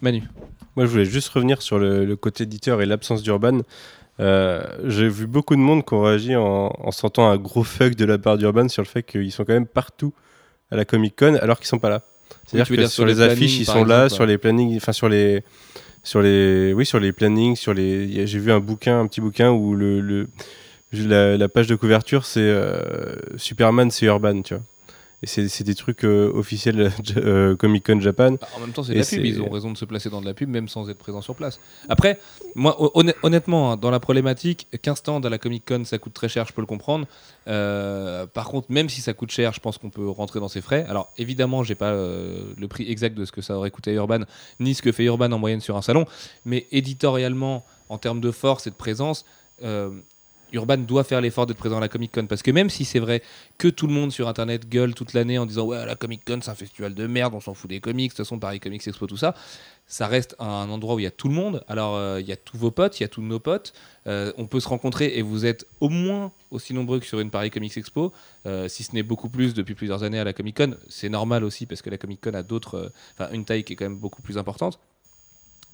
Manu. 0.00 0.24
Moi, 0.74 0.86
je 0.86 0.90
voulais 0.90 1.04
juste 1.04 1.28
revenir 1.28 1.62
sur 1.62 1.78
le, 1.78 2.04
le 2.04 2.16
côté 2.16 2.42
éditeur 2.42 2.82
et 2.82 2.86
l'absence 2.86 3.22
d'Urban. 3.22 3.60
Euh, 4.18 4.64
J'ai 4.84 5.08
vu 5.08 5.28
beaucoup 5.28 5.54
de 5.54 5.60
monde 5.60 5.84
qui 5.86 5.94
ont 5.94 6.02
réagi 6.02 6.34
en, 6.34 6.72
en 6.76 6.90
sentant 6.90 7.30
un 7.30 7.36
gros 7.36 7.62
fuck 7.62 7.94
de 7.94 8.04
la 8.04 8.18
part 8.18 8.36
d'Urban 8.36 8.68
sur 8.68 8.82
le 8.82 8.88
fait 8.88 9.04
qu'ils 9.04 9.30
sont 9.30 9.44
quand 9.44 9.52
même 9.52 9.66
partout 9.66 10.12
à 10.72 10.76
la 10.76 10.84
Comic 10.84 11.14
Con 11.16 11.38
alors 11.40 11.58
qu'ils 11.58 11.68
sont 11.68 11.78
pas 11.78 11.90
là. 11.90 12.02
C'est-à-dire 12.46 12.76
que 12.76 12.86
sur 12.88 13.06
les 13.06 13.14
les 13.14 13.20
affiches, 13.20 13.58
ils 13.60 13.64
sont 13.64 13.84
là, 13.84 14.08
sur 14.08 14.26
les 14.26 14.38
plannings, 14.38 14.76
enfin 14.76 14.92
sur 14.92 15.08
les, 15.08 15.44
sur 16.06 16.22
les, 16.22 16.72
oui, 16.72 16.86
sur 16.86 17.00
les 17.00 17.12
plannings, 17.12 17.56
sur 17.56 17.74
les. 17.74 18.26
J'ai 18.28 18.38
vu 18.38 18.52
un 18.52 18.60
bouquin, 18.60 19.00
un 19.00 19.08
petit 19.08 19.20
bouquin 19.20 19.50
où 19.50 19.74
le, 19.74 20.00
le 20.00 20.28
la, 20.92 21.36
la 21.36 21.48
page 21.48 21.66
de 21.66 21.74
couverture 21.74 22.24
c'est 22.24 22.40
euh, 22.40 23.16
Superman, 23.36 23.90
c'est 23.90 24.06
Urban, 24.06 24.40
tu 24.42 24.54
vois. 24.54 24.62
Et 25.22 25.26
c'est 25.26 25.64
des 25.64 25.74
trucs 25.74 26.04
euh, 26.04 26.30
officiels 26.34 26.92
euh, 27.16 27.56
Comic 27.56 27.86
Con 27.86 28.00
Japan. 28.00 28.32
Bah, 28.32 28.46
En 28.56 28.60
même 28.60 28.72
temps, 28.72 28.82
c'est 28.84 28.92
de 28.92 28.98
la 28.98 29.04
pub. 29.04 29.24
Ils 29.24 29.40
ont 29.40 29.48
raison 29.50 29.72
de 29.72 29.76
se 29.78 29.84
placer 29.86 30.10
dans 30.10 30.20
de 30.20 30.26
la 30.26 30.34
pub, 30.34 30.48
même 30.50 30.68
sans 30.68 30.90
être 30.90 30.98
présents 30.98 31.22
sur 31.22 31.34
place. 31.34 31.58
Après, 31.88 32.20
moi, 32.54 32.76
hon- 32.78 32.90
honn- 32.94 33.14
honnêtement, 33.22 33.72
hein, 33.72 33.76
dans 33.78 33.90
la 33.90 33.98
problématique, 33.98 34.68
15 34.82 34.98
stands 34.98 35.20
à 35.22 35.30
la 35.30 35.38
Comic 35.38 35.64
Con, 35.66 35.84
ça 35.84 35.96
coûte 35.98 36.12
très 36.12 36.28
cher, 36.28 36.44
je 36.46 36.52
peux 36.52 36.60
le 36.60 36.66
comprendre. 36.66 37.06
Euh, 37.48 38.26
par 38.26 38.46
contre, 38.48 38.66
même 38.70 38.88
si 38.90 39.00
ça 39.00 39.14
coûte 39.14 39.30
cher, 39.30 39.52
je 39.54 39.60
pense 39.60 39.78
qu'on 39.78 39.90
peut 39.90 40.08
rentrer 40.08 40.38
dans 40.38 40.48
ses 40.48 40.60
frais. 40.60 40.84
Alors, 40.88 41.10
évidemment, 41.16 41.64
j'ai 41.64 41.74
pas 41.76 41.92
euh, 41.92 42.52
le 42.58 42.68
prix 42.68 42.88
exact 42.90 43.16
de 43.16 43.24
ce 43.24 43.32
que 43.32 43.40
ça 43.40 43.56
aurait 43.56 43.70
coûté 43.70 43.92
à 43.92 43.94
Urban, 43.94 44.20
ni 44.60 44.74
ce 44.74 44.82
que 44.82 44.92
fait 44.92 45.04
Urban 45.04 45.32
en 45.32 45.38
moyenne 45.38 45.60
sur 45.62 45.76
un 45.78 45.82
salon. 45.82 46.04
Mais 46.44 46.66
éditorialement, 46.72 47.64
en 47.88 47.96
termes 47.96 48.20
de 48.20 48.30
force 48.30 48.66
et 48.66 48.70
de 48.70 48.74
présence, 48.76 49.24
Urban 50.52 50.78
doit 50.78 51.04
faire 51.04 51.20
l'effort 51.20 51.46
d'être 51.46 51.58
présent 51.58 51.78
à 51.78 51.80
la 51.80 51.88
Comic 51.88 52.12
Con. 52.12 52.26
Parce 52.26 52.42
que 52.42 52.50
même 52.50 52.70
si 52.70 52.84
c'est 52.84 52.98
vrai 52.98 53.22
que 53.58 53.68
tout 53.68 53.86
le 53.86 53.92
monde 53.92 54.12
sur 54.12 54.28
Internet 54.28 54.68
gueule 54.68 54.94
toute 54.94 55.12
l'année 55.12 55.38
en 55.38 55.46
disant 55.46 55.64
Ouais, 55.64 55.84
la 55.84 55.96
Comic 55.96 56.24
Con, 56.24 56.38
c'est 56.42 56.50
un 56.50 56.54
festival 56.54 56.94
de 56.94 57.06
merde, 57.06 57.34
on 57.34 57.40
s'en 57.40 57.54
fout 57.54 57.68
des 57.68 57.80
comics, 57.80 58.10
de 58.10 58.16
toute 58.16 58.24
façon, 58.24 58.38
Paris 58.38 58.60
Comics 58.60 58.86
Expo, 58.86 59.06
tout 59.06 59.16
ça. 59.16 59.34
Ça 59.86 60.06
reste 60.06 60.34
un 60.38 60.68
endroit 60.68 60.94
où 60.94 60.98
il 60.98 61.04
y 61.04 61.06
a 61.06 61.10
tout 61.10 61.28
le 61.28 61.34
monde. 61.34 61.64
Alors, 61.68 61.96
euh, 61.96 62.20
il 62.20 62.26
y 62.26 62.32
a 62.32 62.36
tous 62.36 62.56
vos 62.56 62.70
potes, 62.70 62.98
il 62.98 63.04
y 63.04 63.06
a 63.06 63.08
tous 63.08 63.22
nos 63.22 63.38
potes. 63.38 63.72
Euh, 64.06 64.32
on 64.36 64.46
peut 64.46 64.60
se 64.60 64.68
rencontrer 64.68 65.16
et 65.16 65.22
vous 65.22 65.46
êtes 65.46 65.66
au 65.80 65.88
moins 65.88 66.32
aussi 66.50 66.74
nombreux 66.74 67.00
que 67.00 67.06
sur 67.06 67.20
une 67.20 67.30
Paris 67.30 67.50
Comics 67.50 67.76
Expo, 67.76 68.12
euh, 68.46 68.68
si 68.68 68.82
ce 68.82 68.94
n'est 68.94 69.02
beaucoup 69.02 69.28
plus 69.28 69.54
depuis 69.54 69.74
plusieurs 69.74 70.02
années 70.02 70.18
à 70.18 70.24
la 70.24 70.32
Comic 70.32 70.56
Con. 70.56 70.76
C'est 70.88 71.08
normal 71.08 71.44
aussi 71.44 71.66
parce 71.66 71.82
que 71.82 71.90
la 71.90 71.98
Comic 71.98 72.20
Con 72.20 72.34
a 72.34 72.42
d'autres, 72.42 72.92
enfin, 73.18 73.30
une 73.32 73.44
taille 73.44 73.64
qui 73.64 73.74
est 73.74 73.76
quand 73.76 73.84
même 73.84 73.98
beaucoup 73.98 74.22
plus 74.22 74.38
importante. 74.38 74.80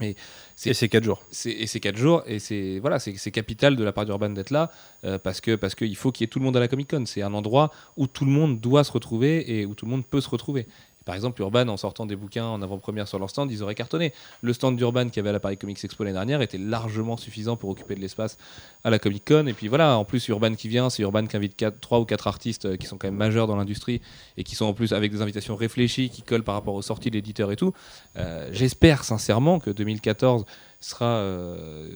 Mais 0.02 0.14
c'est- 0.56 0.70
Et 0.70 0.74
c'est 0.74 0.88
4 0.88 1.04
jours. 1.04 1.22
c'est- 1.30 1.50
et 1.62 1.66
c'est 1.66 1.80
4 1.80 1.96
jours 1.96 2.22
et 2.26 2.38
c'est 2.40 2.78
voilà 2.80 2.98
c'est 2.98 3.14
c'est 3.16 3.30
capital 3.30 3.76
de 3.76 3.84
la 3.84 3.92
part 3.92 4.04
d'Urban 4.04 4.30
d'être 4.30 4.50
là 4.50 4.70
euh, 5.04 5.18
parce 5.18 5.40
que 5.40 5.54
parce 5.56 5.74
qu'il 5.74 5.94
faut 5.96 6.10
qu'il 6.12 6.24
y 6.24 6.26
ait 6.26 6.28
tout 6.28 6.38
le 6.40 6.44
monde 6.44 6.56
à 6.56 6.60
la 6.60 6.68
Comic 6.68 6.90
Con 6.90 7.04
c'est 7.06 7.22
un 7.22 7.34
endroit 7.34 7.70
où 7.96 8.06
tout 8.06 8.24
le 8.24 8.30
monde 8.32 8.60
doit 8.60 8.84
se 8.84 8.92
retrouver 8.92 9.32
et 9.58 9.64
où 9.64 9.74
tout 9.74 9.86
le 9.86 9.90
monde 9.92 10.04
peut 10.06 10.20
se 10.20 10.28
retrouver 10.28 10.66
par 11.04 11.14
exemple 11.14 11.40
Urban 11.40 11.68
en 11.68 11.76
sortant 11.76 12.06
des 12.06 12.16
bouquins 12.16 12.46
en 12.46 12.62
avant-première 12.62 13.08
sur 13.08 13.18
leur 13.18 13.30
stand 13.30 13.50
ils 13.50 13.62
auraient 13.62 13.74
cartonné. 13.74 14.12
Le 14.40 14.52
stand 14.52 14.76
d'Urban 14.76 15.06
qu'il 15.06 15.16
y 15.16 15.20
avait 15.20 15.30
à 15.30 15.32
la 15.32 15.40
Paris 15.40 15.56
Comics 15.56 15.82
Expo 15.82 16.04
l'année 16.04 16.14
dernière 16.14 16.42
était 16.42 16.58
largement 16.58 17.16
suffisant 17.16 17.56
pour 17.56 17.70
occuper 17.70 17.94
de 17.94 18.00
l'espace 18.00 18.38
à 18.84 18.90
la 18.90 18.98
Comic 18.98 19.24
Con. 19.26 19.46
Et 19.46 19.52
puis 19.52 19.68
voilà 19.68 19.96
en 19.98 20.04
plus 20.04 20.26
Urban 20.28 20.54
qui 20.54 20.68
vient 20.68 20.90
c'est 20.90 21.02
Urban 21.02 21.26
qui 21.26 21.36
invite 21.36 21.56
4, 21.56 21.80
3 21.80 22.00
ou 22.00 22.04
4 22.04 22.26
artistes 22.26 22.64
euh, 22.66 22.76
qui 22.76 22.86
sont 22.86 22.98
quand 22.98 23.08
même 23.08 23.16
majeurs 23.16 23.46
dans 23.46 23.56
l'industrie 23.56 24.00
et 24.36 24.44
qui 24.44 24.54
sont 24.54 24.66
en 24.66 24.74
plus 24.74 24.92
avec 24.92 25.12
des 25.12 25.22
invitations 25.22 25.56
réfléchies 25.56 26.10
qui 26.10 26.22
collent 26.22 26.44
par 26.44 26.54
rapport 26.54 26.74
aux 26.74 26.82
sorties 26.82 27.10
de 27.10 27.14
l'éditeur 27.14 27.52
et 27.52 27.56
tout. 27.56 27.72
Euh, 28.16 28.48
j'espère 28.52 29.04
sincèrement 29.04 29.58
que 29.58 29.70
2014 29.70 30.44
sera, 30.80 31.06
euh, 31.06 31.88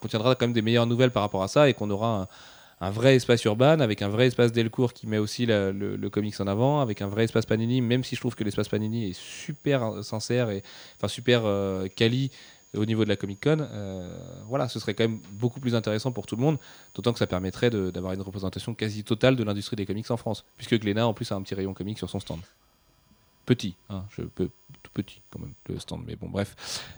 contiendra 0.00 0.34
quand 0.34 0.46
même 0.46 0.52
des 0.52 0.62
meilleures 0.62 0.86
nouvelles 0.86 1.10
par 1.10 1.22
rapport 1.22 1.42
à 1.42 1.48
ça 1.48 1.68
et 1.68 1.74
qu'on 1.74 1.90
aura 1.90 2.22
un, 2.22 2.28
un 2.80 2.90
vrai 2.90 3.16
espace 3.16 3.44
urbain 3.44 3.80
avec 3.80 4.02
un 4.02 4.08
vrai 4.08 4.26
espace 4.26 4.52
Delcourt 4.52 4.92
qui 4.92 5.06
met 5.06 5.18
aussi 5.18 5.46
le, 5.46 6.08
comics 6.10 6.38
en 6.40 6.46
avant, 6.46 6.80
avec 6.80 7.02
un 7.02 7.08
vrai 7.08 7.24
espace 7.24 7.46
Panini, 7.46 7.80
même 7.80 8.04
si 8.04 8.14
je 8.14 8.20
trouve 8.20 8.34
que 8.34 8.44
l'espace 8.44 8.68
Panini 8.68 9.10
est 9.10 9.18
super 9.18 10.04
sincère 10.04 10.50
et 10.50 10.62
enfin 10.96 11.08
super 11.08 11.42
euh, 11.44 11.86
quali 11.94 12.30
au 12.76 12.84
niveau 12.84 13.04
de 13.04 13.08
la 13.08 13.16
Comic 13.16 13.42
Con. 13.42 13.58
euh, 13.60 14.16
voilà, 14.48 14.68
ce 14.68 14.80
serait 14.80 14.94
quand 14.94 15.04
même 15.04 15.20
beaucoup 15.32 15.60
plus 15.60 15.74
intéressant 15.74 16.12
pour 16.12 16.26
tout 16.26 16.36
le 16.36 16.42
monde, 16.42 16.58
d'autant 16.94 17.12
que 17.12 17.18
ça 17.18 17.26
permettrait 17.26 17.70
d'avoir 17.70 18.12
une 18.12 18.22
représentation 18.22 18.74
quasi 18.74 19.04
totale 19.04 19.36
de 19.36 19.44
l'industrie 19.44 19.76
des 19.76 19.86
comics 19.86 20.10
en 20.10 20.16
France, 20.16 20.44
puisque 20.56 20.78
Glénat 20.78 21.06
en 21.06 21.14
plus 21.14 21.30
a 21.32 21.36
un 21.36 21.42
petit 21.42 21.54
rayon 21.54 21.74
comics 21.74 21.98
sur 21.98 22.10
son 22.10 22.20
stand. 22.20 22.40
Petit, 23.46 23.76
hein, 23.90 24.04
je 24.10 24.22
peux 24.22 24.48
petit 24.94 25.20
quand 25.30 25.40
même 25.40 25.52
le 25.68 25.78
stand, 25.78 26.02
mais 26.06 26.16
bon 26.16 26.28
bref. 26.28 26.54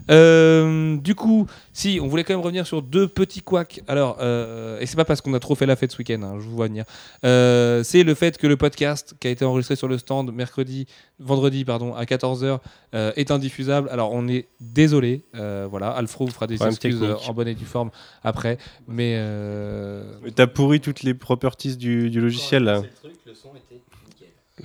Euh, 0.09 0.97
du 0.97 1.15
coup, 1.15 1.47
si 1.73 1.99
on 2.01 2.07
voulait 2.07 2.23
quand 2.23 2.33
même 2.33 2.43
revenir 2.43 2.65
sur 2.65 2.81
deux 2.81 3.07
petits 3.07 3.41
couacs. 3.41 3.81
Alors, 3.87 4.17
euh, 4.21 4.79
et 4.79 4.85
c'est 4.85 4.95
pas 4.95 5.05
parce 5.05 5.21
qu'on 5.21 5.33
a 5.33 5.39
trop 5.39 5.55
fait 5.55 5.65
la 5.65 5.75
fête 5.75 5.91
ce 5.91 5.97
week-end, 5.97 6.21
hein, 6.21 6.35
je 6.39 6.45
vous 6.45 6.55
vois 6.55 6.67
venir. 6.67 6.85
Euh, 7.25 7.83
c'est 7.83 8.03
le 8.03 8.13
fait 8.13 8.37
que 8.37 8.47
le 8.47 8.55
podcast 8.55 9.15
qui 9.19 9.27
a 9.27 9.31
été 9.31 9.43
enregistré 9.43 9.75
sur 9.75 9.87
le 9.87 9.97
stand 9.97 10.31
mercredi, 10.33 10.87
vendredi 11.19 11.65
pardon, 11.65 11.95
à 11.95 12.03
14h 12.03 12.59
euh, 12.93 13.11
est 13.15 13.31
indiffusable. 13.31 13.89
Alors 13.89 14.11
on 14.13 14.27
est 14.27 14.47
désolé, 14.61 15.23
euh, 15.35 15.67
voilà. 15.69 15.89
Alfro 15.89 16.25
vous 16.25 16.31
fera 16.31 16.47
des 16.47 16.55
Problème 16.55 16.73
excuses 16.73 16.99
technique. 16.99 17.29
en 17.29 17.33
bonne 17.33 17.47
et 17.47 17.55
due 17.55 17.65
forme 17.65 17.89
après, 18.23 18.57
mais 18.87 19.15
euh, 19.17 20.03
Mais 20.23 20.31
T'as 20.31 20.47
pourri 20.47 20.79
toutes 20.79 21.03
les 21.03 21.13
properties 21.13 21.75
du, 21.77 22.09
du 22.09 22.21
logiciel 22.21 22.63
là. 22.63 22.83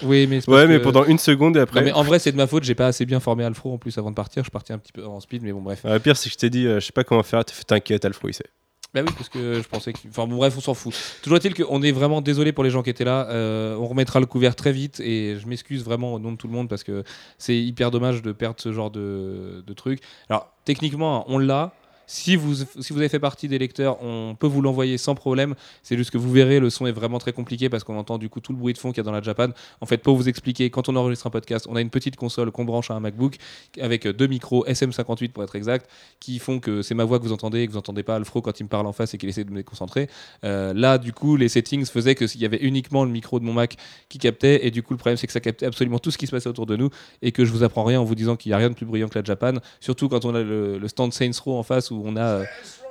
Oui, 0.02 0.26
mais 0.26 0.40
c'est 0.40 0.50
Ouais, 0.50 0.56
parce 0.58 0.68
mais 0.68 0.78
que- 0.78 0.82
pendant 0.84 1.04
une 1.04 1.18
seconde 1.18 1.56
et 1.56 1.60
après. 1.60 1.80
Non, 1.80 1.86
mais 1.86 1.92
en 1.92 2.02
vrai, 2.02 2.18
c'est 2.18 2.32
de 2.32 2.36
ma 2.36 2.46
faute. 2.46 2.64
J'ai 2.64 2.74
pas 2.74 2.86
assez 2.86 3.04
bien 3.06 3.20
formé 3.20 3.44
Alfro 3.44 3.72
en 3.74 3.78
plus 3.78 3.96
avant 3.98 4.10
de 4.10 4.16
partir. 4.16 4.44
Je 4.44 4.50
parti 4.50 4.72
un 4.72 4.78
petit 4.78 4.92
peu 4.92 5.04
en 5.06 5.20
speed, 5.20 5.42
mais 5.42 5.52
bon, 5.52 5.60
bref. 5.60 5.82
Le 5.84 5.98
pire, 5.98 6.16
c'est 6.16 6.28
que 6.28 6.32
je 6.34 6.38
t'ai 6.38 6.50
dit, 6.50 6.66
euh, 6.66 6.80
je 6.80 6.86
sais 6.86 6.92
pas 6.92 7.04
comment 7.04 7.22
faire. 7.22 7.44
T'inquiète, 7.44 8.04
Alfro, 8.04 8.28
il 8.28 8.34
sait. 8.34 8.46
Bah 8.94 9.00
oui, 9.06 9.12
parce 9.16 9.30
que 9.30 9.54
je 9.62 9.66
pensais 9.68 9.94
que. 9.94 10.00
Enfin 10.08 10.26
bon, 10.26 10.36
bref, 10.36 10.54
on 10.56 10.60
s'en 10.60 10.74
fout. 10.74 10.94
Toujours 11.22 11.38
est-il 11.38 11.54
qu'on 11.54 11.80
est 11.82 11.92
vraiment 11.92 12.20
désolé 12.20 12.52
pour 12.52 12.62
les 12.62 12.68
gens 12.68 12.82
qui 12.82 12.90
étaient 12.90 13.04
là. 13.06 13.26
Euh, 13.30 13.74
on 13.76 13.86
remettra 13.86 14.20
le 14.20 14.26
couvert 14.26 14.54
très 14.54 14.70
vite 14.72 15.00
et 15.00 15.36
je 15.40 15.46
m'excuse 15.46 15.82
vraiment 15.82 16.12
au 16.12 16.18
nom 16.18 16.30
de 16.32 16.36
tout 16.36 16.46
le 16.46 16.52
monde 16.52 16.68
parce 16.68 16.84
que 16.84 17.02
c'est 17.38 17.56
hyper 17.56 17.90
dommage 17.90 18.20
de 18.20 18.32
perdre 18.32 18.56
ce 18.60 18.70
genre 18.72 18.90
de, 18.90 19.64
de 19.66 19.72
truc. 19.72 20.00
Alors, 20.28 20.52
techniquement, 20.66 21.24
on 21.28 21.38
l'a. 21.38 21.72
Si 22.12 22.36
vous, 22.36 22.56
si 22.56 22.92
vous 22.92 22.98
avez 22.98 23.08
fait 23.08 23.18
partie 23.18 23.48
des 23.48 23.58
lecteurs, 23.58 23.96
on 24.02 24.36
peut 24.38 24.46
vous 24.46 24.60
l'envoyer 24.60 24.98
sans 24.98 25.14
problème. 25.14 25.54
C'est 25.82 25.96
juste 25.96 26.10
que 26.10 26.18
vous 26.18 26.30
verrez, 26.30 26.60
le 26.60 26.68
son 26.68 26.86
est 26.86 26.92
vraiment 26.92 27.18
très 27.18 27.32
compliqué 27.32 27.70
parce 27.70 27.84
qu'on 27.84 27.96
entend 27.96 28.18
du 28.18 28.28
coup 28.28 28.40
tout 28.40 28.52
le 28.52 28.58
bruit 28.58 28.74
de 28.74 28.78
fond 28.78 28.90
qu'il 28.90 28.98
y 28.98 29.00
a 29.00 29.04
dans 29.04 29.12
la 29.12 29.22
Japan. 29.22 29.48
En 29.80 29.86
fait, 29.86 29.96
pour 29.96 30.14
vous 30.14 30.28
expliquer, 30.28 30.68
quand 30.68 30.90
on 30.90 30.96
enregistre 30.96 31.26
un 31.26 31.30
podcast, 31.30 31.66
on 31.70 31.74
a 31.74 31.80
une 31.80 31.88
petite 31.88 32.16
console 32.16 32.50
qu'on 32.50 32.66
branche 32.66 32.90
à 32.90 32.94
un 32.94 33.00
MacBook 33.00 33.38
avec 33.80 34.06
deux 34.06 34.26
micros 34.26 34.66
SM58 34.66 35.30
pour 35.30 35.42
être 35.42 35.56
exact, 35.56 35.88
qui 36.20 36.38
font 36.38 36.60
que 36.60 36.82
c'est 36.82 36.94
ma 36.94 37.04
voix 37.04 37.18
que 37.18 37.24
vous 37.24 37.32
entendez 37.32 37.62
et 37.62 37.66
que 37.66 37.72
vous 37.72 37.78
entendez 37.78 38.02
pas 38.02 38.16
Alfro 38.16 38.42
quand 38.42 38.60
il 38.60 38.64
me 38.64 38.68
parle 38.68 38.86
en 38.86 38.92
face 38.92 39.14
et 39.14 39.18
qu'il 39.18 39.30
essaie 39.30 39.44
de 39.44 39.50
me 39.50 39.56
déconcentrer. 39.56 40.10
Euh, 40.44 40.74
là, 40.74 40.98
du 40.98 41.14
coup, 41.14 41.36
les 41.36 41.48
settings 41.48 41.86
faisaient 41.86 42.14
que 42.14 42.26
s'il 42.26 42.42
y 42.42 42.44
avait 42.44 42.60
uniquement 42.60 43.06
le 43.06 43.10
micro 43.10 43.40
de 43.40 43.46
mon 43.46 43.54
Mac 43.54 43.78
qui 44.10 44.18
captait, 44.18 44.66
et 44.66 44.70
du 44.70 44.82
coup, 44.82 44.92
le 44.92 44.98
problème 44.98 45.16
c'est 45.16 45.26
que 45.26 45.32
ça 45.32 45.40
captait 45.40 45.64
absolument 45.64 45.98
tout 45.98 46.10
ce 46.10 46.18
qui 46.18 46.26
se 46.26 46.32
passait 46.32 46.50
autour 46.50 46.66
de 46.66 46.76
nous 46.76 46.90
et 47.22 47.32
que 47.32 47.46
je 47.46 47.52
vous 47.52 47.62
apprends 47.62 47.84
rien 47.84 48.02
en 48.02 48.04
vous 48.04 48.14
disant 48.14 48.36
qu'il 48.36 48.50
n'y 48.50 48.54
a 48.54 48.58
rien 48.58 48.68
de 48.68 48.74
plus 48.74 48.84
bruyant 48.84 49.08
que 49.08 49.18
la 49.18 49.24
Japan, 49.24 49.54
surtout 49.80 50.10
quand 50.10 50.26
on 50.26 50.34
a 50.34 50.42
le, 50.42 50.76
le 50.76 50.88
stand 50.88 51.14
Saints 51.14 51.40
Row 51.42 51.56
en 51.56 51.62
face 51.62 51.90
où 51.90 52.01
on 52.04 52.16
a 52.16 52.20
euh, 52.24 52.44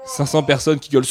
500 0.05 0.43
personnes 0.43 0.79
qui 0.79 0.89
gueulent 0.89 1.05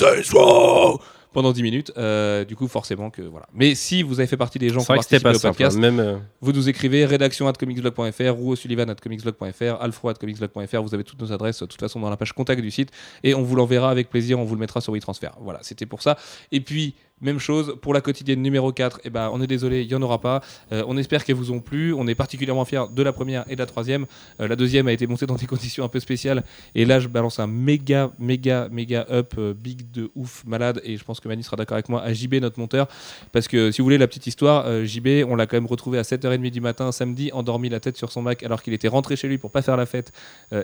pendant 1.32 1.52
10 1.52 1.62
minutes. 1.62 1.92
Euh, 1.96 2.44
du 2.44 2.56
coup, 2.56 2.68
forcément 2.68 3.10
que 3.10 3.22
voilà. 3.22 3.46
Mais 3.54 3.74
si 3.74 4.02
vous 4.02 4.20
avez 4.20 4.26
fait 4.26 4.36
partie 4.36 4.58
des 4.58 4.68
gens 4.68 4.80
qui 4.80 4.90
ont 4.90 4.94
participé 4.94 5.20
pas 5.20 5.36
au 5.36 5.38
podcast, 5.38 5.76
hein. 5.76 5.80
Même. 5.80 6.00
euh, 6.00 6.16
vous 6.40 6.52
nous 6.52 6.68
écrivez 6.68 7.04
rédaction 7.04 7.48
at 7.48 7.52
comicsblog.fr 7.52 8.40
ou 8.40 8.56
Sullivan 8.56 8.90
at 8.90 8.96
comicsblog.fr, 8.96 9.80
alfro 9.80 10.08
at 10.08 10.14
comicsblog.fr. 10.14 10.82
Vous 10.82 10.94
avez 10.94 11.04
toutes 11.04 11.20
nos 11.20 11.32
adresses, 11.32 11.60
de 11.60 11.66
toute 11.66 11.80
façon, 11.80 12.00
dans 12.00 12.10
la 12.10 12.16
page 12.16 12.32
contact 12.32 12.60
du 12.60 12.70
site 12.70 12.90
et 13.22 13.34
on 13.34 13.42
vous 13.42 13.56
l'enverra 13.56 13.90
avec 13.90 14.10
plaisir. 14.10 14.38
On 14.38 14.44
vous 14.44 14.54
le 14.54 14.60
mettra 14.60 14.80
sur 14.80 14.92
WeTransfer. 14.92 15.30
Voilà, 15.40 15.60
c'était 15.62 15.86
pour 15.86 16.02
ça. 16.02 16.16
Et 16.52 16.60
puis, 16.60 16.94
Même 17.20 17.38
chose 17.38 17.76
pour 17.82 17.92
la 17.92 18.00
quotidienne 18.00 18.40
numéro 18.40 18.72
4, 18.72 19.02
eh 19.04 19.10
ben, 19.10 19.30
on 19.32 19.42
est 19.42 19.46
désolé, 19.46 19.82
il 19.82 19.88
n'y 19.88 19.94
en 19.94 20.00
aura 20.00 20.20
pas. 20.20 20.40
Euh, 20.72 20.82
on 20.86 20.96
espère 20.96 21.24
qu'elles 21.24 21.36
vous 21.36 21.52
ont 21.52 21.60
plu. 21.60 21.92
On 21.92 22.06
est 22.06 22.14
particulièrement 22.14 22.64
fiers 22.64 22.84
de 22.90 23.02
la 23.02 23.12
première 23.12 23.44
et 23.48 23.54
de 23.54 23.60
la 23.60 23.66
troisième. 23.66 24.06
Euh, 24.40 24.48
la 24.48 24.56
deuxième 24.56 24.88
a 24.88 24.92
été 24.92 25.06
montée 25.06 25.26
dans 25.26 25.34
des 25.34 25.46
conditions 25.54 25.84
un 25.84 25.88
peu 25.88 26.00
spéciales. 26.00 26.44
Et 26.74 26.86
là, 26.86 26.98
je 26.98 27.08
balance 27.08 27.38
un 27.38 27.46
méga, 27.46 28.10
méga, 28.18 28.68
méga 28.70 29.06
up, 29.10 29.34
euh, 29.36 29.52
big 29.52 29.90
de 29.90 30.10
ouf, 30.14 30.44
malade. 30.46 30.80
Et 30.82 30.96
je 30.96 31.04
pense 31.04 31.20
que 31.20 31.28
Mani 31.28 31.42
sera 31.42 31.56
d'accord 31.56 31.74
avec 31.74 31.90
moi, 31.90 32.02
à 32.02 32.12
JB, 32.12 32.36
notre 32.36 32.58
monteur. 32.58 32.88
Parce 33.32 33.48
que 33.48 33.70
si 33.70 33.82
vous 33.82 33.86
voulez 33.86 33.98
la 33.98 34.08
petite 34.08 34.26
histoire, 34.26 34.84
JB, 34.86 35.26
on 35.28 35.36
l'a 35.36 35.46
quand 35.46 35.56
même 35.56 35.66
retrouvé 35.66 35.98
à 35.98 36.02
7h30 36.02 36.50
du 36.50 36.60
matin, 36.60 36.90
samedi, 36.90 37.30
endormi 37.32 37.68
la 37.68 37.80
tête 37.80 37.96
sur 37.98 38.10
son 38.12 38.22
Mac, 38.22 38.42
alors 38.42 38.62
qu'il 38.62 38.72
était 38.72 38.88
rentré 38.88 39.16
chez 39.16 39.28
lui 39.28 39.38
pour 39.38 39.50
pas 39.50 39.62
faire 39.62 39.76
la 39.76 39.86
fête, 39.86 40.12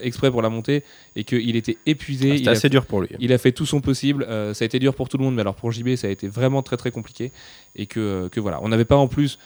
exprès 0.02 0.30
pour 0.30 0.42
la 0.42 0.48
monter. 0.48 0.84
Et 1.16 1.24
qu'il 1.24 1.56
était 1.56 1.76
épuisé. 1.86 2.32
Ah, 2.32 2.36
C'était 2.36 2.50
assez 2.50 2.68
dur 2.68 2.86
pour 2.86 3.00
lui. 3.00 3.08
il 3.20 3.32
a 3.32 3.38
fait 3.38 3.52
tout 3.52 3.66
son 3.66 3.80
possible. 3.80 4.26
ça 4.54 4.62
a 4.62 4.66
été 4.66 4.78
dur 4.78 4.94
pour 4.94 5.08
tout 5.08 5.18
le 5.18 5.24
monde, 5.24 5.34
mais 5.34 5.42
alors 5.42 5.54
pour 5.54 5.72
JB, 5.72 5.96
ça 5.96 6.06
a 6.06 6.10
été 6.10 6.28
vraiment 6.28 6.45
très 6.62 6.76
très 6.76 6.90
compliqué. 6.90 7.32
Et 7.74 7.86
que, 7.86 8.28
que 8.28 8.40
voilà, 8.40 8.60
on 8.62 8.68
n'avait 8.68 8.84
pas 8.84 8.96
en 8.96 9.08
plus 9.08 9.38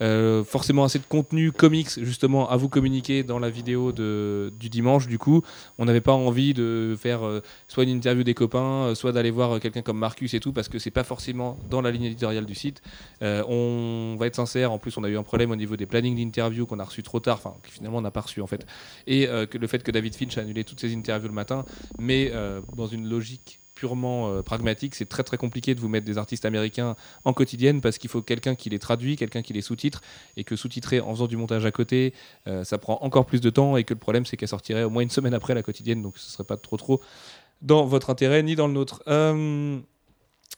euh, 0.00 0.44
forcément 0.44 0.84
assez 0.84 1.00
de 1.00 1.04
contenu 1.08 1.50
comics 1.50 1.90
justement 2.04 2.48
à 2.48 2.56
vous 2.56 2.68
communiquer 2.68 3.24
dans 3.24 3.40
la 3.40 3.50
vidéo 3.50 3.90
de, 3.90 4.52
du 4.58 4.68
dimanche. 4.68 5.08
Du 5.08 5.18
coup, 5.18 5.42
on 5.76 5.86
n'avait 5.86 6.00
pas 6.00 6.12
envie 6.12 6.54
de 6.54 6.96
faire 6.96 7.26
euh, 7.26 7.42
soit 7.66 7.82
une 7.82 7.90
interview 7.90 8.22
des 8.22 8.34
copains, 8.34 8.84
euh, 8.84 8.94
soit 8.94 9.10
d'aller 9.10 9.32
voir 9.32 9.56
euh, 9.56 9.58
quelqu'un 9.58 9.82
comme 9.82 9.98
Marcus 9.98 10.34
et 10.34 10.40
tout, 10.40 10.52
parce 10.52 10.68
que 10.68 10.78
c'est 10.78 10.92
pas 10.92 11.02
forcément 11.02 11.58
dans 11.68 11.80
la 11.80 11.90
ligne 11.90 12.04
éditoriale 12.04 12.46
du 12.46 12.54
site. 12.54 12.80
Euh, 13.22 13.42
on 13.48 14.16
va 14.16 14.28
être 14.28 14.36
sincère. 14.36 14.70
En 14.70 14.78
plus, 14.78 14.96
on 14.98 15.04
a 15.04 15.08
eu 15.08 15.18
un 15.18 15.24
problème 15.24 15.50
au 15.50 15.56
niveau 15.56 15.76
des 15.76 15.86
plannings 15.86 16.16
d'interview 16.16 16.64
qu'on 16.64 16.78
a 16.78 16.84
reçu 16.84 17.02
trop 17.02 17.18
tard, 17.18 17.40
enfin 17.42 17.56
que 17.62 17.70
finalement 17.70 17.98
on 17.98 18.02
n'a 18.02 18.12
pas 18.12 18.20
reçu 18.20 18.40
en 18.40 18.46
fait, 18.46 18.64
et 19.08 19.26
euh, 19.26 19.46
que 19.46 19.58
le 19.58 19.66
fait 19.66 19.82
que 19.82 19.90
David 19.90 20.14
Finch 20.14 20.38
a 20.38 20.42
annulé 20.42 20.62
toutes 20.62 20.80
ses 20.80 20.94
interviews 20.94 21.28
le 21.28 21.34
matin, 21.34 21.64
mais 21.98 22.30
euh, 22.32 22.60
dans 22.76 22.86
une 22.86 23.08
logique 23.08 23.58
purement 23.78 24.28
euh, 24.28 24.42
pragmatique, 24.42 24.96
c'est 24.96 25.08
très 25.08 25.22
très 25.22 25.36
compliqué 25.36 25.72
de 25.76 25.80
vous 25.80 25.88
mettre 25.88 26.04
des 26.04 26.18
artistes 26.18 26.44
américains 26.44 26.96
en 27.24 27.32
quotidienne 27.32 27.80
parce 27.80 27.96
qu'il 27.96 28.10
faut 28.10 28.22
quelqu'un 28.22 28.56
qui 28.56 28.70
les 28.70 28.80
traduit, 28.80 29.14
quelqu'un 29.14 29.40
qui 29.40 29.52
les 29.52 29.60
sous-titre 29.60 30.00
et 30.36 30.42
que 30.42 30.56
sous-titrer 30.56 31.00
en 31.00 31.14
faisant 31.14 31.28
du 31.28 31.36
montage 31.36 31.64
à 31.64 31.70
côté, 31.70 32.12
euh, 32.48 32.64
ça 32.64 32.78
prend 32.78 32.98
encore 33.02 33.24
plus 33.24 33.40
de 33.40 33.50
temps 33.50 33.76
et 33.76 33.84
que 33.84 33.94
le 33.94 34.00
problème 34.00 34.26
c'est 34.26 34.36
qu'elle 34.36 34.48
sortirait 34.48 34.82
au 34.82 34.90
moins 34.90 35.04
une 35.04 35.10
semaine 35.10 35.32
après 35.32 35.54
la 35.54 35.62
quotidienne 35.62 36.02
donc 36.02 36.18
ce 36.18 36.28
serait 36.28 36.42
pas 36.42 36.56
trop 36.56 36.76
trop 36.76 37.00
dans 37.62 37.86
votre 37.86 38.10
intérêt 38.10 38.42
ni 38.42 38.56
dans 38.56 38.66
le 38.66 38.72
nôtre. 38.72 39.00
Euh, 39.06 39.78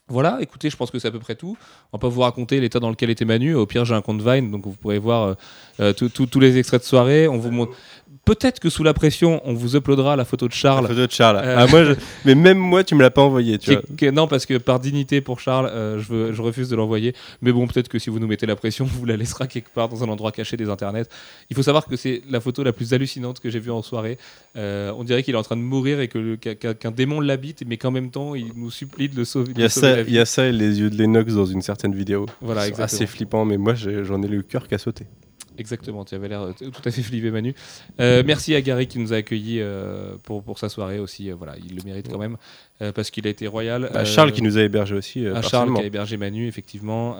voilà, 0.08 0.38
écoutez, 0.40 0.70
je 0.70 0.76
pense 0.76 0.90
que 0.90 0.98
c'est 0.98 1.08
à 1.08 1.10
peu 1.10 1.20
près 1.20 1.36
tout. 1.36 1.58
On 1.92 1.98
pas 1.98 2.08
vous 2.08 2.22
raconter 2.22 2.58
l'état 2.58 2.80
dans 2.80 2.90
lequel 2.90 3.10
était 3.10 3.26
Manu. 3.26 3.54
Au 3.54 3.66
pire, 3.66 3.84
j'ai 3.84 3.94
un 3.94 4.02
compte 4.02 4.22
Vine, 4.22 4.50
donc 4.50 4.64
vous 4.64 4.72
pourrez 4.72 4.98
voir 4.98 5.36
tous 5.78 6.40
les 6.40 6.58
extraits 6.58 6.80
de 6.80 6.86
soirée. 6.86 7.28
On 7.28 7.38
vous 7.38 7.52
montre. 7.52 7.76
Peut-être 8.26 8.60
que 8.60 8.68
sous 8.68 8.84
la 8.84 8.94
pression, 8.94 9.40
on 9.44 9.54
vous 9.54 9.76
uploadera 9.76 10.14
la 10.14 10.24
photo 10.24 10.46
de 10.46 10.52
La 10.52 10.56
Charles. 10.56 10.86
photo 10.86 11.06
de 11.06 11.10
Charles. 11.10 11.40
Euh. 11.42 11.56
Ah, 11.58 11.66
moi, 11.66 11.84
je- 11.84 11.94
Mais 12.24 12.34
même 12.34 12.58
moi, 12.58 12.84
tu 12.84 12.94
me 12.94 13.00
l'as 13.02 13.10
pas 13.10 13.22
envoyé. 13.22 13.58
Tu 13.58 13.72
vois. 13.72 14.10
non, 14.12 14.28
parce 14.28 14.46
que 14.46 14.58
par 14.58 14.78
dignité 14.78 15.20
pour 15.20 15.40
Charles, 15.40 15.66
euh, 15.72 15.98
je, 15.98 16.12
veux- 16.12 16.32
je 16.32 16.40
refuse 16.42 16.68
de 16.68 16.76
l'envoyer. 16.76 17.14
Mais 17.42 17.50
bon, 17.50 17.66
peut-être 17.66 17.88
que 17.88 17.98
si 17.98 18.08
vous 18.10 18.18
nous 18.20 18.26
mettez 18.28 18.46
la 18.46 18.56
pression, 18.56 18.84
on 18.84 18.88
vous 18.98 19.06
la 19.06 19.16
laissera 19.16 19.46
quelque 19.46 19.70
part 19.70 19.88
dans 19.88 20.04
un 20.04 20.08
endroit 20.08 20.32
caché 20.32 20.56
des 20.56 20.68
internets. 20.68 21.06
Il 21.48 21.56
faut 21.56 21.62
savoir 21.62 21.86
que 21.86 21.96
c'est 21.96 22.22
la 22.30 22.40
photo 22.40 22.62
la 22.62 22.72
plus 22.72 22.92
hallucinante 22.94 23.40
que 23.40 23.50
j'ai 23.50 23.58
vue 23.58 23.70
en 23.72 23.82
soirée. 23.82 24.18
Euh, 24.56 24.92
on 24.96 25.02
dirait 25.02 25.22
qu'il 25.22 25.34
est 25.34 25.38
en 25.38 25.42
train 25.42 25.56
de 25.56 25.62
mourir 25.62 26.00
et 26.00 26.08
que 26.08 26.18
le- 26.18 26.36
qu'un 26.36 26.90
démon 26.90 27.20
l'habite, 27.20 27.64
mais 27.66 27.78
qu'en 27.78 27.90
même 27.90 28.10
temps, 28.10 28.34
il 28.34 28.52
nous 28.54 28.70
supplie 28.70 29.08
de 29.08 29.16
le 29.16 29.24
sauver. 29.24 29.52
Il 29.56 29.60
y, 29.60 29.64
a 29.64 29.68
ça, 29.70 29.96
la 29.96 30.02
il 30.02 30.12
y 30.12 30.18
a 30.18 30.24
ça 30.26 30.46
et 30.46 30.52
les 30.52 30.78
yeux 30.78 30.90
de 30.90 30.96
Lennox 30.96 31.32
dans 31.34 31.46
une 31.46 31.62
certaine 31.62 31.94
vidéo. 31.94 32.26
Voilà, 32.42 32.60
C'est 32.62 32.68
exactement. 32.68 32.84
assez 32.96 33.06
flippant, 33.06 33.44
mais 33.44 33.56
moi 33.56 33.74
j'en 33.74 34.22
ai 34.22 34.28
le 34.28 34.42
cœur 34.42 34.68
qu'à 34.68 34.78
sauter. 34.78 35.06
Exactement, 35.60 36.04
tu 36.04 36.14
avais 36.14 36.28
l'air 36.28 36.40
euh, 36.42 36.52
tout 36.58 36.82
à 36.84 36.90
fait 36.90 37.02
flippé, 37.02 37.30
Manu. 37.30 37.54
Euh, 38.00 38.22
merci 38.26 38.54
à 38.54 38.60
Gary 38.62 38.86
qui 38.86 38.98
nous 38.98 39.12
a 39.12 39.16
accueillis 39.16 39.60
euh, 39.60 40.14
pour, 40.24 40.42
pour 40.42 40.58
sa 40.58 40.68
soirée 40.70 40.98
aussi. 40.98 41.30
Euh, 41.30 41.34
voilà, 41.36 41.54
il 41.64 41.76
le 41.76 41.82
mérite 41.84 42.08
quand 42.10 42.18
même 42.18 42.36
parce 42.94 43.10
qu'il 43.10 43.26
a 43.26 43.30
été 43.30 43.46
royal. 43.46 43.90
Bah, 43.92 44.00
Euh, 44.00 44.04
Charles 44.06 44.32
qui 44.32 44.40
nous 44.40 44.56
a 44.56 44.62
hébergé 44.62 44.94
aussi. 44.94 45.20
à 45.20 45.34
Charles 45.34 45.42
personnellement. 45.42 45.76
qui 45.76 45.82
a 45.82 45.86
hébergé 45.86 46.16
Manu, 46.16 46.48
effectivement. 46.48 47.16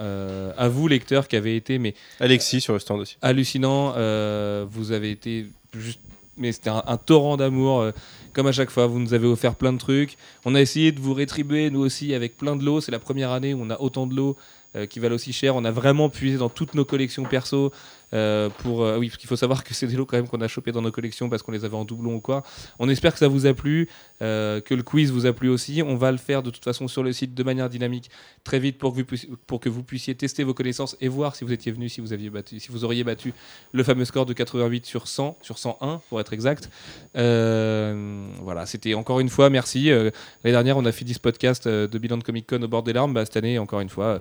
À 0.57 0.69
vous, 0.69 0.89
lecteurs, 0.89 1.29
qui 1.29 1.37
avez 1.37 1.55
été 1.55 1.79
mais 1.79 1.95
Alexis 2.19 2.63
sur 2.63 2.73
le 2.73 2.79
stand 2.79 3.01
aussi. 3.01 3.17
hallucinant. 3.23 3.93
vous 4.71 4.93
avez 4.93 5.11
été 5.11 5.47
juste. 5.79 6.01
Mais 6.39 6.53
c'était 6.53 6.71
un, 6.71 6.83
un 6.87 6.97
torrent 6.97 7.37
d'amour. 7.37 7.81
euh, 7.81 7.91
comme 8.33 8.47
à 8.47 8.53
chaque 8.53 8.71
fois, 8.71 8.87
vous 8.87 8.99
nous 9.01 9.13
avez 9.13 9.27
offert 9.27 9.55
plein 9.57 9.73
de 9.75 9.79
trucs. 9.79 10.17
On 10.47 10.55
a 10.55 10.61
essayé 10.63 10.91
de 10.93 11.01
vous 11.01 11.13
rétribuer, 11.13 11.69
nous 11.69 11.81
aussi, 11.81 12.15
avec 12.15 12.39
plein 12.39 12.57
de 12.57 12.65
lots. 12.65 12.81
C'est 12.81 12.93
la 12.93 12.99
première 13.01 13.31
année 13.33 13.53
où 13.53 13.61
on 13.63 13.69
a 13.69 13.79
autant 13.79 14.07
de 14.07 14.15
lots 14.15 14.37
euh, 14.77 14.87
qui 14.87 15.01
valent 15.01 15.17
aussi 15.17 15.33
cher. 15.35 15.55
On 15.57 15.65
a 15.67 15.71
vraiment 15.73 16.09
puisé 16.09 16.39
dans 16.39 16.49
toutes 16.49 16.75
nos 16.75 16.85
collections 16.87 17.25
perso. 17.25 17.73
Euh, 18.13 18.49
pour, 18.59 18.85
euh, 18.85 18.99
oui, 18.99 19.09
parce 19.09 19.19
qu'il 19.19 19.29
faut 19.29 19.37
savoir 19.37 19.63
que 19.63 19.73
c'est 19.75 19.87
des 19.87 19.97
lots 19.97 20.07
quand 20.07 20.17
même 20.17 20.29
qu'on 20.29 20.41
a 20.41 20.49
chopés 20.49 20.73
dans 20.73 20.83
nos 20.83 20.91
collections 20.91 21.29
parce 21.29 21.43
qu'on 21.43 21.53
les 21.53 21.65
avait 21.65 21.77
en 21.77 21.85
doublon 21.85 22.17
ou 22.17 22.21
quoi. 22.21 22.43
On 22.79 22.89
espère 22.89 23.13
que 23.13 23.19
ça 23.19 23.29
vous 23.29 23.47
a 23.47 23.55
plu, 23.55 23.89
euh, 24.23 24.61
que 24.61 24.75
le 24.75 24.83
quiz 24.83 25.11
vous 25.13 25.27
a 25.27 25.33
plu 25.33 25.49
aussi. 25.49 25.83
On 25.85 25.97
va 25.97 26.11
le 26.11 26.19
faire 26.19 26.43
de 26.43 26.51
toute 26.51 26.65
façon 26.65 26.89
sur 26.89 27.03
le 27.03 27.13
site 27.13 27.35
de 27.35 27.43
manière 27.43 27.69
dynamique 27.69 28.11
très 28.45 28.59
vite 28.59 28.79
pour 28.79 28.95
que 29.61 29.69
vous 29.69 29.83
puissiez, 29.83 30.15
tester 30.15 30.45
vos 30.45 30.55
connaissances 30.55 30.97
et 31.01 31.09
voir 31.09 31.37
si 31.37 31.45
vous 31.45 31.53
étiez 31.53 31.73
venu, 31.73 31.89
si 31.89 32.01
vous 32.01 32.13
aviez 32.13 32.31
battu, 32.31 32.59
si 32.59 32.69
vous 32.69 32.85
auriez 32.85 33.05
battu 33.05 33.33
le 33.73 33.83
fameux 33.83 34.05
score 34.05 34.27
de 34.27 34.33
88 34.33 34.87
sur 34.87 35.07
100, 35.07 35.39
sur 35.43 35.59
101 35.59 36.01
pour 36.09 36.21
être 36.21 36.33
exact. 36.33 36.69
Voilà, 37.15 38.67
c'était 38.67 38.95
encore 38.95 39.21
une 39.21 39.29
fois 39.29 39.51
merci. 39.51 39.89
L'année 39.91 40.13
dernière, 40.45 40.77
on 40.77 40.85
a 40.85 40.93
fait 40.93 41.05
10 41.05 41.19
podcasts 41.19 41.69
de 41.69 41.99
bilan 41.99 42.19
de 42.19 42.25
Comic 42.25 42.47
Con 42.49 42.63
au 42.63 42.69
bord 42.69 42.83
des 42.83 42.93
larmes. 42.93 43.15
Bah, 43.15 43.25
cette 43.25 43.37
année, 43.37 43.59
encore 43.59 43.81
une 43.81 43.89
fois. 43.89 44.21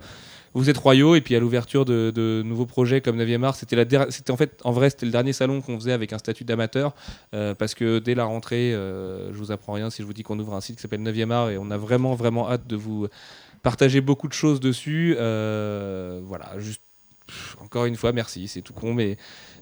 Vous 0.54 0.70
êtes 0.70 0.78
royaux 0.78 1.16
et 1.16 1.22
puis 1.22 1.36
à 1.36 1.40
l'ouverture 1.40 1.86
de, 1.86 2.42
nouveaux 2.46 2.66
projets 2.66 3.02
comme 3.02 3.20
9e 3.20 3.44
art, 3.44 3.56
c'était 3.56 4.32
en 4.32 4.38
fait 4.38 4.60
en 4.64 4.72
vrai 4.72 4.90
c'était 4.90 5.06
le 5.06 5.12
dernier 5.12 5.34
salon 5.34 5.62
qu'on 5.62 5.80
faisait 5.80 5.92
avec 5.92 6.14
un 6.14 6.18
statut 6.18 6.44
d'amateur 6.44 6.94
euh, 7.34 7.54
parce 7.54 7.76
que 7.76 8.00
dès 8.00 8.16
la 8.16 8.26
rentrée, 8.26 8.74
euh, 8.74 9.32
je 9.34 9.38
vous 9.38 9.52
apprends 9.52 9.74
rien 9.74 9.90
si 9.90 10.02
je 10.02 10.08
vous 10.08 10.14
dis 10.14 10.24
qu'on 10.24 10.40
ouvre 10.40 10.54
un 10.54 10.62
site 10.62 10.78
qui 10.78 10.82
s'appelle 10.82 11.02
9e 11.02 11.32
art 11.32 11.50
et 11.50 11.58
on 11.58 11.70
a 11.72 11.78
vraiment 11.78 12.16
vraiment 12.16 12.50
hâte 12.50 12.68
de 12.68 12.76
vous 12.76 13.08
partager 13.62 14.02
beaucoup 14.02 14.28
de 14.28 14.34
choses 14.34 14.60
dessus. 14.60 15.16
Euh, 15.20 16.22
voilà, 16.24 16.58
juste 16.58 16.82
encore 17.62 17.86
une 17.86 17.96
fois 17.96 18.12
merci, 18.12 18.48
c'est 18.48 18.62
tout 18.62 18.74
con 18.74 18.94
mais 18.94 19.18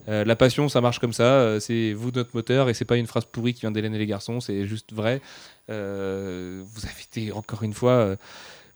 euh, 0.08 0.24
la 0.24 0.38
passion, 0.38 0.70
ça 0.70 0.80
marche 0.80 1.00
comme 1.00 1.12
ça. 1.12 1.60
c'est 1.60 1.92
vous 1.92 2.12
notre 2.12 2.30
moteur 2.34 2.70
et 2.70 2.74
c'est 2.74 2.86
pas 2.86 2.96
une 2.96 3.08
phrase 3.08 3.26
pourrie 3.26 3.54
qui 3.54 3.62
vient 3.62 3.72
d'Hélène 3.72 3.94
et 3.94 4.00
les 4.00 4.06
garçons. 4.06 4.40
C'est 4.40 4.66
juste 4.66 4.94
vrai. 4.94 5.22
Vous 5.68 5.74
avez 5.74 7.02
été 7.12 7.34
encore 7.34 7.64
une 7.64 7.74
fois 7.74 8.16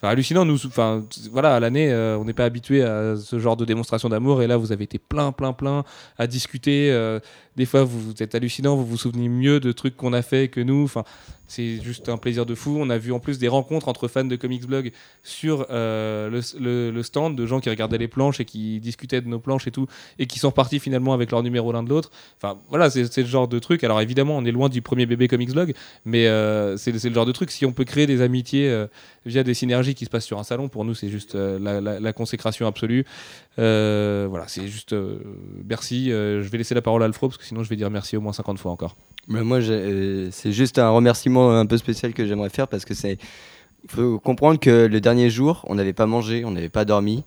enfin, 0.02 0.12
hallucinant. 0.12 0.45
Nous, 0.45 0.66
enfin 0.66 1.04
voilà, 1.32 1.56
à 1.56 1.60
l'année, 1.60 1.91
euh, 1.91 2.18
on 2.18 2.26
n'est 2.26 2.34
pas 2.34 2.45
habitué 2.45 2.84
à 2.84 3.16
ce 3.16 3.39
genre 3.39 3.56
de 3.56 3.66
démonstration 3.66 4.10
d'amour 4.10 4.41
et 4.41 4.47
là, 4.47 4.58
vous 4.58 4.72
avez 4.72 4.84
été 4.84 4.97
plein, 4.99 5.32
plein, 5.32 5.54
plein 5.54 5.84
à 6.18 6.28
discuter. 6.28 6.91
euh, 6.91 7.20
des 7.58 7.66
fois, 7.66 7.84
vous, 7.84 8.14
êtes 8.22 8.36
hallucinant. 8.36 8.76
Vous 8.76 8.86
vous 8.86 8.97
souvenez 8.97 9.30
mieux 9.30 9.60
de 9.60 9.72
trucs 9.72 9.97
qu'on 9.97 10.14
a 10.14 10.22
fait 10.22 10.47
que 10.47 10.62
nous. 10.62 10.84
Enfin, 10.84 11.04
c'est 11.52 11.82
juste 11.82 12.08
un 12.08 12.16
plaisir 12.16 12.45
de 12.45 12.56
fou. 12.56 12.78
On 12.80 12.89
a 12.89 12.97
vu 12.97 13.12
en 13.12 13.20
plus 13.20 13.38
des 13.38 13.49
rencontres 13.49 13.89
entre 13.89 14.08
fans 14.08 14.24
de 14.24 14.38
Comics 14.38 14.66
Blog 14.66 14.93
sur 15.22 15.66
euh, 15.70 16.30
le, 16.30 17.04
stand 17.04 17.36
de 17.36 17.45
gens 17.45 17.60
qui 17.60 17.70
regardaient 17.70 17.97
les 17.97 18.08
planches 18.08 18.39
et 18.39 18.45
qui 18.45 18.80
discutaient 18.80 19.20
de 19.20 19.28
nos 19.28 19.39
planches 19.39 19.68
et 19.68 19.72
tout, 19.72 19.86
et 20.18 20.28
qui 20.28 20.39
sont 20.39 20.47
repartis 20.47 20.80
finalement 20.80 21.14
avec 21.14 21.30
leur 21.30 21.43
numéro 21.43 21.74
l'un 21.74 21.84
de 21.84 21.89
l'autre. 21.89 22.10
Enfin, 22.38 22.58
voilà, 22.70 22.89
c'est 22.89 23.18
le 23.18 23.26
genre 23.26 23.49
de 23.49 23.60
truc. 23.60 23.84
Alors 23.84 23.99
évidemment, 23.99 24.38
on 24.38 24.45
est 24.45 24.52
loin 24.52 24.70
du 24.70 24.82
premier 24.82 25.06
bébé 25.06 25.28
Comics 25.28 25.52
Blog, 25.52 25.74
mais 26.06 26.28
euh, 26.28 26.78
c'est 26.78 26.93
le 26.93 27.14
genre 27.14 27.26
de 27.26 27.34
truc. 27.34 27.52
Si 27.52 27.66
on 27.66 27.74
peut 27.74 27.84
créer 27.84 28.08
des 28.08 28.22
amitiés 28.22 28.70
euh, 28.70 28.88
via 29.26 29.43
des 29.43 29.54
synergies 29.54 29.93
qui 29.93 30.06
se 30.06 30.10
passent 30.10 30.26
sur 30.26 30.39
un 30.39 30.45
salon, 30.45 30.70
pour 30.70 30.86
nous, 30.86 30.95
c'est 30.95 31.10
juste 31.10 31.36
la, 31.36 32.14
consécration 32.14 32.66
absolue. 32.66 33.06
Voilà, 33.58 34.45
c'est 34.47 34.68
juste 34.68 34.95
merci. 35.68 36.12
Je 36.12 36.47
vais 36.47 36.58
laisser 36.58 36.76
la 36.76 36.82
parole 36.82 37.04
à 37.04 37.08
Alfro 37.08 37.28
parce 37.28 37.38
que 37.41 37.47
sinon, 37.47 37.63
je 37.63 37.69
vais 37.69 37.75
dire 37.75 37.89
merci 37.89 38.15
au 38.17 38.21
moins 38.21 38.33
50 38.33 38.57
fois 38.59 38.71
encore. 38.71 38.95
Bah, 39.27 39.43
moi, 39.43 39.57
euh, 39.59 40.29
c'est 40.31 40.51
juste 40.51 40.79
un 40.79 40.89
remerciement 40.89 41.51
un 41.57 41.65
peu 41.65 41.77
spécial 41.77 42.13
que 42.13 42.25
j'aimerais 42.25 42.49
faire 42.49 42.67
parce 42.67 42.85
que 42.85 42.93
c'est. 42.93 43.17
Il 43.83 43.89
faut 43.89 44.19
comprendre 44.19 44.59
que 44.59 44.85
le 44.85 45.01
dernier 45.01 45.29
jour, 45.29 45.63
on 45.67 45.75
n'avait 45.75 45.93
pas 45.93 46.05
mangé, 46.05 46.45
on 46.45 46.51
n'avait 46.51 46.69
pas 46.69 46.85
dormi. 46.85 47.23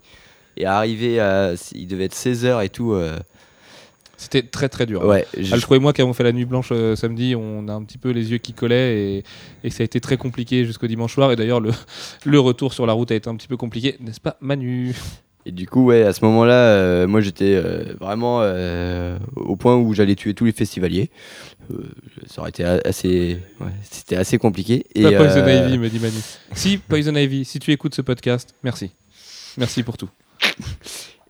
Et 0.57 0.65
arrivé 0.65 1.19
à. 1.19 1.53
Il 1.73 1.87
devait 1.87 2.05
être 2.05 2.15
16h 2.15 2.63
et 2.63 2.69
tout. 2.69 2.93
euh, 2.93 3.17
C'était 4.17 4.43
très 4.43 4.69
très 4.69 4.85
dur. 4.85 5.03
ouais, 5.05 5.25
je- 5.37 5.53
Alfro 5.53 5.75
et 5.75 5.79
moi 5.79 5.91
qui 5.91 6.01
avons 6.01 6.13
fait 6.13 6.23
la 6.23 6.31
nuit 6.31 6.45
blanche 6.45 6.69
euh, 6.71 6.95
samedi, 6.95 7.35
on 7.35 7.67
a 7.67 7.73
un 7.73 7.83
petit 7.83 7.97
peu 7.97 8.11
les 8.11 8.31
yeux 8.31 8.37
qui 8.37 8.53
collaient 8.53 9.17
et, 9.17 9.23
et 9.65 9.69
ça 9.69 9.83
a 9.83 9.85
été 9.85 9.99
très 9.99 10.15
compliqué 10.15 10.63
jusqu'au 10.65 10.87
dimanche 10.87 11.13
soir. 11.13 11.31
Et 11.33 11.35
d'ailleurs, 11.35 11.59
le, 11.59 11.71
le 12.25 12.39
retour 12.39 12.73
sur 12.73 12.85
la 12.85 12.93
route 12.93 13.11
a 13.11 13.15
été 13.15 13.29
un 13.29 13.35
petit 13.35 13.49
peu 13.49 13.57
compliqué, 13.57 13.97
n'est-ce 13.99 14.21
pas, 14.21 14.37
Manu? 14.39 14.95
Et 15.47 15.51
du 15.51 15.67
coup, 15.67 15.85
ouais, 15.85 16.01
à 16.03 16.11
ce 16.11 16.25
moment-là, 16.25 16.53
euh, 16.55 17.07
moi 17.07 17.21
j'étais 17.21 17.53
euh, 17.55 17.93
vraiment 17.99 18.39
euh, 18.41 19.17
au 19.35 19.55
point 19.55 19.75
où 19.75 19.93
j'allais 19.93 20.15
tuer 20.15 20.33
tous 20.33 20.45
les 20.45 20.51
festivaliers. 20.51 21.11
Ça 22.27 22.41
aurait 22.41 22.49
été 22.49 22.63
assez. 22.63 23.39
ouais, 23.59 23.67
C'était 23.83 24.15
assez 24.15 24.39
compliqué. 24.39 24.85
Et, 24.95 25.03
Pas 25.03 25.11
Poison 25.11 25.47
Ivy, 25.47 25.77
me 25.77 25.89
dit 25.89 25.99
Manu. 25.99 26.17
Si, 26.53 26.77
Poison 26.77 27.15
Ivy, 27.15 27.45
si 27.45 27.59
tu 27.59 27.71
écoutes 27.71 27.93
ce 27.93 28.01
podcast, 28.01 28.55
merci. 28.63 28.91
Merci 29.57 29.83
pour 29.83 29.97
tout. 29.97 30.09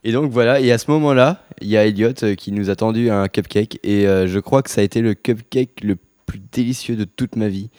Et 0.05 0.11
donc 0.11 0.31
voilà, 0.31 0.59
et 0.61 0.71
à 0.71 0.77
ce 0.77 0.89
moment-là, 0.91 1.43
il 1.61 1.67
y 1.67 1.77
a 1.77 1.85
Elliot 1.85 2.13
qui 2.37 2.51
nous 2.51 2.69
a 2.69 2.75
tendu 2.75 3.09
un 3.09 3.27
cupcake. 3.27 3.79
Et 3.83 4.03
je 4.03 4.39
crois 4.39 4.61
que 4.61 4.69
ça 4.69 4.79
a 4.81 4.83
été 4.83 5.01
le 5.01 5.13
cupcake 5.13 5.81
le 5.83 5.97
plus 6.25 6.41
délicieux 6.51 6.95
de 6.95 7.03
toute 7.05 7.35
ma 7.35 7.49
vie. 7.49 7.69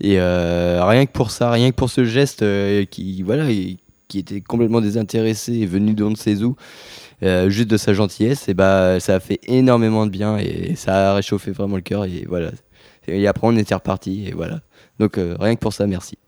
Et 0.00 0.18
rien 0.20 1.06
que 1.06 1.12
pour 1.12 1.30
ça, 1.30 1.50
rien 1.50 1.70
que 1.70 1.76
pour 1.76 1.90
ce 1.90 2.04
geste 2.04 2.44
qui, 2.90 3.22
voilà, 3.22 3.50
et- 3.50 3.76
qui 4.12 4.18
était 4.18 4.42
complètement 4.42 4.82
désintéressé 4.82 5.54
et 5.54 5.66
venu 5.66 5.94
d'on 5.94 6.10
ne 6.10 6.16
sait 6.16 6.42
où, 6.42 6.54
juste 7.22 7.68
de 7.68 7.76
sa 7.78 7.94
gentillesse, 7.94 8.48
et 8.48 8.54
bah, 8.54 9.00
ça 9.00 9.14
a 9.14 9.20
fait 9.20 9.40
énormément 9.44 10.04
de 10.04 10.10
bien 10.10 10.36
et 10.36 10.74
ça 10.76 11.12
a 11.12 11.14
réchauffé 11.14 11.50
vraiment 11.50 11.76
le 11.76 11.82
cœur. 11.82 12.04
Et 12.04 12.26
voilà. 12.28 12.50
Et 13.08 13.26
après, 13.26 13.46
on 13.46 13.56
était 13.56 13.74
reparti. 13.74 14.26
Et 14.26 14.32
voilà. 14.32 14.60
Donc 14.98 15.18
euh, 15.18 15.36
rien 15.38 15.54
que 15.54 15.60
pour 15.60 15.72
ça, 15.72 15.86
merci. 15.86 16.18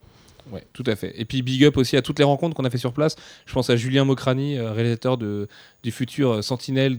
Ouais, 0.51 0.65
tout 0.73 0.85
à 0.87 0.95
fait. 0.95 1.13
Et 1.19 1.25
puis 1.25 1.43
big 1.43 1.65
up 1.65 1.77
aussi 1.77 1.97
à 1.97 2.03
toutes 2.03 2.19
les 2.19 2.25
rencontres 2.25 2.55
qu'on 2.55 2.65
a 2.65 2.71
fait 2.71 2.79
sur 2.79 2.93
place. 2.93 3.17
Je 3.47 3.53
pense 3.55 3.71
à 3.71 3.77
Julien 3.77 4.05
Mocrani, 4.05 4.59
euh, 4.59 4.73
réalisateur 4.73 5.17
de, 5.17 5.49
du 5.85 5.93
futur 5.93 6.33
euh, 6.33 6.43
Sentinelle 6.43 6.97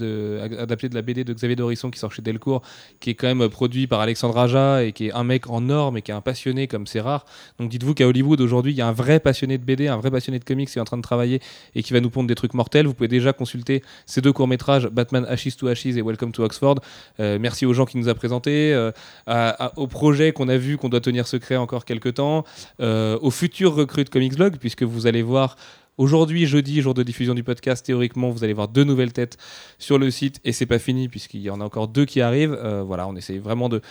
adapté 0.59 0.88
de 0.88 0.95
la 0.95 1.01
BD 1.01 1.23
de 1.25 1.33
Xavier 1.33 1.55
Dorisson 1.57 1.91
qui 1.91 1.99
sort 1.99 2.13
chez 2.13 2.21
Delcourt, 2.21 2.61
qui 3.01 3.09
est 3.09 3.15
quand 3.15 3.27
même 3.27 3.41
euh, 3.41 3.49
produit 3.49 3.88
par 3.88 3.99
Alexandre 3.99 4.38
Aja 4.38 4.83
et 4.83 4.93
qui 4.93 5.07
est 5.07 5.11
un 5.11 5.25
mec 5.25 5.49
en 5.49 5.59
norme 5.59 5.97
et 5.97 6.01
qui 6.01 6.11
est 6.11 6.13
un 6.13 6.21
passionné 6.21 6.67
comme 6.67 6.88
c'est 6.88 7.01
rare. 7.01 7.25
Donc 7.59 7.69
dites-vous 7.69 7.93
qu'à 7.95 8.07
Hollywood 8.07 8.39
aujourd'hui, 8.39 8.71
il 8.71 8.77
y 8.77 8.81
a 8.81 8.88
un 8.88 8.93
vrai 8.93 9.19
passionné 9.19 9.57
de 9.57 9.63
BD, 9.63 9.88
un 9.88 9.97
vrai 9.97 10.11
passionné 10.11 10.39
de 10.39 10.45
comics 10.45 10.69
qui 10.69 10.77
est 10.77 10.81
en 10.81 10.86
train 10.86 10.97
de 10.97 11.01
travailler 11.01 11.41
et 11.73 11.83
qui 11.83 11.91
va 11.91 11.99
nous 11.99 12.09
pondre 12.09 12.27
des 12.27 12.36
trucs 12.36 12.53
mortels. 12.53 12.86
Vous 12.88 12.93
pouvez 12.93 13.09
déjà 13.09 13.33
consulter 13.33 13.83
ces 14.05 14.21
deux 14.21 14.31
courts-métrages, 14.31 14.88
Batman 14.88 15.25
Ashes 15.27 15.57
to 15.57 15.67
Ashes 15.67 15.97
et 15.97 16.01
Welcome 16.01 16.31
to 16.31 16.43
Oxford. 16.43 16.75
Euh, 17.19 17.39
merci 17.41 17.65
aux 17.65 17.73
gens 17.73 17.86
qui 17.86 17.97
nous 17.97 18.07
a 18.07 18.13
présentés, 18.13 18.73
euh, 18.73 18.91
à- 19.25 19.71
au 19.77 19.88
qu'on 20.36 20.47
a 20.49 20.57
vu 20.57 20.77
qu'on 20.77 20.89
doit 20.89 21.01
tenir 21.01 21.25
secret 21.27 21.55
encore 21.55 21.83
quelques 21.83 22.15
temps, 22.15 22.43
euh, 22.79 23.17
aux 23.21 23.31
futurs 23.31 23.73
recrues 23.73 24.03
de 24.03 24.09
Comics 24.09 24.36
Blog, 24.36 24.57
puisque 24.59 24.83
vous 24.83 25.07
allez 25.07 25.23
voir 25.23 25.55
Aujourd'hui, 25.98 26.46
jeudi, 26.46 26.82
jour 26.82 26.93
de 26.93 27.04
diffusion 27.04 27.34
du 27.34 27.43
podcast, 27.43 27.86
théoriquement, 27.86 28.30
vous 28.30 28.43
allez 28.43 28.52
voir 28.52 28.68
deux 28.68 28.84
nouvelles 28.84 29.14
têtes 29.14 29.38
sur 29.80 29.98
le 29.98 30.12
site 30.12 30.41
et 30.43 30.52
c'est 30.52 30.66
pas 30.66 30.78
fini 30.78 31.08
puisqu'il 31.08 31.39
y 31.39 31.50
en 31.50 31.62
a 31.62 31.64
encore 31.64 31.88
deux 31.88 32.04
qui 32.04 32.20
arrivent. 32.20 32.58
Euh, 32.62 32.84
voilà, 32.84 33.08
on 33.08 33.16
essaie 33.16 33.38
vraiment 33.38 33.70
de, 33.70 33.82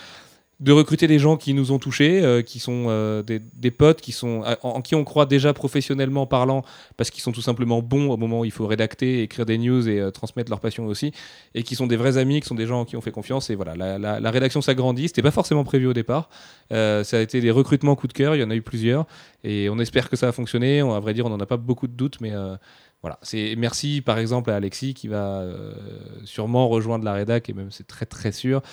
de 0.61 0.71
recruter 0.71 1.07
des 1.07 1.19
gens 1.19 1.35
qui 1.35 1.53
nous 1.53 1.73
ont 1.73 1.79
touchés, 1.79 2.23
euh, 2.23 2.41
qui 2.41 2.59
sont 2.59 2.85
euh, 2.87 3.21
des, 3.23 3.71
potes, 3.71 3.99
qui 3.99 4.13
sont, 4.13 4.43
en, 4.63 4.81
qui 4.81 4.95
on 4.95 5.03
croit 5.03 5.25
déjà 5.25 5.53
professionnellement 5.53 6.25
parlant, 6.25 6.63
parce 6.95 7.09
qu'ils 7.11 7.21
sont 7.21 7.33
tout 7.33 7.41
simplement 7.41 7.81
bons 7.81 8.09
au 8.09 8.15
moment 8.15 8.39
où 8.39 8.45
il 8.45 8.51
faut 8.51 8.65
rédacter, 8.65 9.21
écrire 9.21 9.45
des 9.45 9.57
news 9.57 9.89
et 9.89 9.99
euh, 9.99 10.11
transmettre 10.11 10.49
leur 10.49 10.61
passion 10.61 10.85
aussi, 10.85 11.11
et 11.55 11.63
qui 11.63 11.75
sont 11.75 11.87
des 11.87 11.97
vrais 11.97 12.17
amis, 12.17 12.39
qui 12.39 12.47
sont 12.47 12.55
des 12.55 12.67
gens 12.67 12.81
en 12.81 12.85
qui 12.85 12.95
on 12.95 13.01
fait 13.01 13.11
confiance. 13.11 13.49
Et 13.49 13.55
voilà, 13.55 13.75
la, 13.75 14.19
la- 14.19 14.31
rédaction 14.31 14.61
s'agrandit. 14.61 15.07
C'était 15.07 15.21
pas 15.21 15.31
forcément 15.31 15.65
prévu 15.65 15.87
au 15.87 15.93
départ. 15.93 16.29
Ça 16.69 17.03
a 17.17 17.19
été 17.19 17.41
des 17.41 17.51
recrutements 17.51 17.95
coup 17.95 18.07
de 18.07 18.13
cœur. 18.13 18.35
Il 18.35 18.39
y 18.39 18.43
en 18.43 18.49
a 18.49 18.55
eu 18.55 18.61
plusieurs, 18.61 19.05
et 19.43 19.69
on 19.69 19.77
espère 19.79 20.09
que 20.09 20.15
ça 20.15 20.25
va 20.25 20.31
fonctionner. 20.31 20.81
On, 20.83 20.93
à 20.93 20.99
vrai 21.01 21.13
dire, 21.13 21.25
on 21.25 21.29
n'en 21.29 21.39
a 21.39 21.45
pas 21.45 21.57
beaucoup 21.57 21.87
de 21.87 21.93
doutes, 21.93 22.21
mais 22.21 22.31
voilà. 23.05 23.19
C'est 23.21 23.53
merci 23.55 24.01
par 24.01 24.17
exemple 24.17 24.49
à 24.49 24.55
Alexis 24.55 24.95
qui 24.95 25.07
va 25.07 25.41
euh, 25.41 25.73
sûrement 26.23 26.67
rejoindre 26.67 27.05
la 27.05 27.13
rédac, 27.13 27.51
et 27.51 27.53
même 27.53 27.69
c'est 27.69 27.85
très 27.85 28.07
très 28.07 28.31
sûr. 28.31 28.63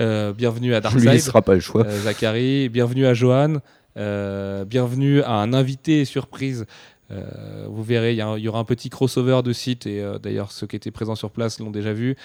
Euh, 0.00 0.32
bienvenue 0.32 0.74
à 0.74 0.78
Je 0.78 0.88
lui 0.88 1.04
Darkseid. 1.04 1.12
laissera 1.12 1.40
pas 1.40 1.54
le 1.54 1.60
choix. 1.60 1.86
Euh, 1.86 2.00
Zachary, 2.00 2.68
bienvenue 2.68 3.06
à 3.06 3.14
Johan, 3.14 3.58
bienvenue 3.94 5.22
à 5.22 5.34
un 5.34 5.52
invité 5.52 6.04
surprise. 6.04 6.66
Vous 7.10 7.84
verrez, 7.84 8.14
il 8.14 8.18
y, 8.18 8.48
aura 8.48 8.58
un 8.58 8.64
petit 8.64 8.90
crossover 8.90 9.42
de 9.44 9.52
sites 9.52 9.86
et 9.86 10.04
d'ailleurs 10.20 10.50
ceux 10.50 10.66
qui 10.66 10.74
étaient 10.74 10.90
présents 10.90 11.14
sur 11.14 11.30
place 11.30 11.60
l'ont 11.60 11.70
déjà 11.70 11.92
vu. 11.92 12.16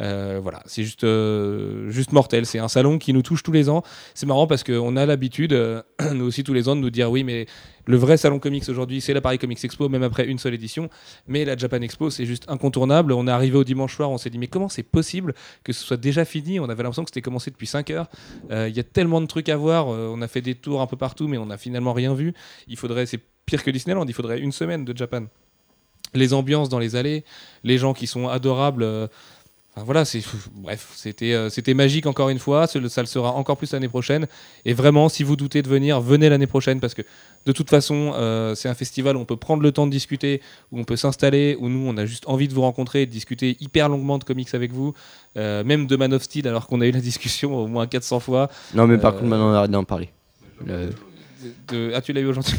Euh, 0.00 0.40
voilà, 0.42 0.62
c'est 0.66 0.82
juste, 0.82 1.04
euh, 1.04 1.90
juste 1.90 2.12
mortel. 2.12 2.46
C'est 2.46 2.58
un 2.58 2.68
salon 2.68 2.98
qui 2.98 3.12
nous 3.12 3.22
touche 3.22 3.42
tous 3.42 3.52
les 3.52 3.68
ans. 3.68 3.82
C'est 4.14 4.26
marrant 4.26 4.46
parce 4.46 4.64
qu'on 4.64 4.96
a 4.96 5.06
l'habitude, 5.06 5.52
euh, 5.52 5.82
nous 6.14 6.26
aussi 6.26 6.44
tous 6.44 6.52
les 6.52 6.68
ans, 6.68 6.76
de 6.76 6.80
nous 6.80 6.90
dire 6.90 7.10
oui, 7.10 7.24
mais 7.24 7.46
le 7.86 7.96
vrai 7.96 8.16
salon 8.16 8.38
comics 8.38 8.68
aujourd'hui, 8.68 9.00
c'est 9.00 9.14
la 9.14 9.20
Paris 9.20 9.38
Comics 9.38 9.64
Expo, 9.64 9.88
même 9.88 10.02
après 10.02 10.26
une 10.26 10.38
seule 10.38 10.54
édition. 10.54 10.90
Mais 11.28 11.44
la 11.44 11.56
Japan 11.56 11.80
Expo, 11.80 12.10
c'est 12.10 12.26
juste 12.26 12.44
incontournable. 12.48 13.12
On 13.12 13.26
est 13.26 13.30
arrivé 13.30 13.56
au 13.56 13.64
dimanche 13.64 13.94
soir, 13.94 14.10
on 14.10 14.18
s'est 14.18 14.30
dit 14.30 14.38
mais 14.38 14.48
comment 14.48 14.68
c'est 14.68 14.82
possible 14.82 15.34
que 15.64 15.72
ce 15.72 15.84
soit 15.84 15.96
déjà 15.96 16.24
fini? 16.24 16.60
On 16.60 16.64
avait 16.64 16.82
l'impression 16.82 17.04
que 17.04 17.10
c'était 17.10 17.22
commencé 17.22 17.50
depuis 17.50 17.66
5 17.66 17.90
heures. 17.90 18.08
Il 18.50 18.76
y 18.76 18.80
a 18.80 18.84
tellement 18.84 19.20
de 19.20 19.26
trucs 19.26 19.48
à 19.48 19.56
voir. 19.56 19.86
on 19.86 20.20
a 20.20 20.28
fait 20.28 20.40
des 20.40 20.56
tours 20.56 20.80
un 20.80 20.86
peu 20.86 20.96
partout, 20.96 21.28
mais 21.28 21.38
on 21.38 21.46
n'a 21.46 21.58
finalement 21.58 21.92
rien 21.92 22.12
vu. 22.12 22.34
Il 22.66 22.76
faudrait, 22.76 23.06
c'est 23.06 23.20
pire 23.46 23.62
que 23.62 23.70
Disneyland. 23.70 24.04
Il 24.06 24.14
faudrait 24.14 24.40
une 24.40 24.52
semaine 24.52 24.84
de 24.84 24.96
Japan. 24.96 25.26
Les 26.14 26.32
ambiances 26.32 26.68
dans 26.68 26.78
les 26.78 26.96
allées, 26.96 27.24
les 27.62 27.78
gens 27.78 27.92
qui 27.92 28.06
sont 28.06 28.28
adorables. 28.28 29.08
Enfin, 29.76 29.84
voilà, 29.84 30.04
c'est 30.04 30.22
bref, 30.54 30.88
c'était 30.96 31.32
euh, 31.34 31.50
c'était 31.50 31.74
magique 31.74 32.06
encore 32.06 32.28
une 32.30 32.38
fois. 32.38 32.66
Ça 32.66 32.78
le 32.80 32.88
sera 32.88 33.32
encore 33.32 33.56
plus 33.56 33.72
l'année 33.72 33.88
prochaine. 33.88 34.26
Et 34.64 34.72
vraiment, 34.72 35.08
si 35.08 35.22
vous 35.22 35.36
doutez 35.36 35.62
de 35.62 35.68
venir, 35.68 36.00
venez 36.00 36.28
l'année 36.28 36.46
prochaine 36.46 36.80
parce 36.80 36.94
que 36.94 37.02
de 37.44 37.52
toute 37.52 37.70
façon, 37.70 38.12
euh, 38.16 38.54
c'est 38.54 38.68
un 38.68 38.74
festival 38.74 39.16
où 39.16 39.20
on 39.20 39.24
peut 39.24 39.36
prendre 39.36 39.62
le 39.62 39.70
temps 39.70 39.86
de 39.86 39.92
discuter, 39.92 40.40
où 40.72 40.80
on 40.80 40.84
peut 40.84 40.96
s'installer, 40.96 41.56
où 41.60 41.68
nous, 41.68 41.86
on 41.88 41.96
a 41.96 42.04
juste 42.06 42.24
envie 42.26 42.48
de 42.48 42.54
vous 42.54 42.62
rencontrer 42.62 43.02
et 43.02 43.06
de 43.06 43.10
discuter 43.12 43.56
hyper 43.60 43.88
longuement 43.88 44.18
de 44.18 44.24
comics 44.24 44.52
avec 44.54 44.72
vous, 44.72 44.94
euh, 45.36 45.62
même 45.62 45.86
de 45.86 45.94
Man 45.96 46.12
of 46.14 46.22
Steel, 46.24 46.48
alors 46.48 46.66
qu'on 46.66 46.80
a 46.80 46.86
eu 46.86 46.90
la 46.90 47.00
discussion 47.00 47.54
au 47.56 47.66
moins 47.68 47.86
400 47.86 48.18
fois. 48.20 48.50
Non, 48.74 48.86
mais 48.88 48.98
par 48.98 49.12
contre, 49.12 49.26
maintenant, 49.26 49.50
on 49.50 49.54
arrête 49.54 49.70
d'en 49.70 49.84
parler. 49.84 50.08
Le- 50.66 50.90
De- 51.68 51.92
Ah, 51.94 52.00
tu 52.00 52.12
l'as 52.12 52.22
eu 52.22 52.26
aujourd'hui? 52.26 52.56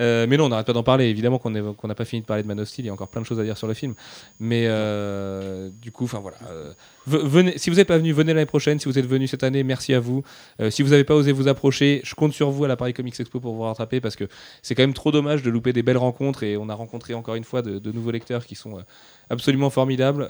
Euh, 0.00 0.26
Mais 0.28 0.36
non, 0.36 0.46
on 0.46 0.48
n'arrête 0.48 0.66
pas 0.66 0.72
d'en 0.72 0.82
parler. 0.82 1.04
Évidemment 1.06 1.38
qu'on 1.38 1.50
n'a 1.50 1.94
pas 1.94 2.04
fini 2.04 2.22
de 2.22 2.26
parler 2.26 2.42
de 2.42 2.48
Man 2.48 2.58
of 2.58 2.68
Steel. 2.68 2.86
Il 2.86 2.88
y 2.88 2.90
a 2.90 2.92
encore 2.92 3.08
plein 3.08 3.20
de 3.20 3.26
choses 3.26 3.38
à 3.38 3.44
dire 3.44 3.56
sur 3.56 3.66
le 3.66 3.74
film. 3.74 3.94
Mais 4.38 4.64
euh, 4.66 5.70
du 5.80 5.92
coup, 5.92 6.04
enfin 6.04 6.18
voilà. 6.20 6.38
euh, 6.50 6.72
ve- 7.06 7.18
venez, 7.24 7.58
si 7.58 7.70
vous 7.70 7.76
n'êtes 7.76 7.88
pas 7.88 7.98
venu, 7.98 8.12
venez 8.12 8.32
l'année 8.34 8.46
prochaine. 8.46 8.78
Si 8.80 8.88
vous 8.88 8.98
êtes 8.98 9.06
venu 9.06 9.26
cette 9.28 9.44
année, 9.44 9.62
merci 9.62 9.94
à 9.94 10.00
vous. 10.00 10.22
Si 10.70 10.82
vous 10.82 10.90
n'avez 10.90 11.04
pas 11.04 11.14
osé 11.14 11.32
vous 11.32 11.48
approcher, 11.48 12.00
je 12.04 12.14
compte 12.14 12.32
sur 12.32 12.50
vous 12.50 12.64
à 12.64 12.68
la 12.68 12.76
Paris 12.76 12.94
Comics 12.94 13.18
Expo 13.18 13.40
pour 13.40 13.54
vous 13.54 13.62
rattraper 13.62 14.00
parce 14.00 14.16
que 14.16 14.24
c'est 14.62 14.74
quand 14.74 14.82
même 14.82 14.94
trop 14.94 15.12
dommage 15.12 15.42
de 15.42 15.50
louper 15.50 15.72
des 15.72 15.82
belles 15.82 15.96
rencontres. 15.98 16.42
Et 16.42 16.56
on 16.56 16.68
a 16.68 16.74
rencontré 16.74 17.14
encore 17.14 17.34
une 17.34 17.44
fois 17.44 17.62
de, 17.62 17.92
nouveaux 17.92 18.10
lecteurs 18.10 18.46
qui 18.46 18.54
sont 18.54 18.78
absolument 19.28 19.70
formidables. 19.70 20.28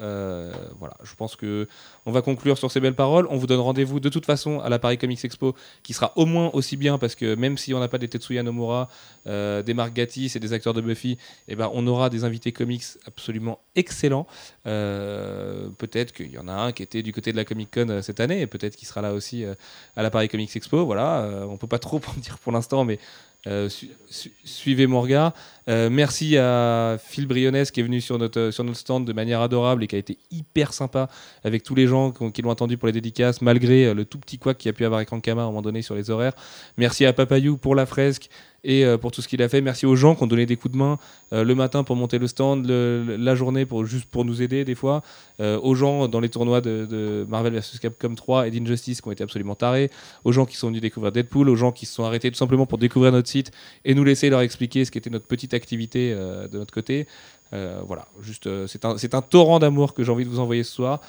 Voilà, 0.79 0.95
je 1.03 1.14
pense 1.14 1.37
que 1.37 1.68
on 2.07 2.12
va 2.12 2.23
conclure 2.23 2.59
sur 2.59 2.71
ces 2.71 2.81
belles 2.81 2.95
paroles. 2.95 3.27
On 3.31 3.37
vous 3.37 3.47
donne 3.47 3.61
rendez-vous 3.61 4.01
de 4.01 4.09
toute 4.09 4.27
façon 4.27 4.61
à 4.61 4.68
la 4.68 4.79
Paris 4.79 4.99
Comics 4.99 5.25
Expo 5.25 5.55
qui 5.83 5.93
sera 5.93 6.12
au 6.16 6.27
moins 6.27 6.51
aussi 6.55 6.77
bien 6.77 6.99
parce 6.99 7.14
que 7.14 7.35
même 7.35 7.57
si 7.59 7.75
on 7.75 7.81
n'a 7.81 7.89
pas 7.89 7.99
des 7.99 8.09
Tetsuya 8.09 8.43
Nomura, 8.43 8.89
des 9.63 9.75
Mark 9.75 9.93
Gatiss 9.93 10.37
et 10.37 10.41
des 10.41 10.53
acteurs 10.53 10.75
de 10.75 10.81
Buffy, 10.81 11.19
eh 11.49 11.57
ben, 11.57 11.71
on 11.73 11.87
aura 11.87 12.11
des 12.11 12.25
invités 12.25 12.53
comics 12.53 12.85
absolument 13.07 13.61
excellents. 13.77 14.27
Euh, 14.67 15.69
peut-être 15.79 16.13
qu'il 16.13 16.31
y 16.31 16.39
en 16.39 16.49
a 16.49 16.53
un 16.53 16.73
qui 16.73 16.83
était 16.83 17.03
du 17.03 17.13
côté 17.13 17.33
de 17.33 17.37
la 17.37 17.45
Comic 17.45 17.71
Con 17.73 17.89
euh, 17.89 18.03
cette 18.03 18.21
année 18.21 18.41
et 18.41 18.47
peut-être 18.47 18.77
qu'il 18.77 18.87
sera 18.89 19.01
là 19.01 19.13
aussi 19.13 19.45
euh, 19.45 19.55
à 19.97 20.03
la 20.03 20.11
Paris 20.11 20.29
Comics 20.29 20.55
Expo. 20.55 20.85
Voilà, 20.85 21.23
euh, 21.23 21.45
on 21.45 21.57
peut 21.57 21.67
pas 21.67 21.79
trop 21.79 22.01
en 22.17 22.21
dire 22.21 22.39
pour 22.39 22.53
l'instant, 22.53 22.85
mais 22.85 22.99
euh, 23.47 23.69
su- 23.69 23.91
su- 24.11 24.33
suivez 24.45 24.87
mon 24.87 25.01
regard. 25.01 25.33
Euh, 25.69 25.89
merci 25.91 26.37
à 26.39 26.97
Phil 26.99 27.27
Brionnes 27.27 27.65
qui 27.67 27.81
est 27.81 27.83
venu 27.83 28.01
sur 28.01 28.19
notre, 28.19 28.51
sur 28.51 28.65
notre 28.65 28.79
stand 28.79 29.05
de 29.07 29.13
manière 29.13 29.41
adorable 29.41 29.85
et 29.85 29.87
qui 29.87 29.97
a 29.97 29.99
été 29.99 30.19
hyper 30.31 30.73
sympa 30.73 31.09
avec 31.45 31.63
tous 31.63 31.75
les 31.75 31.87
gens 31.87 32.11
qui, 32.13 32.23
ont- 32.23 32.31
qui 32.31 32.43
l'ont 32.43 32.51
attendu 32.51 32.77
pour 32.79 32.87
les 32.87 32.93
dédicaces, 32.93 33.43
malgré 33.43 33.87
euh, 33.87 33.95
le 33.95 34.05
tout 34.05 34.19
petit 34.19 34.39
couac 34.39 34.57
qu'il 34.59 34.69
y 34.69 34.71
a 34.71 34.73
pu 34.73 34.85
avoir 34.85 34.99
avec 34.99 35.13
Ankama 35.13 35.43
à 35.43 35.45
un 35.45 35.49
moment 35.49 35.63
donné 35.63 35.83
sur 35.83 35.95
les 35.95 36.11
horaires. 36.11 36.33
Merci 36.77 37.05
à 37.05 37.13
Papayou 37.13 37.57
pour 37.57 37.75
la 37.75 37.87
fresque 37.87 38.29
et 38.63 38.85
euh, 38.85 38.99
pour 38.99 39.11
tout 39.11 39.23
ce 39.23 39.29
qu'il 39.29 39.41
a 39.43 39.49
fait. 39.49 39.61
Merci 39.63 39.87
aux 39.87 39.97
gens 39.97 40.15
qui 40.15 40.23
ont 40.23 40.27
donné 40.27 40.45
des 40.47 40.57
coups 40.57 40.73
de 40.73 40.79
main 40.79 40.99
le 41.33 41.55
matin 41.55 41.85
pour 41.85 41.95
monter 41.95 42.19
le 42.19 42.27
stand, 42.27 42.67
la 42.67 43.35
journée 43.37 43.65
pour 43.65 43.85
juste 43.87 44.07
pour 44.11 44.25
nous 44.25 44.43
aider 44.43 44.65
des 44.65 44.75
fois. 44.75 45.01
Aux 45.39 45.77
gens 45.77 46.09
dans 46.09 46.19
les 46.19 46.29
tournois 46.29 46.61
de, 46.61 46.87
de 46.91 47.25
Marvel 47.29 47.53
vs 47.55 47.79
Capcom 47.81 48.13
3 48.17 48.49
et 48.49 48.51
d'Injustice 48.51 49.01
qui 49.01 49.07
ont 49.07 49.13
été 49.13 49.23
absolument 49.23 49.55
tarés. 49.55 49.91
Aux 50.25 50.33
gens 50.33 50.45
qui 50.45 50.57
sont 50.57 50.67
venus 50.67 50.83
découvrir 50.83 51.13
Deadpool. 51.13 51.49
Aux 51.49 51.55
gens 51.55 51.71
qui 51.71 51.87
se 51.87 51.95
sont 51.95 52.03
arrêtés 52.03 52.33
tout 52.33 52.37
simplement 52.37 52.67
pour 52.67 52.79
découvrir 52.79 53.13
notre 53.13 53.29
site 53.29 53.53
et 53.85 53.95
nous 53.95 54.03
laisser 54.03 54.29
leur 54.29 54.41
expliquer 54.41 54.85
ce 54.85 54.91
qu'était 54.91 55.09
notre 55.09 55.27
petite 55.27 55.50
activité 55.55 56.13
euh, 56.13 56.49
de 56.49 56.59
notre 56.59 56.73
côté. 56.73 57.07
Euh, 57.53 57.81
voilà, 57.85 58.07
juste 58.21 58.47
euh, 58.47 58.67
c'est 58.69 59.15
un 59.15 59.23
torrent 59.23 59.59
d'amour 59.59 59.93
que 59.95 60.05
j'ai 60.05 60.13
envie 60.13 60.25
de 60.25 60.31
vous 60.31 60.39
envoyer 60.39 60.63
ce 60.63 60.73
soir. 60.73 61.01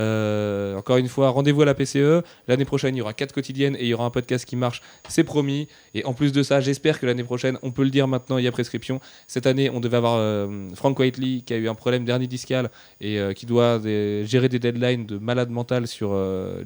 Euh, 0.00 0.76
encore 0.76 0.96
une 0.96 1.08
fois, 1.08 1.28
rendez-vous 1.28 1.62
à 1.62 1.64
la 1.66 1.74
PCE. 1.74 2.22
L'année 2.48 2.64
prochaine, 2.64 2.96
il 2.96 2.98
y 2.98 3.02
aura 3.02 3.12
quatre 3.12 3.32
quotidiennes 3.32 3.76
et 3.76 3.82
il 3.82 3.88
y 3.88 3.94
aura 3.94 4.06
un 4.06 4.10
podcast 4.10 4.46
qui 4.46 4.56
marche, 4.56 4.80
c'est 5.08 5.24
promis. 5.24 5.68
Et 5.94 6.04
en 6.04 6.14
plus 6.14 6.32
de 6.32 6.42
ça, 6.42 6.60
j'espère 6.60 6.98
que 6.98 7.06
l'année 7.06 7.24
prochaine, 7.24 7.58
on 7.62 7.70
peut 7.70 7.84
le 7.84 7.90
dire 7.90 8.08
maintenant, 8.08 8.38
il 8.38 8.44
y 8.44 8.48
a 8.48 8.52
prescription. 8.52 9.00
Cette 9.26 9.46
année, 9.46 9.68
on 9.68 9.80
devait 9.80 9.98
avoir 9.98 10.16
euh, 10.16 10.68
Frank 10.74 10.98
Whiteley 10.98 11.42
qui 11.44 11.52
a 11.52 11.56
eu 11.56 11.68
un 11.68 11.74
problème 11.74 12.04
d'hernie 12.04 12.28
discale 12.28 12.70
et 13.00 13.18
euh, 13.18 13.34
qui 13.34 13.46
doit 13.46 13.80
gérer 14.24 14.48
des 14.48 14.58
deadlines 14.58 15.06
de 15.06 15.18
malade 15.18 15.50
mental 15.50 15.86
sur 15.86 16.16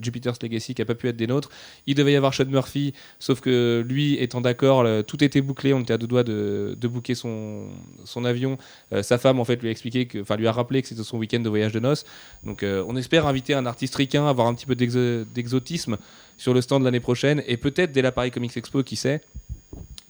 Jupiter's 0.01 0.41
Legacy 0.43 0.75
qui 0.75 0.83
n'a 0.83 0.87
pas 0.87 0.95
pu 0.95 1.09
être 1.09 1.17
des 1.17 1.27
nôtres. 1.27 1.51
Il 1.87 1.95
devait 1.95 2.13
y 2.13 2.17
avoir 2.17 2.35
Sean 2.35 2.47
Murphy, 2.47 2.95
sauf 3.19 3.41
que 3.41 3.85
lui 3.87 4.15
étant 4.15 4.41
d'accord, 4.41 4.87
tout 5.07 5.23
était 5.25 5.41
bouclé. 5.41 5.73
On 5.73 5.81
était 5.81 5.95
à 5.95 5.99
deux 5.99 6.07
doigts 6.07 6.23
de, 6.23 6.77
de 6.81 7.15
son, 7.15 8.25
avion. 8.25 8.59
Sa 9.03 9.19
femme, 9.19 9.41
en 9.41 9.45
fait, 9.45 9.61
lui 9.61 9.69
a 9.69 9.71
expliqué, 9.71 10.09
enfin, 10.21 10.37
lui 10.37 10.47
a 10.47 10.53
rappelé 10.53 10.83
que 10.83 10.89
c'était 10.89 11.03
son 11.03 11.19
week-end 11.19 11.41
de 11.41 11.49
voyage 11.49 11.73
de 11.73 11.81
noces. 11.81 12.05
Donc, 12.45 12.65
on 12.65 12.97
espère 12.97 13.24
inviter 13.27 13.55
un 13.55 13.67
artiste 13.67 13.95
ricain, 13.95 14.27
avoir 14.27 14.47
un 14.47 14.55
petit 14.55 14.67
peu 14.67 14.75
d'exo- 14.75 15.25
d'exotisme 15.35 15.97
sur 16.37 16.55
le 16.55 16.61
stand 16.61 16.83
l'année 16.83 17.01
prochaine 17.01 17.43
et 17.47 17.57
peut-être 17.57 17.93
dès 17.93 18.03
la 18.03 18.13
Paris 18.13 18.31
Comics 18.31 18.57
Expo, 18.57 18.83
qui 18.83 18.97
sait. 18.97 19.21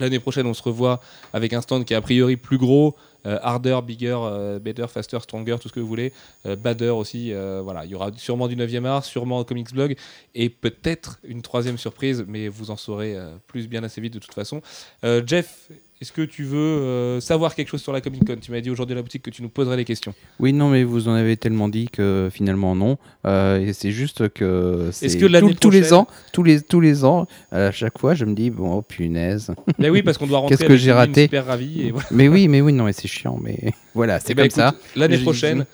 L'année 0.01 0.19
prochaine, 0.19 0.47
on 0.47 0.55
se 0.55 0.63
revoit 0.63 1.01
avec 1.33 1.53
un 1.53 1.61
stand 1.61 1.85
qui 1.85 1.93
est 1.93 1.97
a 1.97 2.01
priori 2.01 2.37
plus 2.37 2.59
gros, 2.59 2.97
euh, 3.27 3.39
harder, 3.43 3.79
bigger, 3.87 4.19
euh, 4.21 4.59
better, 4.59 4.87
faster, 4.89 5.19
stronger, 5.21 5.57
tout 5.61 5.69
ce 5.69 5.73
que 5.73 5.81
vous 5.81 5.87
voulez, 5.87 6.13
euh, 6.47 6.57
badder 6.57 6.89
aussi. 6.91 7.33
voilà, 7.63 7.85
il 7.85 7.93
y 7.93 7.95
aura 7.95 8.11
sûrement 8.17 8.49
du 8.49 8.57
9e 8.57 8.85
art, 8.87 9.05
sûrement 9.05 9.41
un 9.41 9.45
comics 9.45 9.73
blog 9.73 9.97
et 10.35 10.49
peut-être 10.49 11.19
une 11.23 11.43
troisième 11.43 11.79
surprise, 11.79 12.25
mais 12.27 12.49
vous 12.49 12.71
en 12.71 12.77
saurez 12.77 13.17
plus 13.47 13.69
bien 13.69 13.85
assez 13.85 14.01
vite 14.01 14.15
de 14.15 14.19
toute 14.19 14.35
façon. 14.35 14.61
Jeff, 15.27 15.71
est-ce 16.05 16.13
que 16.13 16.21
tu 16.21 16.45
veux 16.45 16.59
euh, 16.59 17.19
savoir 17.21 17.55
quelque 17.55 17.69
chose 17.69 17.81
sur 17.83 17.91
la 17.93 18.03
Comic 18.03 18.27
Con? 18.27 18.37
Tu 18.39 18.51
m'as 18.53 18.61
dit 18.61 18.69
aujourd'hui 18.69 18.93
à 18.93 18.97
la 18.97 19.01
boutique 19.03 19.23
que 19.23 19.31
tu 19.31 19.41
nous 19.43 19.49
poserais 19.49 19.79
les 19.79 19.87
questions. 19.87 20.13
Oui, 20.39 20.53
non, 20.53 20.69
mais 20.69 20.85
vous 20.85 21.09
en 21.09 21.15
avez 21.15 21.39
tellement 21.39 21.71
dit 21.71 21.89
que 21.91 22.29
finalement 22.31 22.77
non. 22.77 22.99
Euh, 23.27 23.59
et 23.67 23.73
c'est 23.73 23.91
juste 23.91 24.29
que 24.35 24.91
c'est 24.93 25.07
Est-ce 25.07 25.17
que 25.17 25.25
l'année 25.25 25.55
tous- 25.55 25.61
tous 25.61 25.71
les 25.71 25.81
prochaine- 25.81 25.97
ans, 25.99 26.07
tous 26.35 26.43
les 26.43 26.61
tous 26.61 26.81
les 26.81 27.05
ans, 27.07 27.27
à 27.51 27.73
chaque 27.73 27.99
fois, 27.99 28.13
je 28.15 28.27
me 28.27 28.35
dis 28.35 28.51
bon, 28.51 28.75
oh, 28.75 28.83
punaise. 28.83 29.51
Mais 29.79 29.89
oui, 29.91 30.03
parce 30.03 30.19
qu'on 30.19 30.27
doit 30.27 30.41
rentrer 30.41 30.59
Qu'est-ce 30.59 30.69
que 30.69 30.77
j'ai 30.77 30.93
raté 30.93 31.23
super 31.23 31.51
et 31.59 31.91
voilà. 31.91 32.07
mais 32.11 32.29
oui, 32.29 32.49
mais 32.49 32.61
oui, 32.61 32.75
non, 32.75 32.85
mais 32.85 32.93
c'est 32.93 33.09
chiant, 33.09 33.39
mais 33.43 33.59
voilà, 33.95 34.21
c'est 34.21 34.33
Eh 34.33 34.35
ben, 34.35 34.43
comme 34.43 34.47
écoute, 34.49 34.57
ça. 34.57 34.75
L'année 34.97 35.19
prochaine, 35.19 35.65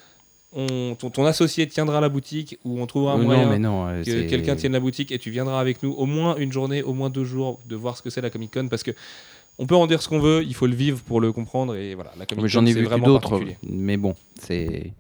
on- 0.53 0.95
ton, 0.99 1.11
ton 1.11 1.25
associé 1.27 1.67
tiendra 1.69 2.01
la 2.01 2.09
boutique 2.09 2.59
ou 2.65 2.81
on 2.81 2.87
trouvera 2.87 3.15
un 3.15 3.21
Euh, 3.21 3.25
moyen 3.25 3.59
non, 3.59 3.87
que 4.05 4.29
quelqu'un 4.29 4.57
tienne 4.57 4.73
la 4.73 4.81
boutique 4.81 5.11
et 5.13 5.19
tu 5.19 5.31
viendras 5.31 5.61
avec 5.61 5.83
nous 5.83 5.91
au 5.93 6.07
moins 6.07 6.37
une 6.37 6.53
journée, 6.53 6.83
au 6.83 6.93
moins 6.93 7.09
deux 7.11 7.25
jours 7.25 7.61
de 7.69 7.77
voir 7.77 7.97
ce 7.97 8.03
que 8.03 8.11
c'est 8.11 8.21
la 8.21 8.31
Comic 8.31 8.53
Con 8.55 8.69
parce 8.69 8.83
que 8.83 8.91
On 9.63 9.67
peut 9.67 9.77
en 9.77 9.87
dire 9.87 10.01
ce 10.01 10.09
qu'on 10.09 10.21
veut, 10.21 10.43
il 10.43 10.55
faut 10.55 10.67
le 10.67 10.75
vivre 10.75 10.99
pour 11.01 11.21
le 11.21 11.33
comprendre. 11.33 11.77
Et 11.77 11.95
voilà, 11.95 12.13
la 12.19 12.25
Comic 12.25 12.47
J'en 12.47 12.65
ai 12.65 12.73
vu 12.73 12.89
d'autres, 13.05 13.41
mais 13.69 13.99
bon, 13.99 14.15
c'est. 14.41 14.93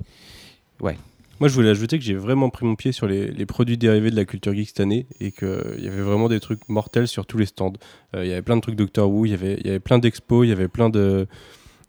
Moi, 1.40 1.48
je 1.48 1.54
voulais 1.54 1.70
ajouter 1.70 1.98
que 1.98 2.04
j'ai 2.04 2.14
vraiment 2.14 2.50
pris 2.50 2.66
mon 2.66 2.74
pied 2.76 2.92
sur 2.92 3.06
les, 3.06 3.30
les 3.30 3.46
produits 3.46 3.78
dérivés 3.78 4.10
de 4.10 4.16
la 4.16 4.26
culture 4.26 4.52
geek 4.54 4.68
cette 4.68 4.80
année 4.80 5.06
et 5.20 5.32
qu'il 5.32 5.78
y 5.78 5.88
avait 5.88 6.02
vraiment 6.02 6.28
des 6.28 6.38
trucs 6.38 6.68
mortels 6.68 7.08
sur 7.08 7.24
tous 7.24 7.38
les 7.38 7.46
stands. 7.46 7.72
Euh, 8.14 8.26
Il 8.26 8.28
y 8.28 8.32
avait 8.32 8.42
plein 8.42 8.56
de 8.56 8.60
trucs 8.60 8.76
Doctor 8.76 9.10
Who, 9.10 9.24
il 9.24 9.30
y 9.30 9.34
avait, 9.34 9.54
il 9.60 9.66
y 9.66 9.70
avait 9.70 9.80
plein 9.80 9.98
d'expos, 9.98 10.44
il 10.44 10.50
y 10.50 10.52
avait 10.52 10.68
plein 10.68 10.90
de, 10.90 11.26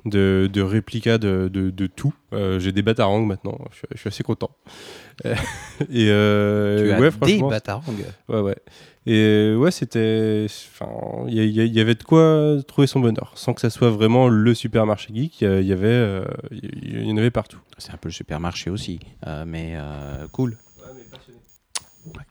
de, 0.06 0.50
de 0.52 0.62
réplicas 0.62 1.18
de, 1.18 1.50
de, 1.52 1.70
de 1.70 1.88
tout. 1.88 2.14
Euh, 2.32 2.60
j'ai 2.60 2.72
des 2.72 2.82
batarangs 2.82 3.26
maintenant, 3.26 3.60
je 3.72 3.78
suis, 3.80 3.88
je 3.94 3.98
suis 3.98 4.08
assez 4.08 4.24
content. 4.24 4.52
Euh, 5.26 5.36
et 5.92 6.08
euh, 6.10 6.86
tu 6.86 6.92
as 6.94 7.00
ouais, 7.02 7.38
des 7.38 7.42
batarangs. 7.42 7.84
Ouais, 8.30 8.40
ouais. 8.40 8.56
Et 9.08 9.16
euh, 9.16 9.56
ouais, 9.56 9.72
c'était. 9.72 10.46
Enfin, 10.46 11.26
il 11.28 11.34
y, 11.36 11.80
avait 11.80 11.96
de 11.96 12.04
quoi 12.04 12.58
trouver 12.68 12.86
son 12.86 13.00
bonheur, 13.00 13.32
sans 13.36 13.54
que 13.54 13.62
ça 13.62 13.72
soit 13.72 13.90
vraiment 13.90 14.28
le 14.28 14.54
supermarché 14.54 15.12
geek. 15.14 15.42
Il 15.42 15.66
y 15.66 15.74
avait, 15.74 15.88
euh, 15.88 16.26
il 16.52 17.08
y 17.08 17.12
en 17.12 17.18
avait 17.18 17.32
partout. 17.32 17.60
C'est 17.80 17.92
un 17.92 17.98
peu 17.98 18.10
le 18.10 18.14
supermarché 18.14 18.70
aussi, 18.70 19.00
euh, 19.26 19.44
mais 19.48 19.74
euh, 19.76 20.28
cool. 20.32 20.56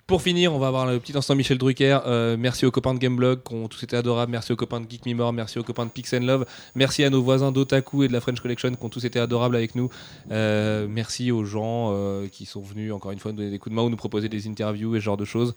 Pour 0.07 0.23
finir, 0.23 0.53
on 0.53 0.59
va 0.59 0.67
avoir 0.67 0.87
le 0.87 0.99
petit 0.99 1.17
instant 1.17 1.37
Michel 1.37 1.57
Drucker. 1.57 2.01
Euh, 2.05 2.37
merci 2.37 2.67
aux 2.67 2.73
copains 2.73 2.95
de 2.95 2.99
Gameblog 2.99 3.45
qui 3.45 3.55
ont 3.55 3.69
tous 3.69 3.85
été 3.85 3.97
adorables. 3.97 4.33
Merci 4.33 4.53
aux 4.53 4.57
copains 4.57 4.81
de 4.81 4.91
Geek 4.91 5.07
Me 5.07 5.15
More. 5.15 5.33
Merci 5.33 5.61
aux 5.61 5.63
copains 5.63 5.87
de 5.87 5.91
Pix 5.91 6.13
and 6.13 6.25
Love. 6.25 6.47
Merci 6.75 7.05
à 7.05 7.11
nos 7.11 7.23
voisins 7.23 7.53
d'Otaku 7.53 8.03
et 8.03 8.09
de 8.09 8.13
la 8.13 8.21
French 8.21 8.41
Collection 8.41 8.73
qui 8.73 8.85
ont 8.85 8.89
tous 8.89 9.05
été 9.05 9.21
adorables 9.21 9.55
avec 9.55 9.77
nous. 9.77 9.89
Euh, 10.33 10.89
merci 10.91 11.31
aux 11.31 11.45
gens 11.45 11.93
euh, 11.93 12.27
qui 12.27 12.47
sont 12.47 12.61
venus 12.61 12.93
encore 12.93 13.13
une 13.13 13.21
fois 13.21 13.31
nous 13.31 13.39
donner 13.39 13.51
des 13.51 13.61
coups 13.61 13.71
de 13.71 13.77
main 13.77 13.83
ou 13.83 13.91
nous 13.91 13.97
proposer 13.97 14.29
des 14.29 14.49
interviews 14.49 14.97
et 14.97 14.99
ce 14.99 15.05
genre 15.05 15.17
de 15.17 15.25
choses. 15.25 15.55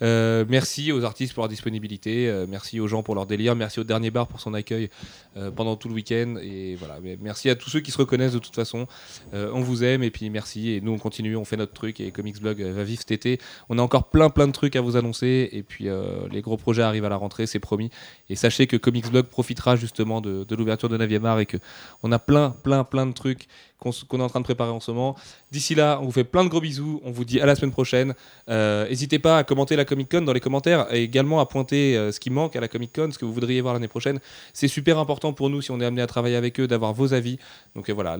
Euh, 0.00 0.44
merci 0.48 0.92
aux 0.92 1.04
artistes 1.04 1.34
pour 1.34 1.42
leur 1.42 1.48
disponibilité. 1.48 2.28
Euh, 2.28 2.46
merci 2.48 2.80
aux 2.80 2.88
gens 2.88 3.02
pour 3.02 3.14
leur 3.14 3.26
délire. 3.26 3.54
Merci 3.54 3.80
au 3.80 3.84
dernier 3.84 4.10
bar 4.10 4.26
pour 4.26 4.40
son 4.40 4.54
accueil 4.54 4.88
euh, 5.36 5.50
pendant 5.50 5.76
tout 5.76 5.88
le 5.88 5.94
week-end. 5.94 6.36
Et 6.42 6.76
voilà. 6.76 6.98
Merci 7.20 7.50
à 7.50 7.54
tous 7.54 7.70
ceux 7.70 7.80
qui 7.80 7.90
se 7.90 7.98
reconnaissent 7.98 8.32
de 8.32 8.38
toute 8.38 8.54
façon. 8.54 8.86
On 9.32 9.60
vous 9.60 9.84
aime 9.84 10.02
et 10.02 10.10
puis 10.10 10.30
merci. 10.30 10.70
Et 10.70 10.80
nous 10.80 10.92
on 10.92 10.98
continue, 10.98 11.36
on 11.36 11.44
fait 11.44 11.56
notre 11.56 11.72
truc 11.72 12.00
et 12.00 12.10
Comics 12.10 12.40
Blog 12.40 12.60
va 12.60 12.84
vivre 12.84 13.00
cet 13.00 13.10
été. 13.10 13.38
On 13.68 13.78
a 13.78 13.82
encore 13.82 14.04
plein 14.04 14.30
plein 14.30 14.46
de 14.46 14.52
trucs 14.52 14.76
à 14.76 14.80
vous 14.80 14.96
annoncer 14.96 15.48
et 15.52 15.62
puis 15.62 15.88
les 16.30 16.40
gros 16.40 16.56
projets 16.56 16.82
arrivent 16.82 17.04
à 17.04 17.08
la 17.08 17.16
rentrée, 17.16 17.46
c'est 17.46 17.58
promis. 17.58 17.90
Et 18.28 18.36
sachez 18.36 18.66
que 18.66 18.76
Comics 18.76 19.10
Blog 19.10 19.26
profitera 19.26 19.76
justement 19.76 20.20
de, 20.20 20.46
l'ouverture 20.54 20.88
de 20.88 20.98
9e 20.98 21.24
art 21.24 21.40
et 21.40 21.46
que 21.46 21.56
on 22.02 22.12
a 22.12 22.18
plein 22.18 22.50
plein 22.50 22.84
plein 22.84 23.06
de 23.06 23.12
trucs 23.12 23.48
qu'on 23.82 24.20
est 24.20 24.22
en 24.22 24.28
train 24.28 24.40
de 24.40 24.44
préparer 24.44 24.70
en 24.70 24.80
ce 24.80 24.90
moment. 24.90 25.16
D'ici 25.50 25.74
là, 25.74 25.98
on 26.00 26.06
vous 26.06 26.12
fait 26.12 26.24
plein 26.24 26.44
de 26.44 26.48
gros 26.48 26.60
bisous, 26.60 27.00
on 27.04 27.10
vous 27.10 27.24
dit 27.24 27.40
à 27.40 27.46
la 27.46 27.54
semaine 27.54 27.72
prochaine. 27.72 28.14
Euh, 28.48 28.88
N'hésitez 28.88 29.18
pas 29.18 29.38
à 29.38 29.44
commenter 29.44 29.76
la 29.76 29.84
Comic 29.84 30.10
Con 30.10 30.22
dans 30.22 30.32
les 30.32 30.40
commentaires 30.40 30.86
et 30.94 31.02
également 31.02 31.40
à 31.40 31.46
pointer 31.46 31.96
euh, 31.96 32.12
ce 32.12 32.20
qui 32.20 32.30
manque 32.30 32.54
à 32.56 32.60
la 32.60 32.68
Comic 32.68 32.92
Con, 32.94 33.10
ce 33.10 33.18
que 33.18 33.24
vous 33.24 33.32
voudriez 33.32 33.60
voir 33.60 33.74
l'année 33.74 33.88
prochaine. 33.88 34.20
C'est 34.52 34.68
super 34.68 34.98
important 34.98 35.32
pour 35.32 35.50
nous 35.50 35.62
si 35.62 35.70
on 35.70 35.80
est 35.80 35.84
amené 35.84 36.02
à 36.02 36.06
travailler 36.06 36.36
avec 36.36 36.60
eux 36.60 36.68
d'avoir 36.68 36.92
vos 36.92 37.12
avis. 37.14 37.38
Donc 37.74 37.88
euh, 37.88 37.92
voilà, 37.92 38.16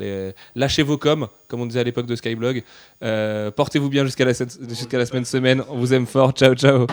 lâchez 0.54 0.82
vos 0.82 0.98
coms, 0.98 1.28
comme 1.48 1.60
on 1.60 1.66
disait 1.66 1.80
à 1.80 1.84
l'époque 1.84 2.06
de 2.06 2.16
Skyblog. 2.16 2.62
Portez-vous 3.56 3.88
bien 3.88 4.04
jusqu'à 4.04 4.24
la, 4.24 4.32
jusqu'à 4.32 4.98
la 4.98 5.06
semaine 5.06 5.24
semaine. 5.24 5.62
On 5.68 5.78
vous 5.78 5.94
aime 5.94 6.06
fort. 6.06 6.32
Ciao, 6.32 6.54
ciao. 6.54 6.86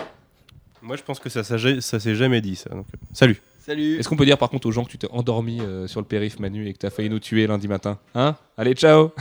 Moi, 0.81 0.95
je 0.95 1.03
pense 1.03 1.19
que 1.19 1.29
ça, 1.29 1.43
ça, 1.43 1.57
ça 1.81 1.99
s'est 1.99 2.15
jamais 2.15 2.41
dit, 2.41 2.55
ça. 2.55 2.69
donc, 2.69 2.85
euh, 2.93 2.97
salut. 3.13 3.41
Salut 3.59 3.99
Est-ce 3.99 4.07
qu'on 4.09 4.15
peut 4.15 4.25
dire 4.25 4.37
par 4.37 4.49
contre 4.49 4.67
aux 4.67 4.71
gens 4.71 4.83
que 4.83 4.89
tu 4.89 4.97
t'es 4.97 5.07
endormi 5.11 5.59
euh, 5.61 5.85
sur 5.87 5.99
le 5.99 6.05
périph, 6.05 6.39
Manu, 6.39 6.67
et 6.67 6.73
que 6.73 6.79
t'as 6.79 6.89
failli 6.89 7.09
nous 7.09 7.19
tuer 7.19 7.45
lundi 7.45 7.67
matin 7.67 7.99
Hein? 8.15 8.35
Allez, 8.57 8.73
ciao 8.73 9.11